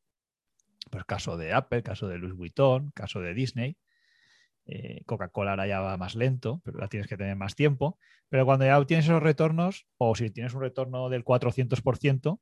pues 0.91 1.05
caso 1.05 1.37
de 1.37 1.53
Apple, 1.53 1.83
caso 1.83 2.09
de 2.09 2.19
Louis 2.19 2.35
Vuitton, 2.35 2.91
caso 2.95 3.21
de 3.21 3.35
Disney, 3.35 3.77
eh, 4.65 5.03
Coca-Cola 5.07 5.51
ahora 5.51 5.67
ya 5.67 5.81
va 5.81 5.97
más 5.97 6.15
lento, 6.15 6.63
pero 6.65 6.79
la 6.79 6.89
tienes 6.89 7.09
que 7.09 7.17
tener 7.17 7.37
más 7.37 7.55
tiempo, 7.55 7.99
pero 8.29 8.47
cuando 8.47 8.65
ya 8.65 8.79
obtienes 8.79 9.05
esos 9.05 9.23
retornos, 9.23 9.87
o 9.99 10.15
si 10.15 10.31
tienes 10.31 10.55
un 10.55 10.63
retorno 10.63 11.11
del 11.11 11.25
400%, 11.25 12.41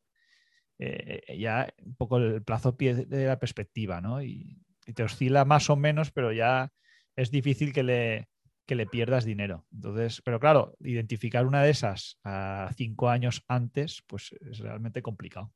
eh, 0.80 1.38
ya 1.38 1.72
un 1.84 1.94
poco 1.94 2.16
el 2.16 2.42
plazo 2.42 2.76
pierde 2.76 3.26
la 3.26 3.38
perspectiva, 3.38 4.00
¿no? 4.00 4.22
Y, 4.22 4.58
y 4.86 4.92
te 4.92 5.02
oscila 5.02 5.44
más 5.44 5.70
o 5.70 5.76
menos, 5.76 6.10
pero 6.10 6.32
ya 6.32 6.72
es 7.16 7.30
difícil 7.30 7.72
que 7.72 7.82
le, 7.82 8.28
que 8.66 8.74
le 8.74 8.86
pierdas 8.86 9.24
dinero. 9.24 9.66
Entonces, 9.72 10.22
pero 10.24 10.40
claro, 10.40 10.76
identificar 10.80 11.46
una 11.46 11.62
de 11.62 11.70
esas 11.70 12.18
a 12.24 12.70
cinco 12.76 13.08
años 13.08 13.42
antes, 13.48 14.02
pues 14.06 14.32
es 14.48 14.58
realmente 14.58 15.02
complicado. 15.02 15.52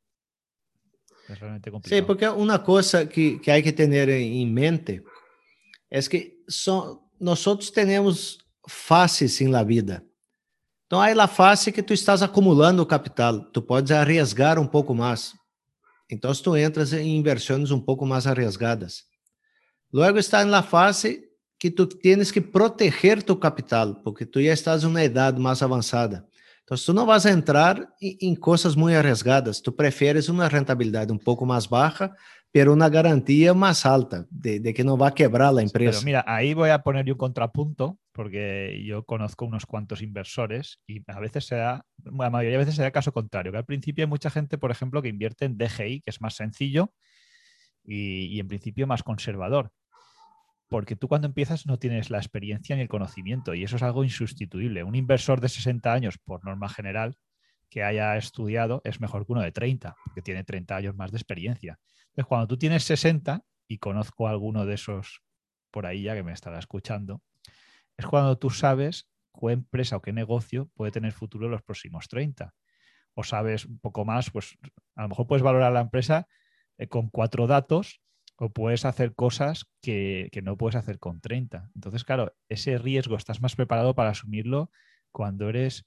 Es 1.29 1.41
realmente 1.41 1.71
complicado. 1.71 2.01
Sí, 2.01 2.07
porque 2.07 2.29
una 2.29 2.63
cosa 2.63 3.09
que, 3.09 3.41
que 3.41 3.51
hay 3.51 3.63
que 3.63 3.73
tener 3.73 4.11
en 4.11 4.53
mente 4.53 5.03
es 5.89 6.09
que 6.09 6.43
son, 6.47 7.01
nosotros 7.19 7.73
tenemos 7.73 8.47
fases 8.67 9.41
en 9.41 9.53
la 9.53 9.65
vida. 9.65 10.03
Então, 10.95 11.03
aí 11.03 11.19
a 11.19 11.27
fase 11.27 11.73
que 11.73 11.83
tu 11.83 11.93
estás 11.93 12.23
acumulando 12.23 12.87
capital, 12.87 13.41
tu 13.41 13.61
podes 13.61 13.91
arriesgar 13.91 14.61
um 14.61 14.67
pouco 14.67 14.95
mais. 14.95 15.35
Então, 16.09 16.33
se 16.33 16.41
tu 16.41 16.57
entras 16.57 16.93
em 16.93 17.17
inversões 17.17 17.73
um 17.73 17.81
pouco 17.81 18.07
mais 18.07 18.29
arriesgadas. 18.29 19.03
Luego 19.93 20.21
está 20.21 20.45
na 20.45 20.63
fase 20.63 21.25
que 21.59 21.69
tu 21.69 21.85
tienes 21.85 22.31
que 22.31 22.41
proteger 22.41 23.25
tu 23.25 23.35
capital, 23.35 23.97
porque 24.05 24.25
tu 24.25 24.41
já 24.41 24.53
estás 24.53 24.85
em 24.85 24.87
uma 24.87 25.03
idade 25.03 25.41
mais 25.41 25.63
avançada. 25.63 26.25
Então, 26.63 26.77
tu 26.79 26.93
não 26.93 27.07
vas 27.07 27.27
entrar 27.27 27.77
em, 28.01 28.17
em 28.29 28.35
coisas 28.37 28.77
muito 28.77 28.97
arriesgadas, 28.97 29.61
tu 29.61 29.73
preferes 29.73 30.29
uma 30.29 30.47
rentabilidade 30.47 31.13
um 31.13 31.19
pouco 31.19 31.45
mais 31.45 31.67
baixa, 31.67 32.09
pero 32.55 32.73
una 32.73 32.89
garantía 32.89 33.53
más 33.53 33.85
alta 33.85 34.27
de, 34.31 34.61
de, 34.61 34.73
que 34.73 34.85
no 34.85 34.97
va 34.97 35.09
a 35.09 35.15
quebrar 35.15 35.53
la 35.53 35.63
empresa. 35.63 35.91
Pero 35.91 36.05
mira, 36.05 36.25
ahí 36.25 36.55
voy 36.55 36.71
a 36.71 36.85
poner 36.85 37.11
un 37.11 37.19
contrapunto, 37.19 37.99
porque 38.13 38.81
yo 38.87 39.05
conozco 39.05 39.45
unos 39.45 39.67
cuantos 39.67 40.03
inversores 40.03 40.79
y 40.87 41.03
a 41.11 41.19
veces 41.19 41.47
se 41.47 41.57
da, 41.57 41.85
la 42.05 42.31
mayoría 42.31 42.53
de 42.53 42.59
veces 42.59 42.77
se 42.77 42.83
da 42.83 42.93
caso 42.93 43.11
contrario, 43.11 43.51
que 43.51 43.59
al 43.59 43.65
principio 43.65 44.05
hay 44.05 44.09
mucha 44.09 44.31
gente, 44.31 44.57
por 44.57 44.71
ejemplo, 44.71 45.03
que 45.03 45.09
invierte 45.09 45.47
en 45.47 45.59
DGI, 45.59 46.03
que 46.03 46.11
es 46.11 46.21
más 46.21 46.37
sencillo 46.37 46.93
y, 47.83 48.27
y 48.27 48.39
en 48.39 48.47
principio 48.47 48.87
más 48.87 49.03
conservador. 49.03 49.73
Porque 50.69 50.95
tú 50.95 51.09
cuando 51.09 51.27
empiezas 51.27 51.67
no 51.67 51.81
tienes 51.81 52.09
la 52.09 52.19
experiencia 52.19 52.77
ni 52.77 52.83
el 52.83 52.89
conocimiento 52.89 53.55
y 53.55 53.65
eso 53.65 53.75
es 53.75 53.83
algo 53.83 54.05
insustituible. 54.05 54.85
Un 54.85 54.95
inversor 54.95 55.41
de 55.41 55.49
60 55.49 55.93
años, 55.93 56.19
por 56.19 56.45
norma 56.45 56.69
general, 56.69 57.17
que 57.69 57.83
haya 57.83 58.17
estudiado 58.17 58.81
es 58.85 59.01
mejor 59.01 59.27
que 59.27 59.33
uno 59.33 59.43
de 59.43 59.53
30, 59.53 59.95
porque 60.05 60.23
tiene 60.23 60.45
30 60.45 60.77
años 60.77 60.95
más 60.95 61.11
de 61.11 61.19
experiencia. 61.19 61.79
Entonces, 62.09 62.27
cuando 62.27 62.47
tú 62.47 62.59
tienes 62.59 62.85
60, 62.85 63.45
y 63.69 63.79
conozco 63.79 64.27
a 64.29 64.31
alguno 64.31 64.67
de 64.67 64.75
esos 64.75 65.23
por 65.71 65.87
ahí 65.87 66.03
ya 66.03 66.15
que 66.15 66.23
me 66.23 66.33
estará 66.33 66.59
escuchando, 66.59 67.23
es 67.97 68.07
cuando 68.07 68.39
tú 68.39 68.51
sabes 68.51 69.09
qué 69.33 69.53
empresa 69.53 69.97
o 69.97 70.03
qué 70.03 70.13
negocio 70.13 70.71
puede 70.75 70.93
tener 70.93 71.13
futuro 71.13 71.47
en 71.47 71.53
los 71.53 71.63
próximos 71.63 72.09
30. 72.09 72.55
O 73.15 73.25
sabes 73.25 73.65
un 73.67 73.79
poco 73.79 74.05
más, 74.05 74.31
pues 74.31 74.57
a 74.95 75.03
lo 75.03 75.09
mejor 75.09 75.27
puedes 75.27 75.43
valorar 75.43 75.73
la 75.73 75.81
empresa 75.81 76.27
eh, 76.79 76.89
con 76.89 77.09
cuatro 77.09 77.47
datos 77.47 78.01
o 78.37 78.51
puedes 78.51 78.85
hacer 78.85 79.15
cosas 79.15 79.67
que, 79.81 80.29
que, 80.33 80.43
no 80.43 80.57
puedes 80.57 80.75
hacer 80.75 80.99
con 80.99 81.21
30. 81.21 81.71
Entonces, 81.75 82.05
claro, 82.05 82.35
ese 82.49 82.79
riesgo 82.79 83.17
estás 83.17 83.41
más 83.41 83.55
preparado 83.55 83.95
para 83.95 84.11
asumirlo 84.11 84.71
cuando 85.13 85.49
eres 85.49 85.87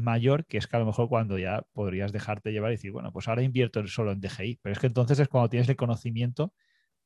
mayor, 0.00 0.46
que 0.46 0.58
es 0.58 0.66
que 0.66 0.76
a 0.76 0.80
lo 0.80 0.86
mejor 0.86 1.08
cuando 1.08 1.38
ya 1.38 1.64
podrías 1.72 2.12
dejarte 2.12 2.52
llevar 2.52 2.70
y 2.70 2.76
decir, 2.76 2.92
bueno, 2.92 3.12
pues 3.12 3.28
ahora 3.28 3.42
invierto 3.42 3.86
solo 3.86 4.12
en 4.12 4.20
DGI, 4.20 4.58
pero 4.62 4.72
es 4.72 4.78
que 4.78 4.86
entonces 4.86 5.18
es 5.18 5.28
cuando 5.28 5.48
tienes 5.48 5.68
el 5.68 5.76
conocimiento 5.76 6.52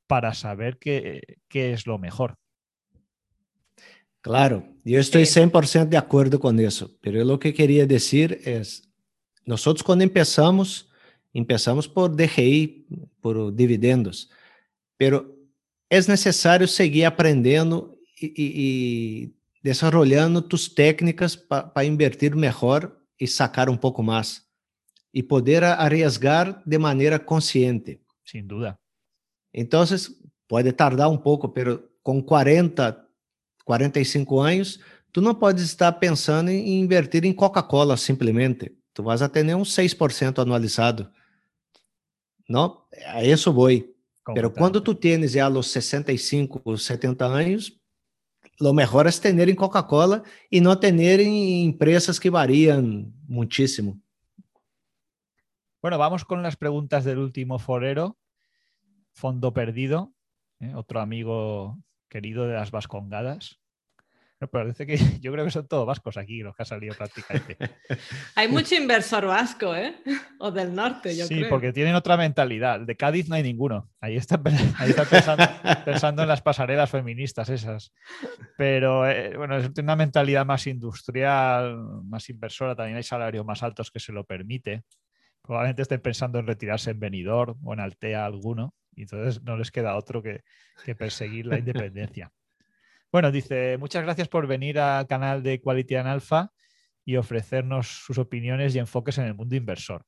para 0.06 0.34
saber 0.34 0.78
qué, 0.78 1.38
qué 1.48 1.72
es 1.72 1.86
lo 1.86 1.98
mejor. 1.98 2.36
Claro, 4.22 4.66
yo 4.84 4.98
estoy 4.98 5.22
100% 5.22 5.88
de 5.88 5.96
acuerdo 5.96 6.38
con 6.38 6.58
eso, 6.60 6.90
pero 7.00 7.24
lo 7.24 7.38
que 7.38 7.54
quería 7.54 7.86
decir 7.86 8.40
es, 8.44 8.90
nosotros 9.46 9.82
cuando 9.82 10.04
empezamos, 10.04 10.90
empezamos 11.32 11.88
por 11.88 12.14
DGI, 12.14 12.86
por 13.20 13.54
dividendos, 13.54 14.30
pero 14.96 15.36
es 15.88 16.08
necesario 16.08 16.66
seguir 16.66 17.06
aprendiendo 17.06 17.98
y, 18.14 18.26
y, 18.26 18.52
y 18.54 19.39
desarrollando 19.62 20.44
tus 20.44 20.74
técnicas 20.74 21.36
para 21.36 21.84
invertir 21.84 22.34
mejor 22.34 23.04
y 23.16 23.26
sacar 23.26 23.68
un 23.68 23.78
poco 23.78 24.02
más 24.02 24.50
y 25.12 25.22
poder 25.22 25.64
arriesgar 25.64 26.62
de 26.64 26.78
manera 26.78 27.24
consciente. 27.24 28.02
Sin 28.24 28.46
duda. 28.46 28.78
Entonces, 29.52 30.16
puede 30.46 30.72
tardar 30.72 31.08
un 31.08 31.22
poco, 31.22 31.52
pero 31.52 31.90
con 32.02 32.22
40, 32.22 33.08
45 33.64 34.44
años, 34.44 34.80
tú 35.12 35.20
no 35.20 35.38
puedes 35.38 35.62
estar 35.62 35.98
pensando 35.98 36.50
en 36.50 36.66
invertir 36.66 37.26
en 37.26 37.34
Coca-Cola 37.34 37.96
simplemente. 37.96 38.76
Tú 38.92 39.02
vas 39.02 39.22
a 39.22 39.30
tener 39.30 39.54
un 39.54 39.64
6% 39.64 40.40
anualizado. 40.40 41.12
¿No? 42.46 42.88
A 43.06 43.22
eso 43.22 43.52
voy. 43.52 43.94
Pero 44.34 44.52
cuando 44.52 44.82
tú 44.82 44.94
tienes 44.94 45.32
ya 45.32 45.48
los 45.48 45.66
65, 45.68 46.76
70 46.76 47.34
años, 47.36 47.79
lo 48.60 48.74
mejor 48.74 49.06
es 49.06 49.20
tener 49.20 49.48
en 49.48 49.56
Coca-Cola 49.56 50.22
y 50.50 50.60
no 50.60 50.78
tener 50.78 51.20
en 51.20 51.32
empresas 51.68 52.20
que 52.20 52.30
varían 52.30 53.12
muchísimo. 53.26 54.00
Bueno, 55.80 55.96
vamos 55.96 56.26
con 56.26 56.42
las 56.42 56.56
preguntas 56.56 57.04
del 57.04 57.18
último 57.18 57.58
forero. 57.58 58.18
Fondo 59.12 59.54
perdido, 59.54 60.12
¿eh? 60.60 60.74
otro 60.74 61.00
amigo 61.00 61.78
querido 62.08 62.46
de 62.46 62.54
las 62.54 62.70
Vascongadas. 62.70 63.59
Me 64.40 64.48
parece 64.48 64.86
que 64.86 64.96
yo 65.20 65.32
creo 65.32 65.44
que 65.44 65.50
son 65.50 65.68
todos 65.68 65.86
vascos 65.86 66.16
aquí 66.16 66.40
los 66.40 66.56
que 66.56 66.62
han 66.62 66.66
salido 66.66 66.94
prácticamente. 66.94 67.58
hay 68.34 68.48
mucho 68.48 68.74
inversor 68.74 69.26
vasco, 69.26 69.76
¿eh? 69.76 69.96
O 70.38 70.50
del 70.50 70.74
norte, 70.74 71.14
yo 71.14 71.26
sí, 71.26 71.34
creo. 71.34 71.44
Sí, 71.44 71.50
porque 71.50 71.72
tienen 71.72 71.94
otra 71.94 72.16
mentalidad. 72.16 72.80
De 72.80 72.96
Cádiz 72.96 73.28
no 73.28 73.34
hay 73.34 73.42
ninguno. 73.42 73.90
Ahí 74.00 74.16
está, 74.16 74.40
ahí 74.78 74.88
está 74.88 75.04
pensando, 75.04 75.44
pensando, 75.84 76.22
en 76.22 76.28
las 76.28 76.40
pasarelas 76.40 76.88
feministas 76.88 77.50
esas. 77.50 77.92
Pero 78.56 79.06
eh, 79.06 79.36
bueno, 79.36 79.58
es 79.58 79.70
una 79.78 79.96
mentalidad 79.96 80.46
más 80.46 80.66
industrial, 80.66 81.76
más 82.04 82.30
inversora. 82.30 82.74
También 82.74 82.96
hay 82.96 83.02
salarios 83.02 83.44
más 83.44 83.62
altos 83.62 83.90
que 83.90 84.00
se 84.00 84.12
lo 84.12 84.24
permite. 84.24 84.84
Probablemente 85.42 85.82
estén 85.82 86.00
pensando 86.00 86.38
en 86.38 86.46
retirarse 86.46 86.90
en 86.92 87.00
Benidorm 87.00 87.58
o 87.62 87.74
en 87.74 87.80
Altea 87.80 88.24
alguno. 88.24 88.74
Y 88.96 89.02
entonces 89.02 89.42
no 89.42 89.58
les 89.58 89.70
queda 89.70 89.96
otro 89.96 90.22
que, 90.22 90.40
que 90.86 90.94
perseguir 90.94 91.44
la 91.44 91.58
independencia. 91.58 92.32
Bueno, 93.12 93.32
dice, 93.32 93.76
muchas 93.78 94.04
gracias 94.04 94.28
por 94.28 94.46
venir 94.46 94.78
al 94.78 95.08
canal 95.08 95.42
de 95.42 95.60
Quality 95.60 95.96
and 95.96 96.08
Alpha 96.08 96.52
y 97.04 97.16
ofrecernos 97.16 97.88
sus 97.88 98.18
opiniones 98.18 98.74
y 98.74 98.78
enfoques 98.78 99.18
en 99.18 99.24
el 99.24 99.34
mundo 99.34 99.56
inversor. 99.56 100.06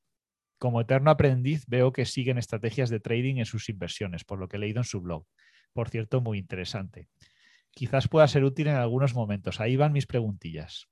Como 0.57 0.79
eterno 0.79 1.11
aprendiz, 1.11 1.65
veo 1.67 1.91
que 1.91 2.05
siguen 2.05 2.37
estrategias 2.37 2.89
de 2.89 3.01
trading 3.01 3.37
en 3.37 3.45
sus 3.45 3.67
inversiones, 3.67 4.23
por 4.23 4.39
lo 4.39 4.47
que 4.47 4.55
he 4.55 4.59
leído 4.59 4.79
en 4.79 4.85
su 4.85 5.01
blog. 5.01 5.25
Por 5.73 5.89
cierto, 5.89 6.21
muy 6.21 6.37
interesante. 6.37 7.09
Quizás 7.71 8.07
pueda 8.07 8.27
ser 8.27 8.45
útil 8.45 8.67
en 8.67 8.75
algunos 8.75 9.15
momentos. 9.15 9.59
Ahí 9.59 9.75
van 9.75 9.91
mis 9.91 10.07
preguntillas. 10.07 10.87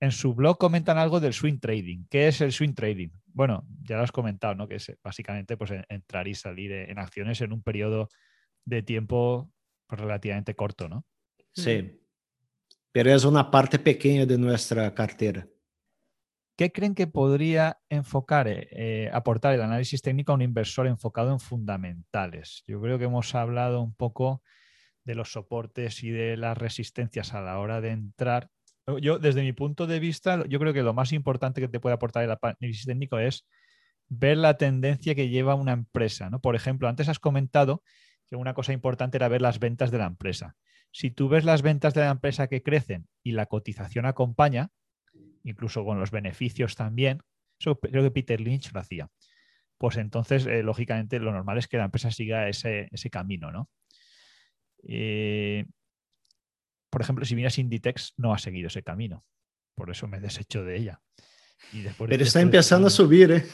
En 0.00 0.12
su 0.12 0.34
blog 0.34 0.58
comentan 0.58 0.98
algo 0.98 1.20
del 1.20 1.32
swing 1.32 1.58
trading. 1.58 2.04
¿Qué 2.10 2.28
es 2.28 2.42
el 2.42 2.52
swing 2.52 2.74
trading? 2.74 3.08
Bueno, 3.26 3.66
ya 3.82 3.96
lo 3.96 4.02
has 4.02 4.12
comentado, 4.12 4.54
¿no? 4.54 4.68
Que 4.68 4.74
es 4.74 4.92
básicamente 5.02 5.56
pues, 5.56 5.72
entrar 5.88 6.28
y 6.28 6.34
salir 6.34 6.72
en 6.72 6.98
acciones 6.98 7.40
en 7.40 7.52
un 7.52 7.62
periodo 7.62 8.10
de 8.66 8.82
tiempo 8.82 9.50
pues, 9.86 10.00
relativamente 10.00 10.54
corto, 10.54 10.88
¿no? 10.88 11.06
Sí, 11.54 12.00
pero 12.92 13.12
es 13.12 13.24
una 13.24 13.50
parte 13.50 13.78
pequeña 13.78 14.26
de 14.26 14.38
nuestra 14.38 14.94
cartera. 14.94 15.46
¿Qué 16.56 16.70
creen 16.70 16.94
que 16.94 17.08
podría 17.08 17.80
enfocar, 17.88 18.46
eh, 18.48 19.10
aportar 19.12 19.54
el 19.54 19.62
análisis 19.62 20.02
técnico 20.02 20.30
a 20.30 20.36
un 20.36 20.42
inversor 20.42 20.86
enfocado 20.86 21.32
en 21.32 21.40
fundamentales? 21.40 22.62
Yo 22.66 22.80
creo 22.80 22.98
que 22.98 23.06
hemos 23.06 23.34
hablado 23.34 23.82
un 23.82 23.92
poco 23.94 24.42
de 25.02 25.16
los 25.16 25.32
soportes 25.32 26.04
y 26.04 26.10
de 26.10 26.36
las 26.36 26.56
resistencias 26.56 27.34
a 27.34 27.40
la 27.40 27.58
hora 27.58 27.80
de 27.80 27.90
entrar. 27.90 28.50
Yo, 29.00 29.18
desde 29.18 29.42
mi 29.42 29.52
punto 29.52 29.88
de 29.88 29.98
vista, 29.98 30.44
yo 30.46 30.60
creo 30.60 30.72
que 30.72 30.82
lo 30.82 30.94
más 30.94 31.12
importante 31.12 31.60
que 31.60 31.68
te 31.68 31.80
puede 31.80 31.94
aportar 31.94 32.22
el 32.22 32.36
análisis 32.40 32.86
técnico 32.86 33.18
es 33.18 33.46
ver 34.08 34.36
la 34.36 34.56
tendencia 34.56 35.16
que 35.16 35.28
lleva 35.28 35.56
una 35.56 35.72
empresa. 35.72 36.30
¿no? 36.30 36.40
Por 36.40 36.54
ejemplo, 36.54 36.88
antes 36.88 37.08
has 37.08 37.18
comentado 37.18 37.82
que 38.26 38.36
una 38.36 38.54
cosa 38.54 38.72
importante 38.72 39.16
era 39.16 39.28
ver 39.28 39.42
las 39.42 39.58
ventas 39.58 39.90
de 39.90 39.98
la 39.98 40.06
empresa. 40.06 40.56
Si 40.94 41.10
tú 41.10 41.28
ves 41.28 41.44
las 41.44 41.62
ventas 41.62 41.92
de 41.92 42.02
la 42.02 42.10
empresa 42.10 42.46
que 42.46 42.62
crecen 42.62 43.08
y 43.24 43.32
la 43.32 43.46
cotización 43.46 44.06
acompaña, 44.06 44.70
incluso 45.42 45.84
con 45.84 45.98
los 45.98 46.12
beneficios 46.12 46.76
también, 46.76 47.20
eso 47.58 47.80
creo 47.80 48.04
que 48.04 48.12
Peter 48.12 48.40
Lynch 48.40 48.72
lo 48.72 48.78
hacía, 48.78 49.10
pues 49.76 49.96
entonces, 49.96 50.46
eh, 50.46 50.62
lógicamente, 50.62 51.18
lo 51.18 51.32
normal 51.32 51.58
es 51.58 51.66
que 51.66 51.78
la 51.78 51.86
empresa 51.86 52.12
siga 52.12 52.48
ese, 52.48 52.88
ese 52.92 53.10
camino, 53.10 53.50
¿no? 53.50 53.68
Eh, 54.86 55.66
por 56.90 57.02
ejemplo, 57.02 57.24
si 57.24 57.34
miras 57.34 57.58
Inditex, 57.58 58.14
no 58.16 58.32
ha 58.32 58.38
seguido 58.38 58.68
ese 58.68 58.84
camino. 58.84 59.24
Por 59.74 59.90
eso 59.90 60.06
me 60.06 60.20
desecho 60.20 60.62
de 60.62 60.76
ella. 60.76 61.00
Y 61.72 61.82
después, 61.82 62.08
Pero 62.08 62.22
está 62.22 62.40
empezando 62.40 62.86
a 62.86 62.90
subir, 62.90 63.32
¿eh? 63.32 63.44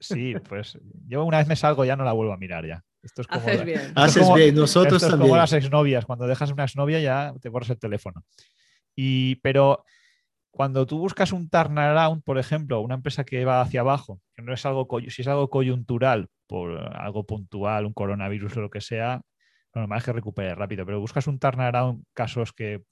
Sí, 0.00 0.34
pues 0.48 0.78
yo 1.06 1.24
una 1.24 1.38
vez 1.38 1.46
me 1.46 1.56
salgo 1.56 1.86
ya 1.86 1.96
no 1.96 2.04
la 2.04 2.12
vuelvo 2.12 2.34
a 2.34 2.36
mirar 2.36 2.66
ya. 2.66 2.84
Esto 3.02 3.22
es 3.22 3.28
como 3.28 3.40
Haces 3.40 3.58
la, 3.58 3.64
bien. 3.64 3.80
esto 3.80 4.00
Haces 4.00 4.16
es 4.16 4.22
como- 4.24 4.36
bien, 4.36 4.54
nosotros 4.54 4.94
esto 4.94 5.06
es 5.06 5.10
también. 5.12 5.28
como 5.30 5.36
las 5.40 5.52
exnovias. 5.52 6.04
Cuando 6.06 6.26
dejas 6.26 6.50
una 6.52 6.64
exnovia 6.64 7.00
ya 7.00 7.34
te 7.40 7.48
borras 7.48 7.70
el 7.70 7.78
teléfono. 7.78 8.24
Y, 8.94 9.36
pero 9.36 9.84
cuando 10.50 10.84
tú 10.86 10.98
buscas 10.98 11.32
un 11.32 11.48
turnaround, 11.48 12.22
por 12.24 12.38
ejemplo, 12.38 12.80
una 12.80 12.96
empresa 12.96 13.24
que 13.24 13.44
va 13.44 13.60
hacia 13.62 13.80
abajo, 13.80 14.20
que 14.34 14.42
no 14.42 14.52
es 14.52 14.66
algo, 14.66 14.86
si 15.08 15.22
es 15.22 15.28
algo 15.28 15.48
coyuntural, 15.48 16.28
por 16.46 16.76
algo 16.96 17.24
puntual, 17.24 17.86
un 17.86 17.92
coronavirus 17.92 18.56
o 18.56 18.60
lo 18.62 18.70
que 18.70 18.80
sea, 18.80 19.22
lo 19.72 19.82
normal 19.82 19.98
es 20.00 20.04
que 20.04 20.12
recupere 20.12 20.54
rápido. 20.54 20.84
Pero 20.84 21.00
buscas 21.00 21.26
un 21.28 21.38
turnaround, 21.38 22.04
casos 22.12 22.52
que, 22.52 22.82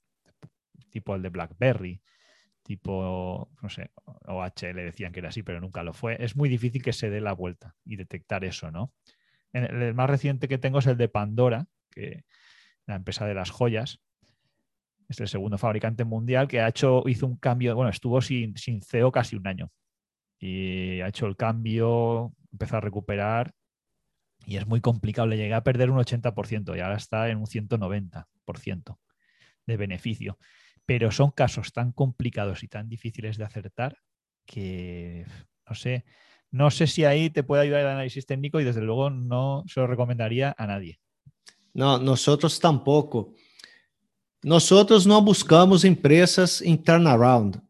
tipo 0.89 1.13
el 1.15 1.21
de 1.21 1.29
BlackBerry, 1.29 2.01
tipo, 2.63 3.49
no 3.61 3.69
sé, 3.69 3.91
OHL 4.27 4.75
decían 4.75 5.11
que 5.11 5.19
era 5.19 5.29
así, 5.29 5.43
pero 5.43 5.59
nunca 5.59 5.83
lo 5.83 5.93
fue. 5.93 6.15
Es 6.23 6.35
muy 6.35 6.49
difícil 6.49 6.81
que 6.81 6.93
se 6.93 7.09
dé 7.09 7.19
la 7.19 7.33
vuelta 7.33 7.75
y 7.83 7.95
detectar 7.97 8.45
eso, 8.45 8.71
¿no? 8.71 8.93
El 9.53 9.93
más 9.93 10.09
reciente 10.09 10.47
que 10.47 10.57
tengo 10.57 10.79
es 10.79 10.87
el 10.87 10.97
de 10.97 11.09
Pandora, 11.09 11.65
que 11.89 12.23
la 12.85 12.95
empresa 12.95 13.25
de 13.25 13.33
las 13.33 13.49
joyas. 13.49 13.99
Es 15.07 15.19
el 15.19 15.27
segundo 15.27 15.57
fabricante 15.57 16.03
mundial 16.03 16.47
que 16.47 16.61
ha 16.61 16.67
hecho, 16.67 17.03
hizo 17.07 17.25
un 17.25 17.37
cambio, 17.37 17.75
bueno, 17.75 17.89
estuvo 17.89 18.21
sin, 18.21 18.55
sin 18.57 18.81
CEO 18.81 19.11
casi 19.11 19.35
un 19.35 19.47
año. 19.47 19.71
Y 20.39 21.01
ha 21.01 21.07
hecho 21.07 21.25
el 21.25 21.35
cambio, 21.35 22.33
empezó 22.51 22.77
a 22.77 22.81
recuperar 22.81 23.53
y 24.45 24.57
es 24.57 24.67
muy 24.67 24.81
complicado. 24.81 25.27
Le 25.27 25.37
llegué 25.37 25.53
a 25.53 25.63
perder 25.63 25.89
un 25.89 25.97
80% 25.97 26.77
y 26.77 26.79
ahora 26.79 26.97
está 26.97 27.29
en 27.29 27.37
un 27.37 27.47
190% 27.47 28.97
de 29.65 29.77
beneficio. 29.77 30.37
Pero 30.85 31.11
son 31.11 31.31
casos 31.31 31.73
tan 31.73 31.91
complicados 31.91 32.63
y 32.63 32.67
tan 32.67 32.87
difíciles 32.87 33.37
de 33.37 33.43
acertar 33.43 33.97
que 34.45 35.25
no 35.69 35.75
sé, 35.75 36.03
no 36.51 36.71
sé 36.71 36.87
si 36.87 37.05
ahí 37.05 37.29
te 37.29 37.43
puede 37.43 37.63
ayudar 37.63 37.81
el 37.81 37.87
análisis 37.87 38.25
técnico 38.25 38.59
y 38.59 38.63
desde 38.63 38.81
luego 38.81 39.09
no 39.09 39.63
se 39.67 39.79
lo 39.79 39.87
recomendaría 39.87 40.55
a 40.57 40.65
nadie. 40.65 40.99
No, 41.73 41.99
nosotros 41.99 42.59
tampoco. 42.59 43.35
Nosotros 44.41 45.05
no 45.05 45.21
buscamos 45.21 45.83
empresas 45.83 46.61
en 46.61 46.81
turnaround. 46.81 47.61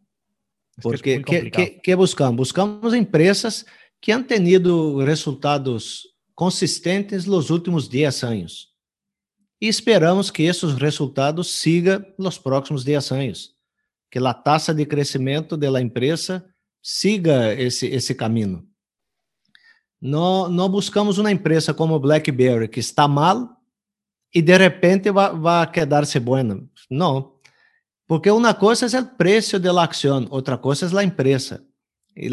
Porque, 0.82 1.22
¿qué, 1.84 1.96
buscamos? 1.96 2.38
Buscamos 2.38 2.94
empresas 2.94 3.66
que 4.00 4.14
han 4.14 4.26
tenido 4.26 5.04
resultados 5.04 6.16
consistentes 6.34 7.28
nos 7.28 7.50
últimos 7.50 7.90
10 7.90 8.24
anos. 8.24 8.74
E 9.60 9.68
esperamos 9.68 10.32
que 10.32 10.48
esses 10.48 10.80
resultados 10.80 11.52
sigam 11.52 12.06
nos 12.18 12.40
próximos 12.40 12.86
10 12.86 13.12
anos, 13.12 13.58
que 14.10 14.20
a 14.20 14.34
taxa 14.34 14.74
de 14.74 14.88
crescimento 14.88 15.58
da 15.58 15.82
empresa 15.82 16.46
siga 16.82 17.52
esse, 17.54 17.88
esse 17.88 18.16
caminho. 18.16 18.69
Não, 20.02 20.50
não 20.50 20.70
buscamos 20.70 21.18
uma 21.18 21.32
empresa 21.32 21.74
como 21.74 22.00
BlackBerry, 22.00 22.68
que 22.68 22.80
está 22.80 23.08
mal 23.08 23.50
e 24.34 24.42
de 24.42 24.58
repente 24.58 25.12
vai, 25.12 25.36
vai 25.36 25.72
quedar-se 25.72 26.20
buena. 26.20 26.62
Não. 26.90 27.34
Porque 28.08 28.32
uma 28.32 28.54
coisa 28.54 28.86
é 28.98 29.02
o 29.02 29.06
preço 29.06 29.60
da 29.60 29.84
ação, 29.84 30.28
outra 30.32 30.58
coisa 30.58 30.86
é 30.86 31.00
a 31.00 31.04
empresa. 31.04 31.64
E 32.16 32.30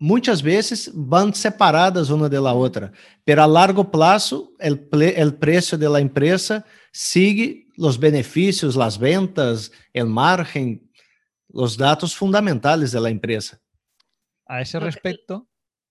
muitas 0.00 0.40
vezes 0.40 0.90
vão 0.94 1.32
separadas 1.32 2.10
uma 2.10 2.28
da 2.28 2.52
outra, 2.52 2.92
pero 3.24 3.42
a 3.42 3.46
largo 3.46 3.84
prazo 3.84 4.52
o 4.60 5.32
preço 5.32 5.78
da 5.78 6.00
empresa 6.00 6.64
sigue 6.92 7.66
os 7.78 7.96
benefícios, 7.96 8.78
as 8.78 8.96
ventas, 8.96 9.70
o 9.94 10.04
margem, 10.04 10.82
os 11.52 11.76
dados 11.76 12.12
fundamentais 12.12 12.92
da 12.92 13.10
empresa. 13.10 13.60
A 14.48 14.62
esse 14.62 14.78
respeito, 14.78 15.46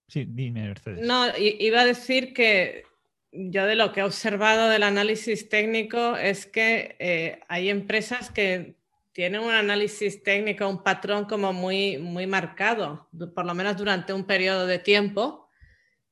sí, 0.08 0.26
dime, 0.28 0.68
Mercedes. 0.68 1.06
No, 1.06 1.26
iba 1.38 1.82
a 1.82 1.86
decir 1.86 2.34
que 2.34 2.86
yo 3.32 3.66
de 3.66 3.76
lo 3.76 3.92
que 3.92 4.00
he 4.00 4.04
observado 4.04 4.70
del 4.70 4.84
análisis 4.84 5.50
técnico 5.50 6.16
es 6.16 6.46
que 6.46 6.96
eh, 7.00 7.42
hay 7.48 7.70
empresas 7.70 8.32
que 8.32 8.76
tienen 9.12 9.42
un 9.42 9.54
análisis 9.54 10.24
técnico, 10.24 10.68
un 10.68 10.84
patrón 10.84 11.26
como 11.26 11.54
muy, 11.54 11.98
muy 11.98 12.28
marcado, 12.28 13.08
por 13.34 13.46
lo 13.46 13.54
menos 13.54 13.78
durante 13.78 14.12
un 14.12 14.26
periodo 14.26 14.68
de 14.68 14.80
tiempo. 14.80 15.50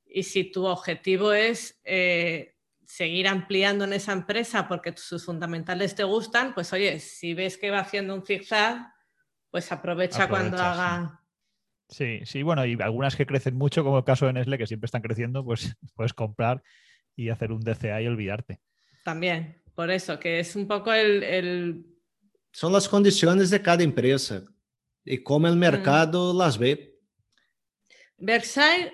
Y 0.06 0.24
si 0.24 0.45
tu 0.45 0.65
objetivo 0.65 1.34
es 1.34 1.80
eh, 1.84 2.56
seguir 2.86 3.28
ampliando 3.28 3.86
en 3.86 3.94
esa 3.94 4.14
empresa 4.14 4.68
porque 4.68 4.94
sus 4.95 5.26
fundamentales 5.26 5.95
te 5.95 6.03
gustan, 6.03 6.53
pues 6.53 6.72
oye, 6.72 6.99
si 6.99 7.34
ves 7.34 7.57
que 7.57 7.72
va 7.72 7.80
haciendo 7.80 8.14
un 8.14 8.26
zigzag, 8.26 8.94
pues 9.49 9.72
aprovecha, 9.72 10.30
cuando 10.30 10.57
haga... 10.57 11.20
Sí, 11.89 12.22
sí, 12.26 12.43
bueno, 12.43 12.65
y 12.65 12.77
algunas 12.81 13.15
que 13.15 13.26
crecen 13.26 13.55
mucho, 13.55 13.84
como 13.84 13.99
el 13.99 14.03
caso 14.03 14.26
de 14.26 14.34
Nestle, 14.34 14.57
que 14.57 14.68
siempre 14.68 14.85
están 14.85 15.01
creciendo, 15.01 15.43
pues 15.43 15.76
puedes 15.95 16.14
comprar 16.14 16.64
y 17.15 17.30
hacer 17.30 17.51
un 17.51 17.61
DCA 17.61 18.01
y 18.01 18.07
olvidarte. 18.07 18.60
También, 19.03 19.61
por 19.76 19.91
eso, 19.91 20.19
que 20.19 20.39
es 20.39 20.55
un 20.55 20.68
poco 20.68 20.91
el 20.93 21.93
são 22.53 22.73
as 22.76 22.88
condições 22.88 23.49
de 23.49 23.60
cada 23.60 23.84
empresa 23.84 24.45
e 25.05 25.18
como 25.18 25.47
o 25.47 25.55
mercado 25.55 26.31
hum. 26.31 26.38
las 26.38 26.55
ve. 26.55 26.93
Versailles, 28.18 28.93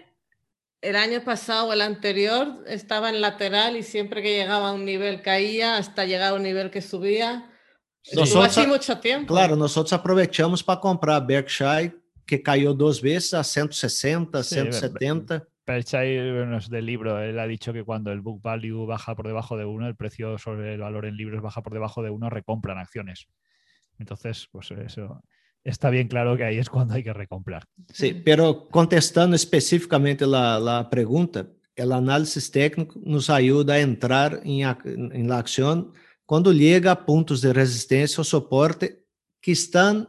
el 0.81 0.95
año 0.95 1.23
pasado 1.23 1.67
o 1.67 1.73
el 1.73 1.81
anterior, 1.81 2.63
estaba 2.65 3.09
en 3.09 3.19
lateral 3.19 3.75
y 3.75 3.83
siempre 3.83 4.21
que 4.23 4.33
llegaba 4.33 4.69
a 4.69 4.73
un 4.73 4.85
nivel 4.85 5.21
caía 5.21 5.75
hasta 5.75 6.05
llegar 6.05 6.31
a 6.31 6.35
un 6.35 6.43
nivel 6.43 6.71
que 6.71 6.81
subía. 6.81 7.51
Nosotros, 8.13 8.57
así 8.57 8.65
mucho 8.65 8.97
tiempo. 8.99 9.33
Claro, 9.33 9.57
nosotros 9.57 9.91
aprovechamos 9.91 10.63
para 10.63 10.79
comprar 10.79 11.27
Berkshire, 11.27 11.98
que 12.29 12.43
cayó 12.43 12.75
dos 12.75 13.01
veces 13.01 13.33
a 13.33 13.43
160, 13.43 14.43
sí, 14.43 14.53
170. 14.53 15.47
Berkshire 15.65 16.31
bueno, 16.31 16.57
es 16.57 16.69
del 16.69 16.85
libro, 16.85 17.19
él 17.19 17.39
ha 17.39 17.47
dicho 17.47 17.73
que 17.73 17.83
cuando 17.83 18.11
el 18.11 18.21
book 18.21 18.39
value 18.43 18.85
baja 18.85 19.15
por 19.15 19.25
debajo 19.25 19.57
de 19.57 19.65
uno, 19.65 19.87
el 19.87 19.95
precio 19.95 20.37
sobre 20.37 20.75
el 20.75 20.81
valor 20.81 21.05
en 21.05 21.17
libros 21.17 21.41
baja 21.41 21.63
por 21.63 21.73
debajo 21.73 22.03
de 22.03 22.11
uno, 22.11 22.29
recompran 22.29 22.77
acciones. 22.77 23.27
Entonces, 23.97 24.47
pues 24.51 24.69
eso 24.69 25.23
está 25.63 25.89
bien 25.89 26.07
claro 26.07 26.37
que 26.37 26.43
ahí 26.43 26.59
es 26.59 26.69
cuando 26.69 26.93
hay 26.93 27.03
que 27.03 27.13
recomprar. 27.13 27.63
Sí, 27.91 28.13
pero 28.13 28.67
contestando 28.69 29.35
específicamente 29.35 30.27
la, 30.27 30.59
la 30.59 30.87
pregunta, 30.87 31.47
el 31.75 31.91
análisis 31.91 32.51
técnico 32.51 32.99
nos 33.03 33.31
ayuda 33.31 33.73
a 33.73 33.79
entrar 33.79 34.41
en, 34.43 34.61
en 35.13 35.27
la 35.27 35.39
acción 35.39 35.93
cuando 36.27 36.53
llega 36.53 36.91
a 36.91 37.05
puntos 37.07 37.41
de 37.41 37.53
resistencia 37.53 38.21
o 38.21 38.23
soporte 38.23 39.07
que 39.41 39.51
están 39.51 40.07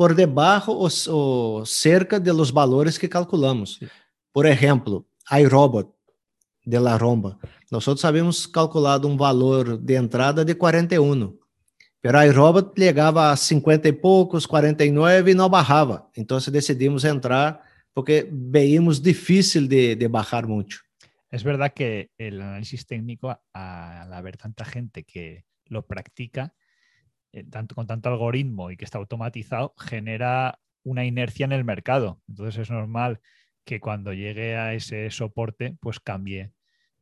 por 0.00 0.14
debajo 0.14 0.72
o, 0.72 0.88
o 1.10 1.66
cerca 1.66 2.18
de 2.18 2.32
los 2.32 2.50
valores 2.50 2.98
que 2.98 3.06
calculamos. 3.06 3.78
Por 4.32 4.46
ejemplo, 4.46 5.04
iRobot 5.30 5.94
de 6.64 6.80
la 6.80 6.96
Romba. 6.96 7.38
Nosotros 7.70 8.02
habíamos 8.06 8.48
calculado 8.48 9.06
um 9.06 9.14
valor 9.14 9.76
de 9.76 9.96
entrada 9.96 10.42
de 10.42 10.54
41. 10.54 11.38
Pero 12.00 12.18
a 12.18 12.26
iRobot 12.26 12.72
chegava 12.74 13.30
a 13.30 13.36
50 13.36 13.88
e 13.88 13.92
poucos, 13.92 14.46
49 14.46 15.32
e 15.32 15.34
não 15.34 15.50
barrava. 15.50 16.08
Então 16.16 16.38
decidimos 16.50 17.04
entrar 17.04 17.60
porque 17.92 18.26
veíamos 18.32 19.02
difícil 19.02 19.68
de, 19.68 19.96
de 19.96 20.08
bajar 20.08 20.46
mucho. 20.46 20.80
Es 21.30 21.42
verdad 21.42 21.74
que 21.74 22.08
el 22.16 22.40
análisis 22.40 22.86
técnico, 22.86 23.38
al 23.52 24.14
haber 24.14 24.38
tanta 24.38 24.64
gente 24.64 25.04
que 25.04 25.44
lo 25.66 25.82
practica, 25.82 26.54
eh, 27.32 27.44
tanto, 27.44 27.74
con 27.74 27.86
tanto 27.86 28.08
algoritmo 28.08 28.70
y 28.70 28.76
que 28.76 28.84
está 28.84 28.98
automatizado, 28.98 29.74
genera 29.78 30.58
una 30.82 31.04
inercia 31.04 31.44
en 31.44 31.52
el 31.52 31.64
mercado. 31.64 32.20
Entonces 32.28 32.58
es 32.58 32.70
normal 32.70 33.20
que 33.64 33.80
cuando 33.80 34.12
llegue 34.12 34.56
a 34.56 34.74
ese 34.74 35.10
soporte, 35.10 35.76
pues 35.80 36.00
cambie 36.00 36.52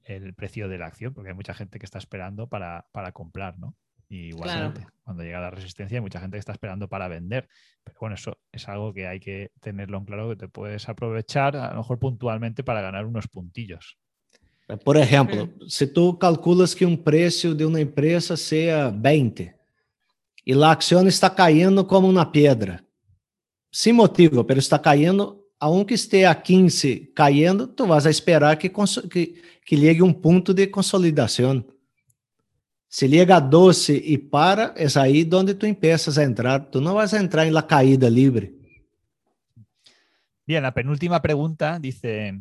el 0.05 0.35
precio 0.35 0.69
de 0.69 0.79
la 0.79 0.87
acción, 0.87 1.15
porque 1.15 1.31
hay 1.31 1.37
mucha 1.37 1.55
gente 1.55 1.79
que 1.79 1.87
está 1.87 1.99
esperando 1.99 2.49
para, 2.49 2.87
para 2.93 3.13
comprar, 3.13 3.59
¿no? 3.59 3.77
Y 4.11 4.29
igualmente, 4.29 4.87
cuando 5.03 5.23
llega 5.23 5.39
la 5.39 5.51
resistencia 5.51 5.99
hay 5.99 6.03
mucha 6.03 6.21
gente 6.21 6.37
que 6.37 6.41
está 6.41 6.53
esperando 6.53 6.89
para 6.89 7.09
vender. 7.09 7.47
Pero 7.85 7.99
bueno, 8.01 8.15
eso 8.15 8.39
es 8.53 8.67
algo 8.69 8.95
que 8.95 9.07
hay 9.07 9.21
que 9.21 9.51
tenerlo 9.61 9.99
en 9.99 10.07
claro, 10.07 10.31
que 10.31 10.37
te 10.37 10.49
puedes 10.49 10.89
aprovechar 10.89 11.57
a 11.57 11.73
lo 11.73 11.79
mejor 11.79 11.99
puntualmente 11.99 12.65
para 12.65 12.81
ganar 12.81 13.05
unos 13.05 13.29
puntillos. 13.29 13.99
Por 14.83 14.97
ejemplo, 14.97 15.51
si 15.67 15.87
tú 15.93 16.19
calculas 16.19 16.75
que 16.75 16.87
un 16.87 17.03
precio 17.03 17.55
de 17.55 17.67
una 17.67 17.81
empresa 17.81 18.37
sea 18.37 18.91
20 18.91 19.58
y 20.45 20.55
la 20.55 20.71
acción 20.71 21.07
está 21.07 21.35
cayendo 21.35 21.87
como 21.87 22.09
una 22.09 22.31
piedra, 22.31 22.85
sin 23.71 23.97
motivo, 23.97 24.47
pero 24.47 24.61
está 24.61 24.81
cayendo, 24.81 25.45
aunque 25.59 25.95
esté 25.95 26.27
a 26.27 26.41
15 26.41 27.13
cayendo, 27.15 27.69
tú 27.69 27.87
vas 27.87 28.07
a 28.07 28.11
esperar 28.11 28.59
que, 28.59 28.73
que, 29.11 29.43
que 29.65 29.77
llegue 29.77 30.03
un 30.03 30.21
punto 30.21 30.55
de 30.55 30.71
consolidación. 30.71 31.67
Se 32.89 33.07
llega 33.07 33.37
a 33.37 33.41
12 33.41 34.03
e 34.03 34.17
para, 34.17 34.73
é 34.75 34.87
aí 34.99 35.29
onde 35.31 35.55
tu 35.55 35.67
empiezas 35.67 36.17
a 36.17 36.25
entrar. 36.25 36.71
Tu 36.71 36.81
não 36.81 36.95
vas 36.95 37.13
a 37.13 37.21
entrar 37.21 37.47
em 37.47 37.51
la 37.51 37.63
caída 37.63 38.09
libre. 38.09 38.55
Bien, 40.47 40.63
la 40.63 40.73
penúltima 40.73 41.21
pregunta 41.21 41.79
dice, 41.79 42.41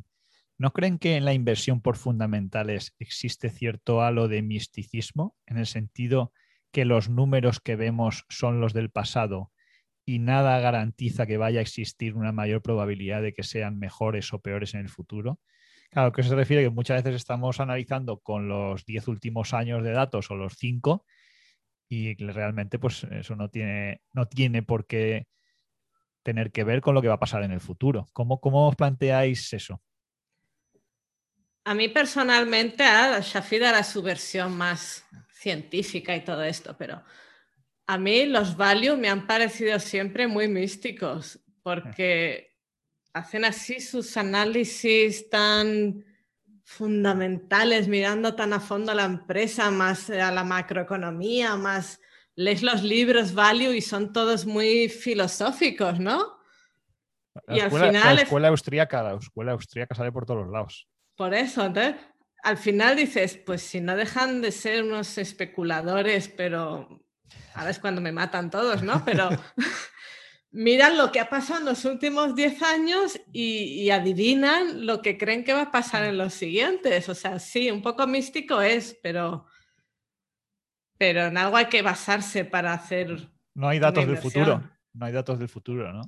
¿no 0.57 0.71
creen 0.71 0.97
que 0.97 1.17
en 1.17 1.25
la 1.25 1.33
inversión 1.33 1.81
por 1.81 1.97
fundamentales 1.97 2.95
existe 2.99 3.49
cierto 3.49 4.01
halo 4.01 4.29
de 4.29 4.41
misticismo 4.41 5.35
en 5.45 5.57
el 5.57 5.65
sentido 5.65 6.31
que 6.71 6.85
los 6.85 7.09
números 7.09 7.59
que 7.59 7.75
vemos 7.75 8.25
son 8.29 8.59
los 8.61 8.73
del 8.73 8.89
pasado 8.89 9.51
y 10.05 10.19
nada 10.19 10.59
garantiza 10.59 11.25
que 11.25 11.37
vaya 11.37 11.59
a 11.59 11.61
existir 11.61 12.15
una 12.15 12.31
mayor 12.31 12.61
probabilidad 12.61 13.21
de 13.21 13.33
que 13.33 13.43
sean 13.43 13.77
mejores 13.77 14.31
o 14.33 14.39
peores 14.39 14.73
en 14.73 14.81
el 14.81 14.89
futuro? 14.89 15.39
Claro, 15.89 16.11
que 16.11 16.23
se 16.23 16.35
refiere 16.35 16.63
que 16.63 16.69
muchas 16.69 17.03
veces 17.03 17.21
estamos 17.21 17.59
analizando 17.59 18.19
con 18.19 18.47
los 18.47 18.85
10 18.85 19.07
últimos 19.07 19.53
años 19.53 19.83
de 19.83 19.91
datos 19.91 20.29
o 20.31 20.35
los 20.35 20.53
5 20.57 21.05
y 21.89 22.15
realmente 22.15 22.79
pues 22.79 23.05
eso 23.05 23.35
no 23.35 23.49
tiene, 23.49 24.01
no 24.13 24.27
tiene 24.27 24.63
por 24.63 24.85
qué 24.85 25.27
tener 26.23 26.51
que 26.51 26.65
ver 26.65 26.81
con 26.81 26.93
lo 26.93 27.01
que 27.01 27.07
va 27.07 27.15
a 27.15 27.19
pasar 27.19 27.43
en 27.43 27.51
el 27.51 27.61
futuro. 27.61 28.05
¿Cómo, 28.11 28.41
cómo 28.41 28.67
os 28.67 28.75
planteáis 28.75 29.53
eso? 29.53 29.81
A 31.63 31.73
mí 31.73 31.89
personalmente, 31.89 32.83
a 32.83 33.19
Shafid 33.19 33.61
era 33.61 33.83
su 33.83 34.01
versión 34.01 34.57
más 34.57 35.05
científica 35.47 36.11
y 36.15 36.23
todo 36.29 36.43
esto, 36.43 36.75
pero 36.77 37.01
A 37.89 37.97
mí 37.97 38.25
los 38.25 38.49
value 38.57 38.97
me 38.97 39.07
han 39.09 39.25
parecido 39.25 39.79
siempre 39.79 40.27
muy 40.27 40.47
místicos 40.49 41.39
porque 41.63 42.53
hacen 43.13 43.45
así 43.45 43.79
sus 43.79 44.17
análisis 44.17 45.29
tan 45.29 46.03
fundamentales, 46.65 47.87
mirando 47.87 48.35
tan 48.35 48.51
a 48.51 48.59
fondo 48.59 48.91
a 48.91 48.95
la 48.95 49.05
empresa, 49.05 49.71
más 49.71 50.09
a 50.09 50.31
la 50.31 50.43
macroeconomía, 50.43 51.55
más 51.55 51.99
lees 52.35 52.61
los 52.61 52.83
libros 52.83 53.33
value 53.33 53.71
y 53.73 53.81
son 53.81 54.11
todos 54.11 54.45
muy 54.45 54.89
filosóficos, 54.89 55.97
¿no? 55.99 56.17
La 57.47 57.55
Y 57.55 57.59
al 57.61 57.71
final 57.71 57.93
la 58.15 58.21
es- 58.21 58.23
escuela 58.27 58.47
austríaca, 58.49 59.01
la 59.03 59.13
escuela 59.17 59.51
austríaca 59.53 59.95
sale 59.95 60.11
por 60.11 60.25
todos 60.25 60.41
los 60.43 60.51
lados. 60.51 60.87
Por 61.15 61.33
eso, 61.33 61.65
entonces, 61.65 61.95
al 62.47 62.57
final 62.57 62.95
dices, 62.95 63.37
pues 63.45 63.61
si 63.61 63.81
no 63.81 63.97
dejan 63.97 64.41
de 64.41 64.53
ser 64.53 64.81
unos 64.81 65.17
especuladores, 65.17 66.29
pero 66.29 67.03
ahora 67.53 67.71
es 67.71 67.79
cuando 67.79 67.99
me 67.99 68.13
matan 68.13 68.49
todos, 68.49 68.83
¿no? 68.83 69.03
Pero 69.03 69.29
miran 70.51 70.97
lo 70.97 71.11
que 71.11 71.19
ha 71.19 71.29
pasado 71.29 71.59
en 71.59 71.65
los 71.65 71.83
últimos 71.83 72.35
10 72.35 72.63
años 72.63 73.19
y, 73.33 73.81
y 73.81 73.91
adivinan 73.91 74.85
lo 74.85 75.01
que 75.01 75.17
creen 75.17 75.43
que 75.43 75.51
va 75.51 75.63
a 75.63 75.71
pasar 75.73 76.05
en 76.05 76.17
los 76.17 76.33
siguientes. 76.33 77.09
O 77.09 77.15
sea, 77.15 77.37
sí, 77.39 77.69
un 77.69 77.81
poco 77.81 78.07
místico 78.07 78.61
es, 78.61 78.97
pero, 79.03 79.45
pero 80.97 81.25
en 81.25 81.37
algo 81.37 81.57
hay 81.57 81.65
que 81.65 81.81
basarse 81.81 82.45
para 82.45 82.71
hacer... 82.71 83.29
No 83.55 83.67
hay 83.67 83.79
datos 83.79 84.07
del 84.07 84.19
futuro. 84.19 84.63
No 84.93 85.05
hay 85.05 85.11
datos 85.11 85.37
del 85.37 85.49
futuro, 85.49 85.91
¿no? 85.91 86.01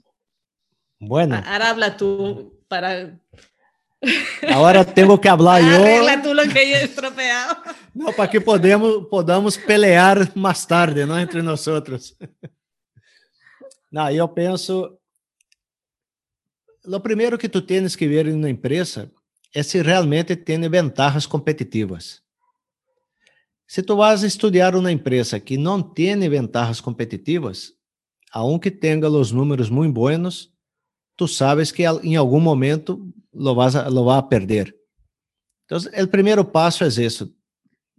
Bueno, 0.99 1.36
Ahora 1.45 1.72
habla 1.72 1.98
tú 1.98 2.64
para... 2.70 3.20
agora 4.48 4.86
tenho 4.86 5.18
que 5.18 5.28
hablar 5.28 5.62
eu. 5.62 5.82
Arregla 5.82 6.22
tú 6.22 6.34
lo 6.34 6.44
que 6.44 6.70
yo 6.70 6.76
he 6.76 6.84
estropeado. 6.84 7.58
Não, 7.94 8.14
para 8.14 8.30
que 8.30 8.40
podemos, 8.40 9.08
podamos 9.10 9.58
pelear 9.58 10.32
mais 10.38 10.66
tarde, 10.66 11.06
não 11.06 11.20
entre 11.20 11.42
nós 11.42 11.68
outros. 11.68 12.16
Não, 13.92 14.10
eu 14.12 14.28
penso. 14.28 14.98
O 16.86 17.00
primeiro 17.00 17.38
que 17.38 17.50
tu 17.50 17.62
tens 17.62 17.96
que 17.96 18.08
ver 18.08 18.28
uma 18.28 18.50
empresa 18.50 19.12
é 19.54 19.64
se 19.64 19.82
realmente 19.82 20.36
tem 20.36 20.60
ventajas 20.70 21.26
competitivas. 21.26 22.22
Se 23.68 23.84
tu 23.84 23.96
vas 23.96 24.24
estudar 24.24 24.76
uma 24.76 24.92
empresa 24.92 25.40
que 25.40 25.58
não 25.58 25.82
tem 25.82 26.18
ventajas 26.30 26.82
competitivas, 26.82 27.74
aunque 28.32 28.72
tenha 28.72 29.08
os 29.10 29.32
números 29.32 29.70
muito 29.70 29.94
buenos, 29.94 30.52
tu 31.16 31.28
sabes 31.28 31.72
que 31.72 31.84
em 32.04 32.16
algum 32.16 32.40
momento 32.40 33.12
lo 33.40 33.56
vas 33.56 33.76
a, 33.76 33.90
lo 33.90 34.03
va 34.03 34.18
a 34.18 34.24
perder. 34.24 34.76
Então, 35.66 35.78
o 36.03 36.07
primeiro 36.07 36.44
passo 36.44 36.84
é 36.84 36.88
isso. 36.88 37.34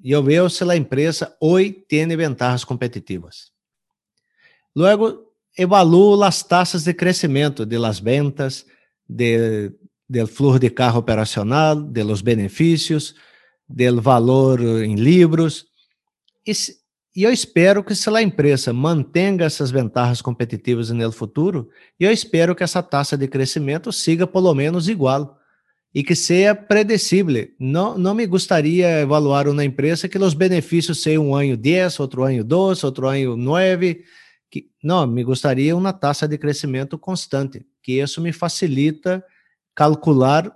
Eu 0.03 0.23
vejo 0.23 0.49
se 0.51 0.65
a 0.65 0.77
empresa 0.77 1.37
hoje 1.41 1.73
tem 1.89 2.07
ventajas 2.17 2.65
competitivas. 2.65 3.53
Luego, 4.75 5.33
evaluo 5.57 6.23
as 6.23 6.43
taxas 6.43 6.85
de 6.85 6.95
crescimento 6.95 7.67
de 7.67 7.79
las 7.79 8.01
ventas, 8.01 8.67
de, 9.09 9.73
del 10.09 10.27
flujo 10.27 10.59
de 10.59 10.71
carro 10.71 10.99
operacional, 10.99 11.83
de 11.83 12.05
los 12.05 12.23
benefícios, 12.23 13.15
del 13.69 14.01
valor 14.01 14.61
em 14.61 14.95
livros. 14.97 15.67
E, 16.47 16.55
se- 16.55 16.80
e 17.15 17.25
eu 17.25 17.33
espero 17.33 17.83
que 17.83 17.95
se 17.95 18.09
a 18.09 18.23
empresa 18.23 18.73
mantenha 18.73 19.45
essas 19.45 19.71
vantagens 19.71 20.23
competitivas 20.23 20.91
no 20.91 21.11
futuro, 21.11 21.69
eu 21.99 22.11
espero 22.13 22.55
que 22.55 22.63
essa 22.63 22.83
taxa 22.83 23.17
de 23.17 23.27
crescimento 23.27 23.93
siga 23.93 24.27
pelo 24.27 24.55
menos 24.55 24.89
igual 24.89 25.37
e 25.93 26.05
que 26.05 26.15
seja 26.15 26.55
predecível. 26.55 27.49
Não, 27.59 27.99
não 27.99 28.15
me 28.15 28.27
gostaria 28.27 29.01
evaluar 29.01 29.49
uma 29.49 29.65
empresa 29.65 30.09
que 30.09 30.19
os 30.19 30.35
benefícios 30.35 31.03
sejam 31.03 31.31
um 31.31 31.35
ano 31.35 31.57
10, 31.57 31.99
outro 31.99 32.23
ano 32.23 32.45
12, 32.45 32.87
outro 32.87 33.09
ano 33.09 33.37
9. 33.37 34.05
Que, 34.49 34.71
não, 34.83 35.05
me 35.05 35.25
gostaria 35.25 35.77
uma 35.77 35.93
taxa 35.93 36.29
de 36.29 36.39
crescimento 36.39 36.97
constante, 36.97 37.67
que 37.83 38.01
isso 38.01 38.21
me 38.21 38.33
facilita 38.33 39.25
calcular 39.75 40.53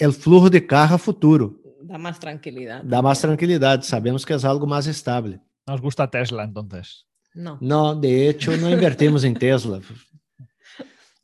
o 0.00 0.12
fluxo 0.12 0.50
de 0.50 0.60
carro 0.60 0.98
futuro. 0.98 1.65
Da 1.86 1.98
más 1.98 2.18
tranquilidad. 2.18 2.82
Dá 2.84 3.00
mais 3.00 3.20
tranquilidade, 3.20 3.86
sabemos 3.86 4.24
que 4.24 4.32
é 4.32 4.46
algo 4.46 4.66
mais 4.66 4.86
estável. 4.86 5.38
Nos 5.68 5.80
gusta 5.80 6.06
Tesla, 6.08 6.44
entonces. 6.44 7.04
No. 7.34 7.58
Não, 7.60 7.98
de 7.98 8.08
hecho, 8.08 8.56
não 8.56 8.70
invertimos 8.70 9.24
em 9.24 9.34
Tesla. 9.34 9.80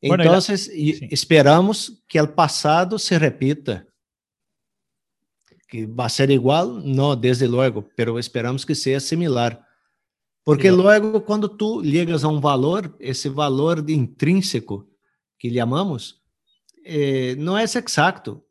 Bueno, 0.05 0.24
y 0.24 0.26
la- 0.26 0.39
Então, 0.39 1.09
esperamos 1.12 2.02
que 2.09 2.20
o 2.20 2.26
passado 2.26 2.98
se 2.98 3.16
repita. 3.16 3.86
Que 5.68 5.86
vai 5.86 6.10
ser 6.10 6.28
igual? 6.30 6.66
Não, 6.82 7.14
desde 7.14 7.47
logo, 7.47 7.89
pero 7.97 8.18
esperamos 8.18 8.64
que 8.64 8.74
seja 8.74 8.98
similar. 8.98 9.64
Porque 10.44 10.72
lo- 10.72 10.82
logo, 10.82 11.20
quando 11.20 11.48
tu 11.48 11.80
ligas 11.80 12.24
a 12.24 12.28
um 12.28 12.40
valor, 12.40 12.97
esse 12.98 13.28
valor 13.28 13.80
de 13.80 13.94
intrínseco 13.94 14.89
que 15.39 15.48
chamamos, 15.55 16.20
eh, 16.84 17.36
não 17.39 17.56
é 17.56 17.62
exato. 17.62 18.44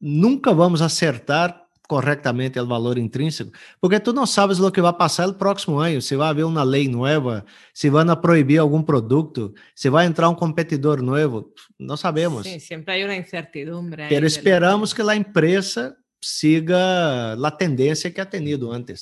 Nunca 0.00 0.52
vamos 0.52 0.80
acertar 0.82 1.66
corretamente 1.88 2.60
o 2.60 2.66
valor 2.66 2.98
intrínseco, 2.98 3.50
porque 3.80 3.98
tu 3.98 4.12
não 4.12 4.26
sabes 4.26 4.60
o 4.60 4.70
que 4.70 4.80
vai 4.82 4.92
passar 4.92 5.26
no 5.26 5.34
próximo 5.34 5.78
ano, 5.80 6.02
se 6.02 6.14
vai 6.16 6.28
haver 6.28 6.44
uma 6.44 6.62
lei 6.62 6.86
nova, 6.86 7.46
se 7.72 7.88
vão 7.88 8.08
a 8.10 8.14
proibir 8.14 8.58
algum 8.58 8.82
produto, 8.82 9.54
se 9.74 9.88
vai 9.88 10.04
entrar 10.04 10.28
um 10.28 10.34
competidor 10.34 11.00
novo, 11.02 11.50
não 11.78 11.96
sabemos. 11.96 12.46
Sí, 12.46 12.60
siempre 12.60 12.92
hay 12.94 13.04
una 13.04 13.16
incertidumbre. 13.16 14.06
lo- 14.20 14.26
esperamos 14.26 14.92
que 14.92 15.00
a 15.00 15.16
empresa 15.16 15.96
siga 16.20 17.32
a 17.32 17.50
tendência 17.56 18.12
que 18.12 18.20
ha 18.20 18.28
tenido 18.28 18.70
antes. 18.72 19.00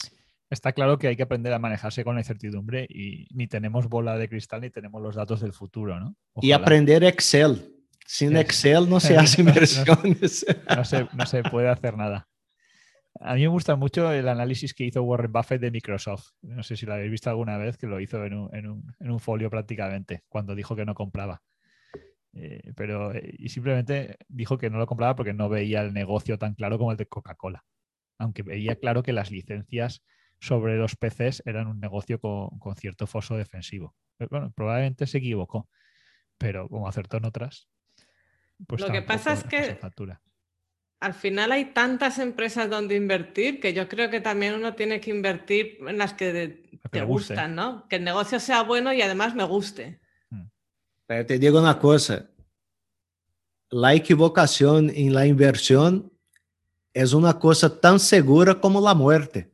Está 0.49 0.73
claro 0.73 0.97
que 0.97 1.09
hay 1.09 1.17
que 1.17 1.25
aprender 1.25 1.53
a 1.53 1.59
manejarse 1.59 2.05
con 2.05 2.15
la 2.15 2.21
incertidumbre 2.21 2.87
y 2.89 3.27
ni 3.35 3.49
tenemos 3.49 3.89
bola 3.89 4.17
de 4.17 4.29
cristal 4.29 4.61
ni 4.61 4.71
tenemos 4.71 5.03
los 5.03 5.17
datos 5.17 5.41
del 5.41 5.53
futuro, 5.53 5.99
¿no? 5.99 6.15
E 6.41 6.55
Ojalá. 6.55 6.57
aprender 6.59 7.03
Excel. 7.03 7.73
Sin. 8.07 8.37
Excel 8.37 8.87
não 8.89 9.01
se 9.01 9.17
hace 9.17 9.43
No, 9.43 9.51
no. 9.51 9.51
inversiones. 9.51 10.47
no 10.77 10.85
se, 10.85 11.09
no 11.13 11.27
se 11.27 11.43
puede 11.43 11.69
hacer 11.69 11.97
nada. 11.97 12.29
A 13.21 13.35
mí 13.35 13.41
me 13.43 13.49
gusta 13.49 13.77
mucho 13.77 14.13
el 14.13 14.29
análisis 14.29 14.75
que 14.75 14.85
hizo 14.85 15.03
Warren 15.03 15.33
Buffett 15.33 15.61
de 15.61 15.71
Microsoft. 15.71 16.33
No 16.43 16.63
sé 16.63 16.77
si 16.77 16.85
lo 16.87 16.93
habéis 16.95 17.11
visto 17.11 17.31
alguna 17.31 17.57
vez, 17.57 17.79
que 17.79 17.87
lo 17.87 17.99
hizo 17.99 18.23
en 18.25 18.35
un, 18.35 18.55
en 18.55 18.69
un- 18.69 18.95
en 19.01 19.11
un 19.11 19.21
folio 19.21 19.49
prácticamente, 19.51 20.23
cuando 20.29 20.55
dijo 20.55 20.77
que 20.77 20.85
no 20.85 20.95
compraba. 20.95 21.43
Eh, 22.35 22.73
pero, 22.77 23.15
eh, 23.15 23.35
y 23.39 23.49
simplemente 23.49 24.17
dijo 24.29 24.59
que 24.59 24.69
no 24.69 24.77
lo 24.79 24.87
compraba 24.87 25.17
porque 25.17 25.33
no 25.33 25.49
veía 25.49 25.81
el 25.81 25.95
negocio 25.95 26.37
tan 26.39 26.55
claro 26.55 26.77
como 26.77 26.93
el 26.93 26.99
de 26.99 27.07
Coca-Cola. 27.07 27.65
Aunque 28.19 28.43
veía 28.43 28.77
claro 28.77 29.03
que 29.03 29.15
las 29.15 29.31
licencias 29.31 30.03
sobre 30.39 30.77
los 30.77 30.97
PCs 30.97 31.43
eran 31.47 31.67
un 31.67 31.81
negocio 31.81 32.21
con, 32.21 32.51
con 32.59 32.77
cierto 32.77 33.07
foso 33.07 33.37
defensivo. 33.37 33.95
Pero 34.19 34.29
bueno, 34.31 34.53
probablemente 34.55 35.07
se 35.07 35.19
equivocó, 35.19 35.71
pero 36.37 36.69
como 36.69 36.87
acertó 36.89 37.17
en 37.17 37.25
otras, 37.25 37.69
pues 38.67 38.81
Lo 38.81 38.91
que 38.91 39.03
pasa 39.03 39.33
es 39.33 39.45
que-. 39.45 39.79
Al 41.01 41.13
final 41.13 41.53
hay 41.53 41.67
tantas 41.75 42.19
empresas 42.19 42.71
donde 42.71 42.97
invertir 42.97 43.61
que 43.61 43.75
yo 43.75 43.87
creo 43.87 44.09
que 44.11 44.21
también 44.23 44.55
uno 44.55 44.75
tiene 44.75 44.99
que 44.99 45.11
invertir 45.11 45.79
en 45.87 45.99
las 45.99 46.15
que 46.15 46.33
de- 46.33 46.63
que 46.83 46.89
te 46.91 47.03
gustan, 47.03 47.55
¿no? 47.55 47.87
Que 47.89 47.97
el 47.97 48.05
negocio 48.05 48.41
sea 48.41 48.63
bueno 48.63 48.93
y 48.93 49.03
además 49.03 49.35
me 49.35 49.45
guste. 49.45 50.01
Eu 51.09 51.25
te 51.25 51.39
digo 51.39 51.59
uma 51.61 51.79
coisa: 51.79 52.29
a 53.73 53.95
equivocação 53.95 54.79
em 54.89 55.11
la 55.11 55.27
inversión 55.27 56.11
é 56.95 57.05
uma 57.15 57.35
coisa 57.35 57.69
tão 57.69 57.99
segura 57.99 58.55
como 58.55 58.79
a 58.89 58.95
muerte. 58.95 59.51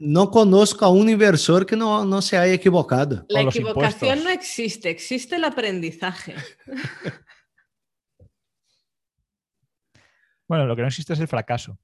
Não 0.00 0.26
conosco 0.26 0.84
a 0.84 0.90
um 0.90 1.06
inversor 1.08 1.64
que 1.66 1.76
não, 1.76 2.04
não 2.04 2.20
se 2.22 2.34
haya 2.36 2.54
equivocado. 2.54 3.26
La 3.30 3.42
equivocación 3.42 4.24
no 4.24 4.30
existe, 4.30 4.88
existe 4.88 5.34
el 5.36 5.44
aprendizaje. 5.44 6.34
Bueno, 10.48 10.66
lo 10.66 10.74
que 10.74 10.82
no 10.82 10.88
existe 10.88 11.12
es 11.12 11.20
el 11.20 11.28
fracaso. 11.28 11.78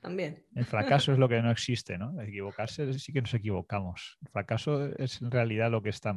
También. 0.00 0.44
El 0.54 0.66
fracaso 0.66 1.12
es 1.12 1.18
lo 1.18 1.30
que 1.30 1.40
no 1.40 1.50
existe, 1.50 1.96
¿no? 1.96 2.20
Equivocarse 2.20 2.92
sí 2.98 3.10
que 3.10 3.22
nos 3.22 3.32
equivocamos. 3.32 4.18
El 4.20 4.28
fracaso 4.28 4.86
es 4.98 5.22
en 5.22 5.30
realidad 5.30 5.70
lo 5.70 5.80
que 5.80 5.88
está. 5.88 6.14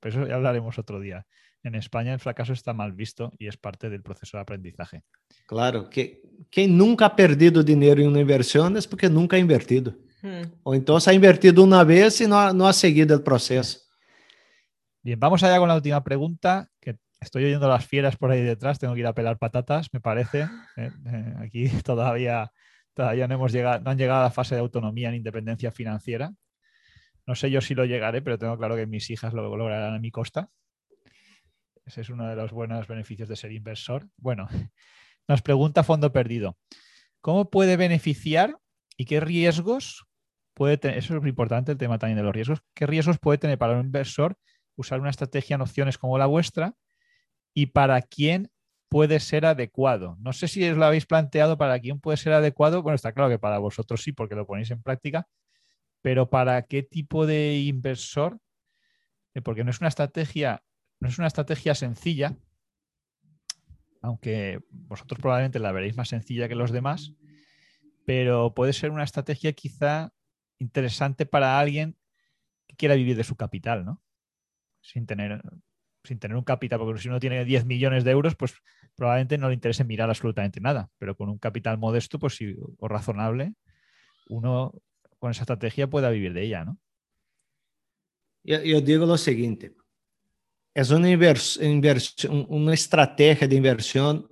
Pero 0.00 0.22
eso 0.22 0.28
ya 0.28 0.34
hablaremos 0.34 0.76
otro 0.78 0.98
día. 0.98 1.24
En 1.62 1.74
España 1.74 2.12
el 2.12 2.18
fracaso 2.18 2.52
está 2.52 2.72
mal 2.72 2.92
visto 2.92 3.32
y 3.38 3.46
es 3.46 3.56
parte 3.56 3.90
del 3.90 4.02
proceso 4.02 4.36
de 4.36 4.42
aprendizaje. 4.42 5.04
Claro, 5.46 5.88
que 5.88 6.22
quem 6.50 6.68
nunca 6.68 7.06
ha 7.06 7.14
perdido 7.14 7.62
dinheiro 7.62 8.00
em 8.00 8.08
uma 8.08 8.20
inversão 8.20 8.76
é 8.76 8.80
porque 8.88 9.08
nunca 9.08 9.36
ha 9.36 9.40
invertido. 9.40 9.96
Mm. 10.22 10.50
Ou 10.64 10.74
então 10.74 10.98
se 10.98 11.10
ha 11.10 11.14
invertido 11.14 11.62
uma 11.62 11.84
vez 11.84 12.20
e 12.20 12.26
não 12.26 12.66
ha, 12.66 12.72
seguido 12.72 13.14
o 13.14 13.20
processo. 13.20 13.80
Bien, 15.02 15.18
vamos 15.18 15.42
allá 15.42 15.58
con 15.58 15.68
la 15.68 15.76
última 15.76 16.02
pregunta, 16.02 16.68
que 16.80 16.96
estoy 17.20 17.44
oyendo 17.44 17.68
las 17.68 17.86
fieras 17.86 18.16
por 18.16 18.30
ahí 18.30 18.42
detrás, 18.42 18.78
tengo 18.78 18.94
que 18.94 19.00
ir 19.00 19.06
a 19.06 19.14
pelar 19.14 19.38
patatas, 19.38 19.88
me 19.92 20.00
parece. 20.00 20.48
Eh, 20.76 20.90
eh, 21.06 21.34
aquí 21.38 21.68
todavía, 21.84 22.52
todavía 22.94 23.28
no, 23.28 23.34
hemos 23.34 23.52
llegado, 23.52 23.80
no 23.80 23.90
han 23.90 23.98
llegado 23.98 24.20
a 24.20 24.24
la 24.24 24.30
fase 24.30 24.54
de 24.54 24.60
autonomía 24.60 25.10
ni 25.10 25.18
independencia 25.18 25.70
financiera. 25.70 26.32
No 27.26 27.34
sé 27.34 27.50
yo 27.50 27.60
si 27.60 27.74
lo 27.74 27.84
llegaré, 27.84 28.22
pero 28.22 28.38
tengo 28.38 28.56
claro 28.56 28.76
que 28.76 28.86
mis 28.86 29.10
hijas 29.10 29.34
lo 29.34 29.54
lograrán 29.56 29.94
a 29.94 29.98
mi 29.98 30.10
costa. 30.10 30.48
Ese 31.84 32.02
es 32.02 32.10
uno 32.10 32.28
de 32.28 32.36
los 32.36 32.52
buenos 32.52 32.86
beneficios 32.86 33.28
de 33.28 33.36
ser 33.36 33.52
inversor. 33.52 34.08
Bueno, 34.16 34.48
nos 35.28 35.42
pregunta 35.42 35.82
Fondo 35.82 36.12
Perdido. 36.12 36.56
¿Cómo 37.20 37.50
puede 37.50 37.76
beneficiar 37.76 38.56
y 38.96 39.04
qué 39.04 39.20
riesgos 39.20 40.06
puede 40.54 40.76
tener, 40.76 40.98
eso 40.98 41.14
es 41.14 41.20
muy 41.20 41.30
importante, 41.30 41.72
el 41.72 41.78
tema 41.78 41.98
también 41.98 42.16
de 42.16 42.24
los 42.24 42.34
riesgos, 42.34 42.62
qué 42.74 42.86
riesgos 42.86 43.18
puede 43.18 43.38
tener 43.38 43.58
para 43.58 43.74
un 43.74 43.86
inversor 43.86 44.36
usar 44.74 45.00
una 45.00 45.10
estrategia 45.10 45.54
en 45.54 45.60
opciones 45.60 45.98
como 45.98 46.18
la 46.18 46.26
vuestra 46.26 46.74
y 47.58 47.66
para 47.66 48.00
quién 48.02 48.52
puede 48.88 49.18
ser 49.18 49.44
adecuado. 49.44 50.16
No 50.20 50.32
sé 50.32 50.46
si 50.46 50.62
os 50.68 50.76
lo 50.76 50.84
habéis 50.84 51.06
planteado 51.06 51.58
para 51.58 51.80
quién 51.80 51.98
puede 51.98 52.16
ser 52.16 52.32
adecuado. 52.32 52.84
Bueno, 52.84 52.94
está 52.94 53.10
claro 53.10 53.28
que 53.28 53.40
para 53.40 53.58
vosotros 53.58 54.00
sí, 54.00 54.12
porque 54.12 54.36
lo 54.36 54.46
ponéis 54.46 54.70
en 54.70 54.80
práctica, 54.80 55.26
pero 56.00 56.30
para 56.30 56.62
qué 56.62 56.84
tipo 56.84 57.26
de 57.26 57.58
inversor, 57.58 58.38
eh, 59.34 59.42
porque 59.42 59.64
no 59.64 59.72
es 59.72 59.80
una 59.80 59.88
estrategia, 59.88 60.62
no 61.00 61.08
es 61.08 61.18
una 61.18 61.26
estrategia 61.26 61.74
sencilla, 61.74 62.36
aunque 64.02 64.60
vosotros 64.70 65.18
probablemente 65.18 65.58
la 65.58 65.72
veréis 65.72 65.96
más 65.96 66.10
sencilla 66.10 66.46
que 66.46 66.54
los 66.54 66.70
demás, 66.70 67.12
pero 68.06 68.54
puede 68.54 68.72
ser 68.72 68.92
una 68.92 69.02
estrategia 69.02 69.52
quizá 69.52 70.12
interesante 70.60 71.26
para 71.26 71.58
alguien 71.58 71.98
que 72.68 72.76
quiera 72.76 72.94
vivir 72.94 73.16
de 73.16 73.24
su 73.24 73.34
capital, 73.34 73.84
¿no? 73.84 74.00
Sin 74.80 75.06
tener, 75.06 75.42
sin 76.04 76.18
tener 76.18 76.36
un 76.36 76.44
capital, 76.44 76.78
porque 76.78 77.00
si 77.00 77.08
uno 77.08 77.20
tiene 77.20 77.44
10 77.44 77.64
millones 77.66 78.04
de 78.04 78.10
euros, 78.10 78.34
pues 78.34 78.54
probablemente 78.96 79.38
no 79.38 79.48
le 79.48 79.54
interese 79.54 79.84
mirar 79.84 80.08
absolutamente 80.08 80.60
nada, 80.60 80.90
pero 80.98 81.16
con 81.16 81.28
un 81.28 81.38
capital 81.38 81.78
modesto 81.78 82.18
pues, 82.18 82.38
o 82.78 82.88
razonable, 82.88 83.54
uno 84.28 84.72
con 85.18 85.30
esa 85.30 85.42
estrategia 85.42 85.88
pueda 85.88 86.10
vivir 86.10 86.32
de 86.32 86.44
ella, 86.44 86.64
¿no? 86.64 86.78
Yo, 88.44 88.80
digo 88.80 89.04
lo 89.04 89.18
siguiente, 89.18 89.74
es 90.74 90.90
una, 90.90 91.10
inversión, 91.10 92.46
una 92.48 92.72
estrategia 92.72 93.46
de 93.46 93.56
inversión 93.56 94.26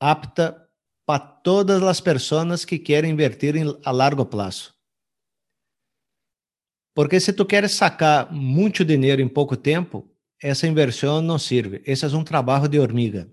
apta 0.00 0.68
para 1.04 1.40
todas 1.42 1.80
las 1.80 2.02
personas 2.02 2.66
que 2.66 2.82
quieren 2.82 3.10
invertir 3.10 3.56
a 3.84 3.92
largo 3.92 4.28
plazo. 4.28 4.75
Porque 6.96 7.20
se 7.20 7.30
tu 7.30 7.44
queres 7.44 7.72
sacar 7.72 8.32
muito 8.32 8.82
dinheiro 8.82 9.20
em 9.20 9.28
pouco 9.28 9.54
tempo, 9.54 10.10
essa 10.42 10.66
inversão 10.66 11.20
não 11.20 11.38
serve. 11.38 11.82
Esse 11.84 12.06
é 12.06 12.08
um 12.08 12.24
trabalho 12.24 12.66
de 12.70 12.80
hormiga. 12.80 13.30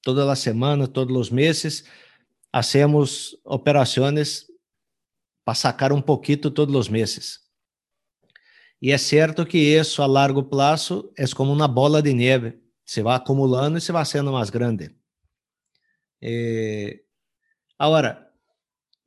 Toda 0.00 0.30
a 0.30 0.36
semana, 0.36 0.86
todos 0.86 1.16
os 1.16 1.28
meses, 1.28 1.84
hacemos 2.52 3.36
operações 3.44 4.46
para 5.44 5.56
sacar 5.56 5.92
um 5.92 6.00
pouquinho 6.00 6.52
todos 6.52 6.72
os 6.72 6.88
meses. 6.88 7.40
E 8.80 8.92
é 8.92 8.98
certo 8.98 9.44
que 9.44 9.58
isso 9.58 10.02
a 10.02 10.06
largo 10.06 10.44
prazo 10.44 11.12
é 11.18 11.26
como 11.34 11.52
uma 11.52 11.66
bola 11.66 12.00
de 12.00 12.14
neve. 12.14 12.60
Se 12.84 13.02
vai 13.02 13.16
acumulando 13.16 13.76
e 13.76 13.80
se 13.80 13.90
vai 13.90 14.04
sendo 14.04 14.30
mais 14.30 14.50
grande. 14.50 14.94
É... 16.22 17.00
Agora, 17.76 18.29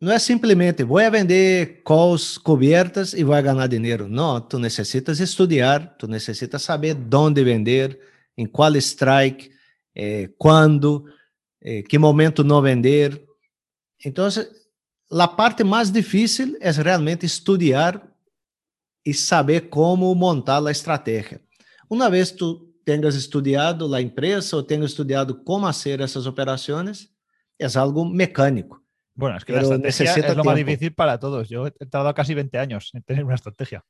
não 0.03 0.11
é 0.11 0.19
simplesmente 0.19 0.84
vou 0.84 0.99
vender 1.09 1.81
calls 1.85 2.38
cobertas 2.38 3.13
e 3.13 3.23
vou 3.23 3.41
ganhar 3.41 3.67
dinheiro. 3.67 4.09
Não, 4.09 4.41
tu 4.41 4.59
necessitas 4.59 5.21
estudar, 5.21 5.95
tu 5.97 6.07
necessitas 6.07 6.61
saber 6.61 6.97
onde 7.13 7.41
vender, 7.41 7.97
em 8.38 8.45
qual 8.45 8.75
strike, 8.75 9.49
eh, 9.95 10.30
quando, 10.38 11.05
eh, 11.61 11.84
que 11.84 11.97
momento 11.97 12.43
não 12.43 12.61
vender. 12.61 13.23
Então, 14.05 14.27
a 15.09 15.27
parte 15.30 15.63
mais 15.63 15.89
difícil 15.89 16.57
é 16.59 16.69
realmente 16.69 17.25
estudar 17.25 18.05
e 19.05 19.13
saber 19.13 19.69
como 19.69 20.13
montar 20.13 20.67
a 20.67 20.71
estratégia. 20.71 21.39
Uma 21.89 22.09
vez 22.09 22.30
tu 22.30 22.73
tenhas 22.84 23.15
estudado 23.15 23.95
a 23.95 24.01
empresa 24.01 24.57
ou 24.57 24.63
tenhas 24.63 24.91
estudado 24.91 25.35
como 25.45 25.65
fazer 25.65 26.01
essas 26.01 26.27
operações, 26.27 27.07
é 27.57 27.67
algo 27.77 28.03
mecânico. 28.03 28.82
Bueno, 29.15 29.38
es 29.38 29.45
que 29.45 29.53
la 29.53 29.61
estrategia 29.61 30.14
es 30.14 30.35
lo 30.35 30.44
más 30.44 30.56
difícil 30.56 30.94
para 30.94 31.19
todos. 31.19 31.49
Yo 31.49 31.68
he 31.68 31.72
tardado 31.72 32.14
casi 32.14 32.34
20 32.34 32.57
años 32.57 32.90
en 32.94 33.03
tener 33.03 33.23
una 33.23 33.35
estrategia. 33.35 33.84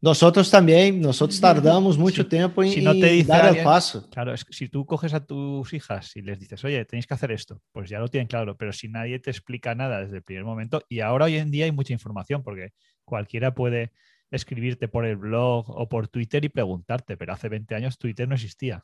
Nosotros 0.00 0.50
también, 0.50 1.00
nosotros 1.00 1.40
tardamos 1.40 1.96
mucho 1.96 2.26
tiempo 2.26 2.62
en, 2.62 2.84
dar 3.26 3.56
el 3.56 3.64
paso. 3.64 4.08
Claro, 4.10 4.34
es 4.34 4.44
que 4.44 4.52
si 4.52 4.68
tú 4.68 4.84
coges 4.84 5.14
a 5.14 5.24
tus 5.24 5.72
hijas 5.72 6.14
y 6.16 6.22
les 6.22 6.38
dices, 6.38 6.62
oye, 6.64 6.84
tenéis 6.84 7.06
que 7.06 7.14
hacer 7.14 7.32
esto, 7.32 7.62
pues 7.72 7.88
ya 7.88 7.98
lo 7.98 8.08
tienen 8.08 8.26
claro, 8.26 8.56
pero 8.56 8.72
si 8.72 8.88
nadie 8.88 9.18
te 9.18 9.30
explica 9.30 9.74
nada 9.74 10.00
desde 10.00 10.18
el 10.18 10.22
primer 10.22 10.44
momento, 10.44 10.82
y 10.88 11.00
ahora 11.00 11.24
hoy 11.24 11.36
en 11.36 11.50
día 11.50 11.64
hay 11.64 11.72
mucha 11.72 11.94
información, 11.94 12.42
porque 12.42 12.72
cualquiera 13.04 13.54
puede 13.54 13.92
escribirte 14.30 14.86
por 14.86 15.06
el 15.06 15.16
blog 15.16 15.70
o 15.70 15.88
por 15.88 16.08
Twitter 16.08 16.44
y 16.44 16.50
preguntarte, 16.50 17.16
pero 17.16 17.32
hace 17.32 17.48
20 17.48 17.74
años 17.74 17.98
Twitter 17.98 18.28
no 18.28 18.34
existía, 18.34 18.82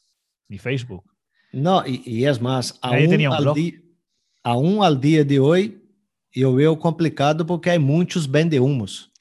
ni 0.49 0.59
Facebook. 0.59 1.13
No, 1.53 1.85
y, 1.87 2.25
es 2.25 2.41
más, 2.41 2.79
aún 2.81 3.11
tenía 3.11 3.31
un 3.31 3.37
blog 3.37 3.59
aún 4.43 4.83
al 4.83 5.01
día 5.01 5.25
de 5.25 5.39
hoy, 5.39 5.83
yo 6.31 6.55
veo 6.55 6.79
complicado 6.79 7.47
porque 7.47 7.71
hay 7.71 7.79
muchos 7.79 8.31
vende-humos. 8.31 9.13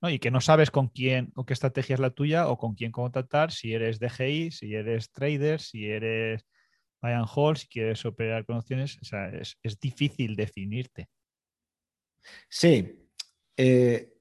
No, 0.00 0.08
y 0.08 0.18
que 0.18 0.30
no 0.30 0.40
sabes 0.40 0.70
con 0.70 0.88
quién 0.88 1.32
o 1.34 1.44
qué 1.44 1.52
estrategia 1.52 1.94
es 1.94 2.00
la 2.00 2.10
tuya 2.10 2.48
o 2.48 2.56
con 2.56 2.74
quién 2.74 2.92
contactar, 2.92 3.50
si 3.50 3.72
eres 3.72 3.98
DGI, 3.98 4.52
si 4.52 4.74
eres 4.74 5.10
trader, 5.10 5.60
si 5.60 5.86
eres 5.86 6.44
buy 7.02 7.12
and 7.12 7.26
hold, 7.32 7.58
si 7.58 7.66
quieres 7.66 8.04
operar 8.04 8.44
con 8.44 8.56
opciones, 8.56 8.98
o 9.02 9.04
sea, 9.04 9.28
es, 9.30 9.56
es 9.62 9.78
difícil 9.80 10.36
definirte. 10.36 11.08
Sí, 12.48 13.08
eh, 13.56 14.14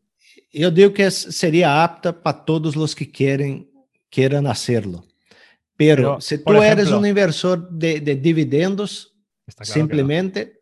yo 0.51 0.71
digo 0.71 0.93
que 0.93 1.09
sería 1.11 1.83
apta 1.83 2.23
para 2.23 2.43
todos 2.43 2.75
los 2.75 2.95
que 2.95 3.09
quieren, 3.09 3.69
quieran 4.09 4.47
hacerlo. 4.47 5.05
Pero, 5.75 5.95
Pero 5.95 6.21
si 6.21 6.37
tú 6.43 6.53
ejemplo, 6.53 6.63
eres 6.63 6.91
un 6.91 7.05
inversor 7.05 7.69
de, 7.69 7.99
de 7.99 8.15
dividendos, 8.15 9.15
Claro 9.55 9.73
Simplemente, 9.73 10.61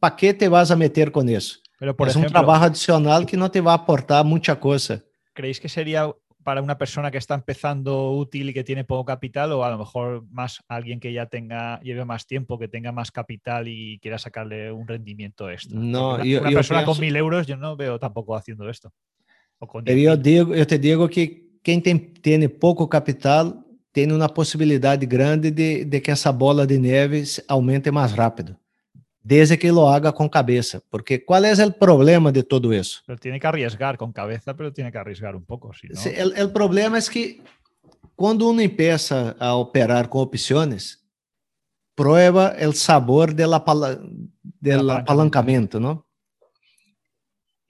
¿para 0.00 0.16
qué 0.16 0.32
te 0.32 0.48
vas 0.48 0.70
a 0.70 0.76
meter 0.76 1.12
con 1.12 1.28
eso? 1.28 1.58
Pero 1.78 1.96
por 1.96 2.08
es 2.08 2.16
ejemplo, 2.16 2.28
un 2.28 2.32
trabajo 2.32 2.64
adicional 2.64 3.26
que 3.26 3.36
no 3.36 3.50
te 3.50 3.60
va 3.60 3.72
a 3.72 3.76
aportar 3.76 4.24
mucha 4.24 4.58
cosa. 4.58 5.02
¿Creéis 5.34 5.60
que 5.60 5.68
sería 5.68 6.10
para 6.42 6.62
una 6.62 6.78
persona 6.78 7.10
que 7.10 7.18
está 7.18 7.34
empezando 7.34 8.12
útil 8.12 8.50
y 8.50 8.54
que 8.54 8.64
tiene 8.64 8.84
poco 8.84 9.04
capital 9.04 9.52
o 9.52 9.64
a 9.64 9.70
lo 9.70 9.78
mejor 9.78 10.24
más 10.30 10.60
alguien 10.68 10.98
que 10.98 11.12
ya 11.12 11.26
tenga 11.26 11.80
lleve 11.80 12.04
más 12.04 12.26
tiempo, 12.26 12.58
que 12.58 12.68
tenga 12.68 12.90
más 12.90 13.10
capital 13.10 13.68
y 13.68 13.98
quiera 14.00 14.18
sacarle 14.18 14.72
un 14.72 14.88
rendimiento 14.88 15.50
extra? 15.50 15.78
No, 15.78 16.14
una, 16.14 16.24
yo, 16.24 16.40
una 16.40 16.50
yo 16.50 16.56
persona 16.56 16.80
pienso... 16.80 16.92
con 16.92 17.00
mil 17.00 17.16
euros 17.16 17.46
yo 17.46 17.56
no 17.56 17.76
veo 17.76 17.98
tampoco 17.98 18.34
haciendo 18.34 18.68
esto. 18.68 18.92
Pero 19.84 19.98
yo, 19.98 20.16
digo, 20.16 20.54
yo 20.56 20.66
te 20.66 20.78
digo 20.78 21.08
que 21.08 21.58
quien 21.62 21.82
tiene 21.82 22.48
poco 22.48 22.88
capital 22.88 23.61
tem 23.92 24.10
uma 24.10 24.28
possibilidade 24.28 25.04
grande 25.04 25.50
de, 25.50 25.84
de 25.84 26.00
que 26.00 26.10
essa 26.10 26.32
bola 26.32 26.66
de 26.66 26.78
neve 26.78 27.22
aumente 27.46 27.90
mais 27.90 28.12
rápido. 28.12 28.56
Desde 29.24 29.56
que 29.56 29.70
lo 29.70 29.86
haga 29.86 30.12
com 30.12 30.28
cabeça. 30.28 30.82
Porque 30.90 31.18
qual 31.18 31.44
é 31.44 31.52
o 31.52 31.72
problema 31.72 32.32
de 32.32 32.42
tudo 32.42 32.74
isso? 32.74 33.02
Pero 33.06 33.18
tiene 33.18 33.38
que 33.38 33.46
arriesgar 33.46 33.96
com 33.96 34.12
cabeça, 34.12 34.52
pero 34.54 34.72
tiene 34.72 34.90
que 34.90 34.98
arriesgar 34.98 35.36
um 35.36 35.42
pouco. 35.42 35.70
El 36.04 36.50
problema 36.50 36.98
é 36.98 37.02
que 37.02 37.40
quando 38.16 38.48
uno 38.48 38.60
empieza 38.60 39.36
a 39.38 39.54
operar 39.54 40.08
com 40.08 40.18
opções, 40.18 40.98
prueba 41.94 42.56
o 42.66 42.72
sabor 42.72 43.32
del, 43.32 43.54
apala 43.54 44.00
del 44.60 44.90
apalancamento, 44.90 45.78
¿no? 45.78 46.04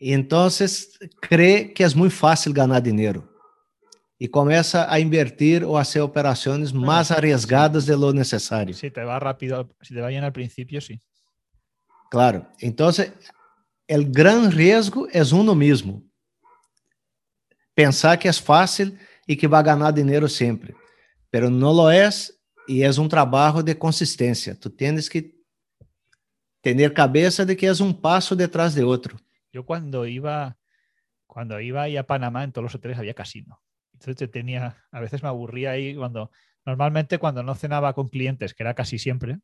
E 0.01 0.13
então 0.13 0.49
crê 1.21 1.67
que 1.67 1.85
é 1.85 1.89
muito 1.95 2.15
fácil 2.15 2.53
ganhar 2.53 2.81
dinheiro 2.81 3.32
e 4.23 4.29
começa 4.29 4.87
a 4.89 5.01
invertir 5.01 5.65
ou 5.65 5.77
a 5.77 5.81
hacer 5.81 6.01
operações 6.01 6.71
mais 6.71 7.11
arriesgadas 7.11 7.87
de 7.87 7.97
lo 7.97 8.13
necessário. 8.13 8.73
Si 8.73 8.89
te 8.89 9.03
va 9.03 9.19
rápido, 9.19 9.69
si 9.83 9.93
te 9.93 10.01
va 10.01 10.11
bien 10.11 10.23
al 10.23 10.33
principio, 10.33 10.81
sí. 10.81 11.03
Claro. 12.09 12.47
Então, 12.63 12.89
o 12.89 14.05
grande 14.05 14.55
risco 14.55 15.09
é 15.13 15.21
uno 15.35 15.57
mesmo. 15.57 16.09
Pensar 17.75 18.17
que 18.17 18.29
é 18.29 18.33
fácil 18.33 18.97
e 19.27 19.35
que 19.35 19.49
vai 19.49 19.61
ganhar 19.61 19.91
dinheiro 19.91 20.29
sempre. 20.29 20.73
Pero 21.29 21.51
não 21.51 21.73
lo 21.73 21.91
é 21.91 22.09
e 22.69 22.85
é 22.85 22.91
um 22.91 23.09
trabalho 23.09 23.61
de 23.61 23.75
consistência. 23.75 24.55
Tu 24.55 24.71
tens 24.71 25.09
que 25.09 25.35
ter 26.63 26.95
cabeça 26.95 27.45
de 27.45 27.57
que 27.57 27.67
é 27.67 27.73
um 27.73 27.93
passo 27.93 28.37
detrás 28.37 28.73
de 28.73 28.85
outro. 28.85 29.17
Eu 29.53 29.65
quando 29.65 30.07
iba 30.07 30.57
cuando 31.27 31.61
iba 31.61 31.87
a 31.87 32.03
Panamá 32.05 32.45
en 32.45 32.53
todos 32.53 32.67
los 32.67 32.75
hoteles 32.77 32.99
había 32.99 33.15
casino. 33.15 33.62
Entonces 34.07 34.31
tenía, 34.31 34.77
a 34.91 35.01
veces 35.01 35.23
me 35.23 35.29
aburría 35.29 35.73
ahí 35.73 35.95
cuando, 35.95 36.31
normalmente 36.65 37.19
cuando 37.19 37.43
no 37.43 37.55
cenaba 37.55 37.93
con 37.95 38.09
clientes, 38.09 38.55
que 38.55 38.63
era 38.63 38.75
casi 38.75 38.99
siempre, 38.99 39.39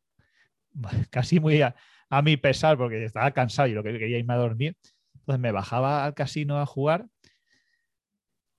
casi 1.09 1.39
muy 1.39 1.61
a, 1.61 1.75
a 2.09 2.21
mi 2.21 2.37
pesar, 2.37 2.77
porque 2.77 3.03
estaba 3.03 3.31
cansado 3.31 3.67
y 3.67 3.73
lo 3.73 3.83
que 3.83 3.97
quería 3.97 4.17
irme 4.17 4.33
a 4.33 4.37
dormir, 4.37 4.77
entonces 5.15 5.39
me 5.39 5.51
bajaba 5.51 6.05
al 6.05 6.13
casino 6.13 6.59
a 6.59 6.65
jugar 6.65 7.07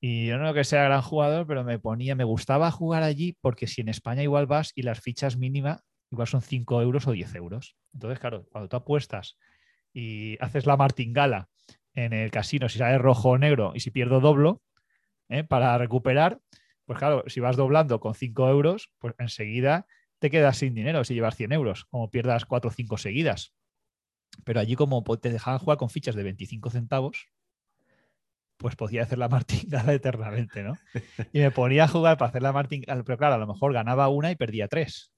y 0.01 0.27
yo 0.27 0.39
no 0.39 0.55
que 0.55 0.65
sea 0.65 0.85
gran 0.85 1.03
jugador, 1.03 1.47
pero 1.47 1.63
me 1.63 1.79
ponía, 1.79 2.15
me 2.15 2.25
gustaba 2.25 2.71
jugar 2.71 3.03
allí 3.03 3.37
porque 3.41 3.67
si 3.67 3.83
en 3.83 3.91
España 3.91 4.23
igual 4.23 4.47
vas 4.47 4.73
y 4.75 4.83
las 4.83 5.01
fichas 5.01 5.37
mínimas 5.37 5.83
igual 6.11 6.27
son 6.27 6.41
5 6.41 6.81
euros 6.81 7.07
o 7.07 7.13
10 7.13 7.35
euros. 7.35 7.77
Entonces, 7.93 8.19
claro, 8.19 8.47
cuando 8.51 8.69
tú 8.69 8.77
apuestas 8.77 9.37
y 9.93 10.39
haces 10.41 10.67
la 10.67 10.77
martingala 10.77 11.49
en 11.95 12.15
el 12.15 12.31
casino, 12.31 12.69
si 12.69 12.79
sale 12.79 12.99
rojo 12.99 13.31
o 13.31 13.39
negro 13.39 13.73
y 13.75 13.81
si 13.81 13.91
pierdo 13.91 14.21
doblo, 14.21 14.63
¿eh? 15.31 15.45
para 15.45 15.79
recuperar, 15.79 16.41
pues 16.85 16.99
claro, 16.99 17.25
si 17.27 17.41
vas 17.41 17.57
doblando 17.57 18.01
con 18.01 18.15
5 18.15 18.49
euros, 18.49 18.93
pues 18.99 19.15
enseguida 19.19 19.87
te 20.19 20.31
quedas 20.31 20.59
sin 20.59 20.75
dinero 20.75 21.03
si 21.05 21.15
llevas 21.15 21.37
100 21.37 21.53
euros, 21.53 21.87
como 21.87 22.11
pierdas 22.11 22.45
4 22.45 22.69
o 22.69 22.73
5 22.73 22.99
seguidas. 22.99 23.55
Pero 24.45 24.61
allí 24.61 24.77
como 24.77 25.03
te 25.19 25.31
dejaban 25.31 25.59
jugar 25.59 25.79
con 25.79 25.89
fichas 25.91 26.15
de 26.15 26.23
25 26.23 26.71
centavos, 26.71 27.29
pues 28.59 28.77
podía 28.77 29.03
hacer 29.03 29.19
la 29.19 29.29
martingala 29.29 29.93
eternamente, 29.95 30.63
¿no? 30.63 30.75
Y 31.33 31.41
me 31.41 31.51
ponía 31.51 31.85
a 31.85 31.89
jugar 31.89 32.19
para 32.19 32.29
hacer 32.29 32.43
la 32.43 32.53
martingala, 32.53 33.03
pero 33.03 33.19
claro, 33.19 33.35
a 33.37 33.39
lo 33.39 33.47
mejor 33.47 33.73
ganaba 33.73 34.09
una 34.09 34.31
y 34.31 34.37
perdía 34.37 34.69
tres, 34.69 35.13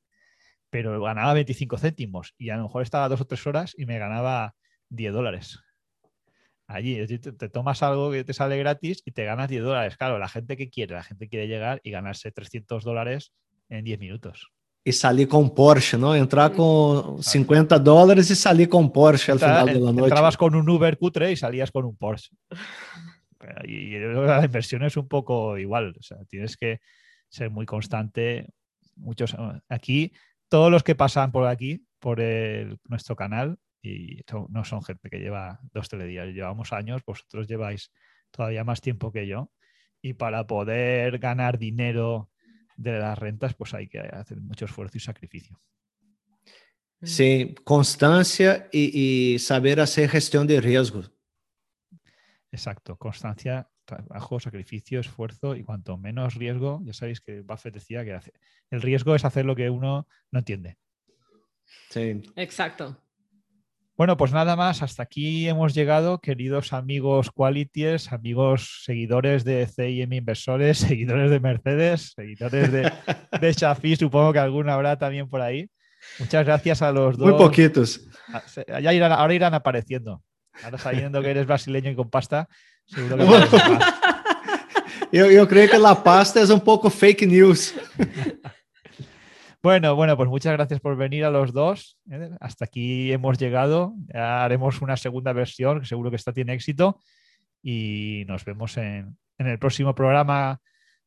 pero 0.70 1.02
ganaba 1.02 1.34
25 1.34 1.76
céntimos 1.78 2.34
y 2.38 2.50
a 2.50 2.56
lo 2.56 2.64
mejor 2.64 2.82
estaba 2.82 3.08
dos 3.08 3.20
o 3.20 3.26
tres 3.26 3.46
horas 3.46 3.74
y 3.76 3.86
me 3.86 3.98
ganaba 3.98 4.54
10 4.90 5.12
dólares. 5.12 5.58
Allí 6.72 7.06
te, 7.06 7.32
te 7.32 7.48
tomas 7.48 7.82
algo 7.82 8.10
que 8.10 8.24
te 8.24 8.32
sale 8.32 8.58
gratis 8.58 9.02
y 9.04 9.12
te 9.12 9.24
ganas 9.24 9.48
10 9.48 9.62
dólares. 9.62 9.96
Claro, 9.96 10.18
la 10.18 10.28
gente 10.28 10.56
que 10.56 10.70
quiere, 10.70 10.94
la 10.94 11.02
gente 11.02 11.28
quiere 11.28 11.46
llegar 11.46 11.80
y 11.82 11.90
ganarse 11.90 12.32
300 12.32 12.84
dólares 12.84 13.32
en 13.68 13.84
10 13.84 13.98
minutos. 13.98 14.52
E 14.84 14.92
salir 14.92 15.28
com 15.28 15.48
Porsche, 15.48 15.96
não? 15.96 16.14
Entrar 16.16 16.50
com 16.50 17.16
50 17.22 17.78
dólares 17.78 18.28
e 18.30 18.34
salir 18.34 18.68
com 18.68 18.88
Porsche 18.88 19.30
al 19.30 19.38
final 19.38 19.66
de 19.66 19.78
la 19.78 19.92
noche. 19.92 20.08
Entrabas 20.08 20.36
con 20.36 20.56
un 20.56 20.68
Uber 20.68 20.98
cutre 20.98 21.30
y 21.30 21.36
salías 21.36 21.70
con 21.70 21.84
un 21.84 21.96
Porsche. 21.96 22.30
Y 23.64 23.98
la 23.98 24.44
inversión 24.44 24.84
es 24.84 24.96
un 24.96 25.08
poco 25.08 25.58
igual. 25.58 25.94
O 25.98 26.02
sea, 26.02 26.18
tienes 26.28 26.56
que 26.56 26.80
ser 27.28 27.50
muy 27.50 27.66
constante. 27.66 28.46
Muchos 28.94 29.34
aquí, 29.68 30.12
todos 30.48 30.70
los 30.70 30.84
que 30.84 30.94
pasan 30.94 31.32
por 31.32 31.48
aquí, 31.48 31.84
por 31.98 32.20
el, 32.20 32.78
nuestro 32.84 33.16
canal, 33.16 33.58
y 33.82 34.22
no 34.48 34.64
son 34.64 34.82
gente 34.82 35.10
que 35.10 35.18
lleva 35.18 35.60
dos 35.72 35.88
teledias, 35.88 36.28
llevamos 36.28 36.72
años, 36.72 37.02
vosotros 37.04 37.48
lleváis 37.48 37.92
todavía 38.30 38.64
más 38.64 38.80
tiempo 38.80 39.10
que 39.10 39.26
yo. 39.26 39.50
Y 40.00 40.14
para 40.14 40.46
poder 40.46 41.18
ganar 41.18 41.58
dinero 41.58 42.30
de 42.76 42.98
las 42.98 43.18
rentas, 43.18 43.54
pues 43.54 43.74
hay 43.74 43.88
que 43.88 44.00
hacer 44.00 44.40
mucho 44.40 44.64
esfuerzo 44.64 44.96
y 44.96 45.00
sacrificio. 45.00 45.60
Sí, 47.02 47.54
constancia 47.64 48.68
y, 48.70 49.34
y 49.34 49.38
saber 49.40 49.80
hacer 49.80 50.08
gestión 50.08 50.46
de 50.46 50.60
riesgos. 50.60 51.12
Exacto, 52.52 52.96
constancia, 52.96 53.68
trabajo, 53.84 54.38
sacrificio, 54.38 55.00
esfuerzo 55.00 55.56
y 55.56 55.64
cuanto 55.64 55.96
menos 55.96 56.34
riesgo, 56.34 56.80
ya 56.84 56.92
sabéis 56.92 57.20
que 57.20 57.40
Buffett 57.40 57.74
decía 57.74 58.04
que 58.04 58.12
hace. 58.12 58.32
El 58.70 58.82
riesgo 58.82 59.14
es 59.14 59.24
hacer 59.24 59.44
lo 59.44 59.56
que 59.56 59.70
uno 59.70 60.06
no 60.30 60.38
entiende. 60.38 60.76
Sí. 61.90 62.22
Exacto. 62.36 63.01
Bueno, 63.94 64.16
pues 64.16 64.32
nada 64.32 64.56
más, 64.56 64.82
hasta 64.82 65.02
aquí 65.02 65.46
hemos 65.46 65.74
llegado, 65.74 66.18
queridos 66.18 66.72
amigos 66.72 67.30
qualities, 67.30 68.10
amigos 68.10 68.82
seguidores 68.84 69.44
de 69.44 69.66
CIM 69.66 70.14
Inversores, 70.14 70.78
seguidores 70.78 71.30
de 71.30 71.40
Mercedes, 71.40 72.12
seguidores 72.16 72.72
de, 72.72 72.90
de 73.38 73.54
Chafi, 73.54 73.96
supongo 73.96 74.32
que 74.32 74.38
alguno 74.38 74.72
habrá 74.72 74.96
también 74.96 75.28
por 75.28 75.42
ahí. 75.42 75.68
Muchas 76.18 76.44
gracias 76.46 76.80
a 76.80 76.90
los 76.90 77.18
dos. 77.18 77.28
Muy 77.28 77.38
poquitos. 77.38 78.00
Ya 78.80 78.92
irán, 78.94 79.12
ahora 79.12 79.34
irán 79.34 79.54
apareciendo. 79.54 80.22
Ahora 80.64 80.78
sabiendo 80.78 81.20
que 81.22 81.30
eres 81.30 81.46
brasileño 81.46 81.90
y 81.90 81.94
con 81.94 82.10
pasta, 82.10 82.48
seguro 82.86 83.18
que 83.18 83.26
yo, 85.18 85.30
yo 85.30 85.46
creo 85.46 85.70
que 85.70 85.78
la 85.78 86.02
pasta 86.02 86.40
es 86.40 86.50
un 86.50 86.60
poco 86.60 86.90
fake 86.90 87.26
news. 87.26 87.74
Bueno, 89.62 89.94
bueno, 89.94 90.16
pues 90.16 90.28
muchas 90.28 90.52
gracias 90.54 90.80
por 90.80 90.96
venir 90.96 91.24
a 91.24 91.30
los 91.30 91.52
dos. 91.52 91.96
¿eh? 92.10 92.30
Hasta 92.40 92.64
aquí 92.64 93.12
hemos 93.12 93.38
llegado. 93.38 93.94
Ya 94.12 94.44
haremos 94.44 94.82
una 94.82 94.96
segunda 94.96 95.32
versión, 95.32 95.80
que 95.80 95.86
seguro 95.86 96.10
que 96.10 96.16
esta 96.16 96.32
tiene 96.32 96.54
éxito. 96.54 96.98
Y 97.62 98.24
nos 98.26 98.44
vemos 98.44 98.76
en, 98.76 99.16
en 99.38 99.46
el 99.46 99.58
próximo 99.58 99.94
programa 99.94 100.60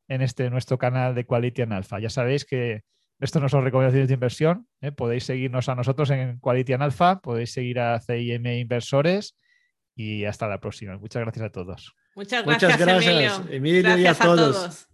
en 0.07 0.21
este 0.21 0.49
nuestro 0.49 0.77
canal 0.77 1.15
de 1.15 1.25
Quality 1.25 1.63
and 1.63 1.73
Alpha. 1.73 1.99
Ya 1.99 2.09
sabéis 2.09 2.45
que 2.45 2.83
esto 3.19 3.39
no 3.39 3.49
son 3.49 3.63
recomendaciones 3.63 4.07
de 4.07 4.13
inversión. 4.13 4.67
¿eh? 4.81 4.91
Podéis 4.91 5.23
seguirnos 5.23 5.69
a 5.69 5.75
nosotros 5.75 6.09
en 6.09 6.39
Quality 6.39 6.73
and 6.73 6.83
Alpha, 6.83 7.19
podéis 7.19 7.51
seguir 7.51 7.79
a 7.79 7.99
CIM 7.99 8.45
Inversores 8.45 9.37
y 9.95 10.25
hasta 10.25 10.47
la 10.47 10.59
próxima. 10.59 10.97
Muchas 10.97 11.21
gracias 11.21 11.45
a 11.45 11.49
todos. 11.49 11.95
Muchas 12.15 12.45
gracias, 12.45 12.71
Muchas 12.71 12.87
gracias 12.87 13.45
Emilio. 13.49 13.83
Emilio, 13.83 13.97
y 13.97 14.05
a 14.05 14.13
todos. 14.13 14.87